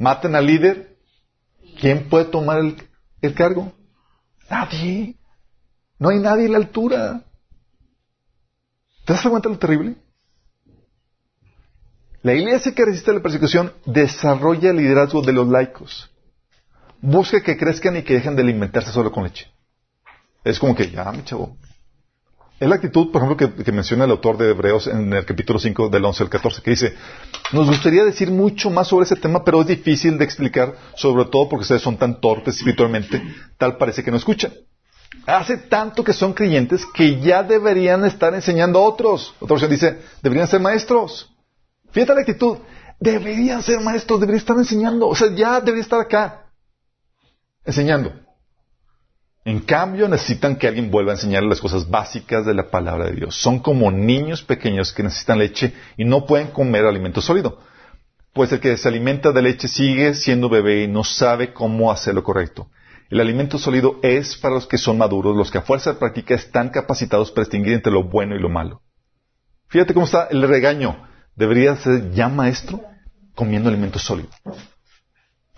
matan 0.00 0.34
al 0.34 0.46
líder, 0.46 0.96
¿quién 1.78 2.08
puede 2.08 2.24
tomar 2.24 2.58
el, 3.20 3.34
cargo? 3.34 3.70
Nadie. 4.48 5.14
No 5.98 6.08
hay 6.08 6.18
nadie 6.18 6.46
a 6.46 6.50
la 6.50 6.56
altura. 6.56 7.22
¿Te 9.04 9.12
das 9.12 9.22
cuenta 9.22 9.48
de 9.48 9.54
lo 9.54 9.58
terrible? 9.58 9.96
La 12.22 12.32
iglesia 12.32 12.74
que 12.74 12.84
resiste 12.84 13.12
la 13.12 13.20
persecución 13.20 13.72
desarrolla 13.84 14.70
el 14.70 14.78
liderazgo 14.78 15.20
de 15.20 15.34
los 15.34 15.46
laicos. 15.48 16.10
Busca 17.02 17.42
que 17.42 17.58
crezcan 17.58 17.96
y 17.96 18.02
que 18.02 18.14
dejen 18.14 18.36
de 18.36 18.42
alimentarse 18.42 18.90
solo 18.92 19.12
con 19.12 19.24
leche. 19.24 19.48
Es 20.44 20.58
como 20.58 20.74
que, 20.74 20.90
ya, 20.90 21.12
mi 21.12 21.24
chavo, 21.24 21.56
es 22.60 22.68
la 22.68 22.74
actitud, 22.74 23.10
por 23.10 23.22
ejemplo, 23.22 23.64
que, 23.64 23.72
menciona 23.72 24.04
el 24.04 24.10
autor 24.10 24.36
de 24.36 24.50
Hebreos 24.50 24.86
en 24.86 25.10
el 25.14 25.24
capítulo 25.24 25.58
5 25.58 25.88
del 25.88 26.04
11 26.04 26.24
al 26.24 26.28
14, 26.28 26.60
que 26.60 26.70
dice, 26.72 26.94
nos 27.52 27.66
gustaría 27.66 28.04
decir 28.04 28.30
mucho 28.30 28.68
más 28.68 28.86
sobre 28.86 29.06
ese 29.06 29.16
tema, 29.16 29.42
pero 29.42 29.62
es 29.62 29.66
difícil 29.66 30.18
de 30.18 30.26
explicar, 30.26 30.74
sobre 30.94 31.24
todo 31.24 31.48
porque 31.48 31.62
ustedes 31.62 31.80
son 31.80 31.96
tan 31.96 32.20
torpes 32.20 32.56
espiritualmente, 32.56 33.22
tal 33.56 33.78
parece 33.78 34.04
que 34.04 34.10
no 34.10 34.18
escuchan. 34.18 34.52
Hace 35.24 35.56
tanto 35.56 36.04
que 36.04 36.12
son 36.12 36.34
creyentes 36.34 36.84
que 36.84 37.18
ya 37.18 37.42
deberían 37.42 38.04
estar 38.04 38.34
enseñando 38.34 38.78
a 38.78 38.82
otros. 38.82 39.34
Otra 39.40 39.54
versión 39.54 39.70
dice, 39.70 39.98
deberían 40.22 40.46
ser 40.46 40.60
maestros. 40.60 41.32
Fíjate 41.92 42.14
la 42.14 42.20
actitud, 42.20 42.58
deberían 43.00 43.62
ser 43.62 43.80
maestros, 43.80 44.20
deberían 44.20 44.40
estar 44.40 44.56
enseñando, 44.58 45.08
o 45.08 45.14
sea, 45.14 45.34
ya 45.34 45.60
deberían 45.60 45.84
estar 45.84 46.00
acá, 46.00 46.44
enseñando. 47.64 48.12
En 49.44 49.60
cambio, 49.60 50.06
necesitan 50.06 50.56
que 50.56 50.68
alguien 50.68 50.90
vuelva 50.90 51.12
a 51.12 51.14
enseñarles 51.14 51.48
las 51.48 51.60
cosas 51.60 51.88
básicas 51.88 52.44
de 52.44 52.52
la 52.52 52.70
palabra 52.70 53.06
de 53.06 53.12
Dios. 53.12 53.34
Son 53.34 53.58
como 53.58 53.90
niños 53.90 54.42
pequeños 54.42 54.92
que 54.92 55.02
necesitan 55.02 55.38
leche 55.38 55.72
y 55.96 56.04
no 56.04 56.26
pueden 56.26 56.48
comer 56.48 56.84
alimento 56.84 57.22
sólido. 57.22 57.58
Pues 58.34 58.52
el 58.52 58.60
que 58.60 58.76
se 58.76 58.88
alimenta 58.88 59.32
de 59.32 59.42
leche 59.42 59.66
sigue 59.66 60.14
siendo 60.14 60.50
bebé 60.50 60.84
y 60.84 60.88
no 60.88 61.04
sabe 61.04 61.54
cómo 61.54 61.90
hacer 61.90 62.14
lo 62.14 62.22
correcto. 62.22 62.68
El 63.08 63.18
alimento 63.18 63.58
sólido 63.58 63.98
es 64.02 64.36
para 64.36 64.54
los 64.54 64.66
que 64.66 64.78
son 64.78 64.98
maduros, 64.98 65.34
los 65.34 65.50
que 65.50 65.58
a 65.58 65.62
fuerza 65.62 65.94
de 65.94 65.98
práctica 65.98 66.34
están 66.34 66.68
capacitados 66.68 67.32
para 67.32 67.44
distinguir 67.44 67.72
entre 67.72 67.92
lo 67.92 68.04
bueno 68.04 68.36
y 68.36 68.40
lo 68.40 68.50
malo. 68.50 68.82
Fíjate 69.68 69.94
cómo 69.94 70.06
está 70.06 70.28
el 70.30 70.46
regaño. 70.46 71.08
Debería 71.34 71.74
ser 71.76 72.12
ya 72.12 72.28
maestro 72.28 72.82
comiendo 73.34 73.70
alimento 73.70 73.98
sólido 73.98 74.28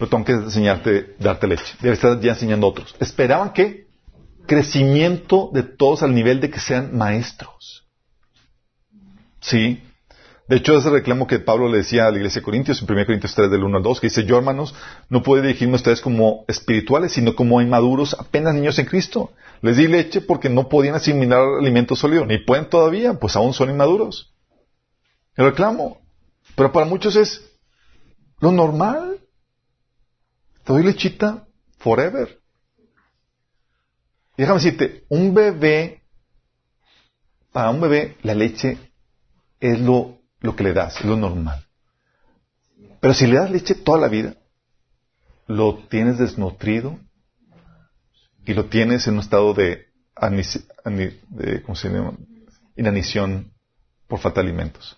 pero 0.02 0.10
tengo 0.10 0.24
que 0.24 0.32
enseñarte, 0.32 1.14
darte 1.20 1.46
leche. 1.46 1.76
Debe 1.80 1.94
estar 1.94 2.20
ya 2.20 2.32
enseñando 2.32 2.66
a 2.66 2.70
otros. 2.70 2.92
Esperaban 2.98 3.52
que 3.52 3.86
crecimiento 4.46 5.48
de 5.52 5.62
todos 5.62 6.02
al 6.02 6.12
nivel 6.12 6.40
de 6.40 6.50
que 6.50 6.58
sean 6.58 6.98
maestros. 6.98 7.86
Sí. 9.40 9.80
De 10.48 10.56
hecho, 10.56 10.76
ese 10.76 10.90
reclamo 10.90 11.28
que 11.28 11.38
Pablo 11.38 11.68
le 11.68 11.78
decía 11.78 12.08
a 12.08 12.10
la 12.10 12.16
iglesia 12.16 12.40
de 12.40 12.44
Corintios, 12.44 12.82
en 12.82 12.90
1 12.90 13.06
Corintios 13.06 13.32
3, 13.32 13.48
del 13.48 13.62
1 13.62 13.76
al 13.76 13.82
2, 13.84 14.00
que 14.00 14.08
dice, 14.08 14.24
yo 14.24 14.36
hermanos, 14.38 14.74
no 15.08 15.22
puedo 15.22 15.40
dirigirme 15.40 15.74
a 15.74 15.76
ustedes 15.76 16.00
como 16.00 16.44
espirituales, 16.48 17.12
sino 17.12 17.36
como 17.36 17.62
inmaduros, 17.62 18.16
apenas 18.18 18.56
niños 18.56 18.80
en 18.80 18.86
Cristo. 18.86 19.30
Les 19.60 19.76
di 19.76 19.86
leche 19.86 20.20
porque 20.20 20.48
no 20.48 20.68
podían 20.68 20.96
asimilar 20.96 21.42
alimento 21.60 21.94
sólido, 21.94 22.26
ni 22.26 22.38
pueden 22.38 22.68
todavía, 22.68 23.14
pues 23.20 23.36
aún 23.36 23.54
son 23.54 23.70
inmaduros. 23.70 24.34
El 25.36 25.44
reclamo. 25.44 26.00
Pero 26.56 26.72
para 26.72 26.86
muchos 26.86 27.14
es 27.14 27.48
lo 28.40 28.50
normal. 28.50 29.21
Te 30.64 30.72
doy 30.72 30.82
lechita 30.82 31.46
forever. 31.78 32.40
déjame 34.36 34.60
decirte, 34.60 35.04
un 35.08 35.34
bebé, 35.34 36.02
para 37.52 37.70
un 37.70 37.80
bebé 37.80 38.16
la 38.22 38.34
leche 38.34 38.78
es 39.60 39.80
lo, 39.80 40.18
lo 40.40 40.56
que 40.56 40.64
le 40.64 40.72
das, 40.72 41.04
lo 41.04 41.16
normal. 41.16 41.66
Pero 43.00 43.14
si 43.14 43.26
le 43.26 43.34
das 43.34 43.50
leche 43.50 43.74
toda 43.74 43.98
la 43.98 44.08
vida, 44.08 44.36
lo 45.46 45.78
tienes 45.88 46.18
desnutrido 46.18 46.98
y 48.44 48.54
lo 48.54 48.66
tienes 48.66 49.06
en 49.06 49.14
un 49.14 49.20
estado 49.20 49.54
de, 49.54 49.88
de 50.20 51.62
¿cómo 51.62 51.76
se 51.76 51.88
llama? 51.88 52.16
inanición 52.76 53.52
por 54.06 54.18
falta 54.18 54.40
de 54.40 54.48
alimentos. 54.48 54.96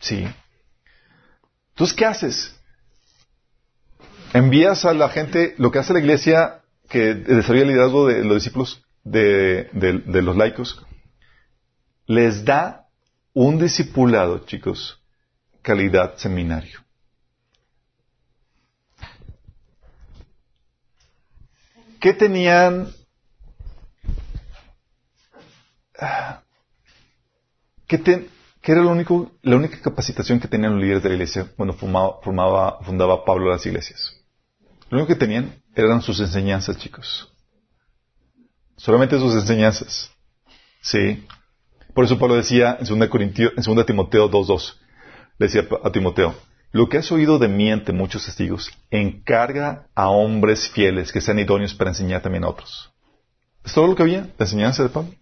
Sí. 0.00 0.26
Entonces, 1.70 1.96
¿qué 1.96 2.04
haces? 2.06 2.59
Envías 4.32 4.84
a 4.84 4.94
la 4.94 5.08
gente, 5.08 5.54
lo 5.58 5.70
que 5.70 5.78
hace 5.78 5.92
la 5.92 6.00
iglesia 6.00 6.60
que 6.88 7.14
desarrolla 7.14 7.62
el 7.62 7.68
liderazgo 7.68 8.06
de 8.06 8.24
los 8.24 8.34
discípulos 8.34 8.84
de, 9.04 9.68
los 9.72 10.36
laicos, 10.36 10.84
les 12.06 12.44
da 12.44 12.88
un 13.32 13.58
discipulado, 13.58 14.40
chicos, 14.40 15.00
calidad 15.62 16.16
seminario. 16.16 16.80
¿Qué 22.00 22.14
tenían? 22.14 22.88
¿Qué, 27.86 28.28
era 28.62 28.80
lo 28.80 28.90
único, 28.90 29.32
la 29.42 29.56
única 29.56 29.80
capacitación 29.80 30.40
que 30.40 30.48
tenían 30.48 30.72
los 30.72 30.80
líderes 30.80 31.02
de 31.02 31.08
la 31.10 31.14
iglesia 31.16 31.46
cuando 31.56 31.74
formaba, 31.74 32.80
fundaba 32.82 33.24
Pablo 33.24 33.50
las 33.50 33.66
iglesias? 33.66 34.19
Lo 34.90 34.98
único 34.98 35.08
que 35.08 35.18
tenían 35.18 35.54
eran 35.74 36.02
sus 36.02 36.18
enseñanzas, 36.20 36.76
chicos. 36.76 37.32
Solamente 38.76 39.18
sus 39.18 39.34
enseñanzas. 39.34 40.10
Sí. 40.82 41.24
Por 41.94 42.04
eso 42.04 42.18
Pablo 42.18 42.34
decía 42.34 42.76
en 42.80 42.98
2, 42.98 43.08
Corintio, 43.08 43.52
en 43.56 43.62
2 43.62 43.86
Timoteo 43.86 44.30
2.2, 44.30 44.74
le 45.38 45.46
decía 45.46 45.66
a 45.82 45.90
Timoteo, 45.90 46.34
lo 46.72 46.88
que 46.88 46.98
has 46.98 47.10
oído 47.12 47.38
de 47.38 47.48
mí 47.48 47.70
ante 47.70 47.92
muchos 47.92 48.24
testigos, 48.24 48.70
encarga 48.90 49.88
a 49.94 50.08
hombres 50.08 50.68
fieles 50.68 51.12
que 51.12 51.20
sean 51.20 51.38
idóneos 51.38 51.74
para 51.74 51.90
enseñar 51.90 52.22
también 52.22 52.44
a 52.44 52.48
otros. 52.48 52.92
¿Es 53.64 53.72
todo 53.74 53.86
lo 53.86 53.94
que 53.94 54.02
había? 54.02 54.22
¿La 54.38 54.44
enseñanza 54.44 54.82
de 54.82 54.88
Pablo? 54.88 55.12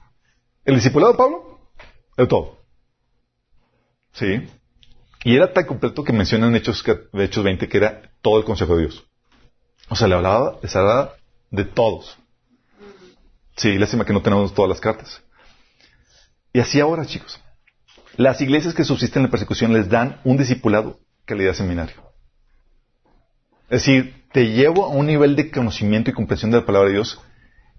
¿El 0.64 0.76
discipulado 0.76 1.12
de 1.12 1.18
Pablo? 1.18 1.70
De 2.16 2.26
todo. 2.26 2.58
¿Sí? 4.12 4.46
Y 5.24 5.36
era 5.36 5.52
tan 5.52 5.66
completo 5.66 6.04
que 6.04 6.12
mencionan 6.12 6.54
Hechos, 6.54 6.84
Hechos 7.12 7.44
20 7.44 7.68
que 7.68 7.76
era 7.76 8.12
todo 8.22 8.38
el 8.38 8.44
consejo 8.44 8.76
de 8.76 8.82
Dios. 8.82 9.07
O 9.88 9.96
sea, 9.96 10.08
le 10.08 10.14
hablaba, 10.14 10.58
les 10.62 10.74
hablaba 10.76 11.14
de 11.50 11.64
todos. 11.64 12.18
Sí, 13.56 13.78
lástima 13.78 14.04
que 14.04 14.12
no 14.12 14.22
tenemos 14.22 14.54
todas 14.54 14.68
las 14.68 14.80
cartas. 14.80 15.22
Y 16.52 16.60
así 16.60 16.80
ahora, 16.80 17.06
chicos. 17.06 17.40
Las 18.16 18.40
iglesias 18.40 18.74
que 18.74 18.84
subsisten 18.84 19.20
en 19.20 19.26
la 19.26 19.30
persecución 19.30 19.72
les 19.72 19.88
dan 19.88 20.20
un 20.24 20.36
discipulado 20.36 20.98
calidad 21.24 21.54
seminario. 21.54 21.96
Es 23.70 23.84
decir, 23.84 24.24
te 24.32 24.50
llevo 24.50 24.86
a 24.86 24.88
un 24.88 25.06
nivel 25.06 25.36
de 25.36 25.50
conocimiento 25.50 26.10
y 26.10 26.14
comprensión 26.14 26.50
de 26.50 26.58
la 26.58 26.66
palabra 26.66 26.88
de 26.88 26.94
Dios 26.94 27.20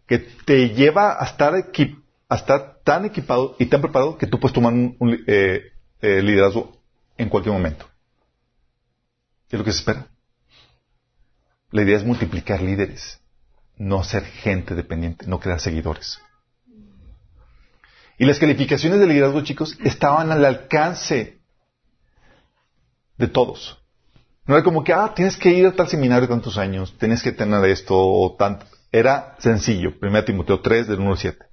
que 0.05 0.19
te 0.19 0.69
lleva 0.69 1.21
a 1.21 1.25
estar, 1.25 2.79
tan 2.83 3.05
equipado 3.05 3.55
y 3.59 3.65
tan 3.67 3.81
preparado 3.81 4.17
que 4.17 4.27
tú 4.27 4.39
puedes 4.39 4.53
tomar 4.53 4.73
un, 4.73 5.23
eh, 5.27 5.71
eh, 6.01 6.21
liderazgo 6.21 6.77
en 7.17 7.29
cualquier 7.29 7.53
momento. 7.53 7.85
¿Qué 9.47 9.55
es 9.55 9.59
lo 9.59 9.65
que 9.65 9.71
se 9.71 9.79
espera? 9.79 10.07
La 11.71 11.83
idea 11.83 11.97
es 11.97 12.03
multiplicar 12.03 12.61
líderes, 12.61 13.19
no 13.77 14.03
ser 14.03 14.23
gente 14.23 14.75
dependiente, 14.75 15.27
no 15.27 15.39
crear 15.39 15.59
seguidores. 15.59 16.19
Y 18.17 18.25
las 18.25 18.39
calificaciones 18.39 18.99
de 18.99 19.07
liderazgo, 19.07 19.41
chicos, 19.41 19.77
estaban 19.83 20.31
al 20.31 20.43
alcance 20.43 21.39
de 23.17 23.27
todos. 23.27 23.79
No 24.45 24.55
era 24.55 24.63
como 24.63 24.83
que, 24.83 24.91
ah, 24.91 25.13
tienes 25.15 25.37
que 25.37 25.51
ir 25.51 25.67
a 25.67 25.71
tal 25.71 25.87
seminario 25.87 26.27
tantos 26.27 26.57
años, 26.57 26.97
tienes 26.97 27.21
que 27.21 27.31
tener 27.31 27.63
esto 27.65 27.95
o 27.95 28.35
tanto. 28.35 28.65
Era 28.91 29.35
sencillo. 29.37 29.93
1 30.01 30.25
Timoteo 30.25 30.59
3, 30.59 30.87
del 30.87 30.99
1 30.99 31.11
al 31.11 31.17
7. 31.17 31.45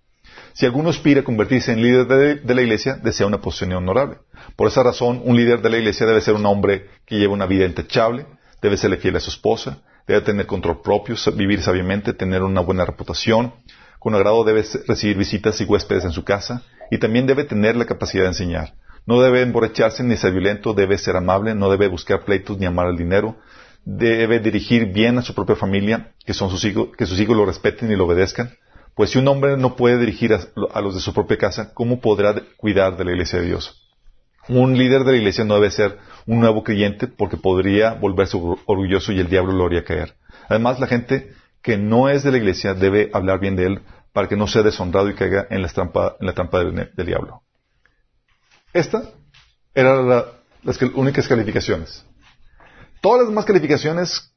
Si 0.55 0.65
alguno 0.65 0.89
aspira 0.89 1.21
a 1.21 1.25
convertirse 1.25 1.73
en 1.73 1.83
líder 1.83 2.07
de, 2.43 2.55
la 2.55 2.63
iglesia, 2.63 2.95
desea 2.95 3.27
una 3.27 3.43
posición 3.43 3.75
honorable. 3.75 4.17
Por 4.57 4.69
esa 4.69 4.83
razón, 4.83 5.21
un 5.23 5.37
líder 5.37 5.61
de 5.61 5.69
la 5.69 5.77
iglesia 5.77 6.07
debe 6.07 6.23
ser 6.23 6.35
un 6.35 6.47
hombre 6.47 6.89
que 7.05 7.19
lleva 7.19 7.35
una 7.35 7.45
vida 7.45 7.67
intachable, 7.67 8.27
debe 8.63 8.79
serle 8.79 8.97
fiel 8.97 9.17
a 9.17 9.21
su 9.21 9.29
esposa, 9.29 9.83
debe 10.07 10.21
tener 10.21 10.47
control 10.47 10.83
propio, 10.83 11.17
vivir 11.35 11.63
sabiamente, 11.63 12.13
tener 12.13 12.43
una 12.43 12.61
buena 12.61 12.85
reputación, 12.85 13.53
con 13.99 14.15
agrado 14.15 14.45
debe 14.45 14.65
recibir 14.87 15.17
visitas 15.17 15.61
y 15.61 15.65
huéspedes 15.65 16.05
en 16.05 16.13
su 16.13 16.25
casa, 16.25 16.63
y 16.91 16.99
también 16.99 17.27
debe 17.27 17.45
tener 17.45 17.77
la 17.77 17.87
capacidad 17.87 18.25
de 18.25 18.29
enseñar. 18.29 18.75
No 19.07 19.21
debe 19.21 19.43
emborracharse 19.43 20.03
ni 20.03 20.17
ser 20.17 20.33
violento, 20.33 20.75
debe 20.75 20.99
ser 20.99 21.17
amable, 21.17 21.55
no 21.55 21.71
debe 21.71 21.89
buscar 21.89 22.25
pleitos 22.25 22.59
ni 22.59 22.67
amar 22.67 22.89
el 22.89 22.97
dinero, 22.97 23.37
debe 23.85 24.41
dirigir 24.41 24.93
bien 24.93 25.19
a 25.19 25.23
su 25.23 25.35
propia 25.35 25.57
familia, 25.57 26.13
que, 26.25 26.35
son 26.35 26.51
sus 26.51 26.65
hijos, 26.65 26.89
que 26.97 27.07
sus 27.07 27.19
hijos 27.21 27.37
lo 27.37 27.47
respeten 27.47 27.91
y 27.91 27.97
lo 27.97 28.05
obedezcan, 28.05 28.51
pues 28.97 29.11
si 29.11 29.19
un 29.19 29.29
hombre 29.29 29.57
no 29.57 29.77
puede 29.77 29.99
dirigir 29.99 30.33
a, 30.33 30.81
los 30.81 30.95
de 30.95 31.01
su 31.01 31.13
propia 31.13 31.37
casa, 31.37 31.73
¿cómo 31.75 32.01
podrá 32.01 32.35
cuidar 32.57 32.97
de 32.97 33.05
la 33.05 33.13
iglesia 33.13 33.41
de 33.41 33.47
Dios? 33.47 33.83
Un 34.49 34.77
líder 34.77 35.05
de 35.05 35.13
la 35.13 35.19
iglesia 35.19 35.45
no 35.45 35.55
debe 35.55 35.71
ser 35.71 35.99
un 36.27 36.41
nuevo 36.41 36.65
creyente 36.65 37.07
porque 37.07 37.37
podría 37.37 37.95
volverse 37.95 38.37
orgulloso 38.37 39.13
y 39.13 39.21
el 39.21 39.29
diablo 39.29 39.53
lo 39.53 39.67
haría 39.67 39.85
caer. 39.85 40.17
Además, 40.49 40.81
la 40.81 40.87
gente 40.87 41.33
que 41.63 41.77
no 41.77 42.09
es 42.09 42.23
de 42.23 42.33
la 42.33 42.39
iglesia 42.39 42.75
debe 42.75 43.11
hablar 43.13 43.41
bien 43.41 43.57
de 43.57 43.67
él 43.67 43.83
para 44.13 44.29
que 44.29 44.37
no 44.37 44.47
sea 44.47 44.63
deshonrado 44.63 45.11
y 45.11 45.15
caiga 45.15 45.47
en 45.51 45.63
la 45.63 45.69
trampa, 45.69 46.17
en 46.21 46.27
la 46.27 46.33
trampa 46.33 46.59
del, 46.59 46.91
diablo. 46.97 47.43
Esta 48.73 49.11
eran 49.75 50.09
las 50.63 50.83
únicas 50.95 51.29
calificaciones. 51.29 52.05
Todas 53.01 53.21
las 53.21 53.29
demás 53.29 53.45
calificaciones 53.45 54.33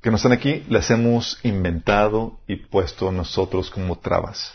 que 0.00 0.10
no 0.10 0.16
están 0.16 0.32
aquí 0.32 0.64
las 0.68 0.90
hemos 0.90 1.38
inventado 1.42 2.40
y 2.46 2.56
puesto 2.56 3.10
nosotros 3.10 3.70
como 3.70 3.98
trabas. 3.98 4.54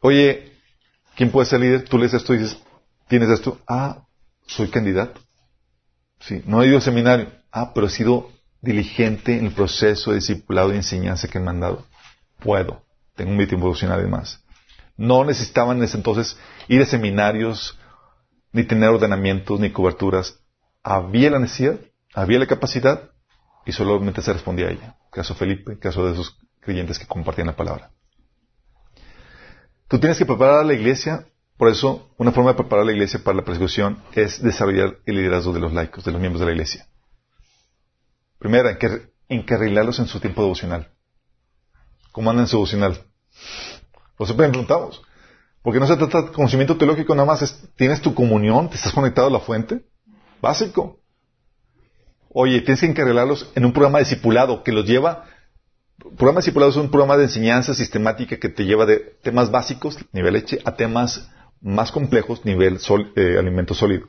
Oye, 0.00 0.52
¿quién 1.16 1.30
puede 1.30 1.46
ser 1.46 1.60
líder? 1.60 1.88
Tú 1.88 1.98
lees 1.98 2.14
esto 2.14 2.34
y 2.34 2.38
dices, 2.38 2.58
¿tienes 3.08 3.28
esto? 3.30 3.58
Ah, 3.66 4.05
soy 4.46 4.68
candidato. 4.68 5.20
Sí, 6.20 6.42
no 6.46 6.62
he 6.62 6.68
ido 6.68 6.78
a 6.78 6.80
seminario. 6.80 7.30
Ah, 7.52 7.72
pero 7.74 7.86
he 7.86 7.90
sido 7.90 8.30
diligente 8.60 9.38
en 9.38 9.46
el 9.46 9.52
proceso 9.52 10.10
de 10.10 10.16
discipulado 10.16 10.72
y 10.72 10.76
enseñanza 10.76 11.28
que 11.28 11.38
han 11.38 11.44
mandado. 11.44 11.84
Puedo. 12.40 12.82
Tengo 13.14 13.30
un 13.30 13.38
tiempo 13.38 13.66
devocional 13.66 14.00
además. 14.00 14.42
No 14.96 15.24
necesitaban 15.24 15.78
en 15.78 15.84
ese 15.84 15.96
entonces 15.96 16.38
ir 16.68 16.80
a 16.82 16.86
seminarios, 16.86 17.78
ni 18.52 18.64
tener 18.64 18.88
ordenamientos, 18.88 19.60
ni 19.60 19.70
coberturas. 19.70 20.38
Había 20.82 21.30
la 21.30 21.38
necesidad, 21.38 21.78
había 22.14 22.38
la 22.38 22.46
capacidad, 22.46 23.10
y 23.66 23.72
solamente 23.72 24.22
se 24.22 24.32
respondía 24.32 24.68
a 24.68 24.70
ella. 24.70 24.96
Caso 25.10 25.34
Felipe, 25.34 25.78
caso 25.78 26.06
de 26.06 26.12
esos 26.12 26.38
creyentes 26.60 26.98
que 26.98 27.06
compartían 27.06 27.48
la 27.48 27.56
palabra. 27.56 27.90
Tú 29.88 29.98
tienes 29.98 30.18
que 30.18 30.24
preparar 30.24 30.60
a 30.60 30.64
la 30.64 30.74
iglesia, 30.74 31.26
por 31.56 31.68
eso 31.68 32.10
una 32.18 32.32
forma 32.32 32.50
de 32.50 32.56
preparar 32.56 32.82
a 32.82 32.86
la 32.86 32.92
iglesia 32.92 33.20
para 33.22 33.38
la 33.38 33.44
persecución 33.44 34.02
es 34.12 34.42
desarrollar 34.42 34.98
el 35.06 35.16
liderazgo 35.16 35.52
de 35.52 35.60
los 35.60 35.72
laicos, 35.72 36.04
de 36.04 36.12
los 36.12 36.20
miembros 36.20 36.40
de 36.40 36.46
la 36.46 36.52
iglesia. 36.52 36.86
Primero, 38.38 38.68
encarrilarlos 39.28 39.98
en 39.98 40.06
su 40.06 40.20
tiempo 40.20 40.42
devocional. 40.42 40.90
¿Cómo 42.12 42.30
andan 42.30 42.44
en 42.44 42.48
su 42.48 42.56
devocional? 42.56 43.00
Pues 44.16 44.28
siempre 44.28 44.48
preguntamos. 44.48 45.02
Porque 45.62 45.80
no 45.80 45.86
se 45.86 45.96
trata 45.96 46.22
de 46.22 46.32
conocimiento 46.32 46.76
teológico 46.76 47.14
nada 47.14 47.26
más, 47.26 47.60
tienes 47.76 48.00
tu 48.00 48.14
comunión, 48.14 48.68
te 48.68 48.76
estás 48.76 48.92
conectado 48.92 49.28
a 49.28 49.30
la 49.30 49.40
fuente. 49.40 49.84
Básico. 50.40 51.00
Oye, 52.28 52.60
tienes 52.60 52.80
que 52.80 52.86
encargarlos 52.86 53.50
en 53.54 53.64
un 53.64 53.72
programa 53.72 53.98
discipulado 53.98 54.62
que 54.62 54.70
los 54.70 54.84
lleva. 54.84 55.24
Programa 56.16 56.40
discipulado 56.40 56.70
es 56.70 56.76
un 56.76 56.90
programa 56.90 57.16
de 57.16 57.24
enseñanza 57.24 57.74
sistemática 57.74 58.36
que 58.36 58.50
te 58.50 58.64
lleva 58.64 58.84
de 58.84 58.98
temas 59.22 59.50
básicos, 59.50 59.98
nivel 60.12 60.34
leche, 60.34 60.60
a 60.64 60.76
temas 60.76 61.28
más 61.66 61.92
complejos, 61.92 62.44
nivel 62.44 62.78
eh, 63.16 63.36
alimento 63.38 63.74
sólido. 63.74 64.08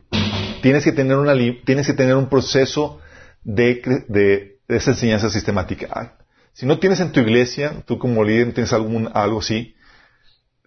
Tienes 0.61 0.83
que 0.83 0.91
tener 0.91 1.17
una, 1.17 1.33
tienes 1.65 1.87
que 1.87 1.93
tener 1.93 2.15
un 2.15 2.29
proceso 2.29 2.99
de, 3.43 3.81
de, 4.07 4.59
esa 4.67 4.91
enseñanza 4.91 5.29
sistemática. 5.29 6.17
si 6.53 6.65
no 6.65 6.79
tienes 6.79 6.99
en 6.99 7.11
tu 7.11 7.19
iglesia, 7.19 7.83
tú 7.85 7.97
como 7.97 8.23
líder 8.23 8.53
tienes 8.53 8.73
algún, 8.73 9.09
algo 9.13 9.39
así, 9.39 9.75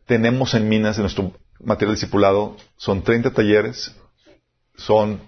tenemos 0.07 0.55
en 0.55 0.69
Minas, 0.69 0.97
en 0.97 1.03
nuestro 1.03 1.33
material 1.61 1.95
discipulado, 1.95 2.57
son 2.77 3.03
30 3.03 3.33
talleres, 3.33 3.95
son 4.77 5.21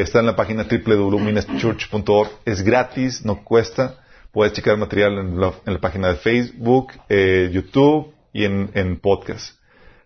Está 0.00 0.18
en 0.18 0.26
la 0.26 0.34
página 0.34 0.66
www.minaschurch.org. 0.68 2.30
Es 2.44 2.64
gratis, 2.64 3.24
no 3.24 3.44
cuesta. 3.44 4.00
Puedes 4.32 4.52
checar 4.52 4.76
material 4.76 5.18
en 5.18 5.40
la, 5.40 5.80
página 5.80 6.08
de 6.08 6.16
Facebook, 6.16 6.92
eh, 7.08 7.48
YouTube 7.52 8.12
y 8.32 8.44
en, 8.44 8.98
podcast. 9.00 9.56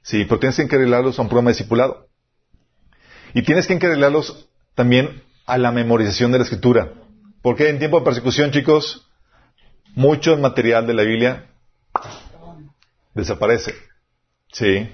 Sí, 0.02 0.24
pero 0.24 0.40
tienes 0.40 0.56
que 0.56 0.62
encarrilarlos 0.62 1.18
a 1.18 1.22
un 1.22 1.28
programa 1.28 1.50
discipulado. 1.50 2.08
Y 3.34 3.42
tienes 3.42 3.66
que 3.66 3.74
encarrilarlos 3.74 4.48
también 4.74 5.22
a 5.46 5.58
la 5.58 5.70
memorización 5.72 6.32
de 6.32 6.38
la 6.38 6.44
escritura. 6.44 6.92
Porque 7.42 7.68
en 7.68 7.78
tiempo 7.78 7.98
de 7.98 8.04
persecución, 8.04 8.50
chicos, 8.50 9.08
mucho 9.94 10.36
material 10.36 10.86
de 10.86 10.94
la 10.94 11.02
Biblia 11.02 11.46
desaparece. 13.14 13.74
Sí. 14.52 14.88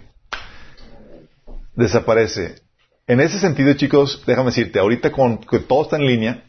Desaparece. 1.75 2.63
En 3.07 3.21
ese 3.21 3.39
sentido, 3.39 3.75
chicos, 3.75 4.23
déjame 4.27 4.47
decirte, 4.47 4.79
ahorita 4.79 5.13
con 5.13 5.39
que 5.39 5.59
todo 5.59 5.83
está 5.83 5.97
en 5.97 6.07
línea, 6.07 6.45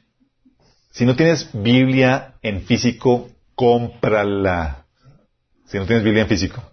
si 0.91 1.05
no 1.05 1.15
tienes 1.15 1.49
Biblia 1.51 2.35
en 2.41 2.61
físico, 2.61 3.29
cómprala. 3.55 4.85
Si 5.65 5.77
no 5.77 5.85
tienes 5.85 6.05
Biblia 6.05 6.23
en 6.23 6.29
físico, 6.29 6.63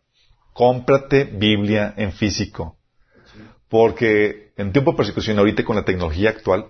cómprate 0.52 1.24
Biblia 1.24 1.94
en 1.96 2.12
físico. 2.12 2.76
Porque 3.68 4.52
en 4.56 4.72
tiempo 4.72 4.92
de 4.92 4.98
persecución, 4.98 5.38
ahorita 5.38 5.64
con 5.64 5.76
la 5.76 5.84
tecnología 5.84 6.30
actual, 6.30 6.66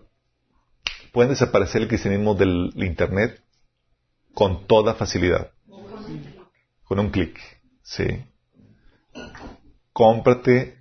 pueden 1.12 1.30
desaparecer 1.30 1.82
el 1.82 1.88
cristianismo 1.88 2.34
del 2.34 2.72
Internet 2.76 3.42
con 4.34 4.66
toda 4.66 4.94
facilidad. 4.94 5.50
Con 6.84 6.98
un 6.98 7.10
clic. 7.10 7.38
Sí. 7.82 8.24
Cómprate 9.92 10.78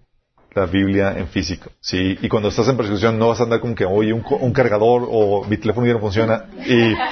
la 0.54 0.66
Biblia 0.66 1.18
en 1.18 1.28
físico. 1.28 1.72
¿sí? 1.80 2.18
Y 2.22 2.30
cuando 2.30 2.50
estás 2.50 2.68
en 2.68 2.78
persecución 2.78 3.18
no 3.18 3.30
vas 3.30 3.40
a 3.40 3.44
andar 3.44 3.60
como 3.60 3.76
que, 3.76 3.86
oye, 3.86 4.14
un, 4.14 4.54
cargador 4.54 5.08
o 5.10 5.46
mi 5.46 5.58
teléfono 5.58 5.88
ya 5.88 5.94
no 5.94 6.00
funciona 6.00 6.46
y... 6.66 6.94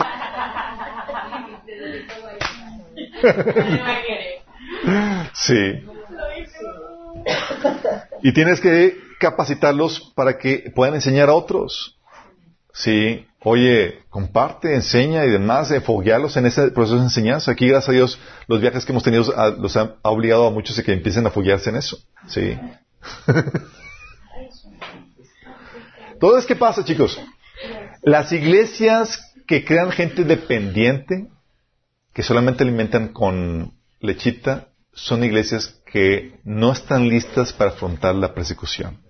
sí. 5.34 5.86
Y 8.22 8.34
tienes 8.34 8.60
que 8.60 8.98
capacitarlos 9.20 10.12
para 10.16 10.38
que 10.38 10.72
puedan 10.74 10.96
enseñar 10.96 11.30
a 11.30 11.34
otros. 11.34 11.98
Sí, 12.74 13.26
oye, 13.44 14.04
comparte, 14.10 14.74
enseña 14.74 15.26
y 15.26 15.30
demás, 15.30 15.72
enfoguearlos 15.72 16.38
en 16.38 16.46
ese 16.46 16.72
proceso 16.72 16.98
de 16.98 17.04
enseñanza. 17.04 17.52
Aquí, 17.52 17.68
gracias 17.68 17.90
a 17.90 17.94
Dios, 17.94 18.20
los 18.48 18.62
viajes 18.62 18.86
que 18.86 18.92
hemos 18.92 19.04
tenido 19.04 19.26
los 19.58 19.76
ha 19.76 19.96
obligado 20.04 20.48
a 20.48 20.52
muchos 20.52 20.80
a 20.80 20.84
que 20.84 20.94
empiecen 20.94 21.28
a 21.28 21.32
foguearse 21.32 21.70
en 21.70 21.76
eso. 21.76 21.98
Sí. 22.28 22.58
Entonces, 26.14 26.46
¿qué 26.46 26.56
pasa, 26.56 26.84
chicos? 26.84 27.20
Las 28.04 28.32
iglesias 28.32 29.34
que 29.48 29.66
crean 29.66 29.92
gente 29.92 30.24
dependiente, 30.24 31.28
que 32.14 32.24
solamente 32.24 32.64
alimentan 32.64 33.10
con 33.10 33.74
lechita, 34.00 34.69
son 35.02 35.24
iglesias 35.24 35.82
que 35.86 36.40
no 36.44 36.72
están 36.72 37.08
listas 37.08 37.54
para 37.54 37.72
afrontar 37.72 38.16
la 38.16 38.34
persecución. 38.34 39.02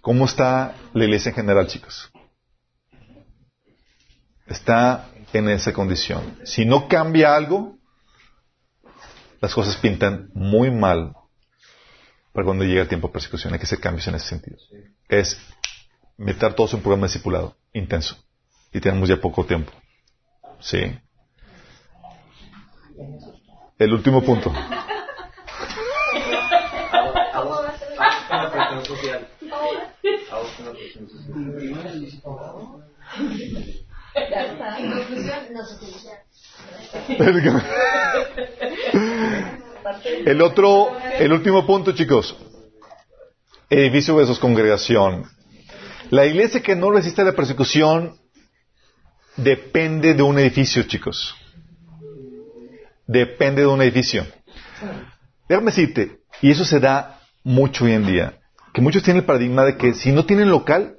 ¿Cómo 0.00 0.24
está 0.24 0.74
la 0.92 1.04
iglesia 1.04 1.30
en 1.30 1.34
general, 1.34 1.66
chicos? 1.66 2.10
Está 4.46 5.08
en 5.32 5.48
esa 5.48 5.72
condición. 5.72 6.38
Si 6.44 6.64
no 6.64 6.88
cambia 6.88 7.34
algo, 7.34 7.76
las 9.40 9.54
cosas 9.54 9.76
pintan 9.76 10.30
muy 10.32 10.70
mal 10.70 11.12
para 12.32 12.44
cuando 12.44 12.64
llega 12.64 12.82
el 12.82 12.88
tiempo 12.88 13.08
de 13.08 13.12
persecución. 13.12 13.52
Hay 13.52 13.58
que 13.58 13.66
hacer 13.66 13.80
cambios 13.80 14.06
en 14.08 14.14
ese 14.14 14.28
sentido. 14.28 14.56
Es 15.08 15.38
meter 16.16 16.54
todos 16.54 16.72
en 16.72 16.78
un 16.78 16.82
programa 16.82 17.06
discipulado 17.06 17.56
intenso. 17.72 18.16
Y 18.72 18.80
tenemos 18.80 19.08
ya 19.08 19.20
poco 19.20 19.44
tiempo. 19.44 19.72
Sí. 20.60 20.98
El 23.78 23.92
último 23.92 24.22
punto. 24.22 24.52
El 40.24 40.42
otro, 40.42 40.98
el 41.18 41.32
último 41.32 41.66
punto, 41.66 41.92
chicos. 41.92 42.36
Edificio 43.70 44.16
versus 44.16 44.38
congregación. 44.38 45.24
La 46.10 46.26
iglesia 46.26 46.62
que 46.62 46.74
no 46.74 46.90
resiste 46.90 47.24
la 47.24 47.32
persecución 47.32 48.18
depende 49.36 50.14
de 50.14 50.22
un 50.22 50.38
edificio, 50.38 50.82
chicos. 50.84 51.34
Depende 53.06 53.62
de 53.62 53.68
un 53.68 53.82
edificio. 53.82 54.26
Déjame 55.48 55.66
decirte, 55.66 56.20
y 56.42 56.50
eso 56.50 56.64
se 56.64 56.80
da 56.80 57.20
mucho 57.44 57.84
hoy 57.84 57.92
en 57.92 58.06
día, 58.06 58.40
que 58.74 58.80
muchos 58.80 59.02
tienen 59.02 59.20
el 59.20 59.26
paradigma 59.26 59.64
de 59.64 59.76
que 59.76 59.94
si 59.94 60.12
no 60.12 60.26
tienen 60.26 60.50
local, 60.50 60.96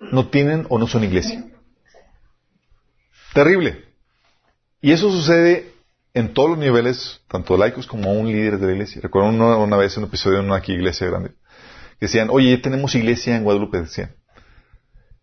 no 0.00 0.28
tienen 0.28 0.66
o 0.68 0.78
no 0.78 0.86
son 0.86 1.04
iglesia. 1.04 1.44
Terrible. 3.34 3.84
Y 4.80 4.92
eso 4.92 5.10
sucede 5.10 5.72
en 6.14 6.32
todos 6.32 6.50
los 6.50 6.58
niveles, 6.58 7.20
tanto 7.28 7.56
laicos 7.56 7.86
como 7.86 8.12
un 8.12 8.26
líder 8.26 8.58
de 8.58 8.66
la 8.66 8.72
iglesia. 8.72 9.00
Recuerdo 9.02 9.28
una, 9.28 9.56
una 9.56 9.76
vez 9.76 9.96
un 9.96 10.04
episodio 10.04 10.40
en 10.40 10.46
una 10.46 10.56
aquí 10.56 10.72
iglesia 10.72 11.06
grande, 11.06 11.30
que 12.00 12.06
decían, 12.06 12.28
oye, 12.30 12.56
tenemos 12.58 12.94
iglesia 12.94 13.36
en 13.36 13.44
Guadalupe, 13.44 13.82
decían. 13.82 14.14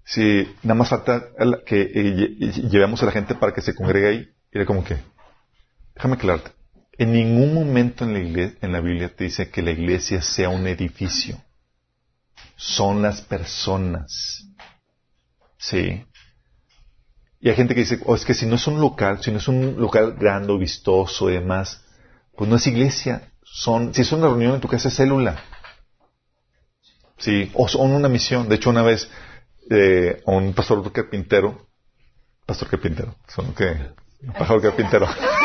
Si 0.03 0.47
nada 0.61 0.75
más 0.75 0.89
falta 0.89 1.29
que 1.65 1.81
eh, 1.81 2.51
llevemos 2.69 3.01
a 3.01 3.07
la 3.07 3.11
gente 3.11 3.33
para 3.33 3.53
que 3.53 3.61
se 3.61 3.73
congregue 3.73 4.07
ahí, 4.07 4.29
era 4.51 4.65
como 4.65 4.83
que, 4.83 4.97
déjame 5.95 6.15
aclararte, 6.15 6.51
en 6.97 7.11
ningún 7.11 7.53
momento 7.53 8.05
en 8.05 8.13
la, 8.13 8.19
iglesia, 8.19 8.57
en 8.61 8.71
la 8.71 8.79
Biblia 8.79 9.13
te 9.13 9.25
dice 9.25 9.49
que 9.49 9.61
la 9.61 9.71
iglesia 9.71 10.21
sea 10.21 10.49
un 10.49 10.67
edificio. 10.67 11.41
Son 12.55 13.01
las 13.01 13.21
personas. 13.21 14.45
Sí. 15.57 16.05
Y 17.41 17.49
hay 17.49 17.55
gente 17.55 17.75
que 17.75 17.81
dice, 17.81 17.99
oh, 18.05 18.15
es 18.15 18.23
que 18.23 18.33
si 18.33 18.45
no 18.45 18.55
es 18.55 18.65
un 18.67 18.79
local, 18.79 19.21
si 19.21 19.31
no 19.31 19.39
es 19.39 19.47
un 19.47 19.75
local 19.77 20.15
grande, 20.17 20.57
vistoso 20.57 21.29
y 21.29 21.33
demás, 21.33 21.83
pues 22.35 22.49
no 22.49 22.55
es 22.55 22.65
iglesia. 22.67 23.29
Son, 23.43 23.93
si 23.93 24.01
es 24.01 24.11
una 24.11 24.27
reunión 24.27 24.55
en 24.55 24.61
tu 24.61 24.67
casa, 24.67 24.87
es 24.87 24.95
célula. 24.95 25.43
Sí, 27.17 27.51
o 27.53 27.67
son 27.67 27.91
una 27.91 28.09
misión. 28.09 28.47
De 28.47 28.55
hecho, 28.55 28.69
una 28.69 28.83
vez, 28.83 29.09
eh, 29.69 30.21
un 30.25 30.53
pastor 30.53 30.91
carpintero, 30.91 31.67
pastor 32.45 32.69
carpintero, 32.69 33.15
son 33.27 33.53
que, 33.53 33.91
pastor 34.37 34.61
carpintero. 34.61 35.07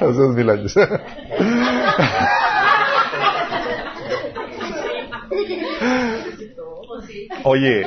Hace 0.00 0.12
dos 0.12 0.34
mil 0.34 0.50
años. 0.50 0.74
Oye, 7.44 7.86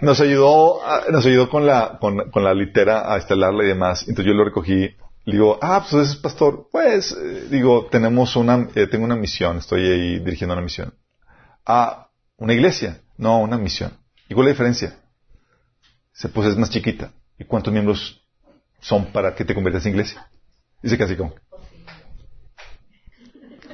nos 0.00 0.20
ayudó, 0.20 0.80
nos 1.10 1.26
ayudó 1.26 1.50
con 1.50 1.66
la, 1.66 1.98
con, 2.00 2.44
la 2.44 2.54
litera 2.54 3.12
a 3.12 3.18
estelarla 3.18 3.64
y 3.64 3.68
demás. 3.68 4.08
Entonces 4.08 4.26
yo 4.26 4.32
lo 4.32 4.44
recogí. 4.44 4.96
Le 5.26 5.32
digo, 5.32 5.58
ah, 5.60 5.86
pues 5.88 6.10
es 6.10 6.16
pastor. 6.16 6.68
Pues, 6.70 7.12
eh, 7.12 7.48
digo, 7.50 7.86
tenemos 7.90 8.34
una, 8.36 8.68
eh, 8.74 8.86
tengo 8.86 9.04
una 9.04 9.16
misión. 9.16 9.58
Estoy 9.58 9.82
ahí 9.82 10.18
dirigiendo 10.20 10.54
una 10.54 10.62
misión. 10.62 10.94
Ah, 11.66 12.08
una 12.36 12.54
iglesia. 12.54 13.00
No, 13.16 13.38
una 13.40 13.56
misión. 13.58 13.92
¿Y 14.28 14.34
cuál 14.34 14.46
es 14.46 14.50
la 14.50 14.54
diferencia? 14.54 14.98
Se, 16.12 16.28
pues 16.28 16.48
es 16.48 16.56
más 16.56 16.70
chiquita. 16.70 17.12
¿Y 17.38 17.44
cuántos 17.44 17.72
miembros 17.72 18.23
son 18.84 19.06
para 19.06 19.34
que 19.34 19.44
te 19.46 19.54
conviertas 19.54 19.86
en 19.86 19.92
iglesia? 19.92 20.28
Dice 20.82 20.98
casi 20.98 21.16
como. 21.16 21.34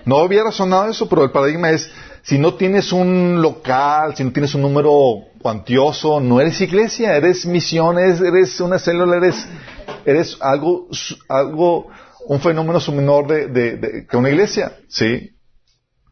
No 0.04 0.18
había 0.18 0.44
razonado 0.44 0.88
eso, 0.88 1.08
pero 1.08 1.24
el 1.24 1.32
paradigma 1.32 1.70
es, 1.70 1.90
si 2.22 2.38
no 2.38 2.54
tienes 2.54 2.92
un 2.92 3.42
local, 3.42 4.16
si 4.16 4.22
no 4.22 4.32
tienes 4.32 4.54
un 4.54 4.62
número 4.62 5.24
cuantioso, 5.42 6.20
no 6.20 6.40
eres 6.40 6.60
iglesia, 6.60 7.16
eres 7.16 7.44
misiones, 7.44 8.20
eres 8.20 8.60
una 8.60 8.78
célula, 8.78 9.16
eres, 9.16 9.46
eres 10.04 10.38
algo, 10.40 10.88
algo, 11.28 11.88
un 12.26 12.40
fenómeno 12.40 12.78
suminor 12.78 13.26
de, 13.26 13.48
de, 13.48 13.76
de, 13.76 14.16
una 14.16 14.30
iglesia, 14.30 14.76
¿sí? 14.88 15.32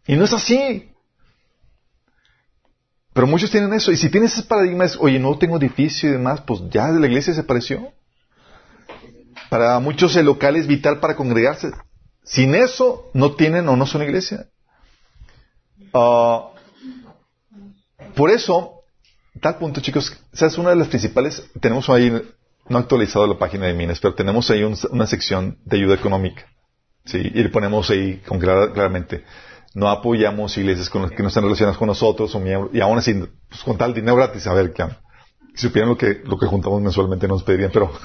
Y 0.06 0.16
no 0.16 0.24
es 0.24 0.32
así. 0.32 0.90
Pero 3.12 3.26
muchos 3.26 3.50
tienen 3.50 3.72
eso. 3.72 3.92
Y 3.92 3.96
si 3.96 4.10
tienes 4.10 4.32
ese 4.32 4.42
paradigma, 4.42 4.84
es, 4.84 4.96
oye, 4.96 5.18
no 5.18 5.38
tengo 5.38 5.56
edificio 5.56 6.08
y 6.08 6.12
demás, 6.12 6.40
pues 6.40 6.60
ya 6.70 6.92
de 6.92 6.98
la 6.98 7.06
iglesia 7.06 7.32
se 7.32 7.44
pareció. 7.44 7.92
Para 9.48 9.78
muchos 9.78 10.14
el 10.16 10.26
local 10.26 10.56
es 10.56 10.66
vital 10.66 11.00
para 11.00 11.16
congregarse. 11.16 11.70
Sin 12.22 12.54
eso, 12.54 13.10
no 13.14 13.32
tienen 13.34 13.68
o 13.68 13.76
no 13.76 13.86
son 13.86 14.02
iglesia. 14.02 14.46
Uh, 15.92 16.48
por 18.14 18.30
eso, 18.30 18.82
tal 19.40 19.56
punto, 19.56 19.80
chicos, 19.80 20.14
esa 20.32 20.46
es 20.46 20.58
una 20.58 20.70
de 20.70 20.76
las 20.76 20.88
principales. 20.88 21.48
Tenemos 21.60 21.88
ahí, 21.88 22.12
no 22.68 22.78
actualizado 22.78 23.26
la 23.26 23.38
página 23.38 23.66
de 23.66 23.72
Minas, 23.72 24.00
pero 24.00 24.14
tenemos 24.14 24.50
ahí 24.50 24.62
un, 24.62 24.76
una 24.90 25.06
sección 25.06 25.58
de 25.64 25.78
ayuda 25.78 25.94
económica. 25.94 26.44
¿sí? 27.06 27.18
Y 27.18 27.42
le 27.42 27.48
ponemos 27.48 27.88
ahí 27.90 28.18
con 28.26 28.38
claramente. 28.38 29.24
No 29.74 29.88
apoyamos 29.88 30.56
iglesias 30.58 30.90
con 30.90 31.08
que 31.08 31.22
no 31.22 31.28
están 31.28 31.44
relacionadas 31.44 31.78
con 31.78 31.88
nosotros, 31.88 32.34
o 32.34 32.40
miembros, 32.40 32.74
y 32.74 32.80
aún 32.80 32.98
así, 32.98 33.14
pues, 33.48 33.62
con 33.62 33.78
tal 33.78 33.94
dinero 33.94 34.16
gratis, 34.16 34.46
a 34.46 34.54
ver, 34.54 34.72
qué 34.72 34.84
si 35.58 35.66
supieran 35.66 35.88
lo 35.88 35.98
que, 35.98 36.22
lo 36.24 36.38
que 36.38 36.46
juntamos 36.46 36.80
mensualmente 36.80 37.26
nos 37.26 37.42
pedirían, 37.42 37.72
pero. 37.72 37.90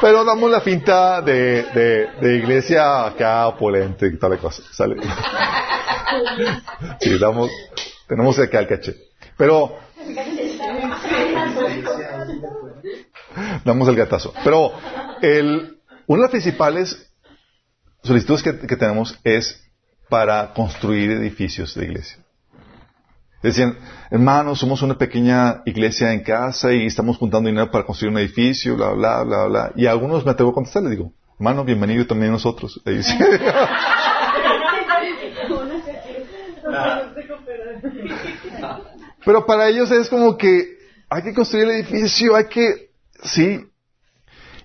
Pero 0.00 0.24
damos 0.24 0.50
la 0.50 0.60
finta 0.60 1.22
de, 1.22 1.62
de, 1.62 2.08
de 2.20 2.36
iglesia 2.36 3.06
acá 3.06 3.46
opulente 3.48 4.06
y 4.06 4.18
tal 4.18 4.32
de 4.32 4.38
cosas. 4.38 4.66
¿sale? 4.72 4.96
Sí, 7.00 7.18
damos, 7.18 7.50
tenemos 8.06 8.38
acá 8.38 8.60
el 8.60 8.68
caché. 8.68 8.96
Pero, 9.36 9.78
damos 13.64 13.88
el 13.88 13.96
gatazo. 13.96 14.32
Pero, 14.44 14.72
el, 15.22 15.78
una 16.06 16.18
de 16.18 16.22
las 16.22 16.30
principales 16.30 17.10
solicitudes 18.02 18.42
que 18.42 18.76
tenemos 18.76 19.18
es 19.24 19.62
para 20.08 20.52
construir 20.54 21.10
edificios 21.10 21.74
de 21.74 21.84
iglesia. 21.84 22.25
Decían, 23.42 23.76
hermanos, 24.10 24.58
somos 24.58 24.82
una 24.82 24.96
pequeña 24.96 25.62
iglesia 25.66 26.12
en 26.12 26.22
casa 26.22 26.72
y 26.72 26.86
estamos 26.86 27.18
juntando 27.18 27.48
dinero 27.48 27.70
para 27.70 27.84
construir 27.84 28.12
un 28.12 28.18
edificio, 28.18 28.76
bla, 28.76 28.92
bla, 28.92 29.22
bla, 29.22 29.44
bla. 29.46 29.72
Y 29.76 29.86
a 29.86 29.90
algunos 29.90 30.24
me 30.24 30.32
atrevo 30.32 30.50
a 30.50 30.54
contestar, 30.54 30.82
les 30.82 30.92
digo, 30.92 31.12
hermano, 31.38 31.64
bienvenido 31.64 32.06
también 32.06 32.32
nosotros. 32.32 32.80
Pero 39.24 39.44
para 39.44 39.68
ellos 39.68 39.90
es 39.90 40.08
como 40.08 40.36
que 40.36 40.76
hay 41.08 41.22
que 41.22 41.34
construir 41.34 41.64
el 41.64 41.70
edificio, 41.72 42.34
hay 42.34 42.46
que, 42.46 42.90
sí. 43.22 43.60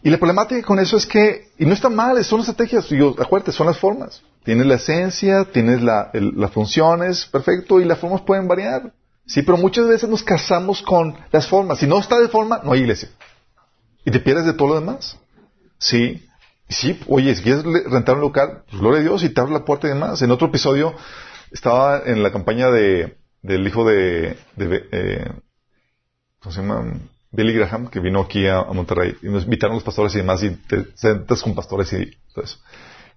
Y 0.03 0.09
la 0.09 0.17
problemática 0.17 0.61
con 0.65 0.79
eso 0.79 0.97
es 0.97 1.05
que, 1.05 1.49
y 1.57 1.65
no 1.65 1.73
está 1.73 1.89
mal, 1.89 2.23
son 2.23 2.39
estrategias, 2.39 2.89
digo, 2.89 3.15
acuérdate, 3.19 3.51
son 3.51 3.67
las 3.67 3.77
formas. 3.77 4.23
Tienes 4.43 4.65
la 4.65 4.75
esencia, 4.75 5.45
tienes 5.45 5.81
la, 5.81 6.09
el, 6.13 6.33
las 6.35 6.51
funciones, 6.51 7.25
perfecto, 7.25 7.79
y 7.79 7.85
las 7.85 7.99
formas 7.99 8.21
pueden 8.21 8.47
variar. 8.47 8.93
Sí, 9.25 9.43
pero 9.43 9.57
muchas 9.57 9.87
veces 9.87 10.09
nos 10.09 10.23
casamos 10.23 10.81
con 10.81 11.15
las 11.31 11.47
formas. 11.47 11.79
Si 11.79 11.87
no 11.87 11.99
está 11.99 12.19
de 12.19 12.27
forma, 12.27 12.59
no 12.63 12.71
hay 12.71 12.81
iglesia. 12.81 13.09
Y 14.03 14.11
te 14.11 14.19
pierdes 14.19 14.45
de 14.45 14.53
todo 14.53 14.69
lo 14.69 14.75
demás. 14.75 15.17
Sí. 15.77 16.25
Sí, 16.67 16.99
oye, 17.07 17.35
si 17.35 17.43
quieres 17.43 17.63
rentar 17.63 18.15
un 18.15 18.21
local, 18.21 18.63
pues 18.69 18.81
gloria 18.81 19.01
a 19.01 19.03
Dios 19.03 19.23
y 19.23 19.29
te 19.29 19.41
abre 19.41 19.53
la 19.53 19.65
puerta 19.65 19.87
y 19.87 19.91
demás. 19.91 20.21
En 20.21 20.31
otro 20.31 20.47
episodio 20.47 20.95
estaba 21.51 22.01
en 22.05 22.23
la 22.23 22.31
campaña 22.31 22.71
de, 22.71 23.17
del 23.41 23.67
hijo 23.67 23.85
de, 23.85 24.37
eh, 24.57 25.31
¿cómo 26.39 26.53
se 26.53 26.61
llama? 26.61 26.93
Billy 27.31 27.53
Graham, 27.53 27.87
que 27.87 27.99
vino 27.99 28.21
aquí 28.21 28.47
a, 28.47 28.59
a, 28.59 28.73
Monterrey. 28.73 29.15
Y 29.21 29.27
nos 29.27 29.43
invitaron 29.43 29.75
los 29.75 29.83
pastores 29.83 30.13
y 30.15 30.19
demás, 30.19 30.43
y 30.43 30.51
te 30.51 30.87
sentas 30.95 31.41
con 31.41 31.55
pastores 31.55 31.91
y 31.93 32.11
todo 32.33 32.43
eso. 32.43 32.57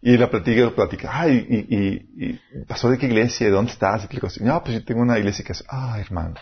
Y 0.03 0.17
la 0.17 0.29
platica, 0.29 0.61
la 0.63 0.71
platica. 0.71 1.11
Ay, 1.13 1.47
y, 1.49 1.77
y, 1.77 2.27
y, 2.27 2.41
pasó 2.67 2.91
de 2.91 2.99
qué 2.99 3.07
iglesia, 3.07 3.47
¿de 3.47 3.53
dónde 3.53 3.73
estás? 3.73 4.07
Y 4.11 4.19
cosa. 4.19 4.45
No, 4.45 4.63
pues 4.63 4.75
yo 4.79 4.85
tengo 4.85 5.01
una 5.01 5.19
iglesia 5.19 5.45
que 5.45 5.53
es, 5.53 5.65
ah, 5.69 5.97
hermano. 5.99 6.35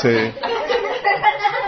Sí. 0.00 0.32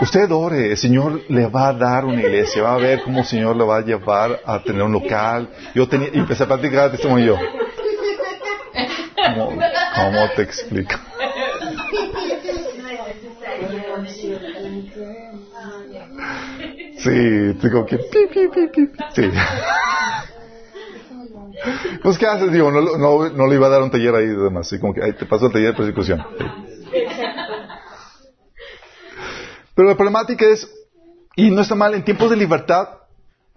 Usted 0.01 0.29
ore, 0.31 0.71
el 0.71 0.77
Señor 0.77 1.21
le 1.29 1.47
va 1.47 1.69
a 1.69 1.73
dar 1.73 2.03
una 2.03 2.19
iglesia, 2.19 2.63
va 2.63 2.73
a 2.73 2.77
ver 2.77 3.01
cómo 3.03 3.19
el 3.19 3.25
Señor 3.25 3.55
le 3.55 3.63
va 3.63 3.77
a 3.77 3.81
llevar 3.81 4.41
a 4.45 4.61
tener 4.61 4.83
un 4.83 4.91
local. 4.91 5.49
Yo 5.73 5.87
tenía, 5.87 6.09
y 6.11 6.19
empecé 6.19 6.43
a 6.43 6.47
platicar 6.47 6.91
testimonio 6.91 7.35
yo. 7.35 7.39
¿Cómo, 9.15 9.57
¿Cómo 9.95 10.29
te 10.35 10.41
explico? 10.41 10.95
Sí, 17.05 17.59
tengo 17.61 17.85
que... 17.85 17.97
Sí. 19.13 19.29
Pues, 22.01 22.17
¿qué 22.17 22.25
haces? 22.25 22.51
Digo, 22.51 22.71
no, 22.71 22.81
no, 22.81 23.29
no, 23.29 23.47
le 23.47 23.55
iba 23.55 23.67
a 23.67 23.69
dar 23.69 23.83
un 23.83 23.91
taller 23.91 24.15
ahí 24.15 24.25
de 24.25 24.37
demás. 24.37 24.73
Como 24.81 24.93
que 24.93 25.03
ahí 25.03 25.13
te 25.13 25.25
paso 25.25 25.45
el 25.47 25.51
taller 25.51 25.71
de 25.71 25.77
persecución. 25.77 26.25
Pero 29.75 29.87
la 29.87 29.95
problemática 29.95 30.45
es, 30.47 30.67
y 31.35 31.51
no 31.51 31.61
está 31.61 31.75
mal, 31.75 31.93
en 31.93 32.03
tiempos 32.03 32.31
de 32.31 32.37
libertad 32.37 32.89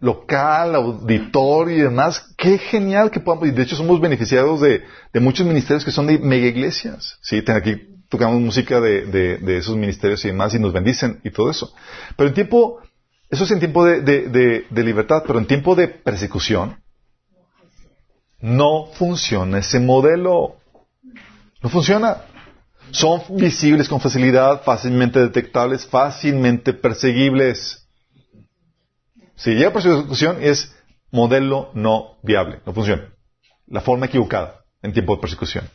local, 0.01 0.75
auditorio 0.75 1.77
y 1.77 1.81
demás, 1.81 2.35
qué 2.37 2.59
genial 2.59 3.11
que 3.11 3.20
podamos, 3.20 3.49
y 3.49 3.51
de 3.51 3.62
hecho 3.62 3.77
somos 3.77 4.01
beneficiados 4.01 4.61
de, 4.61 4.83
de 5.12 5.20
muchos 5.20 5.47
ministerios 5.47 5.85
que 5.85 5.91
son 5.91 6.07
de 6.07 6.19
mega 6.19 6.47
iglesias. 6.47 7.19
Sí, 7.23 7.43
aquí 7.49 7.99
tocamos 8.09 8.41
música 8.41 8.81
de, 8.81 9.07
de, 9.07 9.39
de, 9.39 9.57
esos 9.59 9.77
ministerios 9.77 10.25
y 10.25 10.29
demás 10.29 10.55
y 10.55 10.59
nos 10.59 10.73
bendicen 10.73 11.20
y 11.25 11.31
todo 11.31 11.51
eso. 11.51 11.73
Pero 12.16 12.29
en 12.29 12.35
tiempo, 12.35 12.81
eso 13.30 13.44
es 13.44 13.50
en 13.50 13.59
tiempo 13.59 13.84
de, 13.84 14.66
libertad, 14.70 15.22
pero 15.26 15.38
en 15.38 15.46
tiempo 15.46 15.74
de 15.74 15.88
persecución, 15.88 16.82
no 18.40 18.86
funciona 18.94 19.59
ese 19.59 19.80
modelo. 19.80 20.56
No 21.62 21.68
funciona. 21.68 22.22
Son 22.90 23.20
visibles 23.30 23.88
con 23.88 24.00
facilidad, 24.00 24.62
fácilmente 24.62 25.20
detectables, 25.20 25.86
fácilmente 25.86 26.72
perseguibles. 26.72 27.86
Si 29.36 29.50
llega 29.50 29.72
persecución 29.72 30.38
es 30.40 30.74
modelo 31.10 31.70
no 31.74 32.18
viable, 32.22 32.60
no 32.64 32.72
funciona. 32.72 33.12
La 33.66 33.82
forma 33.82 34.06
equivocada 34.06 34.64
en 34.80 34.92
tiempo 34.92 35.14
de 35.14 35.20
persecución. 35.20 35.68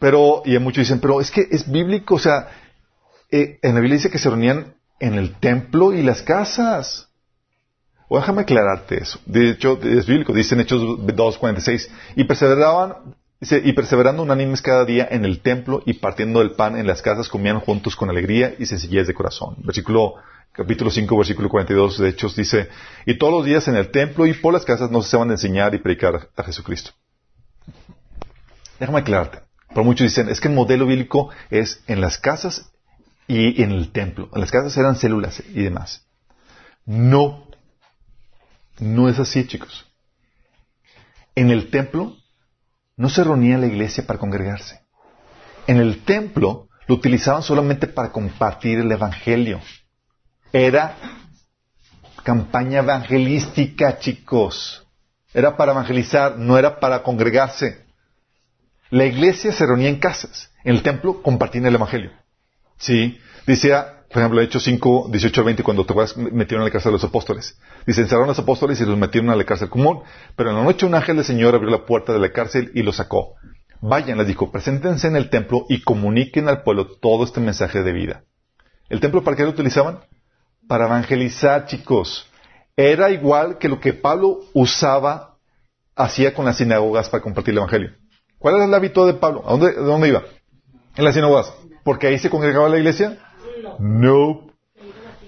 Pero, 0.00 0.42
y 0.44 0.58
muchos 0.58 0.82
dicen, 0.82 1.00
pero 1.00 1.20
es 1.20 1.30
que 1.30 1.46
es 1.50 1.70
bíblico, 1.70 2.16
o 2.16 2.18
sea, 2.18 2.48
eh, 3.30 3.58
en 3.62 3.74
la 3.74 3.80
Biblia 3.80 3.96
dice 3.96 4.10
que 4.10 4.18
se 4.18 4.28
reunían 4.28 4.75
en 5.00 5.14
el 5.14 5.34
templo 5.34 5.92
y 5.92 6.02
las 6.02 6.22
casas. 6.22 7.08
O 8.08 8.18
déjame 8.18 8.42
aclararte 8.42 9.02
eso. 9.02 9.18
De 9.26 9.50
hecho, 9.50 9.78
es 9.82 10.06
bíblico, 10.06 10.32
dice 10.32 10.54
en 10.54 10.60
Hechos 10.60 10.80
2.46. 10.80 11.88
Y 12.16 12.24
perseveraban 12.24 13.16
y 13.40 13.72
perseverando 13.74 14.22
unánimes 14.22 14.62
cada 14.62 14.84
día 14.84 15.06
en 15.10 15.24
el 15.24 15.40
templo 15.40 15.82
y 15.84 15.94
partiendo 15.94 16.38
del 16.38 16.52
pan 16.52 16.76
en 16.76 16.86
las 16.86 17.02
casas, 17.02 17.28
comían 17.28 17.60
juntos 17.60 17.94
con 17.94 18.08
alegría 18.08 18.54
y 18.58 18.66
sencillez 18.66 19.06
de 19.06 19.14
corazón. 19.14 19.56
Versículo, 19.58 20.14
capítulo 20.52 20.90
5, 20.90 21.16
versículo 21.16 21.48
42 21.48 21.98
de 21.98 22.08
Hechos 22.08 22.34
dice, 22.34 22.68
y 23.04 23.18
todos 23.18 23.32
los 23.34 23.44
días 23.44 23.68
en 23.68 23.76
el 23.76 23.90
templo 23.90 24.26
y 24.26 24.32
por 24.32 24.54
las 24.54 24.64
casas 24.64 24.90
no 24.90 25.02
se 25.02 25.16
van 25.16 25.30
a 25.30 25.34
enseñar 25.34 25.74
y 25.74 25.78
predicar 25.78 26.28
a 26.34 26.42
Jesucristo. 26.44 26.92
Déjame 28.80 29.00
aclararte. 29.00 29.40
Por 29.74 29.84
muchos 29.84 30.06
dicen, 30.06 30.28
es 30.28 30.40
que 30.40 30.48
el 30.48 30.54
modelo 30.54 30.86
bíblico 30.86 31.30
es 31.50 31.82
en 31.86 32.00
las 32.00 32.18
casas 32.18 32.70
y 33.28 33.62
en 33.62 33.72
el 33.72 33.92
templo. 33.92 34.28
En 34.34 34.40
las 34.40 34.50
casas 34.50 34.76
eran 34.76 34.96
células 34.96 35.42
y 35.48 35.62
demás. 35.62 36.06
No. 36.84 37.46
No 38.78 39.08
es 39.08 39.18
así, 39.18 39.46
chicos. 39.46 39.86
En 41.34 41.50
el 41.50 41.70
templo 41.70 42.16
no 42.96 43.08
se 43.08 43.24
reunía 43.24 43.58
la 43.58 43.66
iglesia 43.66 44.06
para 44.06 44.18
congregarse. 44.18 44.80
En 45.66 45.78
el 45.78 46.04
templo 46.04 46.68
lo 46.86 46.94
utilizaban 46.94 47.42
solamente 47.42 47.86
para 47.86 48.12
compartir 48.12 48.78
el 48.78 48.92
Evangelio. 48.92 49.60
Era 50.52 50.96
campaña 52.22 52.80
evangelística, 52.80 53.98
chicos. 53.98 54.86
Era 55.34 55.56
para 55.56 55.72
evangelizar, 55.72 56.38
no 56.38 56.56
era 56.56 56.80
para 56.80 57.02
congregarse. 57.02 57.84
La 58.90 59.04
iglesia 59.04 59.52
se 59.52 59.66
reunía 59.66 59.88
en 59.88 59.98
casas. 59.98 60.50
En 60.64 60.76
el 60.76 60.82
templo 60.82 61.22
compartían 61.22 61.66
el 61.66 61.74
Evangelio. 61.74 62.12
Sí. 62.78 63.18
Decía, 63.46 63.96
por 64.08 64.22
ejemplo, 64.22 64.40
Hechos 64.40 64.62
5, 64.64 65.08
18 65.10 65.44
20, 65.44 65.62
cuando 65.62 65.84
te 65.84 65.94
metieron 66.32 66.62
a 66.62 66.66
la 66.66 66.70
cárcel 66.70 66.90
de 66.90 66.94
los 66.94 67.04
apóstoles. 67.04 67.58
Dice, 67.86 68.02
encerraron 68.02 68.28
a 68.28 68.32
los 68.32 68.38
apóstoles 68.38 68.80
y 68.80 68.84
los 68.84 68.96
metieron 68.96 69.30
a 69.30 69.36
la 69.36 69.44
cárcel 69.44 69.68
común. 69.68 70.02
Pero 70.36 70.50
en 70.50 70.56
la 70.56 70.62
noche 70.62 70.86
un 70.86 70.94
ángel 70.94 71.16
del 71.16 71.24
Señor 71.24 71.54
abrió 71.54 71.70
la 71.70 71.84
puerta 71.84 72.12
de 72.12 72.18
la 72.18 72.32
cárcel 72.32 72.70
y 72.74 72.82
los 72.82 72.96
sacó. 72.96 73.34
Vayan, 73.80 74.18
les 74.18 74.26
dijo, 74.26 74.50
preséntense 74.50 75.06
en 75.06 75.16
el 75.16 75.28
templo 75.28 75.66
y 75.68 75.82
comuniquen 75.82 76.48
al 76.48 76.62
pueblo 76.62 76.86
todo 76.98 77.24
este 77.24 77.40
mensaje 77.40 77.82
de 77.82 77.92
vida. 77.92 78.24
¿El 78.88 79.00
templo 79.00 79.22
para 79.22 79.36
qué 79.36 79.42
lo 79.42 79.50
utilizaban? 79.50 80.00
Para 80.68 80.86
evangelizar, 80.86 81.66
chicos. 81.66 82.30
Era 82.76 83.10
igual 83.10 83.58
que 83.58 83.68
lo 83.68 83.80
que 83.80 83.92
Pablo 83.92 84.40
usaba, 84.54 85.36
hacía 85.94 86.34
con 86.34 86.44
las 86.44 86.58
sinagogas 86.58 87.08
para 87.08 87.22
compartir 87.22 87.52
el 87.52 87.58
evangelio. 87.58 87.90
¿Cuál 88.38 88.56
era 88.56 88.64
el 88.64 88.74
hábito 88.74 89.06
de 89.06 89.14
Pablo? 89.14 89.42
¿A 89.46 89.50
dónde, 89.52 89.72
dónde 89.74 90.08
iba? 90.08 90.22
En 90.94 91.04
las 91.04 91.14
sinagogas. 91.14 91.52
¿Porque 91.86 92.08
ahí 92.08 92.18
se 92.18 92.30
congregaba 92.30 92.68
la 92.68 92.78
iglesia? 92.78 93.16
No. 93.78 94.48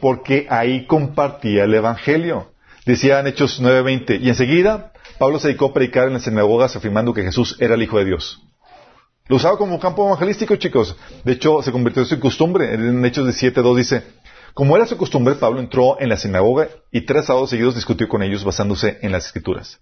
Porque 0.01 0.49
ahí 0.51 0.87
compartía 0.87 1.63
el 1.63 1.73
Evangelio. 1.73 2.51
Decía 2.85 3.21
en 3.21 3.29
Hechos 3.29 3.63
9:20. 3.63 4.19
Y 4.21 4.29
enseguida 4.29 4.93
Pablo 5.21 5.39
se 5.39 5.47
dedicó 5.47 5.67
a 5.67 5.73
predicar 5.73 6.09
en 6.09 6.15
las 6.15 6.25
sinagogas 6.25 6.75
afirmando 6.75 7.15
que 7.15 7.23
Jesús 7.23 7.57
era 7.61 7.77
el 7.77 7.83
Hijo 7.85 7.99
de 7.99 8.07
Dios. 8.07 8.43
Lo 9.29 9.37
usaba 9.37 9.57
como 9.57 9.79
campo 9.79 10.05
evangelístico, 10.05 10.57
chicos. 10.57 10.97
De 11.23 11.35
hecho, 11.35 11.63
se 11.63 11.71
convirtió 11.71 12.03
en 12.03 12.09
su 12.09 12.19
costumbre. 12.19 12.75
En 12.75 13.05
Hechos 13.05 13.29
17.2 13.29 13.77
dice, 13.77 14.03
como 14.53 14.75
era 14.75 14.85
su 14.85 14.97
costumbre, 14.97 15.37
Pablo 15.37 15.61
entró 15.61 16.01
en 16.01 16.09
la 16.09 16.17
sinagoga 16.17 16.67
y 16.91 17.03
tres 17.03 17.27
sábados 17.27 17.51
seguidos 17.51 17.77
discutió 17.77 18.09
con 18.09 18.25
ellos 18.25 18.43
basándose 18.43 18.99
en 19.03 19.13
las 19.13 19.27
escrituras. 19.27 19.79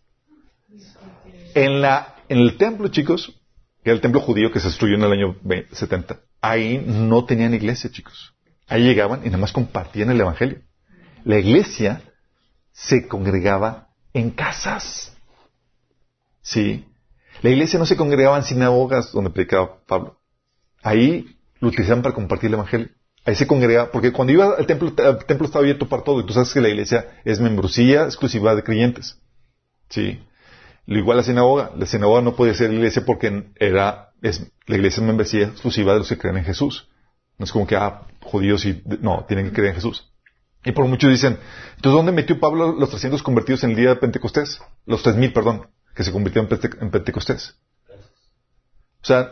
En, 1.55 1.81
la, 1.81 2.17
en 2.29 2.37
el 2.37 2.59
templo, 2.59 2.89
chicos, 2.89 3.41
que 3.83 3.89
era 3.89 3.95
el 3.95 4.03
templo 4.03 4.21
judío 4.21 4.53
que 4.53 4.61
se 4.61 4.67
destruyó 4.67 4.97
en 4.97 5.05
el 5.05 5.13
año 5.13 5.37
70, 5.73 6.21
ahí 6.51 6.83
no 6.87 7.25
tenían 7.25 7.55
iglesia, 7.55 7.91
chicos. 7.91 8.35
Ahí 8.69 8.83
llegaban 8.83 9.21
y 9.23 9.27
nada 9.27 9.39
más 9.39 9.53
compartían 9.53 10.11
el 10.11 10.21
Evangelio. 10.21 10.61
La 11.25 11.39
iglesia 11.39 12.03
se 12.73 13.07
congregaba 13.09 13.89
en 14.13 14.31
casas. 14.31 15.17
Sí. 16.43 16.85
La 17.43 17.51
iglesia 17.51 17.79
no 17.79 17.87
se 17.87 17.97
congregaba 17.97 18.37
en 18.39 18.45
sinagogas 18.45 19.13
donde 19.13 19.31
predicaba 19.31 19.81
Pablo. 19.87 20.19
Ahí 20.83 21.37
lo 21.61 21.69
utilizaban 21.69 22.03
para 22.03 22.15
compartir 22.15 22.49
el 22.49 22.55
Evangelio. 22.55 22.89
Ahí 23.25 23.35
se 23.35 23.47
congregaba, 23.47 23.91
porque 23.91 24.13
cuando 24.13 24.33
iba 24.33 24.55
al 24.57 24.67
templo, 24.67 24.89
el 24.89 25.25
templo 25.25 25.47
estaba 25.47 25.63
abierto 25.63 25.89
para 25.89 26.05
todo. 26.05 26.21
Y 26.21 26.27
tú 26.27 26.33
sabes 26.33 26.53
que 26.53 26.61
la 26.61 26.69
iglesia 26.69 27.21
es 27.25 27.41
membresía 27.41 28.05
exclusiva 28.05 28.55
de 28.55 28.63
creyentes. 28.63 29.19
Sí. 29.89 30.23
Lo 30.87 30.99
igual 30.99 31.17
la 31.17 31.25
sinagoga. 31.25 31.73
La 31.77 31.87
sinagoga 31.87 32.23
no 32.23 32.37
podía 32.37 32.55
ser 32.55 32.73
iglesia 32.73 33.05
porque 33.05 33.49
era, 33.57 34.06
es, 34.23 34.51
la 34.67 34.77
iglesia 34.77 35.01
es 35.01 35.07
membresía 35.07 35.47
exclusiva 35.47 35.93
de 35.93 36.01
los 36.01 36.09
que 36.09 36.19
creen 36.19 36.39
en 36.39 36.45
Jesús. 36.45 36.89
No 37.39 37.45
es 37.45 37.53
como 37.53 37.67
que, 37.67 37.77
ah, 37.77 38.03
judíos 38.23 38.65
y, 38.65 38.83
no, 39.01 39.25
tienen 39.27 39.47
que 39.47 39.53
creer 39.53 39.71
en 39.71 39.75
Jesús. 39.77 40.11
Y 40.65 40.73
por 40.73 40.87
muchos 40.87 41.11
dicen, 41.11 41.39
entonces, 41.77 41.97
¿dónde 41.97 42.13
metió 42.13 42.41
Pablo 42.41 42.73
los 42.73 42.91
300 42.91 43.23
convertidos 43.23 43.63
en 43.65 43.71
el 43.71 43.77
día 43.77 43.91
de 43.91 43.97
Pentecostés? 43.97 44.61
Los 44.85 45.03
3000, 45.03 45.33
perdón, 45.33 45.69
que 45.95 46.03
se 46.03 46.13
convirtieron 46.13 46.49
en 46.81 46.91
Pentecostés. 46.91 47.57
O 49.03 49.07
sea, 49.07 49.31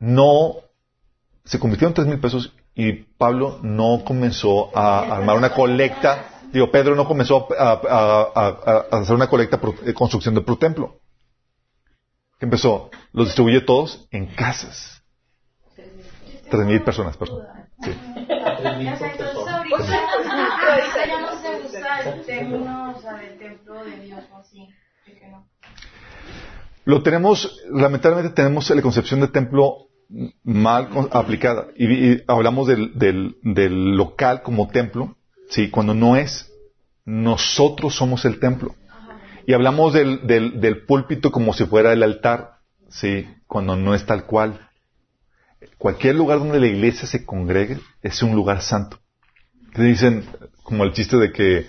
no, 0.00 0.56
se 1.44 1.60
convirtieron 1.60 1.92
en 1.92 1.94
3000 1.94 2.20
pesos 2.20 2.54
y 2.74 2.92
Pablo 2.92 3.60
no 3.62 4.02
comenzó 4.04 4.76
a 4.76 5.16
armar 5.16 5.36
una 5.36 5.52
colecta 5.52 6.32
Digo, 6.52 6.70
Pedro 6.70 6.94
no 6.94 7.08
comenzó 7.08 7.48
a, 7.58 8.82
hacer 8.92 9.16
una 9.16 9.26
colecta 9.26 9.58
de 9.82 9.94
construcción 9.94 10.34
de 10.34 10.42
pro 10.42 10.56
templo. 10.58 11.00
¿Qué 12.42 12.46
empezó? 12.46 12.90
Los 13.12 13.26
distribuyó 13.26 13.64
todos 13.64 14.08
en 14.10 14.26
casas. 14.26 15.00
Tres 16.50 16.66
mil 16.66 16.82
personas, 16.82 17.16
perdón. 17.16 17.46
Sí. 17.84 17.92
Lo 26.84 27.04
tenemos, 27.04 27.60
lamentablemente 27.70 28.34
tenemos 28.34 28.68
la 28.70 28.82
concepción 28.82 29.20
de 29.20 29.28
templo 29.28 29.86
mal 30.42 30.88
aplicada. 31.12 31.68
Y, 31.76 32.24
hablamos 32.26 32.66
del, 32.66 32.90
del, 32.98 33.96
local 33.96 34.42
como 34.42 34.66
templo, 34.66 35.14
Sí, 35.48 35.70
cuando 35.70 35.94
no 35.94 36.16
es, 36.16 36.52
nosotros 37.04 37.94
somos 37.94 38.24
el 38.24 38.40
templo. 38.40 38.74
Y 39.46 39.54
hablamos 39.54 39.92
del, 39.92 40.26
del, 40.26 40.84
púlpito 40.84 41.32
como 41.32 41.52
si 41.52 41.64
fuera 41.66 41.92
el 41.92 42.02
altar, 42.02 42.58
sí, 42.88 43.28
cuando 43.46 43.76
no 43.76 43.94
es 43.94 44.06
tal 44.06 44.24
cual. 44.24 44.68
Cualquier 45.78 46.14
lugar 46.14 46.38
donde 46.38 46.60
la 46.60 46.66
iglesia 46.66 47.06
se 47.08 47.24
congregue 47.24 47.78
es 48.02 48.22
un 48.22 48.34
lugar 48.34 48.62
santo. 48.62 48.98
Que 49.74 49.82
dicen, 49.82 50.24
como 50.62 50.84
el 50.84 50.92
chiste 50.92 51.16
de 51.16 51.32
que 51.32 51.66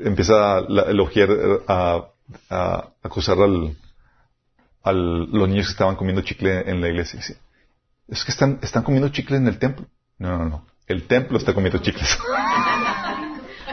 empieza 0.00 0.56
a 0.56 0.58
elogiar, 0.88 1.30
a, 1.68 2.08
a 2.50 2.88
acusar 3.02 3.38
al, 3.38 3.76
al, 4.82 5.30
los 5.30 5.48
niños 5.48 5.66
que 5.66 5.72
estaban 5.72 5.96
comiendo 5.96 6.22
chicle 6.22 6.68
en 6.68 6.80
la 6.80 6.88
iglesia. 6.88 7.18
Dice, 7.18 7.36
es 8.08 8.24
que 8.24 8.32
están, 8.32 8.58
están 8.62 8.82
comiendo 8.82 9.10
chicle 9.10 9.36
en 9.36 9.46
el 9.46 9.58
templo. 9.58 9.86
No, 10.18 10.38
no, 10.38 10.48
no. 10.48 10.66
El 10.86 11.06
templo 11.06 11.38
está 11.38 11.54
comiendo 11.54 11.78
chicles. 11.78 12.18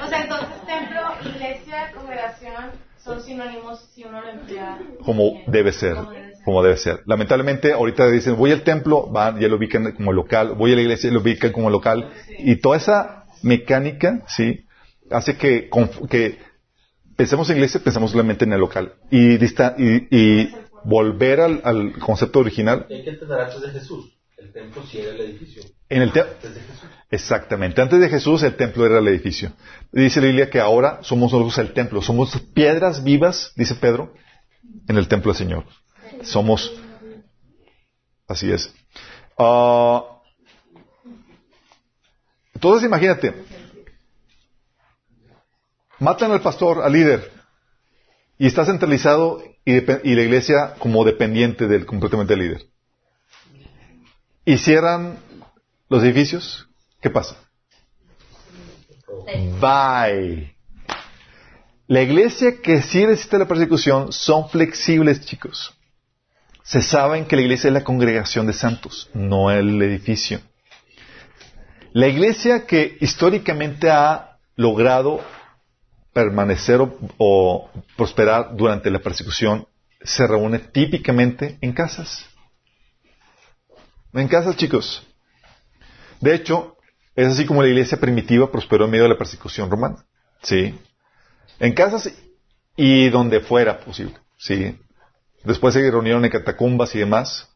O 0.01 0.07
sea, 0.07 0.23
entonces 0.23 0.47
templo, 0.65 1.01
iglesia, 1.23 1.91
congregación 1.93 2.71
son 3.05 3.21
sinónimos 3.21 3.89
si 3.93 4.03
uno 4.03 4.21
lo 4.21 4.29
emplea. 4.31 4.77
como 5.05 5.23
bien. 5.23 5.43
debe 5.47 5.71
ser, 5.71 5.97
Como 6.43 6.63
debe 6.63 6.77
ser. 6.77 7.01
Lamentablemente, 7.05 7.73
ahorita 7.73 8.09
dicen, 8.09 8.35
voy 8.37 8.51
al 8.51 8.63
templo, 8.63 9.07
van, 9.07 9.39
ya 9.39 9.47
lo 9.47 9.57
ubican 9.57 9.91
como 9.93 10.13
local, 10.13 10.55
voy 10.55 10.73
a 10.73 10.75
la 10.75 10.81
iglesia, 10.81 11.11
lo 11.11 11.19
ubican 11.21 11.51
como 11.51 11.69
local, 11.69 12.09
y 12.37 12.55
toda 12.57 12.77
esa 12.77 13.25
mecánica, 13.41 14.23
sí, 14.27 14.65
hace 15.11 15.37
que, 15.37 15.69
pensemos 17.15 17.49
en 17.49 17.57
iglesia, 17.57 17.81
pensamos 17.83 18.11
solamente 18.11 18.45
en 18.45 18.53
el 18.53 18.59
local, 18.59 18.93
y, 19.09 19.37
dista- 19.37 19.75
y, 19.77 20.07
y 20.11 20.55
volver 20.83 21.41
al, 21.41 21.61
al 21.63 21.93
concepto 21.99 22.39
original, 22.39 22.87
Hay 22.89 23.03
que 23.03 23.09
entender 23.11 23.39
antes 23.39 23.61
de 23.61 23.69
Jesús. 23.69 24.18
El 24.39 24.53
templo 24.53 24.85
sí 24.85 24.99
era 24.99 25.11
el 25.11 25.21
edificio. 25.21 25.63
en 25.89 26.01
el 26.01 26.13
templo, 26.13 26.33
Antes 26.33 26.55
de 26.55 26.61
Jesús. 26.61 26.89
Exactamente. 27.11 27.81
Antes 27.81 27.99
de 27.99 28.09
Jesús 28.09 28.43
el 28.43 28.55
templo 28.55 28.85
era 28.85 28.99
el 28.99 29.07
edificio. 29.09 29.51
Dice 29.91 30.21
la 30.21 30.27
Biblia 30.27 30.49
que 30.49 30.61
ahora 30.61 30.99
somos 31.01 31.33
nosotros 31.33 31.57
el 31.57 31.73
templo. 31.73 32.01
Somos 32.01 32.39
piedras 32.53 33.03
vivas, 33.03 33.51
dice 33.57 33.75
Pedro, 33.75 34.13
en 34.87 34.97
el 34.97 35.07
templo 35.07 35.33
del 35.33 35.37
Señor. 35.37 35.65
Somos... 36.23 36.71
Así 38.27 38.51
es. 38.51 38.73
Ah, 39.37 40.21
entonces 42.53 42.87
imagínate. 42.87 43.33
Matan 45.99 46.31
al 46.31 46.41
pastor, 46.41 46.81
al 46.81 46.93
líder, 46.93 47.29
y 48.37 48.47
está 48.47 48.63
centralizado 48.63 49.43
y, 49.65 49.73
y 49.73 50.15
la 50.15 50.21
iglesia 50.21 50.75
como 50.79 51.03
dependiente 51.03 51.67
del 51.67 51.85
completamente 51.85 52.35
del 52.35 52.47
líder. 52.47 52.69
Y 54.49 54.57
cierran 54.57 55.19
los 55.89 56.01
edificios, 56.01 56.67
¿qué 57.01 57.11
pasa? 57.11 57.35
Bye. 59.61 60.55
La 61.85 62.01
iglesia 62.01 62.59
que 62.59 62.81
sí 62.81 63.05
resiste 63.05 63.37
la 63.37 63.47
persecución 63.47 64.11
son 64.11 64.49
flexibles, 64.49 65.23
chicos. 65.23 65.77
Se 66.63 66.81
saben 66.81 67.25
que 67.25 67.35
la 67.35 67.43
iglesia 67.43 67.67
es 67.67 67.75
la 67.75 67.83
congregación 67.83 68.47
de 68.47 68.53
santos, 68.53 69.11
no 69.13 69.51
el 69.51 69.79
edificio. 69.83 70.41
La 71.93 72.07
iglesia 72.07 72.65
que 72.65 72.97
históricamente 73.01 73.91
ha 73.91 74.39
logrado 74.55 75.21
permanecer 76.11 76.81
o, 76.81 76.97
o 77.19 77.69
prosperar 77.95 78.55
durante 78.55 78.89
la 78.89 78.97
persecución 78.97 79.67
se 80.01 80.25
reúne 80.25 80.57
típicamente 80.57 81.59
en 81.61 81.71
casas. 81.71 82.25
En 84.13 84.27
casas, 84.27 84.55
chicos. 84.55 85.05
De 86.19 86.33
hecho, 86.33 86.77
es 87.15 87.27
así 87.27 87.45
como 87.45 87.61
la 87.61 87.69
iglesia 87.69 87.99
primitiva 87.99 88.51
prosperó 88.51 88.85
en 88.85 88.91
medio 88.91 89.03
de 89.03 89.09
la 89.09 89.17
persecución 89.17 89.69
romana. 89.69 90.05
¿Sí? 90.41 90.77
En 91.59 91.73
casas 91.73 92.11
y 92.75 93.09
donde 93.09 93.41
fuera 93.41 93.79
posible. 93.79 94.15
¿Sí? 94.37 94.77
Después 95.43 95.73
se 95.73 95.91
reunieron 95.91 96.23
en 96.25 96.31
catacumbas 96.31 96.95
y 96.95 96.99
demás. 96.99 97.49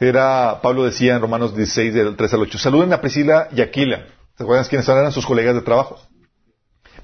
Era, 0.00 0.60
Pablo 0.62 0.84
decía 0.84 1.14
en 1.14 1.20
Romanos 1.20 1.56
16, 1.56 1.94
del 1.94 2.16
3 2.16 2.34
al 2.34 2.40
8, 2.40 2.58
saluden 2.58 2.92
a 2.92 3.00
Priscila 3.00 3.48
y 3.54 3.60
Aquila. 3.60 4.06
¿Se 4.36 4.42
acuerdan 4.42 4.66
quiénes 4.66 4.88
eran 4.88 5.12
sus 5.12 5.26
colegas 5.26 5.54
de 5.54 5.62
trabajo? 5.62 6.00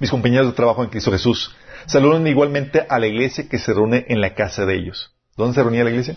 Mis 0.00 0.10
compañeros 0.10 0.48
de 0.48 0.52
trabajo 0.52 0.82
en 0.82 0.90
Cristo 0.90 1.12
Jesús. 1.12 1.54
Saluden 1.86 2.26
igualmente 2.26 2.84
a 2.88 2.98
la 2.98 3.06
iglesia 3.06 3.48
que 3.48 3.58
se 3.58 3.72
reúne 3.72 4.06
en 4.08 4.20
la 4.20 4.34
casa 4.34 4.66
de 4.66 4.76
ellos. 4.76 5.14
¿Dónde 5.36 5.54
se 5.54 5.62
reunía 5.62 5.84
la 5.84 5.90
iglesia? 5.90 6.16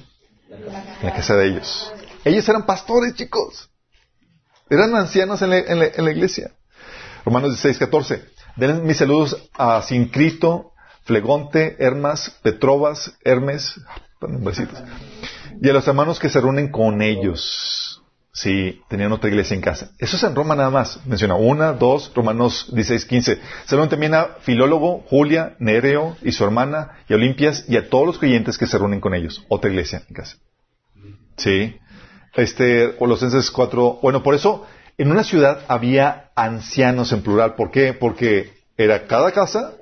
En 0.50 1.08
la 1.08 1.14
casa 1.14 1.36
de 1.36 1.48
ellos. 1.48 1.92
Ellos 2.24 2.48
eran 2.48 2.66
pastores, 2.66 3.16
chicos. 3.16 3.70
Eran 4.70 4.96
ancianos 4.96 5.42
en 5.42 5.50
la, 5.52 5.58
en 5.60 6.06
la- 6.06 6.12
iglesia. 6.12 6.52
Romanos 7.26 7.52
16, 7.52 7.78
14. 7.78 8.24
Den 8.56 8.86
mis 8.86 8.98
saludos 8.98 9.50
a 9.54 9.82
Sincrito, 9.82 10.72
Flegonte, 11.04 11.76
Hermas, 11.80 12.30
Petrobas, 12.44 13.14
Hermes, 13.24 13.76
y 15.62 15.70
a 15.70 15.74
los 15.74 15.88
hermanos 15.88 16.20
que 16.20 16.30
se 16.30 16.40
reúnen 16.40 16.72
con 16.72 17.02
ellos. 17.02 18.02
Sí, 18.32 18.82
tenían 18.90 19.12
otra 19.12 19.30
iglesia 19.30 19.54
en 19.54 19.62
casa. 19.62 19.92
Eso 20.00 20.16
es 20.18 20.24
en 20.24 20.34
Roma 20.34 20.56
nada 20.56 20.72
más. 20.72 21.06
Menciona 21.06 21.36
una, 21.36 21.74
dos, 21.74 22.12
Romanos 22.16 22.68
16, 22.74 23.06
15. 23.06 23.40
Saludan 23.66 23.90
también 23.90 24.16
a 24.16 24.26
Filólogo, 24.42 25.04
Julia, 25.08 25.56
Nereo 25.60 26.18
y 26.24 26.32
su 26.32 26.44
hermana, 26.44 26.98
y 27.08 27.14
a 27.14 27.16
Olimpias, 27.18 27.66
y 27.68 27.78
a 27.78 27.90
todos 27.90 28.08
los 28.08 28.18
creyentes 28.18 28.58
que 28.58 28.66
se 28.66 28.78
reúnen 28.80 29.02
con 29.02 29.14
ellos. 29.14 29.46
Otra 29.50 29.70
iglesia 29.70 30.02
en 30.10 30.16
casa. 30.16 30.38
Sí. 31.38 31.76
Este, 32.36 32.96
Colosenses 32.98 33.52
4. 33.52 34.00
Bueno, 34.02 34.24
por 34.24 34.36
eso, 34.36 34.66
en 34.98 35.12
una 35.12 35.24
ciudad 35.24 35.62
había 35.68 36.32
ancianos 36.36 37.12
en 37.12 37.22
plural. 37.22 37.56
¿Por 37.56 37.72
qué? 37.72 37.94
Porque 37.94 38.54
era 38.78 39.08
cada 39.08 39.32
casa 39.32 39.74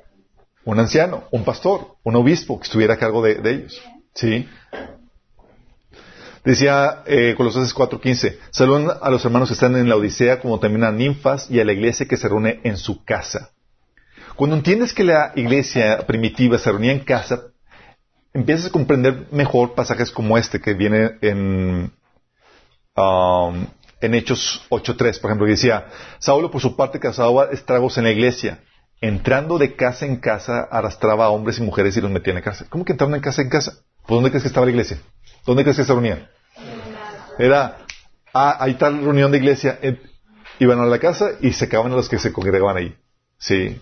un 0.64 0.80
anciano, 0.80 1.24
un 1.32 1.44
pastor, 1.44 1.96
un 2.04 2.16
obispo 2.16 2.60
que 2.60 2.66
estuviera 2.66 2.96
a 2.96 2.98
cargo 2.98 3.22
de, 3.22 3.36
de 3.36 3.52
ellos. 3.52 3.82
Sí. 4.14 4.48
Decía 6.44 7.04
eh, 7.06 7.36
Colosenses 7.38 7.76
4:15, 7.76 8.38
saluden 8.50 8.90
a 9.00 9.10
los 9.10 9.24
hermanos 9.24 9.50
que 9.50 9.54
están 9.54 9.76
en 9.76 9.88
la 9.88 9.96
Odisea, 9.96 10.40
como 10.40 10.60
también 10.60 10.84
a 10.84 10.92
ninfas 10.92 11.50
y 11.50 11.60
a 11.60 11.66
la 11.66 11.74
iglesia 11.74 12.08
que 12.08 12.18
se 12.18 12.28
reúne 12.28 12.60
en 12.64 12.78
su 12.78 13.04
casa. 13.04 13.52
Cuando 14.36 14.56
entiendes 14.56 14.94
que 14.94 15.04
la 15.04 15.34
iglesia 15.36 16.06
primitiva 16.08 16.58
se 16.58 16.72
reunía 16.72 16.94
en 16.94 17.02
casa, 17.02 17.44
empiezas 18.34 18.68
a 18.68 18.72
comprender 18.72 19.28
mejor 19.32 19.76
pasajes 19.76 20.10
como 20.10 20.38
este 20.38 20.60
que 20.60 20.74
viene 20.74 21.12
en, 21.22 21.92
um, 22.96 23.68
en 24.02 24.14
Hechos 24.16 24.66
8.3, 24.70 25.20
por 25.20 25.30
ejemplo, 25.30 25.46
que 25.46 25.52
decía, 25.52 25.88
Saulo 26.20 26.50
por 26.50 26.62
su 26.62 26.76
parte 26.76 27.00
causaba 27.00 27.46
estragos 27.52 27.98
en 27.98 28.06
la 28.06 28.12
iglesia, 28.12 28.60
entrando 29.00 29.58
de 29.58 29.76
casa 29.76 30.06
en 30.06 30.18
casa 30.18 30.68
arrastraba 30.72 31.26
a 31.26 31.30
hombres 31.30 31.60
y 31.60 31.62
mujeres 31.62 31.96
y 31.98 32.02
los 32.02 32.12
metía 32.12 32.32
en 32.32 32.36
la 32.36 32.42
cárcel. 32.42 32.68
¿Cómo 32.70 32.86
que 32.86 32.94
entraron 32.94 33.14
de 33.14 33.22
casa 33.22 33.42
en 33.42 33.50
casa? 33.50 33.74
¿Por 34.06 34.18
dónde 34.18 34.30
crees 34.30 34.44
que 34.44 34.48
estaba 34.48 34.66
la 34.66 34.72
iglesia? 34.72 34.98
¿Dónde 35.46 35.64
crees 35.64 35.78
que 35.78 35.84
se 35.84 35.92
reunían? 35.92 36.28
Era, 37.38 37.78
ah, 38.34 38.58
hay 38.60 38.76
tal 38.76 39.04
reunión 39.04 39.32
de 39.32 39.38
iglesia, 39.38 39.80
iban 40.60 40.80
a 40.80 40.86
la 40.86 41.00
casa 41.00 41.32
y 41.42 41.54
se 41.54 41.66
acaban 41.66 41.92
los 41.92 42.10
que 42.10 42.20
se 42.20 42.32
congregaban 42.32 42.78
ahí. 42.78 42.96
Sí. 43.38 43.82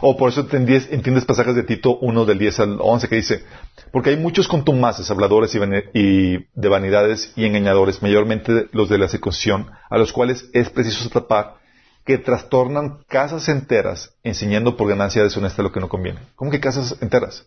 O 0.00 0.16
por 0.16 0.30
eso 0.30 0.46
entiendes, 0.50 1.24
pasajes 1.24 1.54
de 1.54 1.64
Tito 1.64 1.98
1 1.98 2.24
del 2.24 2.38
10 2.38 2.60
al 2.60 2.78
11 2.80 3.08
que 3.08 3.16
dice, 3.16 3.44
porque 3.92 4.10
hay 4.10 4.16
muchos 4.16 4.46
contumaces, 4.46 5.10
habladores 5.10 5.54
y, 5.54 5.58
y 5.98 6.46
de 6.54 6.68
vanidades 6.68 7.32
y 7.36 7.44
engañadores, 7.44 8.02
mayormente 8.02 8.68
los 8.72 8.88
de 8.88 8.98
la 8.98 9.08
circuncisión, 9.08 9.70
a 9.90 9.98
los 9.98 10.12
cuales 10.12 10.48
es 10.52 10.70
preciso 10.70 11.08
atrapar, 11.08 11.56
que 12.04 12.18
trastornan 12.18 13.00
casas 13.08 13.48
enteras, 13.48 14.14
enseñando 14.22 14.76
por 14.76 14.88
ganancia 14.88 15.22
deshonesta 15.22 15.62
lo 15.62 15.72
que 15.72 15.80
no 15.80 15.88
conviene. 15.88 16.20
¿Cómo 16.36 16.50
que 16.50 16.60
casas 16.60 16.96
enteras? 17.00 17.46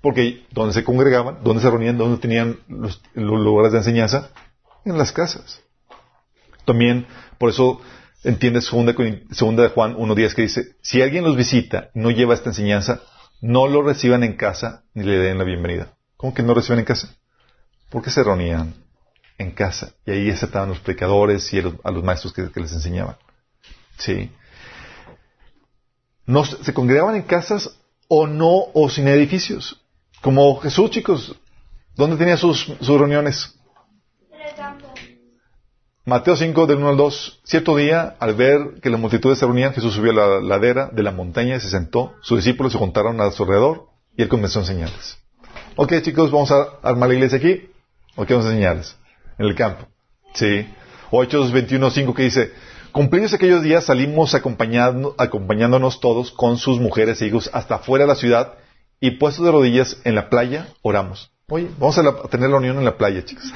Porque 0.00 0.44
donde 0.50 0.74
se 0.74 0.84
congregaban, 0.84 1.38
donde 1.42 1.62
se 1.62 1.70
reunían, 1.70 1.96
donde 1.96 2.18
tenían 2.18 2.58
los 2.68 3.00
lugares 3.14 3.72
de 3.72 3.78
enseñanza, 3.78 4.30
en 4.84 4.98
las 4.98 5.12
casas. 5.12 5.62
También, 6.64 7.06
por 7.38 7.50
eso 7.50 7.80
entiendes 8.24 8.66
segunda, 8.66 8.94
segunda 9.30 9.62
de 9.62 9.68
Juan 9.70 9.96
1.10 9.96 10.34
que 10.34 10.42
dice, 10.42 10.76
si 10.82 11.02
alguien 11.02 11.24
los 11.24 11.36
visita 11.36 11.90
y 11.94 12.00
no 12.00 12.10
lleva 12.10 12.34
esta 12.34 12.50
enseñanza, 12.50 13.02
no 13.40 13.66
lo 13.66 13.82
reciban 13.82 14.22
en 14.22 14.36
casa 14.36 14.84
ni 14.94 15.04
le 15.04 15.18
den 15.18 15.38
la 15.38 15.44
bienvenida. 15.44 15.94
¿Cómo 16.16 16.34
que 16.34 16.42
no 16.42 16.54
reciban 16.54 16.78
en 16.78 16.84
casa? 16.84 17.14
Porque 17.90 18.10
se 18.10 18.22
reunían 18.22 18.74
en 19.38 19.50
casa 19.50 19.92
y 20.06 20.12
ahí 20.12 20.28
estaban 20.28 20.68
los 20.68 20.78
predicadores 20.78 21.52
y 21.52 21.58
a 21.58 21.90
los, 21.90 22.04
maestros 22.04 22.32
que, 22.32 22.50
que 22.50 22.60
les 22.60 22.72
enseñaban. 22.72 23.16
Sí. 23.98 24.30
No, 26.26 26.44
se 26.44 26.72
congregaban 26.72 27.16
en 27.16 27.22
casas 27.22 27.76
o 28.08 28.26
no 28.26 28.66
o 28.72 28.88
sin 28.88 29.08
edificios. 29.08 29.80
Como 30.20 30.60
Jesús, 30.60 30.90
chicos. 30.90 31.34
¿Dónde 31.96 32.16
tenía 32.16 32.36
sus, 32.36 32.72
sus 32.80 32.98
reuniones? 32.98 33.54
Mateo 36.04 36.34
5, 36.34 36.66
del 36.66 36.78
1 36.78 36.88
al 36.88 36.96
2. 36.96 37.42
Cierto 37.44 37.76
día, 37.76 38.16
al 38.18 38.34
ver 38.34 38.80
que 38.82 38.90
las 38.90 38.98
multitudes 38.98 39.38
se 39.38 39.46
reunían, 39.46 39.72
Jesús 39.72 39.94
subió 39.94 40.10
a 40.10 40.14
la 40.14 40.40
ladera 40.40 40.90
de 40.92 41.04
la 41.04 41.12
montaña 41.12 41.54
y 41.54 41.60
se 41.60 41.70
sentó. 41.70 42.14
Sus 42.22 42.38
discípulos 42.38 42.72
se 42.72 42.78
juntaron 42.78 43.20
a 43.20 43.30
su 43.30 43.44
alrededor 43.44 43.86
y 44.16 44.22
él 44.22 44.28
comenzó 44.28 44.58
a 44.58 44.62
enseñarles. 44.62 45.18
Ok, 45.76 45.92
chicos, 46.02 46.32
vamos 46.32 46.50
a 46.50 46.66
armar 46.82 47.08
la 47.08 47.14
iglesia 47.14 47.38
aquí. 47.38 47.70
¿O 48.16 48.26
qué 48.26 48.34
vamos 48.34 48.48
a 48.48 48.50
enseñarles? 48.50 48.96
En 49.38 49.46
el 49.46 49.54
campo. 49.54 49.86
Sí. 50.34 50.66
O 51.12 51.22
Hechos 51.22 51.52
21, 51.52 51.90
5 51.90 52.14
que 52.14 52.24
dice, 52.24 52.52
cumplidos 52.90 53.32
aquellos 53.32 53.62
días 53.62 53.84
salimos 53.84 54.34
acompañándonos 54.34 56.00
todos 56.00 56.32
con 56.32 56.58
sus 56.58 56.80
mujeres 56.80 57.22
e 57.22 57.26
hijos 57.26 57.48
hasta 57.52 57.76
afuera 57.76 58.06
de 58.06 58.08
la 58.08 58.16
ciudad 58.16 58.54
y 58.98 59.12
puestos 59.12 59.44
de 59.44 59.52
rodillas 59.52 59.98
en 60.02 60.16
la 60.16 60.28
playa, 60.28 60.66
oramos. 60.82 61.30
Oye, 61.48 61.68
vamos 61.78 61.96
a, 61.98 62.08
a 62.08 62.28
tener 62.28 62.50
la 62.50 62.56
unión 62.56 62.76
en 62.78 62.84
la 62.84 62.96
playa, 62.96 63.24
chicos. 63.24 63.44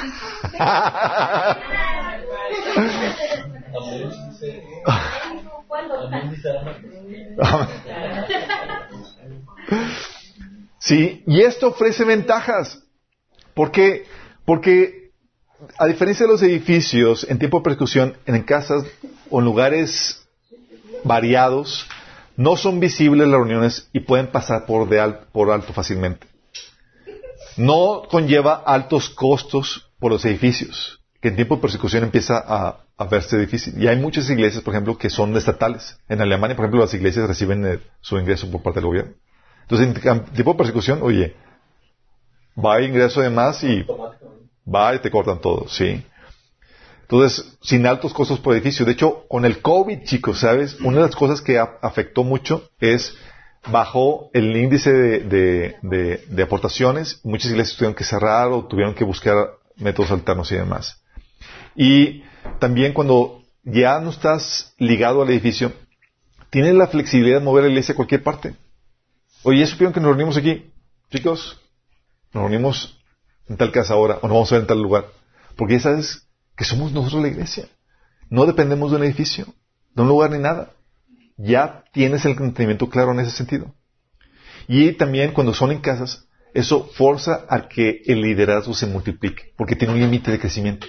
Sí, 10.79 11.23
y 11.27 11.41
esto 11.43 11.69
ofrece 11.69 12.05
ventajas. 12.05 12.83
¿Por 13.55 13.71
qué? 13.73 14.05
Porque, 14.45 15.11
a 15.79 15.87
diferencia 15.87 16.27
de 16.27 16.33
los 16.33 16.43
edificios, 16.43 17.27
en 17.29 17.39
tiempo 17.39 17.59
de 17.59 17.65
persecución, 17.65 18.17
en 18.27 18.43
casas 18.43 18.85
o 19.31 19.39
en 19.41 19.45
lugares 19.45 20.27
variados, 21.03 21.87
no 22.37 22.57
son 22.57 22.79
visibles 22.81 23.27
las 23.27 23.39
reuniones 23.39 23.89
y 23.93 24.01
pueden 24.01 24.29
pasar 24.29 24.67
por, 24.67 24.89
de 24.89 25.01
al- 25.01 25.21
por 25.33 25.51
alto 25.51 25.73
fácilmente. 25.73 26.27
No 27.57 28.03
conlleva 28.11 28.55
altos 28.67 29.09
costos 29.09 29.91
por 29.99 30.13
los 30.13 30.25
edificios, 30.27 31.01
que 31.27 31.31
en 31.31 31.35
tiempo 31.37 31.57
de 31.57 31.63
persecución 31.63 32.05
empieza 32.05 32.39
a, 32.39 33.05
verse 33.11 33.37
difícil. 33.37 33.75
Y 33.83 33.89
hay 33.89 33.97
muchas 33.97 34.31
iglesias, 34.31 34.63
por 34.63 34.73
ejemplo, 34.75 34.97
que 34.97 35.11
son 35.11 35.37
estatales. 35.37 35.99
En 36.09 36.21
Alemania, 36.21 36.55
por 36.55 36.65
ejemplo, 36.67 36.81
las 36.83 36.95
iglesias 36.95 37.27
reciben 37.27 37.67
eh, 37.67 37.81
su 38.01 38.17
ingreso 38.17 38.49
por 38.49 38.63
parte 38.63 38.79
del 38.79 38.87
gobierno. 38.87 39.13
Entonces, 39.63 39.89
en 39.89 39.95
cam- 39.95 40.25
tiempo 40.33 40.53
de 40.53 40.59
persecución, 40.59 41.01
oye, 41.03 41.35
va 42.57 42.81
ingreso 42.81 43.21
de 43.23 43.31
más 43.31 43.65
y 43.65 43.85
va 44.73 44.95
y 44.95 45.01
te 45.01 45.11
cortan 45.11 45.41
todo, 45.41 45.67
¿sí? 45.69 46.05
Entonces, 47.03 47.59
sin 47.61 47.85
altos 47.89 48.15
costos 48.15 48.39
por 48.39 48.55
edificio. 48.55 48.87
De 48.87 48.93
hecho, 48.93 49.25
con 49.29 49.45
el 49.45 49.61
COVID, 49.63 50.05
chicos, 50.05 50.39
¿sabes? 50.41 50.79
Una 50.81 50.99
de 50.99 51.03
las 51.07 51.17
cosas 51.17 51.41
que 51.41 51.59
afectó 51.59 52.23
mucho 52.23 52.71
es 52.79 53.17
bajó 53.69 54.31
el 54.33 54.57
índice 54.57 54.93
de- 54.93 55.75
de 56.29 56.43
aportaciones. 56.45 57.21
Muchas 57.25 57.51
iglesias 57.51 57.77
tuvieron 57.77 57.97
que 57.97 58.05
cerrar 58.05 58.47
o 58.53 58.65
tuvieron 58.65 58.95
que 58.95 59.03
buscar 59.03 59.37
métodos 59.77 60.13
alternos 60.13 60.53
y 60.53 60.55
demás. 60.55 61.03
Y 61.77 62.23
también 62.59 62.93
cuando 62.93 63.43
ya 63.63 64.01
no 64.01 64.11
estás 64.11 64.75
ligado 64.79 65.23
al 65.23 65.31
edificio, 65.31 65.73
tienes 66.51 66.75
la 66.75 66.87
flexibilidad 66.87 67.39
de 67.39 67.45
mover 67.45 67.65
la 67.65 67.71
iglesia 67.71 67.93
a 67.93 67.97
cualquier 67.97 68.23
parte. 68.23 68.55
Oye, 69.43 69.61
¿ya 69.61 69.67
supieron 69.67 69.93
que 69.93 70.01
nos 70.01 70.09
reunimos 70.09 70.37
aquí? 70.37 70.71
Chicos, 71.11 71.61
nos 72.33 72.43
reunimos 72.43 72.99
en 73.49 73.57
tal 73.57 73.73
casa 73.73 73.95
ahora 73.95 74.19
o 74.23 74.29
nos 74.29 74.35
vamos 74.35 74.53
a 74.53 74.55
ver 74.57 74.63
en 74.63 74.69
tal 74.69 74.83
lugar. 74.83 75.07
Porque 75.57 75.75
ya 75.75 75.81
sabes 75.81 76.27
que 76.57 76.65
somos 76.65 76.93
nosotros 76.93 77.23
la 77.23 77.29
iglesia. 77.29 77.69
No 78.29 78.47
dependemos 78.47 78.91
de 78.91 78.97
un 78.97 79.05
edificio, 79.05 79.47
de 79.95 80.03
un 80.03 80.09
lugar 80.09 80.31
ni 80.31 80.39
nada. 80.39 80.73
Ya 81.37 81.85
tienes 81.93 82.25
el 82.25 82.33
entendimiento 82.33 82.89
claro 82.89 83.13
en 83.13 83.21
ese 83.21 83.31
sentido. 83.31 83.75
Y 84.69 84.93
también 84.93 85.33
cuando 85.33 85.55
son 85.55 85.71
en 85.71 85.81
casas, 85.81 86.27
eso 86.55 86.91
forza 86.95 87.45
a 87.49 87.69
que 87.69 88.03
el 88.07 88.23
liderazgo 88.23 88.75
se 88.75 88.87
multiplique, 88.87 89.53
porque 89.57 89.77
tiene 89.77 89.95
un 89.95 90.01
límite 90.01 90.31
de 90.31 90.39
crecimiento. 90.39 90.87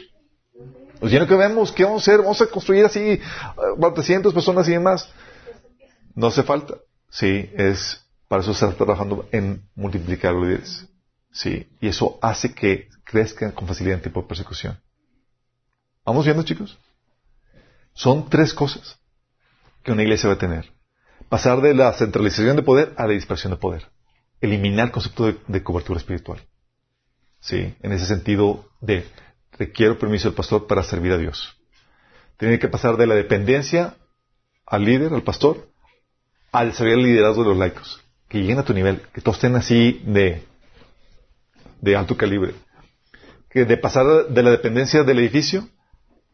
Pues 1.00 1.12
ya 1.12 1.20
no 1.20 1.28
que 1.28 1.36
vemos, 1.36 1.72
¿qué 1.72 1.84
vamos 1.84 2.08
a 2.08 2.12
hacer? 2.12 2.22
Vamos 2.22 2.42
a 2.42 2.48
construir 2.48 2.86
así 2.86 3.00
eh, 3.00 3.22
para 3.80 3.94
300 3.94 4.34
personas 4.34 4.68
y 4.68 4.72
demás. 4.72 5.10
No 6.16 6.28
hace 6.28 6.44
falta. 6.44 6.76
Sí, 7.10 7.50
es 7.56 8.04
para 8.28 8.42
eso 8.42 8.52
estar 8.52 8.74
trabajando 8.74 9.28
en 9.32 9.64
multiplicar 9.76 10.34
los 10.34 10.48
líderes. 10.48 10.88
Sí, 11.32 11.68
y 11.80 11.88
eso 11.88 12.18
hace 12.22 12.54
que 12.54 12.90
crezcan 13.04 13.52
con 13.52 13.68
facilidad 13.68 13.98
en 13.98 14.02
tiempo 14.02 14.22
de 14.22 14.28
persecución. 14.28 14.80
¿Vamos 16.04 16.26
viendo, 16.26 16.44
chicos? 16.44 16.78
Son 17.94 18.30
tres 18.30 18.54
cosas 18.54 19.00
que 19.84 19.92
una 19.92 20.04
iglesia 20.04 20.30
va 20.30 20.36
a 20.36 20.40
tener. 20.40 20.72
Pasar 21.30 21.62
de 21.62 21.74
la 21.74 21.94
centralización 21.94 22.56
de 22.56 22.64
poder 22.64 22.94
a 22.98 23.06
la 23.06 23.14
dispersión 23.14 23.52
de 23.52 23.58
poder. 23.58 23.88
Eliminar 24.42 24.88
el 24.88 24.92
concepto 24.92 25.26
de, 25.28 25.38
de 25.48 25.64
cobertura 25.64 26.00
espiritual. 26.00 26.40
Sí, 27.40 27.76
en 27.82 27.92
ese 27.92 28.06
sentido 28.06 28.70
de 28.82 29.06
requiero 29.58 29.98
permiso 29.98 30.28
del 30.28 30.36
pastor 30.36 30.68
para 30.68 30.84
servir 30.84 31.12
a 31.12 31.18
Dios. 31.18 31.58
Tiene 32.38 32.60
que 32.60 32.68
pasar 32.68 32.98
de 32.98 33.08
la 33.08 33.16
dependencia 33.16 33.96
al 34.66 34.86
líder, 34.86 35.14
al 35.14 35.24
pastor, 35.24 35.70
al 36.52 36.74
servir 36.74 36.94
el 36.96 37.04
liderazgo 37.04 37.44
de 37.44 37.50
los 37.50 37.58
laicos. 37.58 38.04
Que 38.30 38.40
lleguen 38.40 38.60
a 38.60 38.66
tu 38.66 38.74
nivel, 38.74 39.02
que 39.14 39.22
todos 39.22 39.38
estén 39.38 39.56
así 39.56 40.02
de, 40.06 40.44
de 41.82 41.96
alto 41.96 42.18
calibre. 42.18 42.54
Que 43.50 43.66
de 43.66 43.78
pasar 43.78 44.28
de 44.28 44.44
la 44.44 44.52
dependencia 44.52 45.04
del 45.04 45.20
edificio 45.20 45.68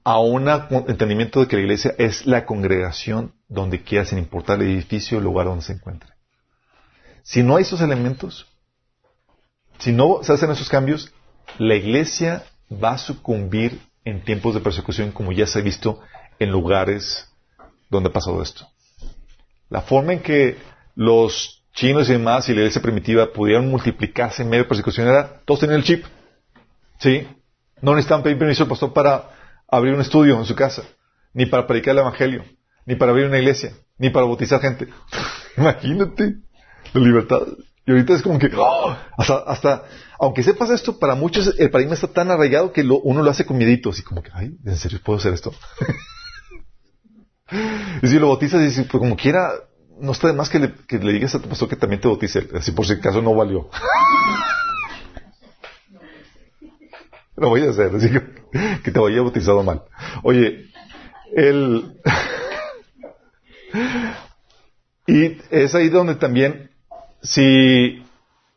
a 0.04 0.20
un 0.20 0.50
entendimiento 0.50 1.40
de 1.40 1.48
que 1.48 1.56
la 1.56 1.62
iglesia 1.62 1.96
es 1.98 2.26
la 2.26 2.46
congregación 2.46 3.34
donde 3.48 3.84
quiera, 3.84 4.06
sin 4.06 4.18
importar 4.18 4.62
el 4.62 4.70
edificio 4.70 5.18
el 5.18 5.24
lugar 5.24 5.46
donde 5.46 5.64
se 5.64 5.74
encuentre. 5.74 6.10
Si 7.22 7.42
no 7.42 7.56
hay 7.56 7.62
esos 7.62 7.80
elementos, 7.80 8.48
si 9.80 9.94
no 9.94 10.20
se 10.24 10.34
hacen 10.34 10.52
esos 10.52 10.68
cambios, 10.68 11.14
la 11.58 11.76
iglesia 11.76 12.44
va 12.82 12.94
a 12.94 12.98
sucumbir 12.98 13.80
en 14.06 14.24
tiempos 14.24 14.54
de 14.54 14.62
persecución 14.62 15.12
como 15.12 15.32
ya 15.32 15.48
se 15.48 15.60
ha 15.60 15.62
visto 15.62 16.00
en 16.40 16.52
lugares 16.52 17.28
donde 17.90 18.10
ha 18.10 18.14
pasado 18.14 18.42
esto. 18.42 18.68
La 19.70 19.82
forma 19.82 20.14
en 20.14 20.20
que 20.20 20.58
los 20.96 21.64
chinos 21.74 22.10
y 22.10 22.14
demás 22.14 22.48
y 22.48 22.54
la 22.54 22.60
iglesia 22.60 22.82
primitiva 22.82 23.32
pudieron 23.34 23.70
multiplicarse 23.70 24.44
en 24.44 24.50
medio 24.50 24.64
de 24.64 24.70
persecución 24.70 25.08
era, 25.08 25.42
todos 25.46 25.62
tenían 25.62 25.80
el 25.80 25.86
chip. 25.86 26.06
¿Sí? 27.00 27.28
No 27.82 27.92
necesitaban 27.96 28.24
pedir 28.24 28.38
permiso 28.38 28.64
al 28.64 28.70
pastor 28.70 28.94
para 28.94 29.30
abrir 29.68 29.94
un 29.94 30.02
estudio 30.02 30.38
en 30.38 30.46
su 30.46 30.56
casa, 30.56 30.84
ni 31.34 31.46
para 31.46 31.66
predicar 31.66 31.94
el 31.94 32.00
evangelio, 32.00 32.46
ni 32.86 32.96
para 32.96 33.12
abrir 33.12 33.28
una 33.28 33.40
iglesia, 33.40 33.74
ni 33.98 34.10
para 34.10 34.26
bautizar 34.26 34.62
gente. 34.62 34.88
Imagínate 35.58 36.36
la 36.94 37.02
libertad. 37.02 37.42
Y 37.86 37.92
ahorita 37.92 38.14
es 38.14 38.22
como 38.22 38.40
que, 38.40 38.50
¡oh! 38.56 38.96
hasta, 39.18 39.38
hasta, 39.40 39.84
aunque 40.20 40.42
sepas 40.44 40.70
esto, 40.70 40.98
para 41.00 41.16
muchos 41.16 41.54
el 41.60 41.70
paradigma 41.70 41.96
está 41.96 42.08
tan 42.08 42.32
arraigado 42.32 42.72
que 42.72 42.84
lo- 42.84 43.00
uno 43.02 43.22
lo 43.22 43.30
hace 43.30 43.46
con 43.46 43.58
miedito, 43.58 43.90
así 43.90 44.04
como 44.04 44.24
que, 44.24 44.32
ay, 44.34 44.56
¿en 44.66 44.78
serio 44.78 45.00
puedo 45.04 45.20
hacer 45.20 45.34
esto? 45.34 45.54
y 48.02 48.08
si 48.08 48.20
lo 48.20 48.30
bautizas, 48.30 48.62
y 48.62 48.72
si, 48.72 48.84
pues 48.84 49.00
como 49.02 49.18
quiera, 49.18 49.52
no 50.00 50.14
está 50.14 50.28
de 50.28 50.34
más 50.34 50.50
que 50.50 50.60
le, 50.60 50.74
que 50.88 50.98
le 50.98 51.12
digas 51.14 51.36
a 51.36 51.42
tu 51.42 51.50
pastor 51.50 51.68
que 51.68 51.76
también 51.76 52.00
te 52.02 52.08
bautice, 52.08 52.48
así 52.56 52.72
por 52.72 52.86
si 52.86 52.94
acaso 52.94 53.22
no 53.22 53.36
valió. 53.36 53.70
lo 57.36 57.50
voy 57.50 57.66
a 57.66 57.70
hacer, 57.72 57.94
así 57.96 58.10
que, 58.10 58.22
que 58.84 58.92
te 58.92 59.00
vaya 59.00 59.22
bautizado 59.22 59.64
mal. 59.64 59.84
Oye, 60.24 60.68
el... 61.36 62.00
y 65.08 65.38
es 65.52 65.76
ahí 65.76 65.90
donde 65.90 66.16
también, 66.16 66.72
si 67.24 68.06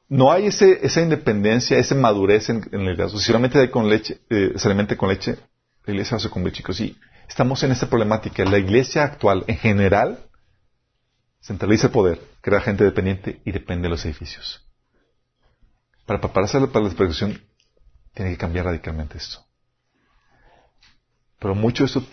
no 0.09 0.31
hay 0.31 0.47
ese, 0.47 0.85
esa 0.85 1.01
independencia, 1.01 1.79
esa 1.79 1.95
madurez 1.95 2.51
en, 2.51 2.69
en 2.73 2.81
el 2.81 2.87
liderazgo, 2.87 3.19
si 3.19 3.27
solamente 3.27 3.59
hay 3.59 3.71
con 3.71 3.89
leche, 3.89 4.21
eh, 4.29 4.53
se 4.57 4.69
alimente 4.69 4.97
con 4.97 5.09
leche, 5.09 5.39
la 5.85 5.93
iglesia 5.93 6.17
a 6.17 6.21
sucumbir, 6.21 6.53
chicos. 6.53 6.81
Y 6.81 6.97
estamos 7.29 7.63
en 7.63 7.73
esta 7.73 7.89
problemática. 7.89 8.45
La 8.45 8.59
iglesia 8.59 9.05
actual, 9.05 9.45
en 9.47 9.57
general, 9.57 10.19
centraliza 11.41 11.87
el 11.87 11.93
poder, 11.93 12.21
crea 12.41 12.61
gente 12.61 12.85
dependiente 12.85 13.41
y 13.45 13.53
depende 13.53 13.85
de 13.85 13.91
los 13.91 14.05
edificios. 14.05 14.65
Para 16.05 16.21
prepararse 16.21 16.59
para 16.67 16.85
la 16.85 16.91
persecución, 16.91 17.41
tiene 18.15 18.33
que 18.33 18.39
cambiar 18.39 18.65
radicalmente 18.65 19.19
esto. 19.19 19.45
Pero 21.39 21.55
mucho 21.55 21.85
de 21.85 21.87
esto 21.87 22.05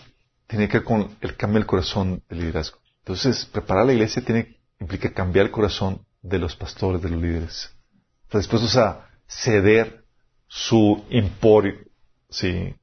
tiene 0.47 0.67
que 0.67 0.79
ver 0.79 0.83
con 0.83 1.17
el 1.21 1.35
cambio 1.35 1.59
del 1.59 1.67
corazón 1.67 2.23
del 2.29 2.39
liderazgo. 2.39 2.79
Entonces, 2.99 3.45
preparar 3.45 3.85
la 3.85 3.93
iglesia 3.93 4.23
tiene, 4.23 4.57
implica 4.79 5.13
cambiar 5.13 5.45
el 5.47 5.51
corazón 5.51 6.05
de 6.23 6.39
los 6.39 6.55
pastores, 6.55 7.01
de 7.01 7.09
los 7.09 7.21
líderes. 7.21 7.69
Están 8.23 8.41
dispuestos 8.41 8.75
a 8.77 9.07
ceder 9.27 10.05
su 10.47 11.03
emporio, 11.09 11.75
sí, 12.29 12.73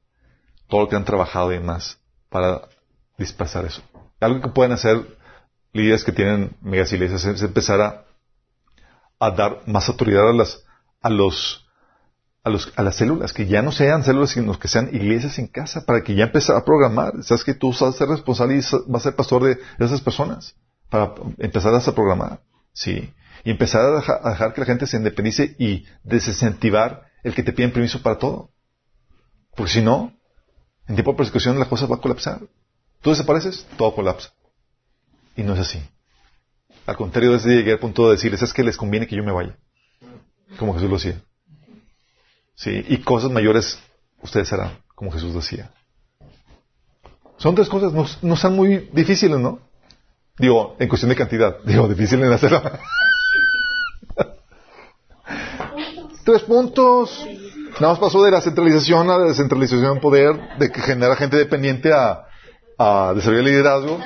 todo 0.67 0.81
lo 0.81 0.89
que 0.89 0.95
han 0.95 1.05
trabajado 1.05 1.51
y 1.51 1.55
demás, 1.55 1.99
para 2.29 2.61
dispersar 3.17 3.65
eso. 3.65 3.81
Algo 4.19 4.41
que 4.41 4.49
pueden 4.49 4.71
hacer 4.71 5.17
líderes 5.73 6.03
que 6.03 6.11
tienen 6.11 6.55
megas 6.61 6.93
iglesias 6.93 7.25
es 7.25 7.41
empezar 7.41 7.81
a, 7.81 8.05
dar 9.35 9.61
más 9.65 9.87
autoridad 9.89 10.29
a 10.29 10.33
las, 10.33 10.63
a 11.01 11.09
los, 11.09 11.67
a 12.43 12.49
los, 12.49 12.71
a 12.75 12.83
las 12.83 12.95
células, 12.95 13.33
que 13.33 13.47
ya 13.47 13.61
no 13.61 13.71
sean 13.71 14.03
células, 14.03 14.31
sino 14.31 14.57
que 14.57 14.67
sean 14.67 14.89
iglesias 14.93 15.39
en 15.39 15.47
casa, 15.47 15.85
para 15.85 16.03
que 16.03 16.15
ya 16.15 16.25
empezar 16.25 16.55
a 16.55 16.65
programar. 16.65 17.23
Sabes 17.23 17.43
que 17.43 17.53
tú 17.53 17.71
vas 17.71 17.81
a 17.81 17.91
ser 17.91 18.07
responsable 18.07 18.55
y 18.55 18.61
vas 18.87 19.01
a 19.01 19.09
ser 19.09 19.15
pastor 19.15 19.43
de 19.43 19.59
esas 19.79 20.01
personas, 20.01 20.55
para 20.89 21.13
empezar 21.37 21.73
a 21.73 21.79
programar. 21.91 22.41
Sí. 22.73 23.11
Y 23.43 23.51
empezar 23.51 23.81
a 23.81 24.29
dejar, 24.29 24.53
que 24.53 24.61
la 24.61 24.67
gente 24.67 24.87
se 24.87 24.97
independice 24.97 25.55
y 25.57 25.85
desincentivar 26.03 27.07
el 27.23 27.33
que 27.33 27.43
te 27.43 27.53
piden 27.53 27.71
permiso 27.71 28.01
para 28.01 28.17
todo. 28.17 28.51
Porque 29.55 29.71
si 29.71 29.81
no, 29.81 30.13
en 30.87 30.95
tiempo 30.95 31.11
de 31.11 31.17
persecución 31.17 31.59
la 31.59 31.67
cosa 31.67 31.87
va 31.87 31.95
a 31.95 32.01
colapsar. 32.01 32.41
Tú 33.01 33.09
desapareces, 33.09 33.65
todo 33.77 33.95
colapsa. 33.95 34.31
Y 35.35 35.43
no 35.43 35.53
es 35.53 35.59
así. 35.59 35.81
Al 36.85 36.97
contrario, 36.97 37.31
desde 37.31 37.55
llegué 37.55 37.73
al 37.73 37.79
punto 37.79 38.05
de 38.05 38.11
decirles, 38.11 38.41
es 38.41 38.53
que 38.53 38.63
les 38.63 38.77
conviene 38.77 39.07
que 39.07 39.15
yo 39.15 39.23
me 39.23 39.31
vaya. 39.31 39.57
Como 40.57 40.73
Jesús 40.73 40.89
lo 40.89 40.95
hacía. 40.97 41.21
Sí, 42.55 42.85
y 42.87 42.97
cosas 42.97 43.31
mayores 43.31 43.79
ustedes 44.21 44.51
harán, 44.53 44.77
como 44.93 45.11
Jesús 45.11 45.33
decía. 45.33 45.71
Son 47.37 47.55
tres 47.55 47.69
cosas, 47.69 47.91
no, 47.91 48.05
no 48.21 48.35
son 48.35 48.55
muy 48.55 48.89
difíciles, 48.93 49.39
¿no? 49.39 49.59
Digo, 50.37 50.75
en 50.79 50.87
cuestión 50.87 51.09
de 51.09 51.15
cantidad. 51.15 51.57
Digo, 51.65 51.87
difícil 51.87 52.21
en 52.23 52.31
hacerlo. 52.31 52.61
Tres 56.23 56.43
puntos. 56.43 57.25
Nada 57.79 57.93
más 57.93 57.99
pasó 57.99 58.23
de 58.23 58.31
la 58.31 58.41
centralización 58.41 59.09
a 59.09 59.17
la 59.17 59.25
descentralización 59.25 59.95
de 59.95 60.01
poder, 60.01 60.57
de 60.57 60.71
que 60.71 60.81
genera 60.81 61.15
gente 61.15 61.37
dependiente 61.37 61.91
a, 61.93 62.27
desarrollar 63.13 63.45
liderazgo. 63.45 63.99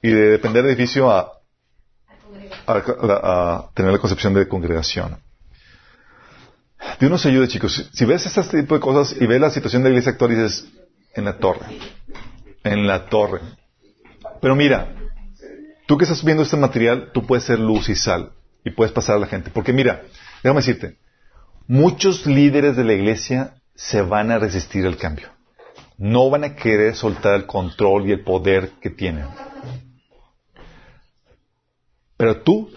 y 0.00 0.10
de 0.10 0.30
depender 0.30 0.62
del 0.62 0.72
edificio 0.72 1.10
a 1.10 1.32
tener 3.74 3.92
la 3.92 3.98
concepción 3.98 4.34
de 4.34 4.46
congregación. 4.46 5.18
Dios 6.98 7.10
nos 7.10 7.26
ayude, 7.26 7.48
chicos. 7.48 7.90
Si 7.92 8.04
ves 8.04 8.26
este 8.26 8.62
tipo 8.62 8.74
de 8.74 8.80
cosas 8.80 9.20
y 9.20 9.26
ves 9.26 9.40
la 9.40 9.50
situación 9.50 9.82
de 9.82 9.90
la 9.90 9.94
iglesia 9.94 10.12
actual, 10.12 10.30
dices, 10.30 10.68
en 11.14 11.24
la 11.24 11.38
torre. 11.38 11.66
En 12.64 12.86
la 12.86 13.06
torre. 13.06 13.40
Pero 14.40 14.56
mira, 14.56 14.94
tú 15.86 15.96
que 15.96 16.04
estás 16.04 16.24
viendo 16.24 16.42
este 16.42 16.56
material, 16.56 17.10
tú 17.12 17.26
puedes 17.26 17.44
ser 17.44 17.58
luz 17.58 17.88
y 17.88 17.94
sal 17.94 18.32
y 18.64 18.70
puedes 18.70 18.92
pasar 18.92 19.16
a 19.16 19.18
la 19.20 19.26
gente. 19.26 19.50
Porque 19.50 19.72
mira, 19.72 20.02
déjame 20.42 20.60
decirte, 20.60 20.98
muchos 21.68 22.26
líderes 22.26 22.76
de 22.76 22.82
la 22.82 22.94
iglesia 22.94 23.54
se 23.74 24.02
van 24.02 24.32
a 24.32 24.38
resistir 24.38 24.84
al 24.86 24.96
cambio. 24.96 25.28
No 25.98 26.30
van 26.30 26.42
a 26.44 26.56
querer 26.56 26.96
soltar 26.96 27.34
el 27.34 27.46
control 27.46 28.08
y 28.08 28.12
el 28.12 28.24
poder 28.24 28.70
que 28.80 28.90
tienen. 28.90 29.26
Pero 32.16 32.40
tú, 32.40 32.70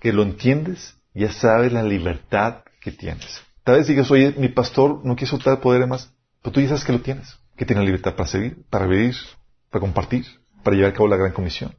que 0.00 0.12
lo 0.12 0.22
entiendes, 0.22 0.96
ya 1.14 1.30
sabes 1.30 1.72
la 1.72 1.82
libertad 1.82 2.64
que 2.80 2.90
tienes. 2.90 3.42
Tal 3.62 3.76
vez 3.76 3.86
digas, 3.86 4.10
oye, 4.10 4.34
mi 4.36 4.48
pastor 4.48 5.04
no 5.04 5.14
quiere 5.14 5.30
soltar 5.30 5.54
el 5.54 5.60
poder 5.60 5.86
más, 5.86 6.12
pero 6.42 6.52
tú 6.52 6.60
ya 6.60 6.68
sabes 6.68 6.84
que 6.84 6.92
lo 6.92 7.00
tienes, 7.00 7.36
que 7.56 7.66
tiene 7.66 7.84
libertad 7.84 8.14
para 8.14 8.28
seguir, 8.28 8.64
para 8.70 8.86
vivir, 8.86 9.14
para 9.70 9.80
compartir, 9.80 10.24
para 10.62 10.76
llevar 10.76 10.92
a 10.92 10.94
cabo 10.94 11.08
la 11.08 11.16
gran 11.16 11.32
comisión. 11.32 11.74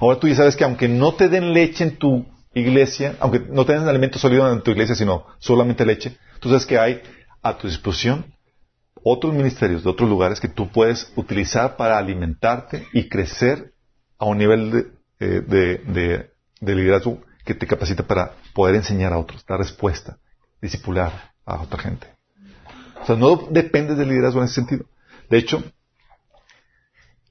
Ahora 0.00 0.18
tú 0.18 0.28
ya 0.28 0.36
sabes 0.36 0.56
que 0.56 0.64
aunque 0.64 0.88
no 0.88 1.14
te 1.14 1.28
den 1.28 1.52
leche 1.52 1.84
en 1.84 1.96
tu 1.96 2.26
iglesia, 2.54 3.16
aunque 3.20 3.40
no 3.40 3.64
tengas 3.64 3.86
alimento 3.86 4.18
sólido 4.18 4.50
en 4.52 4.62
tu 4.62 4.70
iglesia, 4.70 4.94
sino 4.94 5.26
solamente 5.38 5.86
leche, 5.86 6.18
tú 6.40 6.48
sabes 6.48 6.66
que 6.66 6.78
hay 6.78 7.02
a 7.42 7.56
tu 7.56 7.66
disposición 7.66 8.26
otros 9.04 9.34
ministerios 9.34 9.82
de 9.82 9.90
otros 9.90 10.08
lugares 10.08 10.40
que 10.40 10.48
tú 10.48 10.70
puedes 10.70 11.12
utilizar 11.16 11.76
para 11.76 11.98
alimentarte 11.98 12.86
y 12.92 13.08
crecer 13.08 13.72
a 14.18 14.26
un 14.26 14.38
nivel 14.38 14.70
de, 14.70 14.86
eh, 15.18 16.28
de 16.60 16.74
liderazgo 16.74 17.20
que 17.44 17.54
te 17.54 17.66
capacita 17.66 18.04
para 18.04 18.36
poder 18.54 18.76
enseñar 18.76 19.12
a 19.12 19.18
otros, 19.18 19.44
dar 19.46 19.58
respuesta, 19.58 20.18
discipular 20.60 21.32
a 21.44 21.62
otra 21.62 21.80
gente. 21.80 22.06
O 23.02 23.06
sea, 23.06 23.16
no 23.16 23.48
depende 23.50 23.96
del 23.96 24.08
liderazgo 24.08 24.40
en 24.40 24.44
ese 24.44 24.54
sentido. 24.54 24.84
De 25.28 25.38
hecho, 25.38 25.62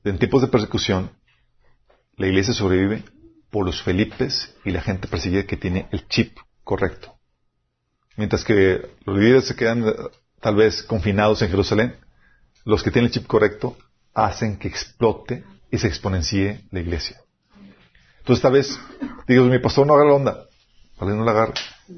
en 0.03 0.17
tiempos 0.17 0.41
de 0.41 0.49
persecución, 0.49 1.11
la 2.17 2.27
iglesia 2.27 2.53
sobrevive 2.53 3.03
por 3.51 3.65
los 3.65 3.83
Felipes 3.83 4.55
y 4.65 4.71
la 4.71 4.81
gente 4.81 5.07
perseguida 5.07 5.43
que 5.43 5.57
tiene 5.57 5.87
el 5.91 6.07
chip 6.07 6.37
correcto. 6.63 7.15
Mientras 8.15 8.43
que 8.43 8.95
los 9.05 9.17
líderes 9.17 9.45
se 9.45 9.55
quedan 9.55 9.87
eh, 9.87 9.93
tal 10.39 10.55
vez 10.55 10.83
confinados 10.83 11.41
en 11.41 11.49
Jerusalén, 11.49 11.95
los 12.65 12.83
que 12.83 12.91
tienen 12.91 13.07
el 13.07 13.13
chip 13.13 13.27
correcto 13.27 13.77
hacen 14.13 14.57
que 14.57 14.67
explote 14.67 15.43
y 15.69 15.77
se 15.77 15.87
exponencie 15.87 16.65
la 16.71 16.79
iglesia. 16.79 17.21
Entonces 18.19 18.41
tal 18.41 18.53
vez 18.53 18.79
digo, 19.27 19.45
mi 19.45 19.59
pastor 19.59 19.87
no 19.87 19.93
agarra 19.93 20.09
la 20.09 20.15
onda. 20.15 20.45
Vale, 20.99 21.15
no 21.15 21.23
la 21.23 21.31
agarre. 21.31 21.53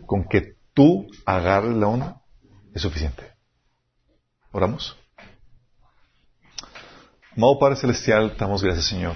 Con 0.05 0.25
que 0.25 0.55
tú 0.73 1.07
agarres 1.25 1.75
la 1.75 1.87
onda 1.87 2.21
es 2.73 2.81
suficiente. 2.81 3.33
Oramos. 4.51 4.97
Amado 7.35 7.57
Padre 7.59 7.75
Celestial, 7.75 8.35
damos 8.37 8.63
gracias, 8.63 8.85
Señor, 8.85 9.15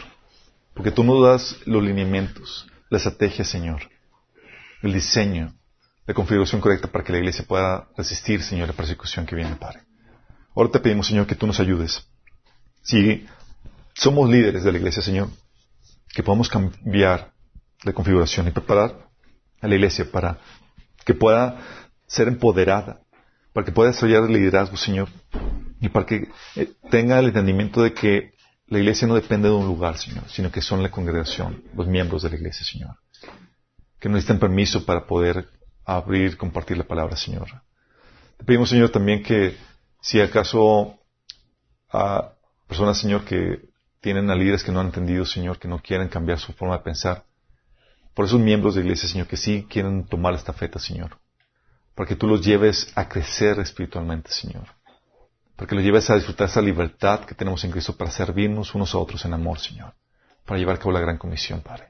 porque 0.77 0.91
tú 0.91 1.03
nos 1.03 1.23
das 1.23 1.57
los 1.65 1.83
lineamientos, 1.83 2.67
la 2.89 2.99
estrategia, 2.99 3.43
Señor, 3.43 3.81
el 4.83 4.93
diseño, 4.93 5.55
la 6.05 6.13
configuración 6.13 6.61
correcta 6.61 6.87
para 6.87 7.03
que 7.03 7.11
la 7.11 7.17
iglesia 7.17 7.43
pueda 7.47 7.89
resistir, 7.97 8.43
Señor, 8.43 8.67
la 8.67 8.75
persecución 8.75 9.25
que 9.25 9.35
viene, 9.35 9.55
Padre. 9.55 9.81
Ahora 10.55 10.69
te 10.69 10.79
pedimos, 10.79 11.07
Señor, 11.07 11.25
que 11.25 11.33
tú 11.33 11.47
nos 11.47 11.59
ayudes. 11.59 12.07
Si 12.83 13.25
somos 13.95 14.29
líderes 14.29 14.63
de 14.63 14.71
la 14.71 14.77
iglesia, 14.77 15.01
Señor, 15.01 15.29
que 16.13 16.21
podamos 16.21 16.47
cambiar 16.47 17.33
la 17.83 17.93
configuración 17.93 18.47
y 18.47 18.51
preparar 18.51 19.09
a 19.59 19.67
la 19.67 19.75
iglesia 19.75 20.05
para 20.09 20.37
que 21.03 21.15
pueda 21.15 21.59
ser 22.05 22.27
empoderada, 22.27 23.01
para 23.51 23.65
que 23.65 23.71
pueda 23.71 23.89
desarrollar 23.89 24.25
el 24.25 24.33
liderazgo, 24.33 24.77
Señor, 24.77 25.09
y 25.81 25.89
para 25.89 26.05
que 26.05 26.29
eh, 26.55 26.71
tenga 26.91 27.17
el 27.17 27.29
entendimiento 27.29 27.81
de 27.81 27.93
que 27.93 28.36
la 28.67 28.79
iglesia 28.79 29.07
no 29.07 29.15
depende 29.15 29.47
de 29.47 29.55
un 29.55 29.65
lugar, 29.65 29.97
Señor, 29.97 30.29
sino 30.29 30.51
que 30.51 30.61
son 30.61 30.83
la 30.83 30.91
congregación, 30.91 31.63
los 31.73 31.87
miembros 31.87 32.23
de 32.23 32.29
la 32.29 32.35
iglesia, 32.35 32.65
Señor. 32.65 32.97
Que 33.99 34.09
no 34.09 34.15
necesitan 34.15 34.39
permiso 34.39 34.85
para 34.85 35.07
poder 35.07 35.49
abrir, 35.85 36.37
compartir 36.37 36.77
la 36.77 36.83
palabra, 36.83 37.15
Señor. 37.15 37.47
Te 38.37 38.43
pedimos, 38.43 38.69
Señor, 38.69 38.89
también 38.89 39.23
que 39.23 39.55
si 40.01 40.19
acaso 40.19 40.99
a 41.89 42.33
personas, 42.67 42.97
Señor, 42.97 43.23
que 43.23 43.69
tienen 44.01 44.29
a 44.29 44.35
líderes 44.35 44.63
que 44.63 44.71
no 44.71 44.81
han 44.81 44.87
entendido, 44.87 45.25
Señor, 45.25 45.59
que 45.59 45.67
no 45.67 45.81
quieren 45.81 46.09
cambiar 46.09 46.39
su 46.39 46.51
forma 46.53 46.77
de 46.77 46.83
pensar. 46.83 47.23
Por 48.13 48.25
esos 48.25 48.39
miembros 48.39 48.75
de 48.75 48.81
la 48.81 48.87
iglesia, 48.87 49.07
Señor, 49.07 49.27
que 49.27 49.37
sí 49.37 49.65
quieren 49.69 50.05
tomar 50.05 50.33
esta 50.33 50.51
feta, 50.51 50.77
Señor. 50.77 51.17
Para 51.95 52.07
que 52.07 52.15
tú 52.15 52.27
los 52.27 52.45
lleves 52.45 52.91
a 52.95 53.07
crecer 53.07 53.59
espiritualmente, 53.59 54.31
Señor 54.31 54.76
para 55.57 55.67
que 55.67 55.75
los 55.75 55.83
lleves 55.83 56.09
a 56.09 56.15
disfrutar 56.15 56.47
esa 56.47 56.61
libertad 56.61 57.25
que 57.25 57.33
tenemos 57.33 57.63
en 57.63 57.71
Cristo 57.71 57.97
para 57.97 58.11
servirnos 58.11 58.75
unos 58.75 58.93
a 58.93 58.99
otros 58.99 59.25
en 59.25 59.33
amor, 59.33 59.59
Señor, 59.59 59.95
para 60.45 60.59
llevar 60.59 60.75
a 60.75 60.79
cabo 60.79 60.91
la 60.91 60.99
gran 60.99 61.17
comisión, 61.17 61.61
Padre. 61.61 61.89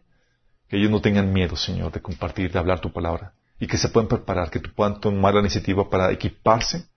Que 0.69 0.77
ellos 0.77 0.89
no 0.89 1.01
tengan 1.01 1.33
miedo, 1.33 1.57
Señor, 1.57 1.91
de 1.91 2.01
compartir, 2.01 2.49
de 2.49 2.59
hablar 2.59 2.79
tu 2.79 2.93
palabra, 2.93 3.33
y 3.59 3.67
que 3.67 3.77
se 3.77 3.89
puedan 3.89 4.07
preparar, 4.07 4.49
que 4.49 4.61
tú 4.61 4.71
puedan 4.73 5.01
tomar 5.01 5.33
la 5.33 5.41
iniciativa 5.41 5.89
para 5.89 6.11
equiparse, 6.13 6.87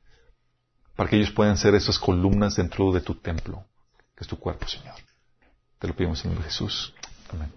para 0.94 1.10
que 1.10 1.16
ellos 1.16 1.32
puedan 1.32 1.56
ser 1.56 1.74
esas 1.74 1.98
columnas 1.98 2.54
dentro 2.54 2.92
de 2.92 3.00
tu 3.00 3.16
templo, 3.16 3.64
que 4.14 4.22
es 4.22 4.28
tu 4.28 4.38
cuerpo, 4.38 4.68
Señor. 4.68 4.94
Te 5.80 5.88
lo 5.88 5.96
pedimos 5.96 6.24
en 6.24 6.40
Jesús. 6.40 6.94
Amén. 7.32 7.52